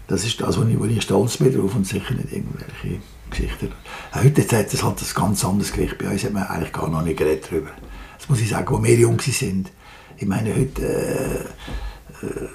das 0.06 0.24
ist 0.24 0.40
das, 0.40 0.58
wo 0.58 0.64
ich, 0.64 0.78
wo 0.78 0.84
ich 0.84 1.02
stolz 1.02 1.36
bin 1.36 1.54
drauf 1.54 1.74
und 1.74 1.86
sicher 1.86 2.14
nicht 2.14 2.32
irgendwelche 2.32 3.00
Geschichten. 3.30 3.72
Heute 4.14 4.42
hat 4.42 4.72
es 4.72 4.82
halt 4.82 5.00
ein 5.00 5.14
ganz 5.14 5.44
anderes 5.44 5.72
Gewicht. 5.72 5.98
Bei 5.98 6.08
uns 6.08 6.24
hat 6.24 6.32
man 6.32 6.44
eigentlich 6.44 6.72
gar 6.72 6.88
noch 6.88 7.02
nicht 7.02 7.18
geredet 7.18 7.48
darüber. 7.50 7.70
Das 8.18 8.28
muss 8.28 8.40
ich 8.40 8.48
sagen, 8.48 8.66
wo 8.70 8.82
wir 8.82 8.94
jung 8.96 9.20
sind. 9.20 9.70
Ich 10.16 10.26
meine, 10.26 10.54
heute 10.54 10.82
äh, 10.82 12.26
äh, 12.26 12.48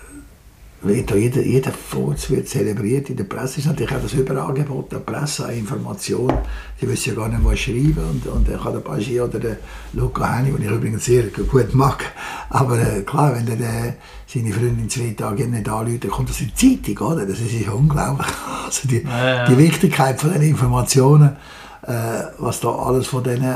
jeder, 0.85 1.41
jeder 1.41 1.71
Furz 1.71 2.29
wird 2.29 2.47
zelebriert. 2.49 3.09
In 3.09 3.15
der 3.15 3.23
Presse 3.23 3.59
ist 3.59 3.67
natürlich 3.67 3.91
auch 3.93 4.01
das 4.01 4.13
Überangebot 4.13 4.91
der 4.91 4.97
Presse 4.99 5.45
an 5.45 5.53
Informationen. 5.53 6.37
Die 6.81 6.87
wissen 6.87 7.09
ja 7.09 7.15
gar 7.15 7.29
nicht 7.29 7.41
mal 7.41 7.55
schreiben. 7.55 7.97
Und, 8.11 8.27
und 8.27 8.49
dann 8.49 8.59
kann 8.59 8.73
der 8.73 8.79
Baschi 8.79 9.19
oder 9.21 9.39
der 9.39 9.57
Luca 9.93 10.37
Henni, 10.37 10.51
den 10.51 10.65
ich 10.65 10.71
übrigens 10.71 11.05
sehr 11.05 11.23
gut 11.23 11.73
mag, 11.73 12.03
aber 12.49 12.79
äh, 12.79 13.01
klar, 13.01 13.35
wenn 13.35 13.45
der, 13.45 13.55
der 13.55 13.95
seine 14.27 14.51
Freundin 14.51 14.89
zwei 14.89 15.13
Tage 15.17 15.47
nicht 15.47 15.69
anruft, 15.69 16.03
dann 16.03 16.11
kommt 16.11 16.29
das 16.29 16.41
in 16.41 16.51
die 16.57 16.81
Zeitung, 16.81 17.07
oder? 17.07 17.25
Das 17.25 17.39
ist 17.39 17.67
unglaublich. 17.69 18.27
Also 18.65 18.87
die, 18.87 19.03
Ja, 19.03 19.25
ja. 19.25 19.45
die 19.45 19.57
Wichtigkeit 19.57 20.19
von 20.19 20.33
den 20.33 20.41
Informationen, 20.41 21.35
äh, 21.83 21.91
was 22.39 22.59
da 22.59 22.69
alles 22.69 23.07
von 23.07 23.23
denen... 23.23 23.53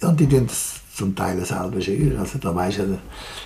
Und 0.00 0.20
die 0.20 0.28
tun 0.28 0.46
das 0.46 0.75
zum 0.96 1.14
Teil 1.14 1.44
selber 1.44 1.80
schreiben. 1.80 2.16
Also 2.18 2.38
da 2.38 2.54
weißt 2.54 2.78
du, 2.78 2.98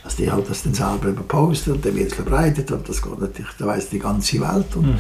dass 0.04 0.16
die 0.16 0.30
halt 0.30 0.48
das 0.48 0.62
dann 0.62 0.74
selber 0.74 1.08
überposten 1.08 1.72
und 1.74 1.84
dann 1.84 1.96
wird 1.96 2.08
es 2.08 2.14
verbreitet 2.14 2.70
und 2.70 2.88
das 2.88 3.02
geht 3.02 3.18
natürlich, 3.18 3.50
da 3.58 3.66
weiss 3.66 3.88
die 3.90 3.98
ganze 3.98 4.40
Welt. 4.40 4.76
Und, 4.76 4.96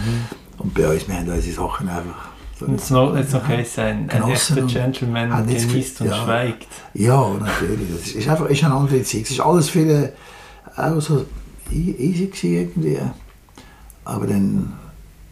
und 0.58 0.74
bei 0.74 0.88
uns, 0.88 1.06
wir 1.06 1.14
haben 1.16 1.28
unsere 1.28 1.54
Sachen 1.54 1.88
einfach... 1.88 2.30
Und 2.60 2.72
jetzt 2.72 2.90
noch, 2.90 3.16
jetzt 3.16 3.32
noch 3.32 3.48
ein, 3.48 3.64
ein 4.10 4.30
echter 4.30 4.60
und- 4.62 4.70
Gentleman 4.70 5.48
jetzt 5.48 5.68
genießt 5.68 5.98
ge- 5.98 6.06
und 6.06 6.12
ja. 6.12 6.22
schweigt. 6.24 6.68
Ja, 6.92 7.30
natürlich. 7.38 7.88
Das 7.90 8.06
ist, 8.08 8.16
ist 8.16 8.28
einfach 8.28 8.46
ist 8.50 8.64
eine 8.64 8.74
andere 8.74 9.02
Zeit. 9.02 9.22
Es 9.22 9.30
ist 9.30 9.40
alles 9.40 9.70
viel 9.70 10.12
auch 10.76 11.00
so 11.00 11.24
e- 11.72 11.94
easy 11.98 12.26
gewesen 12.26 12.52
irgendwie. 12.52 12.98
Aber 14.04 14.26
dann, 14.26 14.72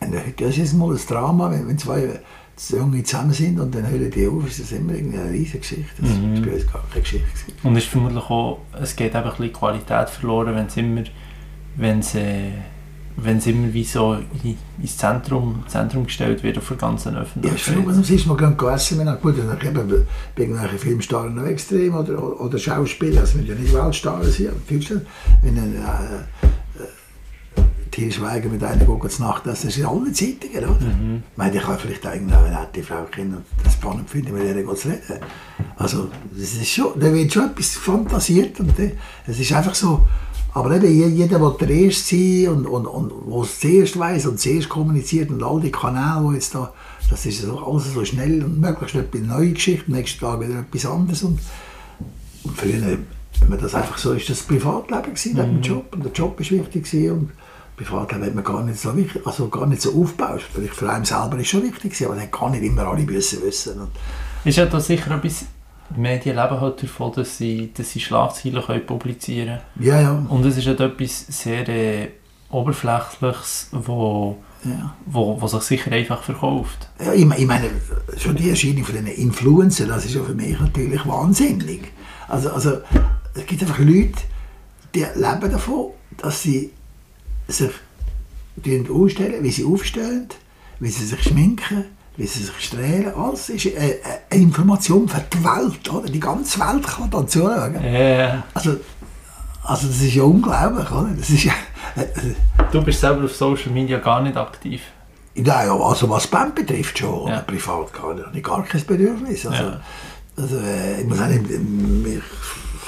und 0.01 0.15
das 0.39 0.57
ist 0.57 0.73
mal 0.73 0.91
ein 0.95 1.01
Drama, 1.07 1.51
wenn, 1.51 1.69
wenn 1.69 1.77
zwei 1.77 2.19
Junge 2.71 3.03
zusammen 3.03 3.33
sind 3.33 3.61
und 3.61 3.75
dann 3.75 3.89
hören 3.89 4.11
die 4.11 4.27
auf, 4.27 4.47
ist 4.47 4.61
das 4.61 4.73
immer 4.73 4.93
irgendwie 4.93 5.19
eine 5.19 5.31
riesige 5.31 5.59
Geschichte. 5.59 5.85
Das 6.01 6.11
Mhm. 6.11 6.35
ist 6.35 6.45
bei 6.45 6.53
uns 6.55 6.67
gar 6.73 6.85
keine 6.91 7.03
Geschichte. 7.03 7.27
Gewesen. 7.29 7.53
Und 7.63 7.77
es 7.77 7.85
ist 7.85 7.91
vermutlich 7.91 8.25
auch, 8.25 8.59
es 8.81 8.97
geht 8.97 9.15
einfach 9.15 9.33
ein 9.35 9.37
bisschen 9.39 9.53
Qualität 9.55 10.09
verloren, 10.11 10.55
wenn 10.55 10.67
es 10.67 10.77
immer, 10.77 11.03
wenn 11.77 11.99
es, 12.01 12.15
äh, 12.15 12.51
wenn 13.17 13.39
es 13.39 13.47
immer 13.47 13.73
wie 13.73 13.85
so 13.85 14.17
in, 14.45 14.57
ins 14.81 14.97
Zentrum, 14.97 15.65
Zentrum 15.67 16.05
gestellt 16.05 16.43
wird 16.43 16.59
auf 16.59 16.69
der 16.69 16.77
ganzen 16.77 17.15
Ja, 17.15 17.21
Öffentlichkeit. 17.23 17.59
ich 17.59 17.65
frage 17.65 17.81
mich, 17.99 18.27
mal 18.27 18.37
gehen 18.37 18.57
gegessen, 18.57 18.99
wenn 18.99 19.21
gut, 19.21 19.35
dann 19.39 19.61
eben 19.67 19.89
bei 20.37 20.43
irgendwelchen 20.43 20.79
Filmstars 20.79 21.33
noch 21.33 21.45
extrem 21.47 21.95
oder, 21.95 22.41
oder 22.41 22.59
Schauspieler, 22.59 23.21
also 23.23 23.39
wir 23.39 23.45
ja 23.47 23.55
nicht 23.61 23.75
Weltstars 23.75 24.39
schön, 24.85 25.01
wenn 25.43 25.59
ein 25.59 25.75
äh, 25.75 26.47
Til 27.91 28.13
Schweiger 28.13 28.49
mit 28.49 28.63
einer 28.63 28.85
geht 28.85 29.13
zu 29.13 29.23
Nacht, 29.23 29.47
das 29.47 29.65
ist 29.65 29.77
in 29.79 29.85
allen 29.87 30.13
Zeitungen, 30.15 30.57
oder? 30.65 30.81
Mhm. 30.87 31.23
Ich 31.31 31.37
meine, 31.37 31.57
ich 31.57 31.63
kann 31.63 31.79
vielleicht 31.79 32.07
auch 32.07 32.13
irgendeine 32.13 32.51
nette 32.51 32.83
Frau 32.83 33.05
kennen 33.11 33.35
und 33.35 33.45
das 33.65 33.75
spannend 33.75 34.09
finden, 34.11 34.33
mit 34.35 34.43
geht 34.67 34.79
zu 34.79 34.89
reden. 34.89 35.21
Also, 35.77 36.09
das 36.33 36.55
ist 36.55 36.69
schon, 36.69 36.99
da 36.99 37.13
wird 37.13 37.33
schon 37.33 37.51
etwas 37.51 37.77
fantasiert 37.77 38.59
und 38.61 38.79
äh, 38.79 38.93
es 39.27 39.39
ist 39.39 39.53
einfach 39.53 39.75
so, 39.75 40.07
aber 40.55 40.75
eben, 40.77 40.87
je- 40.93 41.07
jeder 41.09 41.41
will 41.41 41.55
der 41.61 41.69
Erste 41.71 42.17
sein 42.17 42.49
und, 42.49 42.67
und, 42.67 42.87
und 42.87 43.13
wo 43.27 43.43
es 43.43 43.61
zuerst 43.61 43.99
weiss 43.99 44.27
und 44.27 44.41
zuerst 44.41 44.69
kommuniziert 44.69 45.31
und 45.31 45.43
all 45.43 45.61
die 45.61 45.71
Kanäle, 45.71 46.29
die 46.31 46.35
jetzt 46.35 46.55
da, 46.55 46.73
das 47.11 47.25
ist 47.27 47.43
so, 47.43 47.59
alles 47.65 47.93
so 47.95 48.05
schnell 48.05 48.43
und 48.45 48.61
möglichst 48.61 48.95
etwas 48.97 49.21
neue 49.23 49.53
Geschichte, 49.53 49.91
nächsten 49.91 50.21
Tag 50.21 50.41
wieder 50.41 50.61
etwas 50.61 50.85
anderes 50.87 51.23
und, 51.23 51.39
und 52.45 52.57
früher, 52.57 52.99
wenn 53.41 53.49
man 53.49 53.61
das 53.61 53.75
einfach 53.75 53.99
so, 53.99 54.13
ist 54.15 54.29
das 54.29 54.41
Privatleben 54.43 55.03
gewesen, 55.15 55.37
dem 55.37 55.61
Job 55.63 55.87
und 55.95 56.05
der 56.05 56.13
Job 56.13 56.41
ist 56.41 56.51
wichtig 56.51 56.85
gewesen 56.91 57.13
und 57.13 57.31
Privatleben 57.79 58.27
hat 58.27 58.35
man 58.35 58.45
gar 58.45 58.63
nicht 58.63 58.79
so 58.79 58.95
wichtig, 58.97 59.27
also 59.27 59.49
gar 59.49 59.67
nicht 59.67 59.81
so 59.81 59.95
aufgebaut. 60.01 60.43
Vielleicht 60.53 60.75
für 60.75 60.91
einen 60.91 61.05
selber 61.05 61.39
ist 61.39 61.49
schon 61.49 61.63
wichtig 61.63 62.05
aber 62.05 62.21
hat 62.21 62.33
gar 62.33 62.51
nicht 62.51 62.63
immer 62.63 62.87
alle 62.87 63.03
müssen 63.03 63.43
wissen. 63.43 63.81
Und 63.81 63.91
Ist 64.45 64.59
ja 64.59 64.67
da 64.67 64.81
sicher 64.81 65.13
etwas, 65.13 65.45
die 65.91 66.01
Medien 66.01 66.37
leben 66.37 66.61
halt 66.61 66.83
davon, 66.83 67.13
dass 67.13 67.39
sie, 67.39 67.73
dass 67.73 67.91
sie 67.91 68.01
Schlagzeilen 68.01 68.63
können 68.63 68.85
publizieren 68.85 69.61
ja, 69.81 70.01
ja, 70.01 70.13
Und 70.29 70.45
es 70.45 70.57
ist 70.59 70.67
halt 70.67 70.81
etwas 70.81 71.27
sehr 71.29 71.69
äh, 71.69 72.09
Oberflächliches, 72.51 73.69
wo, 73.73 74.37
ja. 74.65 74.95
wo, 75.07 75.41
wo 75.41 75.47
sich 75.47 75.63
sicher 75.63 75.93
einfach 75.93 76.23
verkauft. 76.23 76.89
Ja, 76.99 77.13
ich, 77.13 77.25
ich 77.25 77.47
meine, 77.47 77.71
schon 78.19 78.37
die 78.37 78.51
Erscheinung 78.51 78.85
von 78.85 78.97
den 78.97 79.07
Influencern, 79.07 79.89
das 79.89 80.05
ist 80.05 80.15
ja 80.15 80.23
für 80.23 80.35
mich 80.35 80.59
natürlich 80.59 81.07
wahnsinnig. 81.07 81.93
Also, 82.27 82.51
also 82.51 82.79
es 83.35 83.47
gibt 83.47 83.63
einfach 83.63 83.79
Leute, 83.79 84.23
die 84.95 85.01
leben 85.15 85.53
davon, 85.53 85.93
dass 86.17 86.43
sie 86.43 86.73
sich 87.49 87.71
ausstellen, 88.91 89.43
wie 89.43 89.51
sie 89.51 89.65
aufstellen, 89.65 90.29
wie 90.81 90.89
sie 90.91 91.05
sich 91.07 91.23
schminken, 91.23 91.85
wie 92.17 92.27
sie 92.27 92.43
sich 92.45 92.59
strählen. 92.61 93.13
Alles 93.15 93.49
ist 93.49 93.67
eine, 93.77 93.95
eine 94.31 94.43
Information 94.43 95.09
für 95.09 95.25
die 95.33 95.43
Welt. 95.45 95.93
Oder? 95.93 96.09
Die 96.09 96.21
ganze 96.21 96.59
Welt 96.61 96.87
kann 96.87 97.11
da 97.11 97.27
zuschauen. 97.27 97.75
Äh, 97.77 98.39
Also, 98.55 98.77
also 99.63 99.87
das 99.87 100.01
ist 100.03 100.15
ja 100.15 100.23
unglaublich. 100.25 100.91
Oder? 100.91 101.11
Das 101.17 101.31
ist 101.31 101.45
ja, 101.45 101.53
äh, 101.97 102.05
du 102.73 102.83
bist 102.83 103.01
selber 103.01 103.25
auf 103.25 103.35
Social 103.35 103.73
Media 103.73 103.99
gar 103.99 104.21
nicht 104.23 104.37
aktiv. 104.37 104.83
Ja, 105.35 105.73
also 105.73 106.11
was 106.11 106.27
Band 106.27 106.57
betrifft 106.57 106.99
schon, 106.99 107.29
Ja. 107.29 107.41
privat 107.43 107.93
gar 107.93 108.13
nicht, 108.15 108.43
gar 108.45 108.65
kein 108.65 108.85
Bedürfnis. 108.85 109.47
Also, 109.47 109.63
Ja. 109.63 109.81
also, 110.37 110.57
äh, 110.59 111.01
ich 111.03 111.07
muss 111.07 111.21
auch 111.21 111.29
nicht, 111.29 111.49
mich 111.49 112.21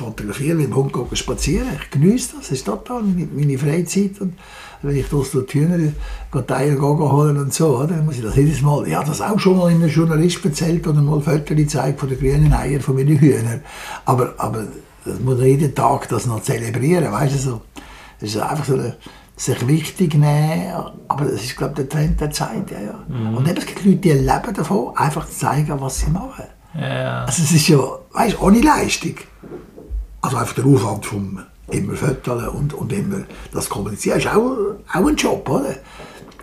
fotografieren, 0.01 0.59
mit 0.59 0.67
dem 0.67 0.77
Hund 0.77 0.93
gehen 0.93 1.17
spazieren, 1.17 1.69
ich 1.81 1.91
genieße 1.91 2.37
das, 2.37 2.49
das 2.49 2.59
ist 2.59 2.67
total 2.67 3.03
meine, 3.03 3.29
meine 3.33 3.59
Freizeit. 3.59 4.21
Und 4.21 4.35
wenn 4.83 4.97
ich 4.97 5.09
das 5.09 5.31
durch 5.31 5.47
die 5.47 5.61
Hühner 5.61 5.79
gehen 5.79 7.13
holen 7.13 7.37
und 7.37 7.53
so, 7.53 7.77
oder, 7.77 7.89
dann 7.89 8.07
muss 8.07 8.17
ich 8.17 8.23
das 8.23 8.37
jedes 8.37 8.63
Mal, 8.63 8.87
ich 8.89 8.95
habe 8.95 9.07
das 9.07 9.21
auch 9.21 9.39
schon 9.39 9.57
mal 9.59 9.71
in 9.71 9.83
einem 9.83 9.91
Journalist 9.91 10.45
erzählt 10.45 10.87
oder 10.87 11.01
mal 11.01 11.21
Fotos 11.21 11.57
gezeigt 11.57 12.01
von 12.01 12.09
den 12.09 12.19
grünen 12.19 12.53
Eiern 12.53 12.81
von 12.81 12.97
meinen 12.97 13.19
Hühnern. 13.19 13.61
Aber, 14.05 14.35
aber 14.39 14.67
das 15.05 15.21
muss 15.21 15.41
jeden 15.41 15.75
Tag 15.75 16.09
das 16.09 16.27
noch 16.27 16.43
zelebrieren, 16.43 17.13
weißt 17.13 17.35
du, 17.35 17.39
so. 17.39 17.61
Das 18.21 18.31
ist 18.31 18.37
einfach 18.37 18.65
so 18.65 18.75
eine, 18.75 18.97
sich 19.37 19.67
wichtig 19.67 20.15
nehmen, 20.15 20.73
aber 21.09 21.25
das 21.25 21.43
ist, 21.43 21.57
glaube 21.57 21.73
ich, 21.73 21.89
der 21.89 21.89
Trend 21.89 22.21
der 22.21 22.31
Zeit. 22.31 22.71
Ja, 22.71 22.79
ja. 22.81 23.29
Und 23.31 23.49
eben, 23.49 23.57
es 23.57 23.65
gibt 23.65 23.85
Leute, 23.85 23.97
die 23.97 24.13
leben 24.13 24.55
davon, 24.55 24.95
einfach 24.97 25.27
zu 25.27 25.39
zeigen, 25.39 25.81
was 25.81 26.01
sie 26.01 26.11
machen. 26.11 26.45
Ja, 26.79 27.25
Also 27.25 27.43
es 27.43 27.53
ist 27.53 27.69
ja, 27.69 27.79
weißt 28.13 28.35
du, 28.35 28.43
ohne 28.45 28.61
Leistung. 28.61 29.15
Also 30.23 30.37
einfach 30.37 30.55
der 30.55 30.67
Aufwand 30.67 31.07
vom 31.07 31.41
immer 31.71 31.95
föteln 31.95 32.49
und, 32.49 32.75
und 32.75 32.93
immer 32.93 33.23
das 33.53 33.69
kommunizieren, 33.69 34.19
ist 34.19 34.27
auch, 34.27 34.57
auch 34.93 35.07
ein 35.07 35.17
Job, 35.17 35.49
oder? 35.49 35.77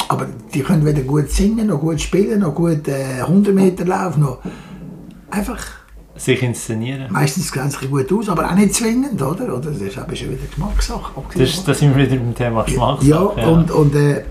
aber 0.09 0.27
die 0.53 0.61
können 0.61 0.85
weder 0.85 1.01
gut 1.01 1.29
singen, 1.29 1.67
noch 1.67 1.79
gut 1.79 1.99
spielen, 1.99 2.39
noch 2.39 2.55
gut 2.55 2.87
äh, 2.87 3.21
100 3.21 3.53
Meter 3.53 3.85
laufen, 3.85 4.21
noch 4.21 4.39
einfach 5.29 5.59
sich 6.15 6.41
inszenieren. 6.41 7.11
Meistens 7.11 7.51
sehen 7.51 7.69
sie 7.69 7.87
gut 7.87 8.11
aus, 8.11 8.29
aber 8.29 8.49
auch 8.49 8.55
nicht 8.55 8.73
zwingend, 8.73 9.21
oder? 9.21 9.55
oder 9.55 9.69
das 9.69 9.81
ist 9.81 9.97
eben 9.97 10.15
schon 10.15 10.29
wieder 10.31 10.47
Geschmackssache. 10.47 11.11
Das, 11.37 11.63
das 11.63 11.79
sind 11.79 11.95
wir 11.95 12.05
wieder 12.05 12.17
beim 12.17 12.33
Thema 12.33 12.63
Geschmackssache. 12.63 13.09
Ja, 13.09 13.31
ja. 13.37 13.47
und, 13.49 13.69
und 13.69 13.95
äh, 13.95 14.23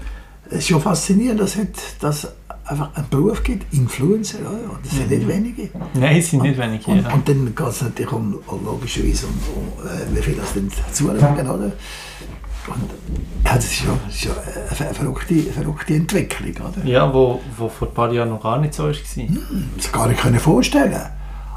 es 0.50 0.58
ist 0.58 0.68
schon 0.68 0.80
faszinierend, 0.80 1.40
dass 1.40 1.56
es 2.02 2.28
einfach 2.66 2.94
einen 2.94 3.08
Beruf 3.08 3.42
gibt, 3.42 3.72
Influencer, 3.72 4.38
oder? 4.40 4.78
das 4.82 4.92
sind 4.92 5.10
mhm. 5.10 5.16
nicht 5.16 5.28
wenige. 5.28 5.70
Nein, 5.94 6.16
es 6.16 6.30
sind 6.30 6.42
nicht 6.42 6.58
wenige, 6.58 6.90
und, 6.90 7.02
ja. 7.02 7.12
und 7.12 7.28
dann 7.28 7.54
geht 7.54 7.66
es 7.66 7.82
natürlich 7.82 8.12
um, 8.12 8.38
logischerweise 8.64 9.26
um, 9.26 9.34
um 9.54 9.86
äh, 9.86 10.16
wie 10.16 10.22
viel 10.22 10.34
das 10.34 10.52
denn 10.54 10.70
zulegen, 10.92 11.48
oder? 11.48 11.72
Und, 12.68 12.90
ja, 13.44 13.54
das 13.54 13.64
ist 13.64 13.74
schon, 13.74 13.98
das 14.06 14.14
ist 14.14 14.22
schon 14.22 14.86
eine 14.86 14.94
verrückte, 14.94 15.34
verrückte 15.52 15.94
Entwicklung, 15.94 16.66
oder? 16.66 16.84
Ja, 16.84 17.12
wo, 17.12 17.40
wo 17.56 17.68
vor 17.68 17.88
ein 17.88 17.94
paar 17.94 18.12
Jahren 18.12 18.30
noch 18.30 18.42
gar 18.42 18.58
nicht 18.58 18.74
so 18.74 18.84
war. 18.84 18.92
Hm, 18.92 19.70
das 19.76 19.92
gar 19.92 20.08
nicht 20.08 20.40
vorstellen 20.40 21.00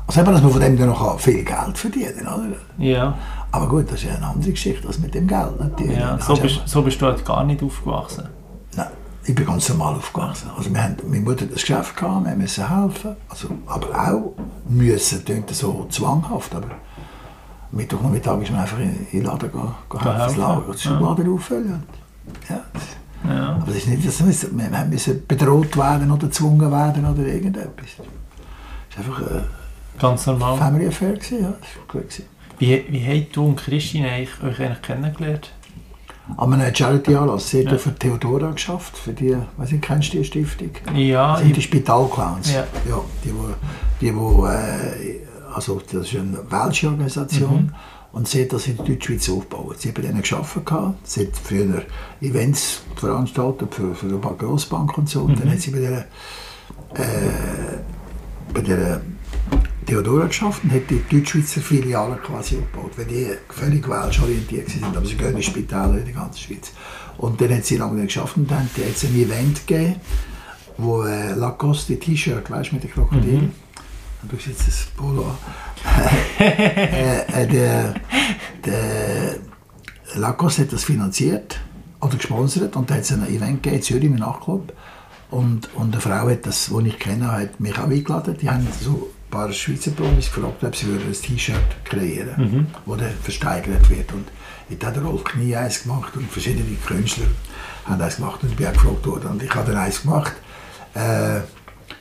also 0.09 0.21
eben, 0.21 0.31
dass 0.31 0.41
man 0.41 0.51
von 0.51 0.61
dem 0.61 0.75
dann 0.75 0.87
noch 0.87 1.19
viel 1.19 1.43
Geld 1.43 1.77
verdienen 1.77 2.23
kann, 2.23 2.49
oder? 2.49 2.57
Ja. 2.79 3.15
Aber 3.51 3.67
gut, 3.67 3.91
das 3.91 4.01
ist 4.01 4.05
ja 4.05 4.15
eine 4.15 4.25
andere 4.25 4.51
Geschichte 4.51 4.87
als 4.87 4.97
mit 4.97 5.13
dem 5.13 5.27
Geld. 5.27 5.59
Natürlich. 5.59 5.99
Ja, 5.99 6.17
so, 6.19 6.35
bist, 6.35 6.61
so 6.65 6.81
bist 6.81 6.99
du 6.99 7.05
halt 7.05 7.23
gar 7.23 7.43
nicht 7.43 7.61
aufgewachsen. 7.61 8.27
Ich 9.29 9.35
bin 9.35 9.45
ganz 9.45 9.69
normal 9.69 9.93
aufgewachsen. 9.93 10.49
Also 10.57 10.73
wir 10.73 10.83
haben, 10.83 10.95
meine 11.07 11.21
Mutter 11.21 11.45
hat 11.45 11.53
das 11.53 11.61
Geschäft 11.61 11.95
gehabt, 11.95 12.25
wir 12.25 12.35
mussten 12.35 12.67
helfen. 12.67 13.15
Also, 13.29 13.49
aber 13.67 13.89
auch 13.95 14.33
müssen, 14.67 15.23
klingt 15.23 15.51
so 15.51 15.85
zwanghaft, 15.91 16.55
aber 16.55 16.71
Mittwoch 17.71 18.01
Mittag 18.09 18.41
ist 18.41 18.49
man 18.49 18.61
einfach 18.61 18.79
in 18.79 19.05
den 19.13 19.23
Laden 19.23 19.51
helfen, 19.51 19.75
das 20.03 20.35
Lager, 20.35 20.63
das 20.71 20.83
ja. 20.83 20.99
Laden 20.99 21.31
auffüllen. 21.31 21.83
Ja. 22.49 22.65
Ja. 23.29 23.59
Aber 23.61 23.69
es 23.69 23.77
ist 23.77 23.87
nicht, 23.89 24.07
dass 24.07 24.19
wir, 24.19 24.71
wir 24.71 24.85
müssen 24.85 25.27
bedroht 25.27 25.77
werden 25.77 26.09
oder 26.09 26.25
gezwungen 26.25 26.71
werden 26.71 27.05
oder 27.05 27.23
irgendetwas. 27.23 27.85
Es 27.85 28.97
ist 28.97 28.97
einfach... 28.97 29.21
Äh, 29.21 29.41
Ganz 29.99 30.25
normal. 30.25 30.57
Family 30.57 30.87
Affair 30.87 31.13
gewesen, 31.13 31.43
ja, 31.43 31.49
das 31.49 31.75
war 31.75 32.01
gut. 32.01 32.09
Gewesen. 32.09 32.25
Wie, 32.57 32.83
wie 32.89 33.05
habt 33.05 33.35
du 33.35 33.45
und 33.45 33.57
Christine 33.57 34.09
eigentlich, 34.09 34.41
euch 34.41 34.59
eigentlich 34.59 34.81
kennengelernt? 34.81 35.51
An 36.37 36.53
einem 36.53 36.73
Charity-Anlass. 36.73 37.49
Sie 37.49 37.65
hat 37.65 37.71
ja. 37.71 37.77
für 37.77 37.95
Theodora 37.95 38.51
geschafft, 38.51 38.97
für 38.97 39.13
die, 39.13 39.35
weiß 39.57 39.71
ich, 39.71 39.81
kennst 39.81 40.13
du 40.13 40.17
die 40.17 40.25
Stiftung? 40.25 40.71
Ja. 40.95 41.33
Das 41.33 41.41
sind 41.41 41.55
die 41.55 41.61
Spitalclowns. 41.61 42.53
Ja. 42.53 42.67
ja. 42.87 43.01
Die, 43.23 43.33
wo, 43.33 43.49
die, 43.99 44.15
wo, 44.15 44.45
äh, 44.45 45.21
also 45.53 45.81
das 45.91 46.07
ist 46.07 46.15
eine 46.15 46.39
welche 46.49 46.87
Organisation. 46.87 47.63
Mhm. 47.63 47.75
Und 48.11 48.27
sie 48.27 48.41
hat 48.41 48.53
das 48.53 48.67
in 48.67 48.77
der 48.77 48.85
Deutschschweiz 48.85 49.29
aufgebaut. 49.29 49.79
Sie 49.79 49.89
hat 49.89 49.95
bei 49.95 50.01
denen 50.01 50.21
gearbeitet. 50.21 50.95
Sie 51.03 51.27
hat 51.27 51.35
früher 51.35 51.83
Events 52.21 52.81
veranstaltet 52.95 53.73
für, 53.73 53.93
für 53.93 54.07
eine 54.07 54.19
Grossbank 54.19 54.97
und 54.97 55.07
so. 55.07 55.21
Und 55.21 55.35
mhm. 55.35 55.41
dann 55.41 55.51
hat 55.51 55.61
sie 55.61 55.71
bei 55.71 55.79
der, 55.79 55.99
äh, 56.95 57.79
bei 58.51 58.61
der 58.61 59.01
Theodora 59.85 60.27
geschafft 60.27 60.63
und 60.63 60.71
hat 60.71 60.89
die 60.89 61.01
Deutschschweizer 61.09 61.61
Filiale 61.61 62.17
quasi 62.17 62.57
aufgebaut, 62.57 62.91
weil 62.97 63.05
die 63.05 63.27
völlig 63.49 63.87
welsch 63.87 64.21
orientiert 64.21 64.69
sind, 64.69 64.85
aber 64.85 65.05
sie 65.05 65.15
gehen 65.15 65.35
in 65.35 65.43
Spitäler 65.43 65.97
in 65.97 66.05
der 66.05 66.13
ganzen 66.13 66.39
Schweiz. 66.39 66.71
Und 67.17 67.41
dann 67.41 67.55
hat 67.55 67.65
sie 67.65 67.77
lange 67.77 68.03
geschafft 68.03 68.37
und 68.37 68.49
dann 68.49 68.63
hat 68.63 68.69
es 68.77 69.03
ein 69.03 69.15
Event 69.15 69.65
gegeben, 69.65 69.95
wo 70.77 71.03
äh, 71.03 71.33
Lacoste 71.33 71.99
T-Shirt, 71.99 72.49
weißt 72.49 72.71
du, 72.71 72.75
mit 72.75 72.83
dem 72.83 72.91
Krokodil, 72.91 73.41
mhm. 73.41 73.51
du 74.29 74.37
hast 74.37 74.47
jetzt 74.47 74.67
das 74.67 74.85
Polo 74.95 75.25
äh, 76.39 77.43
äh, 77.43 77.47
der, 77.47 77.95
der 78.65 79.35
Lacoste 80.15 80.63
hat 80.63 80.73
das 80.73 80.83
finanziert 80.83 81.59
oder 82.01 82.15
gesponsert 82.15 82.75
und 82.75 82.89
da 82.89 82.95
hat 82.95 83.01
es 83.01 83.11
ein 83.11 83.27
Event 83.27 83.63
gegeben 83.63 83.75
in 83.77 83.81
Zürich 83.81 84.05
im 84.05 84.15
Nachtclub 84.15 84.73
und, 85.31 85.69
und 85.75 85.93
eine 85.93 86.01
Frau 86.01 86.29
hat 86.29 86.45
das, 86.45 86.69
die 86.69 86.87
ich 86.87 86.99
kenne, 86.99 87.31
hat 87.31 87.59
mich 87.59 87.77
auch 87.77 87.83
eingeladen. 87.83 88.37
Die 88.41 88.49
haben 88.49 88.67
so 88.81 89.09
paar 89.29 89.51
Schweizer 89.51 89.91
Promis 89.91 90.31
gefragt, 90.33 90.63
ob 90.63 90.75
sie 90.75 90.87
ein 90.87 91.13
T-Shirt 91.13 91.85
kreieren 91.85 92.35
mhm. 92.37 92.67
das 92.85 92.97
dann 92.99 93.11
versteigert 93.21 93.89
wird. 93.89 94.11
Und 94.13 94.27
ich 94.69 94.83
habe 94.85 95.01
Rolf 95.01 95.23
Knie 95.23 95.55
eins 95.55 95.83
gemacht 95.83 96.15
und 96.15 96.29
verschiedene 96.29 96.75
Künstler 96.85 97.27
haben 97.85 98.01
eins 98.01 98.17
gemacht 98.17 98.43
und 98.43 98.51
ich 98.51 98.55
bin 98.55 98.67
auch 98.67 98.73
gefragt 98.73 99.05
worden. 99.05 99.31
Und 99.31 99.43
ich 99.43 99.53
habe 99.53 99.71
dann 99.71 99.81
eins 99.81 100.01
gemacht 100.01 100.33
äh, 100.93 101.41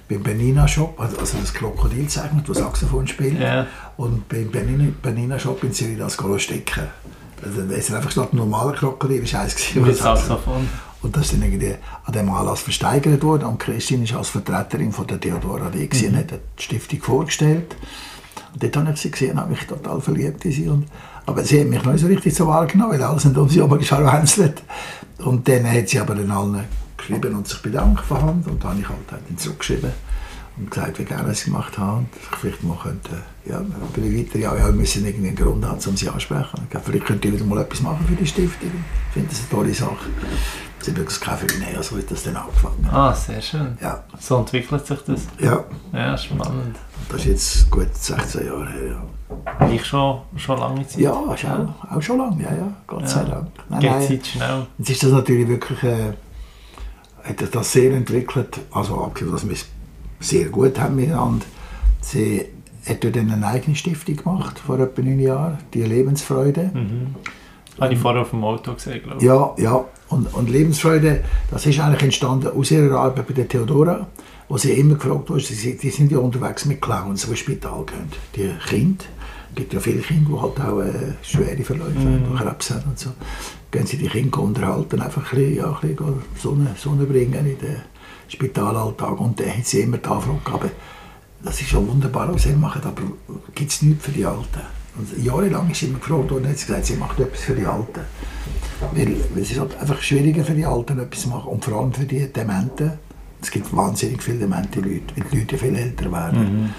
beim 0.08 0.22
Benina 0.22 0.66
Shop, 0.66 0.98
also, 0.98 1.18
also 1.18 1.38
das 1.38 1.52
Krokodil 1.52 2.08
zeichnet, 2.08 2.48
das 2.48 2.58
Saxophon 2.58 3.06
spielt. 3.06 3.38
Yeah. 3.38 3.66
Und 3.96 4.28
beim 4.28 4.50
Benina, 4.50 4.90
Benina 5.02 5.38
Shop 5.38 5.62
in 5.64 5.72
Zürich 5.72 5.98
das 5.98 6.16
stecken. 6.38 6.84
Also, 7.44 7.62
das 7.62 7.78
ist 7.78 7.92
einfach 7.92 8.10
statt 8.10 8.32
ein 8.32 8.36
normaler 8.36 8.72
Krokodil, 8.72 9.20
das 9.20 9.32
war 9.34 9.42
eins. 9.42 9.74
Mit 9.74 9.96
Saxophon. 9.96 10.68
Und 11.02 11.16
das 11.16 11.30
dann 11.30 11.42
irgendwie 11.42 11.74
an 12.04 12.12
dem 12.12 12.28
Anlass 12.28 12.60
versteigert 12.60 13.22
worden. 13.22 13.44
Und 13.44 13.58
Christine 13.58 14.04
ist 14.04 14.14
als 14.14 14.30
Vertreterin 14.30 14.92
von 14.92 15.06
der 15.06 15.20
Theodora 15.20 15.70
D. 15.70 15.88
Mhm. 15.92 16.08
und 16.08 16.16
hat 16.16 16.30
die 16.58 16.62
Stiftung 16.62 17.00
vorgestellt. 17.00 17.76
Und 18.52 18.62
dort 18.62 18.76
habe 18.76 18.90
ich 18.92 19.00
sie 19.00 19.10
gesehen 19.10 19.32
und 19.32 19.40
habe 19.40 19.50
mich 19.50 19.64
total 19.66 20.00
verliebt 20.00 20.44
in 20.44 20.52
sie. 20.52 20.68
Und, 20.68 20.86
aber 21.26 21.44
sie 21.44 21.60
hat 21.60 21.68
mich 21.68 21.82
noch 21.84 21.92
nicht 21.92 22.02
so 22.02 22.08
richtig 22.08 22.34
so 22.34 22.46
wahrgenommen, 22.46 22.92
weil 22.92 23.02
alles 23.02 23.22
sind 23.22 23.38
um 23.38 23.48
sie 23.48 23.60
herum 23.60 23.78
gescharwenzelt. 23.78 24.62
Und 25.18 25.46
dann 25.48 25.70
hat 25.70 25.88
sie 25.88 26.00
aber 26.00 26.14
dann 26.14 26.30
allen 26.30 26.64
geschrieben 26.96 27.34
und 27.34 27.46
sich 27.46 27.62
bedankt 27.62 28.04
von 28.04 28.22
Hand. 28.22 28.46
Und 28.46 28.62
dann 28.62 28.70
habe 28.70 28.80
ich 28.80 28.88
halt 28.88 28.98
dann 29.08 29.38
zurückgeschrieben 29.38 29.92
und 30.56 30.70
gesagt, 30.70 30.98
wie 30.98 31.04
gerne 31.04 31.34
sie 31.34 31.46
gemacht 31.46 31.78
haben. 31.78 31.98
Und 31.98 32.08
vielleicht 32.40 32.62
mal 32.64 32.76
könnte, 32.82 33.22
ja, 33.44 33.60
weiter, 33.60 34.38
ja, 34.38 34.56
ja, 34.56 34.66
wir 34.66 34.72
müssen 34.72 35.06
irgendwie 35.06 35.28
einen 35.28 35.36
Grund 35.36 35.64
haben, 35.64 35.78
um 35.84 35.96
sie 35.96 36.08
ansprechen. 36.08 36.66
Vielleicht 36.84 37.06
könnt 37.06 37.24
ihr 37.24 37.32
wieder 37.32 37.44
mal 37.44 37.60
etwas 37.60 37.80
machen 37.80 38.04
für 38.06 38.16
die 38.16 38.26
Stiftung. 38.26 38.70
Ich 39.08 39.14
finde 39.14 39.28
das 39.28 39.40
eine 39.40 39.48
tolle 39.50 39.74
Sache. 39.74 40.06
Sie 40.80 40.92
haben 40.92 41.04
das 41.04 41.20
Kaffee 41.20 41.46
näher, 41.58 41.82
so 41.82 41.96
hat 41.96 42.10
das 42.10 42.22
dann 42.22 42.36
angefangen. 42.36 42.88
Ah, 42.90 43.12
sehr 43.12 43.40
schön. 43.42 43.76
Ja. 43.80 44.04
So 44.18 44.38
entwickelt 44.38 44.86
sich 44.86 45.00
das. 45.00 45.26
Ja. 45.40 45.64
Ja, 45.92 46.16
spannend. 46.16 46.76
Das 47.08 47.20
ist 47.20 47.26
jetzt 47.26 47.70
gut 47.70 47.94
16 47.94 48.46
Jahre 48.46 48.70
her. 48.70 49.02
Ja. 49.60 49.68
Ich 49.70 49.84
schon, 49.84 50.20
schon 50.36 50.58
lange 50.58 50.86
Zeit? 50.86 51.00
Ja, 51.00 51.12
auch, 51.12 51.28
auch 51.28 52.02
schon 52.02 52.18
lange, 52.18 52.42
ja, 52.42 52.50
ja, 52.50 52.72
Gott 52.86 53.02
ja. 53.02 53.08
sei 53.08 53.24
Dank. 53.24 53.48
Nein, 53.68 53.80
Geht 53.80 53.90
nein, 53.90 54.08
Zeit 54.08 54.26
schnell. 54.26 54.66
Jetzt 54.78 54.90
ist 54.90 55.02
das 55.02 55.10
natürlich 55.12 55.48
wirklich, 55.48 55.82
äh, 55.82 56.12
hat 57.24 57.54
das 57.54 57.72
sehr 57.72 57.92
entwickelt, 57.92 58.60
also 58.70 59.02
abgesehen, 59.04 59.32
dass 59.32 59.46
wir 59.46 59.52
es 59.52 59.66
sehr 60.20 60.46
gut 60.48 60.78
haben 60.78 60.96
miteinander. 60.96 61.44
Sie 62.00 62.46
hat 62.88 63.04
dann 63.04 63.30
eine 63.30 63.46
eigene 63.46 63.76
Stiftung 63.76 64.16
gemacht, 64.16 64.58
vor 64.58 64.78
etwa 64.78 65.02
neun 65.02 65.20
Jahren, 65.20 65.58
die 65.74 65.82
Lebensfreude. 65.82 66.70
Mhm. 66.72 67.14
Habe 67.80 67.92
ich 67.92 67.98
vorher 67.98 68.22
auf 68.22 68.30
dem 68.30 68.42
Auto 68.44 68.74
gesehen, 68.74 69.02
glaube 69.02 69.18
ich. 69.18 69.24
Ja, 69.24 69.54
ja. 69.56 69.84
Und, 70.08 70.32
und 70.32 70.48
Lebensfreude, 70.48 71.22
das 71.50 71.66
ist 71.66 71.78
eigentlich 71.80 72.02
entstanden 72.02 72.48
aus 72.48 72.70
ihrer 72.70 72.98
Arbeit 72.98 73.26
bei 73.26 73.34
der 73.34 73.48
Theodora, 73.48 74.06
wo 74.48 74.56
sie 74.56 74.72
immer 74.72 74.94
gefragt 74.94 75.28
wurde, 75.28 75.42
sie, 75.42 75.76
die 75.76 75.90
sind 75.90 76.10
ja 76.10 76.18
unterwegs 76.18 76.64
mit 76.64 76.80
Clowns, 76.80 77.24
die 77.24 77.30
ins 77.30 77.38
Spital 77.40 77.84
gehen. 77.84 78.10
Die 78.34 78.50
Kinder, 78.68 79.04
es 79.50 79.56
gibt 79.56 79.74
ja 79.74 79.80
viele 79.80 80.00
Kinder, 80.00 80.30
die 80.30 80.40
halt 80.40 80.60
auch 80.60 80.80
äh, 80.80 81.12
schwere 81.22 81.62
Verläufe 81.62 81.98
mhm. 81.98 82.26
haben, 82.28 82.36
Krebs 82.36 82.70
haben 82.70 82.84
und 82.88 82.98
so. 82.98 83.10
Gehen 83.70 83.86
sie 83.86 83.98
die 83.98 84.08
Kinder 84.08 84.38
unterhalten, 84.38 85.02
einfach 85.02 85.32
ein 85.32 85.38
bisschen, 85.38 85.56
ja, 85.56 85.78
ein 85.82 85.94
bisschen 85.94 86.22
Sonne, 86.40 86.74
Sonne 86.78 87.04
bringen 87.04 87.46
in 87.46 87.58
den 87.58 87.76
Spitalalltag. 88.28 89.20
Und 89.20 89.38
dann 89.38 89.58
hat 89.58 89.66
sie 89.66 89.80
immer 89.80 89.98
die 89.98 90.08
Anfrage 90.08 90.38
gehabt, 90.42 90.70
das 91.42 91.60
ist 91.60 91.68
schon 91.68 91.86
wunderbar, 91.86 92.32
was 92.32 92.44
sie 92.44 92.52
machen, 92.52 92.82
aber 92.82 93.02
gibt 93.54 93.70
es 93.70 93.82
nichts 93.82 94.04
für 94.06 94.12
die 94.12 94.24
Alten? 94.24 94.77
Und 94.98 95.24
jahrelang 95.24 95.70
ist 95.70 95.82
immer 95.82 95.98
gefragt 95.98 96.30
worden, 96.30 96.48
sie 96.54 96.66
gesagt, 96.66 96.86
sie 96.86 96.96
macht 96.96 97.20
etwas 97.20 97.40
für 97.40 97.54
die 97.54 97.64
Alten. 97.64 98.00
Weil, 98.92 99.16
weil 99.34 99.42
es 99.42 99.50
ist 99.50 99.60
halt 99.60 99.78
einfach 99.78 100.00
schwieriger 100.02 100.44
für 100.44 100.54
die 100.54 100.66
Alten 100.66 100.98
etwas 100.98 101.22
zu 101.22 101.28
machen 101.28 101.48
und 101.48 101.64
vor 101.64 101.80
allem 101.80 101.92
für 101.92 102.04
die 102.04 102.26
Dementen. 102.32 102.92
Es 103.40 103.50
gibt 103.50 103.74
wahnsinnig 103.74 104.22
viele 104.22 104.38
demente 104.38 104.80
Leute, 104.80 105.14
weil 105.16 105.24
die 105.30 105.38
Leute 105.38 105.58
viel 105.58 105.76
älter 105.76 106.10
werden. 106.10 106.62
Mhm. 106.62 106.74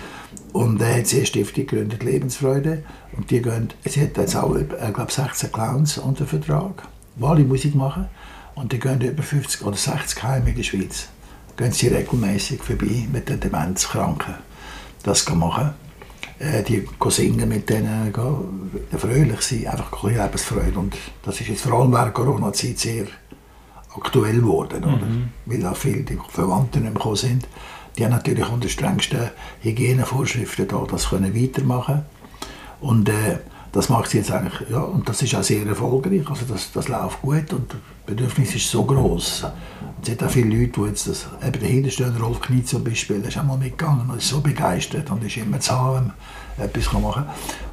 Und 0.52 0.82
er 0.82 0.98
hat 0.98 1.08
sie 1.08 1.18
eine 1.18 1.26
Stiftung 1.26 1.66
gegründet, 1.66 2.04
Lebensfreude. 2.04 2.84
Und 3.16 3.32
die 3.32 3.42
gehen, 3.42 3.70
sie 3.86 4.02
hat 4.02 4.18
jetzt 4.18 4.36
auch, 4.36 4.56
ich 4.56 4.68
glaube, 4.68 5.12
16 5.12 5.52
Clowns 5.52 5.98
unter 5.98 6.26
Vertrag, 6.26 6.88
die 7.16 7.24
alle 7.24 7.44
Musik 7.44 7.76
machen. 7.76 8.08
Und 8.56 8.74
die 8.74 8.80
gehen 8.80 9.00
über 9.00 9.24
50 9.24 9.66
oder 9.66 9.78
60 9.78 10.22
Heime 10.24 10.50
in 10.50 10.56
der 10.58 10.64
Schweiz. 10.64 11.08
Gehen 11.56 11.72
sie 11.72 11.88
regelmäßig 11.88 12.62
vorbei 12.62 13.08
mit 13.12 13.30
den 13.30 13.40
Demenzkranken. 13.40 14.36
Das 15.04 15.30
machen 15.30 15.70
äh, 15.70 15.89
die 16.40 16.88
singen 17.10 17.50
mit 17.50 17.70
denen, 17.70 18.14
gehen, 18.14 18.72
fröhlich 18.98 19.42
sein, 19.42 19.68
einfach 19.68 20.04
ein 20.04 20.16
Lebensfreude. 20.16 20.80
Und 20.80 20.96
das 21.24 21.42
ist 21.42 21.50
jetzt 21.50 21.62
vor 21.62 21.80
allem 21.80 21.92
während 21.92 22.14
Corona-Zeit 22.14 22.80
sehr 22.80 23.06
aktuell 23.96 24.40
geworden, 24.40 24.84
oder? 24.84 25.06
Mhm. 25.06 25.30
weil 25.46 25.66
auch 25.66 25.76
viele 25.76 26.04
die 26.04 26.18
Verwandten 26.30 26.84
nicht 26.84 26.96
gekommen 26.96 27.16
sind. 27.16 27.48
Die 27.98 28.06
haben 28.06 28.12
natürlich 28.12 28.48
unter 28.50 28.70
strengsten 28.70 29.32
Hygienevorschriften 29.62 30.68
da 30.68 30.86
das 30.90 31.10
können 31.10 31.36
weitermachen 31.36 32.06
und 32.80 33.10
äh, 33.10 33.40
das 33.72 33.90
macht 33.90 34.10
sie 34.10 34.18
jetzt 34.18 34.32
eigentlich, 34.32 34.70
ja, 34.70 34.80
und 34.80 35.08
das 35.08 35.22
ist 35.22 35.36
auch 35.36 35.44
sehr 35.44 35.66
erfolgreich, 35.66 36.28
also 36.28 36.46
das, 36.48 36.72
das 36.72 36.88
läuft 36.88 37.22
gut 37.22 37.54
und 37.54 37.72
das 37.72 37.80
Bedürfnis 38.06 38.56
ist 38.56 38.70
so 38.70 38.84
groß. 38.84 39.46
Es 40.02 40.08
gibt 40.08 40.24
auch 40.24 40.30
viele 40.30 40.58
Leute, 40.58 40.82
die 40.82 40.88
jetzt 40.88 41.08
das, 41.08 41.28
eben 41.46 41.60
der 41.60 41.70
Hintersteher 41.70 42.12
Rolf 42.20 42.42
Kniet 42.42 42.68
zum 42.68 42.84
Beispiel, 42.84 43.20
der 43.20 43.30
ist 43.30 43.38
auch 43.38 43.44
mal 43.44 43.58
mitgegangen 43.58 44.10
und 44.10 44.18
ist 44.18 44.30
so 44.30 44.42
begeistert 44.42 45.10
und 45.12 45.24
ist 45.24 45.38
immer 45.38 45.60
zu 45.60 45.72
haben, 45.74 46.14
etwas 46.58 46.92
machen 46.94 47.26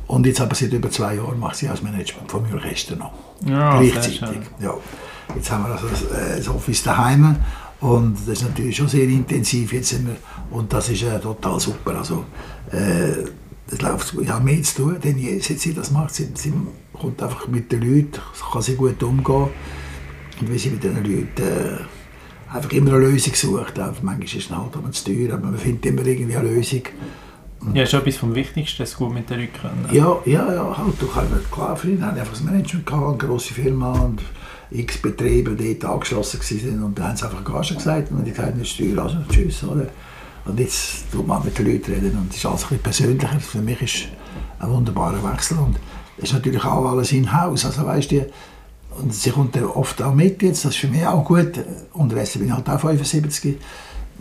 Und 0.06 0.26
jetzt 0.26 0.40
aber 0.40 0.54
seit 0.54 0.72
über 0.72 0.90
zwei 0.90 1.14
Jahren 1.14 1.38
mache 1.38 1.64
ich 1.64 1.70
das 1.70 1.82
Management 1.82 2.30
vom 2.30 2.44
Orchester 2.52 2.96
noch. 2.96 3.12
Ja, 3.46 3.80
Gleichzeitig. 3.80 4.40
Ja. 4.60 4.74
Jetzt 5.34 5.50
haben 5.50 5.64
wir 5.64 5.72
also 5.72 5.88
das, 5.88 6.02
äh, 6.02 6.36
das 6.36 6.48
Office 6.48 6.82
daheim 6.82 7.36
und 7.80 8.16
das 8.26 8.40
ist 8.40 8.42
natürlich 8.42 8.76
schon 8.76 8.88
sehr 8.88 9.04
intensiv. 9.04 9.72
Jetzt 9.72 9.90
sind 9.90 10.06
wir, 10.06 10.16
und 10.50 10.72
das 10.72 10.88
ist 10.88 11.02
äh, 11.02 11.18
total 11.18 11.60
super. 11.60 11.96
Also, 11.96 12.24
äh, 12.70 13.28
das 13.68 13.82
läuft 13.82 14.14
ja 14.22 14.38
mehr 14.38 14.62
zu 14.62 14.82
tun, 14.82 14.96
denn 15.02 15.18
je, 15.18 15.38
seit 15.40 15.58
sie 15.58 15.74
das 15.74 15.90
macht, 15.90 16.14
sie, 16.14 16.28
sie 16.34 16.52
kommt 16.92 17.22
einfach 17.22 17.48
mit 17.48 17.70
den 17.72 17.82
Leuten, 17.82 18.20
kann 18.52 18.62
sie 18.62 18.76
gut 18.76 19.02
umgehen 19.02 19.48
und 20.40 20.52
wie 20.52 20.58
sie 20.58 20.70
mit 20.70 20.84
den 20.84 20.96
Leuten 20.96 21.42
äh, 21.42 22.54
einfach 22.54 22.70
immer 22.72 22.92
eine 22.92 23.00
Lösung 23.00 23.34
sucht. 23.34 23.78
Auch 23.80 23.92
manchmal 24.02 24.24
ist 24.24 24.34
es 24.36 24.50
halt 24.50 24.76
aber 24.76 24.90
zu 24.92 25.04
teuer, 25.04 25.34
aber 25.34 25.46
man 25.46 25.58
findet 25.58 25.86
immer 25.86 26.06
irgendwie 26.06 26.36
eine 26.36 26.48
Lösung. 26.48 26.82
Ja, 27.74 27.82
ist 27.82 27.94
etwas 27.94 28.16
vom 28.16 28.34
Wichtigsten, 28.34 28.82
das 28.82 28.96
gut 28.96 29.12
mit 29.12 29.28
den 29.28 29.40
Leuten 29.40 29.52
können. 29.60 29.88
Ja, 29.90 30.16
ja, 30.24 30.52
ja, 30.52 30.76
halt, 30.76 31.00
du 31.00 31.06
kannst, 31.08 31.50
klar, 31.50 31.74
früher 31.76 32.00
haben 32.00 32.16
einfach 32.16 32.32
das 32.32 32.42
Management 32.42 32.86
gehabt, 32.86 33.08
eine 33.08 33.16
grosse 33.16 33.54
Firma 33.54 33.92
und 33.92 34.22
x 34.70 34.98
Betriebe 34.98 35.56
dort 35.56 35.84
angeschlossen 35.84 36.40
waren 36.40 36.82
und 36.84 36.98
dann 36.98 37.08
haben 37.08 37.16
sie 37.16 37.24
einfach 37.24 37.44
Gage 37.44 37.74
gesagt 37.74 38.10
und 38.10 38.24
die 38.24 38.30
gesagt, 38.30 38.54
das 38.60 38.68
ist 38.68 38.78
teuer, 38.78 39.02
also 39.02 39.16
tschüss, 39.28 39.64
oder? 39.64 39.88
Und 40.46 40.60
jetzt 40.60 41.10
tut 41.10 41.26
man 41.26 41.44
mit 41.44 41.58
den 41.58 41.66
Leuten 41.66 41.92
reden 41.92 42.16
und 42.18 42.30
es 42.30 42.36
ist 42.36 42.46
alles 42.46 42.62
ein 42.70 42.78
bisschen 42.78 43.18
persönlicher. 43.18 43.40
Für 43.40 43.58
mich 43.62 43.82
ist 43.82 44.08
ein 44.60 44.70
wunderbarer 44.70 45.22
Wechsel 45.32 45.58
und 45.58 45.76
es 46.18 46.24
ist 46.24 46.32
natürlich 46.34 46.64
auch 46.64 46.90
alles 46.92 47.12
in-house, 47.12 47.64
also 47.66 47.84
weißt 47.84 48.10
du, 48.12 48.26
und 48.98 49.12
sie 49.12 49.30
kommt 49.30 49.60
oft 49.62 50.00
auch 50.00 50.14
mit 50.14 50.40
jetzt, 50.42 50.64
das 50.64 50.72
ist 50.72 50.78
für 50.80 50.88
mich 50.88 51.06
auch 51.06 51.22
gut. 51.24 51.52
Unterdessen 51.92 52.38
bin 52.38 52.48
ich 52.48 52.54
halt 52.54 52.68
auch 52.70 52.80
75, 52.80 53.56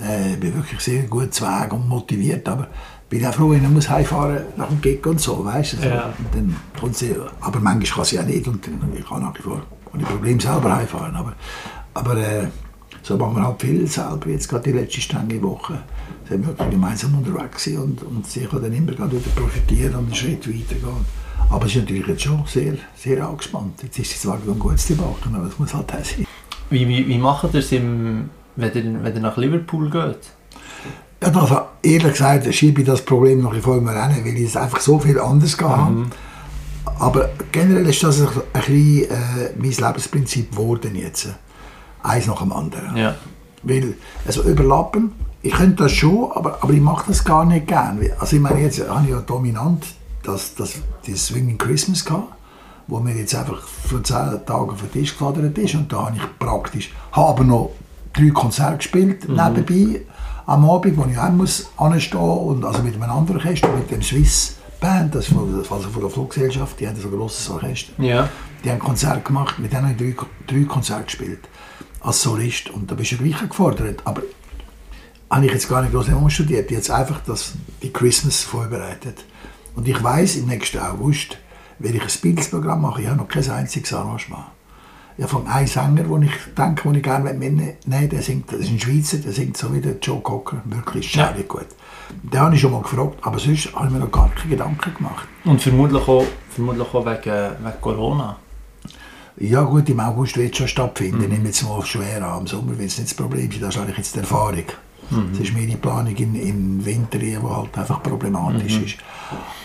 äh, 0.01 0.35
bin 0.35 0.53
wirklich 0.55 0.81
sehr 0.81 1.03
gut 1.03 1.33
zu 1.33 1.45
Weg 1.45 1.71
und 1.71 1.87
motiviert, 1.87 2.47
aber 2.49 2.67
bin 3.09 3.25
auch 3.25 3.33
froh, 3.33 3.51
wenn 3.51 3.63
ich 3.63 3.69
muss 3.69 3.89
heimfahren 3.89 4.39
nach 4.57 4.67
dem 4.67 4.81
Gig 4.81 5.05
und 5.05 5.21
so, 5.21 5.45
weißt 5.45 5.73
du. 5.73 5.77
Also, 5.77 5.89
Ja. 5.89 6.05
und 6.17 6.27
dann 6.33 6.55
kommt 6.77 6.97
sie, 6.97 7.15
aber 7.39 7.59
manchmal 7.61 7.95
kann 7.97 8.05
sie 8.05 8.19
auch 8.19 8.25
nicht 8.25 8.47
und 8.47 8.65
dann, 8.67 8.91
ich 8.97 9.07
kann 9.07 9.21
nach 9.21 9.37
wie 9.37 9.43
vor 9.43 9.61
ohne 9.93 10.03
Problem 10.03 10.39
selber 10.39 10.75
heimfahren, 10.75 11.15
aber, 11.15 11.33
aber 11.93 12.17
äh, 12.17 12.47
so 13.01 13.15
machen 13.15 13.35
wir 13.37 13.45
halt 13.45 13.61
viel 13.61 13.87
selber, 13.87 14.27
jetzt 14.27 14.49
gerade 14.49 14.63
die 14.63 14.77
letzte 14.77 14.99
strenge 14.99 15.41
Woche 15.41 15.79
sind 16.27 16.45
wir 16.45 16.69
gemeinsam 16.69 17.15
unterwegs 17.15 17.67
und, 17.67 18.01
und 18.03 18.25
sie 18.25 18.45
kann 18.45 18.61
dann 18.61 18.73
immer 18.73 18.93
gerade 18.93 19.11
wieder 19.11 19.29
profitieren 19.35 19.95
und 19.95 20.05
einen 20.05 20.15
Schritt 20.15 20.47
weitergehen. 20.47 21.05
Aber 21.49 21.65
es 21.65 21.75
ist 21.75 21.81
natürlich 21.81 22.07
jetzt 22.07 22.23
schon 22.23 22.43
sehr, 22.47 22.73
sehr 22.95 23.27
angespannt. 23.27 23.83
Jetzt 23.83 23.99
ist 23.99 24.13
es 24.13 24.21
zwar 24.21 24.35
ein 24.35 24.59
gutes 24.59 24.87
Debakel, 24.87 25.35
aber 25.35 25.45
das 25.45 25.59
muss 25.59 25.73
halt 25.73 25.93
auch 25.93 26.03
sein. 26.03 26.25
Wie, 26.69 26.87
wie, 26.87 27.07
wie 27.07 27.17
macht 27.17 27.53
ihr 27.53 27.59
es, 27.59 27.71
im, 27.71 28.29
wenn, 28.55 28.73
ihr, 28.73 29.03
wenn 29.03 29.13
ihr 29.13 29.21
nach 29.21 29.37
Liverpool 29.37 29.89
geht? 29.89 30.19
Ja, 31.21 31.31
also, 31.31 31.61
ehrlich 31.81 32.13
gesagt 32.13 32.53
schiebe 32.53 32.81
ich 32.81 32.87
das 32.87 33.03
Problem 33.03 33.41
noch 33.41 33.55
vor 33.55 33.79
mir 33.79 33.91
hin, 34.07 34.25
weil 34.25 34.35
ich 34.35 34.45
es 34.45 34.57
einfach 34.57 34.79
so 34.79 34.99
viel 34.99 35.19
anders 35.19 35.57
gehabt 35.57 35.79
habe. 35.79 36.05
Aber 36.99 37.29
generell 37.51 37.87
ist 37.87 38.03
das 38.03 38.21
ein, 38.21 38.27
ein 38.27 38.61
bisschen 38.61 39.09
äh, 39.09 39.49
mein 39.57 39.71
Lebensprinzip 39.71 40.51
geworden 40.51 40.95
jetzt. 40.95 41.29
Eins 42.03 42.27
nach 42.27 42.41
dem 42.41 42.51
anderen. 42.51 42.95
Ja. 42.95 43.15
Weil, 43.63 43.95
also 44.25 44.43
überlappen, 44.43 45.11
ich 45.45 45.53
könnte 45.53 45.83
das 45.83 45.91
schon, 45.91 46.31
aber, 46.31 46.57
aber 46.63 46.73
ich 46.73 46.81
mache 46.81 47.05
das 47.07 47.23
gar 47.23 47.45
nicht 47.45 47.67
gern. 47.67 47.99
Also 48.19 48.35
ich 48.35 48.41
meine, 48.41 48.61
jetzt 48.61 48.79
habe 48.89 49.03
ich 49.03 49.11
ja 49.11 49.21
dominant 49.21 49.85
das, 50.23 50.55
das, 50.55 50.73
die 51.05 51.13
Swinging 51.13 51.59
Christmas 51.59 52.03
gehabt, 52.03 52.33
wo 52.87 52.99
mir 52.99 53.13
jetzt 53.13 53.35
einfach 53.35 53.61
für 53.61 54.01
zehn 54.01 54.39
Tage 54.43 54.71
auf 54.71 54.81
den 54.81 54.91
Tisch 54.91 55.11
gefordert 55.11 55.55
ist 55.59 55.75
und 55.75 55.93
da 55.93 56.07
habe 56.07 56.15
ich 56.15 56.39
praktisch, 56.39 56.91
habe 57.11 57.27
aber 57.27 57.43
noch 57.43 57.69
drei 58.11 58.29
Konzerte 58.31 58.77
gespielt 58.77 59.29
nebenbei 59.29 60.01
am 60.47 60.67
Abend, 60.67 60.97
wo 60.97 61.05
ich 61.05 61.17
auch 61.17 61.29
muss 61.29 61.69
anstehen 61.77 62.19
und 62.19 62.65
also 62.65 62.81
mit 62.81 62.95
einem 62.95 63.11
anderen 63.11 63.37
Orchester, 63.37 63.69
mit 63.71 63.91
dem 63.91 64.01
Swiss 64.01 64.55
Band, 64.79 65.13
das 65.13 65.27
ist 65.27 65.33
von, 65.33 65.53
also 65.55 65.89
von 65.89 66.01
der 66.01 66.09
Fluggesellschaft, 66.09 66.79
die 66.79 66.87
haben 66.87 66.99
so 66.99 67.07
ein 67.07 67.15
grosses 67.15 67.47
Orchester. 67.51 67.93
Ja. 68.01 68.29
Die 68.63 68.69
haben 68.69 68.77
ein 68.77 68.79
Konzert 68.79 69.23
gemacht, 69.23 69.59
mit 69.59 69.71
denen 69.71 69.89
habe 69.89 70.03
ich 70.03 70.15
drei, 70.15 70.25
drei 70.47 70.63
Konzerte 70.63 71.03
gespielt. 71.03 71.47
Als 72.01 72.21
Solist. 72.21 72.69
Und 72.71 72.91
da 72.91 72.95
bist 72.95 73.13
du 73.13 73.17
gleich 73.17 73.39
gefordert. 73.47 74.01
Aber 74.03 74.21
habe 75.35 75.47
ich 75.47 75.51
jetzt 75.51 75.67
gar 75.67 75.81
nicht 75.81 75.93
groß 75.93 76.33
studiert. 76.33 76.71
Jetzt 76.71 76.89
einfach 76.89 77.19
das, 77.25 77.53
die 77.83 77.91
Christmas 77.91 78.41
vorbereitet. 78.41 79.25
Und 79.75 79.87
ich 79.87 80.01
weiß 80.01 80.37
im 80.37 80.47
nächsten 80.47 80.79
August 80.79 81.37
werde 81.77 81.97
ich 81.97 82.03
ein 82.03 82.21
Beatles-Programm 82.21 82.81
machen. 82.81 83.03
Ich 83.03 83.09
habe 83.09 83.17
noch 83.17 83.27
kein 83.27 83.49
einziges 83.49 83.91
Arrangement. 83.91 84.45
Ich 85.17 85.23
habe 85.23 85.31
von 85.31 85.47
einem 85.47 85.67
Sänger, 85.67 86.03
den 86.03 86.23
ich 86.23 86.31
denke, 86.57 86.83
den 86.83 86.95
ich 86.95 87.03
gerne 87.03 87.33
mitnehmen 87.33 87.73
möchte, 87.85 88.07
der 88.07 88.21
singt, 88.21 88.51
das 88.51 88.61
ist 88.61 88.69
ein 88.69 88.79
Schweizer, 88.79 89.17
der 89.17 89.33
singt 89.33 89.57
so 89.57 89.73
wie 89.73 89.81
der 89.81 89.97
Joe 90.01 90.21
Cocker. 90.21 90.61
Wirklich 90.65 91.11
schade 91.11 91.43
gut. 91.43 91.67
Den 92.23 92.39
habe 92.39 92.55
ich 92.55 92.61
schon 92.61 92.71
mal 92.71 92.81
gefragt, 92.81 93.17
aber 93.21 93.39
sonst 93.39 93.73
habe 93.75 93.87
ich 93.87 93.91
mir 93.91 93.99
noch 93.99 94.11
gar 94.11 94.29
keine 94.29 94.49
Gedanken 94.51 94.93
gemacht. 94.93 95.27
Und 95.43 95.61
vermutlich 95.61 96.07
auch, 96.07 96.25
vermutlich 96.49 96.87
auch 96.93 97.05
wegen, 97.05 97.51
wegen 97.61 97.81
Corona. 97.81 98.37
Ja 99.37 99.63
gut, 99.63 99.89
im 99.89 99.99
August 99.99 100.37
wird 100.37 100.53
es 100.53 100.57
schon 100.59 100.67
stattfinden. 100.69 101.17
Mhm. 101.17 101.23
Ich 101.23 101.29
nehme 101.29 101.45
jetzt 101.47 101.63
mal 101.63 101.85
schwer 101.85 102.25
an. 102.25 102.41
Im 102.41 102.47
Sommer 102.47 102.77
wird 102.77 102.89
es 102.89 102.97
nicht 102.97 103.09
das 103.09 103.17
Problem 103.17 103.51
sein. 103.51 103.61
Das 103.61 103.75
ist 103.75 103.81
eigentlich 103.81 103.97
jetzt 103.97 104.15
die 104.15 104.19
Erfahrung. 104.19 104.63
Mhm. 105.11 105.29
Das 105.31 105.39
ist 105.41 105.53
meine 105.53 105.75
Planung 105.77 106.15
in, 106.15 106.35
im 106.35 106.85
Winter, 106.85 107.17
die 107.19 107.37
halt 107.37 107.77
einfach 107.77 108.01
problematisch 108.03 108.77
Mhm. 108.79 108.85
ist. 108.85 108.97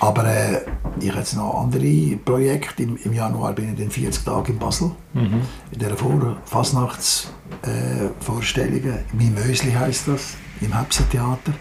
Aber 0.01 0.25
äh, 0.27 0.61
ich 1.01 1.09
habe 1.11 1.19
jetzt 1.21 1.37
noch 1.37 1.63
andere 1.63 2.17
Projekte. 2.25 2.83
Im, 2.83 2.97
Im 2.97 3.13
Januar 3.13 3.53
bin 3.53 3.73
ich 3.73 3.79
dann 3.79 3.91
40 3.91 4.25
Tage 4.25 4.53
in 4.53 4.59
Basel. 4.59 4.91
Mhm. 5.15 5.43
In 5.73 5.79
dieser 5.79 5.97
Vor 5.97 6.37
Fasnachtsvorstellungen. 6.45 8.95
Äh. 8.99 9.03
«Mein 9.13 9.35
Mösli» 9.35 9.73
heisst 9.73 10.09
das, 10.09 10.35
im 10.61 10.77
Hepsa-Theater. 10.79 11.53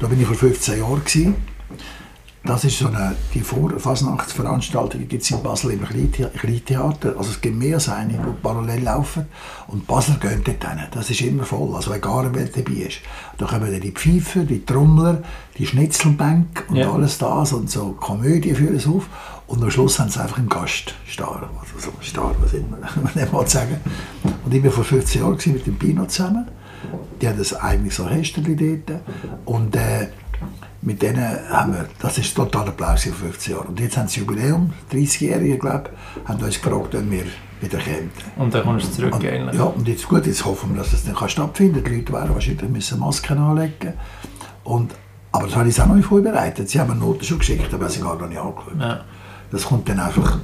Da 0.00 0.06
bin 0.06 0.20
ich 0.20 0.26
vor 0.26 0.36
15 0.36 0.78
Jahren. 0.78 1.00
Gewesen. 1.04 1.34
Das 2.44 2.64
ist 2.64 2.76
so 2.78 2.88
eine, 2.88 3.14
die 3.34 3.40
Vor 3.40 3.70
Fasnachtsveranstaltungen 3.78 5.06
gibt 5.06 5.22
es 5.22 5.30
in 5.30 5.42
Basel 5.44 5.70
im 5.72 5.84
Kleinthea- 5.84 6.28
Kleintheater. 6.28 7.14
Also 7.16 7.30
es 7.30 7.40
gibt 7.40 7.56
mehr 7.56 7.74
als 7.76 7.88
eine, 7.88 8.14
die 8.14 8.18
parallel 8.42 8.82
laufen. 8.82 9.26
Und 9.68 9.86
Basel 9.86 10.16
geht 10.20 10.46
dort 10.48 10.68
hin. 10.68 10.82
Das 10.90 11.08
ist 11.08 11.20
immer 11.20 11.44
voll. 11.44 11.74
Also 11.76 11.92
egal 11.92 12.30
wer 12.32 12.46
dabei 12.46 12.72
ist. 12.72 12.98
Da 13.38 13.46
kommen 13.46 13.70
dann 13.70 13.80
die 13.80 13.92
Pfeifer, 13.92 14.40
die 14.44 14.64
Trommler, 14.64 15.22
die 15.56 15.66
Schnitzelbank 15.66 16.64
und 16.68 16.76
Ja. 16.76 16.92
alles 16.92 17.18
das. 17.18 17.52
Und 17.52 17.70
so 17.70 17.92
Komödien 17.92 18.56
führen 18.56 18.74
es 18.76 18.88
auf. 18.88 19.06
Und 19.46 19.62
am 19.62 19.70
Schluss 19.70 19.98
haben 20.00 20.10
sie 20.10 20.20
einfach 20.20 20.38
einen 20.38 20.48
Gast. 20.48 20.94
Star. 21.08 21.48
Also 21.60 21.90
so 21.90 21.92
Star, 22.02 22.34
was 22.40 22.54
immer 22.54 22.78
man 23.14 23.32
mal 23.32 23.46
sagen. 23.48 23.76
Und 24.44 24.52
ich 24.52 24.64
war 24.64 24.72
vor 24.72 24.84
15 24.84 25.20
Jahren 25.22 25.38
mit 25.46 25.66
dem 25.66 25.78
Pino 25.78 26.06
zusammen. 26.06 26.48
Die 27.20 27.28
haben 27.28 27.38
ein 27.38 27.56
eigenes 27.60 28.00
Orchester 28.00 28.40
dort. 28.42 29.00
Und 29.44 29.76
äh, 29.76 30.08
mit 30.82 31.00
denen 31.00 31.24
haben 31.50 31.74
wir, 31.74 31.86
das 32.00 32.18
ist 32.18 32.34
total 32.34 32.68
Applaus 32.68 33.04
vor 33.04 33.14
15 33.14 33.54
Jahren. 33.54 33.66
Und 33.68 33.80
jetzt 33.80 33.96
haben 33.96 34.08
sie 34.08 34.20
Jubiläum, 34.20 34.72
30-Jährige, 34.92 35.58
glaube 35.58 35.90
ich, 35.92 36.28
haben 36.28 36.42
uns 36.42 36.60
gefragt, 36.60 36.88
wenn 36.94 37.10
wir 37.10 37.24
wieder 37.60 37.78
kommen. 37.78 38.10
Und 38.36 38.52
dann 38.52 38.64
kommst 38.64 38.88
du 38.88 38.92
zurück, 38.92 39.14
Und, 39.14 39.24
eigentlich. 39.24 39.54
ja, 39.58 39.64
und 39.64 39.86
jetzt 39.86 40.08
gut, 40.08 40.26
jetzt 40.26 40.44
hoffen 40.44 40.74
wir, 40.74 40.82
dass 40.82 40.92
es 40.92 41.04
dann 41.04 41.14
kann 41.14 41.28
stattfinden 41.28 41.82
kann. 41.82 41.92
Die 41.92 41.98
Leute 41.98 42.12
werden 42.12 42.34
wahrscheinlich 42.34 42.68
müssen 42.68 42.98
Masken 42.98 43.38
anlegen 43.38 43.92
und 44.64 44.92
Aber 45.30 45.46
das 45.46 45.56
habe 45.56 45.68
ich 45.68 45.80
auch 45.80 45.86
noch 45.86 45.94
nicht 45.94 46.04
vorbereitet. 46.06 46.68
Sie 46.68 46.78
haben 46.80 46.90
mir 46.90 46.96
Noten 46.96 47.24
schon 47.24 47.38
geschickt, 47.38 47.72
aber 47.72 47.88
sie 47.88 48.00
gar 48.00 48.16
noch 48.18 48.28
nicht 48.28 48.38
angeschaut. 48.38 48.74
Ja. 48.78 49.00
Das 49.50 49.64
kommt 49.64 49.88
dann 49.88 50.00
einfach 50.00 50.38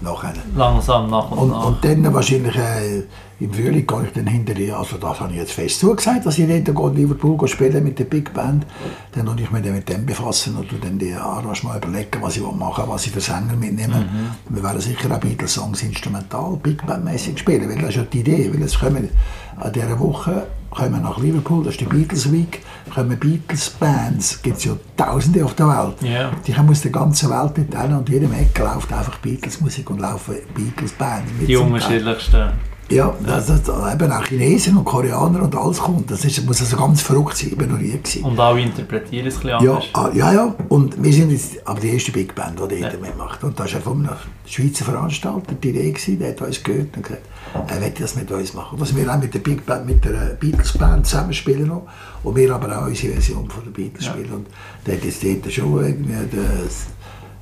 nachher. 0.00 0.32
Langsam 0.56 1.10
nach 1.10 1.30
und, 1.30 1.38
Und, 1.38 1.48
nach. 1.50 1.66
und 1.66 1.84
dann 1.84 2.14
wahrscheinlich 2.14 2.56
äh, 2.56 3.02
im 3.40 3.52
Frühling 3.52 3.86
gehe 3.86 4.02
ich 4.04 4.12
dann 4.12 4.26
hinterher, 4.26 4.78
also 4.78 4.98
das 4.98 5.18
habe 5.18 5.32
ich 5.32 5.38
jetzt 5.38 5.52
fest 5.52 5.80
zugesagt, 5.80 6.26
dass 6.26 6.38
ich 6.38 6.46
gehe, 6.46 6.58
in 6.58 6.94
Liverpool 6.94 7.38
gehe 7.38 7.48
spielen 7.48 7.82
mit 7.82 7.98
der 7.98 8.04
Big 8.04 8.32
Band. 8.34 8.66
Dann 9.12 9.26
tue 9.26 9.40
ich 9.40 9.50
mich 9.50 9.62
dann 9.62 9.74
mit 9.74 9.88
dem 9.88 10.04
befassen 10.04 10.56
und 10.56 10.68
dann 10.82 10.98
die 10.98 11.14
Arrangement 11.14 11.82
überlegen, 11.82 12.20
was 12.20 12.36
ich 12.36 12.42
machen 12.42 12.84
will, 12.84 12.92
was 12.92 13.06
ich 13.06 13.12
für 13.12 13.20
Sänger 13.20 13.56
mitnehme. 13.58 14.06
Wir 14.48 14.62
werden 14.62 14.80
sicher 14.80 15.10
auch 15.10 15.18
Beatles-Songs 15.18 15.82
instrumental, 15.82 16.58
Big 16.62 16.86
Band-mäßig 16.86 17.38
spielen, 17.38 17.68
weil 17.68 17.78
das 17.78 17.90
ist 17.90 17.96
ja 17.96 18.02
die 18.02 18.20
Idee, 18.20 18.50
weil 18.52 18.62
es 18.62 18.78
kommen 18.78 19.08
an 19.56 19.72
dieser 19.72 19.98
Woche 19.98 20.46
kommen 20.70 21.02
nach 21.02 21.18
Liverpool, 21.18 21.64
das 21.64 21.74
ist 21.74 21.80
die 21.80 21.86
Beatles 21.86 22.30
Week, 22.32 22.60
kommen 22.94 23.18
Beatles-Bands, 23.18 24.40
gibt 24.42 24.58
es 24.58 24.64
ja 24.64 24.72
tausende 24.96 25.44
auf 25.44 25.54
der 25.54 25.66
Welt. 25.66 26.02
Ja. 26.02 26.30
Die 26.46 26.52
kommen 26.52 26.70
aus 26.70 26.82
der 26.82 26.92
ganzen 26.92 27.30
Welt 27.30 27.58
nicht 27.58 27.76
hin 27.76 27.92
und 27.92 28.08
jedem 28.08 28.32
Ecke 28.32 28.62
läuft 28.62 28.92
einfach 28.92 29.18
Beatles-Musik 29.18 29.90
und 29.90 30.00
laufen 30.00 30.36
Beatles-Bands. 30.54 31.32
mit 31.38 31.48
die 31.48 31.56
unterschiedlichsten. 31.56 32.50
Ja, 32.90 33.14
das, 33.24 33.46
das, 33.46 33.60
eben 33.94 34.10
auch 34.12 34.24
Chinesen 34.24 34.76
und 34.76 34.84
Koreaner 34.84 35.42
und 35.42 35.54
alles 35.56 35.78
kommt. 35.78 36.10
Das 36.10 36.24
ist, 36.24 36.44
muss 36.44 36.60
also 36.60 36.76
ganz 36.76 37.00
verrückt 37.02 37.36
sein, 37.36 37.50
ich 37.52 37.56
bin 37.56 37.70
noch 37.70 37.78
nie 37.78 37.90
gewesen. 37.92 38.24
Und 38.24 38.38
alle 38.40 38.60
interpretieren 38.62 39.28
es 39.28 39.36
ein 39.36 39.42
bisschen 39.42 39.64
Ja, 39.64 39.70
anders. 39.74 39.84
ah, 39.92 40.10
ja, 40.12 40.32
ja. 40.32 40.54
Und 40.68 41.00
wir 41.02 41.12
sind 41.12 41.30
jetzt 41.30 41.64
aber 41.66 41.78
die 41.80 41.90
erste 41.90 42.10
Big 42.10 42.34
Band, 42.34 42.54
die 42.58 42.80
dort 42.80 42.92
Ja. 42.92 42.98
mitmacht. 43.00 43.44
Und 43.44 43.58
das 43.60 43.72
war 43.74 43.80
von 43.80 43.98
einem 43.98 44.16
Schweizer 44.44 44.84
Veranstalter 44.84 45.54
die 45.54 45.68
Idee, 45.70 45.92
gewesen, 45.92 46.18
der 46.18 46.30
hat 46.30 46.42
uns 46.42 46.62
gehört 46.62 46.96
und 46.96 47.02
gesagt, 47.04 47.22
er 47.68 47.80
möchte 47.80 48.02
das 48.02 48.16
mit 48.16 48.30
uns 48.30 48.54
machen. 48.54 48.80
Was 48.80 48.94
wir 48.96 49.08
auch 49.14 49.18
mit 49.20 49.32
der 49.34 49.38
Big 49.38 49.64
Band, 49.64 49.86
mit 49.86 50.04
der 50.04 50.36
Beatles 50.40 50.72
Band 50.76 51.06
zusammenspielen 51.06 51.68
noch. 51.68 51.86
Und 52.24 52.34
wir 52.36 52.52
aber 52.54 52.76
auch 52.76 52.86
unsere 52.86 53.12
Version 53.12 53.48
von 53.48 53.62
der 53.64 53.70
Beatles 53.70 54.04
Ja. 54.06 54.12
spielen. 54.12 54.32
Und 54.32 54.46
der 54.84 54.96
hat 54.96 55.04
jetzt 55.04 55.22
dort 55.22 55.52
schon 55.52 55.84
irgendwie 55.84 56.12
das, 56.32 56.86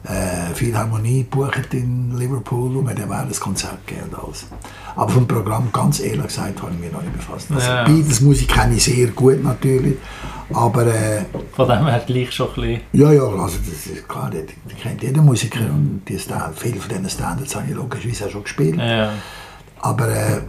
äh, 0.05 0.55
Philharmonie 0.55 1.25
gebucht 1.25 1.73
in 1.75 2.17
Liverpool 2.17 2.77
und 2.77 2.87
wir 2.89 3.03
haben 3.03 3.13
auch 3.13 3.29
das 3.29 3.41
Konzert 3.41 3.87
gegeben 3.87 4.09
und 4.11 4.25
alles. 4.25 4.47
Aber 4.97 5.09
vom 5.11 5.27
Programm, 5.27 5.69
ganz 5.73 6.01
ehrlich 6.01 6.23
gesagt, 6.27 6.63
habe 6.63 6.73
ich 6.73 6.79
mich 6.81 6.93
noch 6.93 7.03
nicht 7.03 7.13
befasst. 7.17 7.51
Also 7.53 7.67
Ja. 7.69 7.85
Beatles-Musik 7.85 8.49
kenne 8.49 8.77
ich 8.77 8.85
sehr 8.85 9.09
gut 9.09 9.43
natürlich, 9.43 9.97
aber 10.55 10.87
äh, 10.87 11.25
Von 11.53 11.69
dem 11.69 11.87
her 11.87 12.03
gleich 12.07 12.33
schon 12.33 12.49
ein 12.49 12.55
bisschen. 12.55 12.81
ja, 12.93 13.13
ja, 13.13 13.23
also 13.23 13.57
das 13.59 13.87
ist 13.87 14.09
klar, 14.09 14.31
die, 14.31 14.47
die 14.71 14.75
kennt 14.75 15.03
jeder 15.03 15.21
Musiker 15.21 15.61
und 15.61 16.03
die 16.09 16.19
Stand, 16.19 16.59
viele 16.59 16.79
von 16.81 16.89
diesen 16.89 17.11
Standards 17.11 17.55
habe 17.57 17.67
ich 17.69 17.75
logischerweise 17.75 18.27
auch 18.27 18.31
schon 18.31 18.43
gespielt. 18.45 18.77
Ja. 18.79 19.13
Aber 19.81 20.09
äh, 20.09 20.41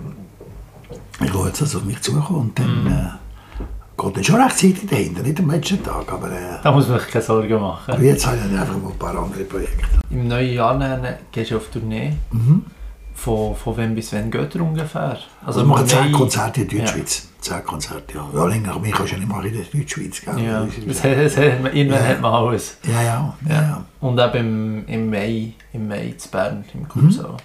ich 1.22 1.30
schaue 1.32 1.48
jetzt, 1.48 1.62
dass 1.62 1.70
es 1.70 1.76
auf 1.76 1.84
mich 1.84 2.02
zukommt 2.02 2.60
und 2.60 2.60
dann 2.60 2.88
äh, 2.88 3.10
geht 4.02 4.16
dann 4.18 4.24
schon 4.24 4.42
rechtzeitig 4.42 4.88
dahinter, 4.90 5.22
nicht 5.24 5.40
am 5.40 5.50
letzten 5.52 5.84
Tag, 5.84 6.12
aber, 6.12 6.28
äh, 6.32 6.58
Da 6.64 6.72
muss 6.72 6.88
man 6.88 7.00
sich 7.00 7.10
keine 7.10 7.24
Sorgen 7.26 7.62
machen. 7.62 7.94
aber 7.94 8.04
jetzt 8.04 8.26
habe 8.26 8.38
ich 8.38 8.44
dann 8.44 8.58
einfach 8.60 8.78
mal 8.78 8.92
ein 8.92 8.98
paar 8.98 9.18
andere 9.18 9.44
Projekte. 9.44 9.86
Im 10.10 10.28
neuen 10.28 10.54
Jahr 10.54 10.78
dann 10.80 11.06
gehst 11.32 11.52
du 11.52 11.58
auf 11.58 11.68
Tournee. 11.70 12.14
Von, 13.16 13.54
von 13.54 13.76
wann 13.76 13.94
bis 13.96 14.14
wann 14.14 14.32
geht 14.32 14.56
er 14.56 14.62
ungefähr? 14.62 15.18
Also 15.46 15.60
wir 15.60 15.66
machen 15.66 15.86
zehn 15.86 16.10
Konzerte 16.14 16.62
in 16.62 16.70
Deutschschweiz. 16.70 17.28
Zehn 17.42 17.64
Konzerte, 17.66 18.14
ja. 18.16 18.26
Ja, 18.34 18.46
länger, 18.48 18.80
mich 18.80 18.94
kannst 18.94 19.12
du 19.12 19.16
ja 19.16 19.20
nicht 19.20 19.30
machen 19.30 19.46
in 19.48 19.54
der 19.56 19.64
Deutschschweiz, 19.66 20.22
gell? 20.22 20.42
Ja, 20.42 20.66
irgendwann 21.74 22.02
Ja. 22.02 22.08
hat 22.08 22.22
man 22.22 22.34
alles. 22.34 22.78
ja, 22.88 23.02
ja, 23.02 23.38
ja, 23.50 23.56
ja. 23.62 23.86
Und 24.00 24.18
eben 24.20 24.38
im, 24.38 24.88
im 24.88 25.10
Mai, 25.10 25.52
im 25.74 25.88
Mai 25.90 26.14
zu 26.18 26.30
Bern, 26.30 26.64
im 26.74 26.80
Mhm. 26.82 26.88
Kursaal. 26.88 27.36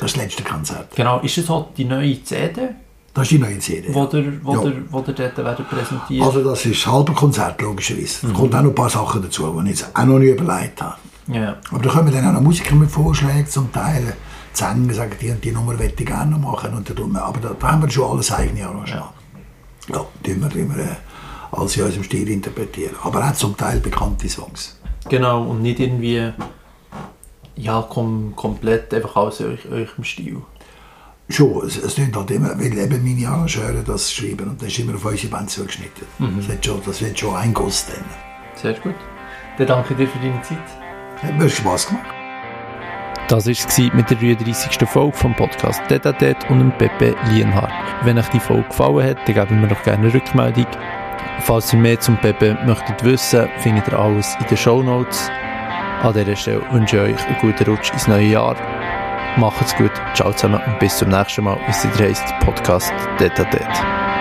Das 0.00 0.06
ist 0.10 0.16
das 0.16 0.22
letzte 0.24 0.42
Konzert. 0.42 0.96
Genau, 0.96 1.20
ist 1.20 1.38
das 1.38 1.48
auch 1.50 1.72
die 1.76 1.84
neue 1.84 2.20
CD, 2.24 2.70
Das 3.14 3.24
ist 3.24 3.32
die 3.32 3.38
neue 3.38 3.58
CD. 3.58 3.92
wo 3.94 4.06
der, 4.06 4.24
wo 4.42 4.54
Ja. 4.54 4.62
der, 4.62 4.72
wo 4.90 5.00
der 5.00 5.14
dort 5.14 5.36
werden 5.38 5.66
präsentiert? 5.66 6.22
Also 6.24 6.42
das 6.42 6.64
ist 6.64 6.84
das 6.86 6.92
halbe 6.92 7.12
Konzert, 7.12 7.60
logischerweise. 7.60 8.26
Da 8.26 8.32
kommt 8.32 8.54
auch 8.54 8.62
noch 8.62 8.70
ein 8.70 8.74
paar 8.74 8.88
Sachen 8.88 9.22
dazu, 9.22 9.52
die 9.60 9.70
ich 9.70 9.80
jetzt 9.80 9.90
auch 9.96 10.04
noch 10.04 10.18
nicht 10.18 10.40
überlegt 10.40 10.80
habe. 10.80 10.96
ja. 11.28 11.56
Aber 11.70 11.82
da 11.82 11.90
kommen 11.90 12.12
dann 12.12 12.26
auch 12.28 12.32
noch 12.32 12.40
Musiker 12.40 12.74
mit 12.74 12.90
Vorschlägen 12.90 13.46
zum 13.46 13.70
Teil. 13.70 14.16
Die 14.54 14.58
Sänger 14.58 14.94
sagen, 14.94 15.12
die 15.20 15.32
die 15.32 15.52
Nummer 15.52 15.74
möchte 15.74 16.02
ich 16.02 16.08
gerne 16.08 16.36
machen. 16.38 16.74
Und 16.74 16.88
dann 16.88 17.16
aber 17.16 17.40
da, 17.40 17.54
da 17.58 17.72
haben 17.72 17.82
wir 17.82 17.90
schon 17.90 18.10
alles 18.10 18.32
eigene 18.32 18.66
Arrangement. 18.66 19.10
Ja, 19.88 19.96
ja 19.96 20.06
tun 20.22 20.40
wir, 20.40 20.54
wir 20.54 20.84
äh, 20.84 20.96
alles 21.52 21.76
in 21.76 21.84
unserem 21.84 22.04
Stil 22.04 22.28
interpretieren. 22.30 22.94
Aber 23.02 23.26
auch 23.28 23.32
zum 23.34 23.56
Teil 23.56 23.80
bekannte 23.80 24.28
Songs. 24.28 24.78
Genau, 25.08 25.42
und 25.44 25.62
nicht 25.62 25.80
irgendwie 25.80 26.32
ja, 27.56 27.82
kom 27.82 28.32
komplett 28.36 28.92
einfach 28.94 29.16
euch, 29.16 29.40
eurem 29.70 30.04
Stil. 30.04 30.38
Schon, 31.32 31.66
es, 31.66 31.78
es 31.78 31.94
klingt 31.94 32.14
halt 32.14 32.30
immer, 32.30 32.50
weil 32.58 32.76
eben 32.76 33.02
meine 33.02 33.28
Arrangeure 33.28 33.82
das 33.84 34.12
schreiben 34.12 34.50
und 34.50 34.60
das 34.60 34.68
ist 34.68 34.78
immer 34.80 34.94
auf 34.94 35.04
unsere 35.04 35.28
Band 35.28 35.48
zugeschnitten. 35.50 36.06
Das, 36.18 36.48
wird 36.48 36.66
schon, 36.66 36.82
das 36.84 37.00
wird 37.00 37.18
schon 37.18 37.34
ein 37.34 37.54
Guss 37.54 37.86
dann. 37.86 38.04
Sehr 38.54 38.74
gut. 38.80 38.94
Dann 39.56 39.66
danke 39.66 39.94
dir 39.94 40.06
für 40.06 40.18
deine 40.18 40.42
Zeit. 40.42 40.58
Hat 41.22 41.38
mir 41.38 41.48
Spass 41.48 41.86
gemacht. 41.86 42.04
Das 43.28 43.46
war 43.46 43.52
es 43.52 43.78
mit 43.94 44.10
der 44.10 44.16
33. 44.18 44.86
Folge 44.86 45.16
vom 45.16 45.34
Podcast 45.34 45.80
Detatet 45.88 46.36
und 46.50 46.58
dem 46.58 46.72
Pepe 46.76 47.14
Lienhardt. 47.30 47.72
Wenn 48.04 48.18
euch 48.18 48.28
die 48.28 48.40
Folge 48.40 48.68
gefallen 48.68 49.10
hat, 49.10 49.26
dann 49.26 49.34
geben 49.34 49.62
wir 49.62 49.68
doch 49.68 49.82
gerne 49.84 50.04
eine 50.04 50.12
Rückmeldung. 50.12 50.66
Falls 51.40 51.72
ihr 51.72 51.78
mehr 51.78 51.98
zum 51.98 52.18
Pepe 52.18 52.58
möchtet 52.66 53.02
wissen, 53.04 53.48
findet 53.60 53.88
ihr 53.88 53.98
alles 53.98 54.36
in 54.38 54.46
den 54.48 54.56
Shownotes. 54.56 55.30
An 56.02 56.12
dieser 56.12 56.36
Stelle 56.36 56.62
wünsche 56.72 56.96
ich 56.96 57.14
euch 57.14 57.26
einen 57.26 57.38
guten 57.40 57.70
Rutsch 57.70 57.92
ins 57.92 58.06
neue 58.06 58.26
Jahr. 58.26 58.56
Macht's 59.36 59.74
gut, 59.76 59.92
ciao 60.14 60.30
zusammen 60.32 60.60
und 60.66 60.78
bis 60.78 60.96
zum 60.98 61.08
nächsten 61.08 61.44
Mal, 61.44 61.56
wenn 61.56 61.70
es 61.70 61.98
heisst 61.98 62.38
Podcast. 62.40 62.92
Detatet. 63.18 64.11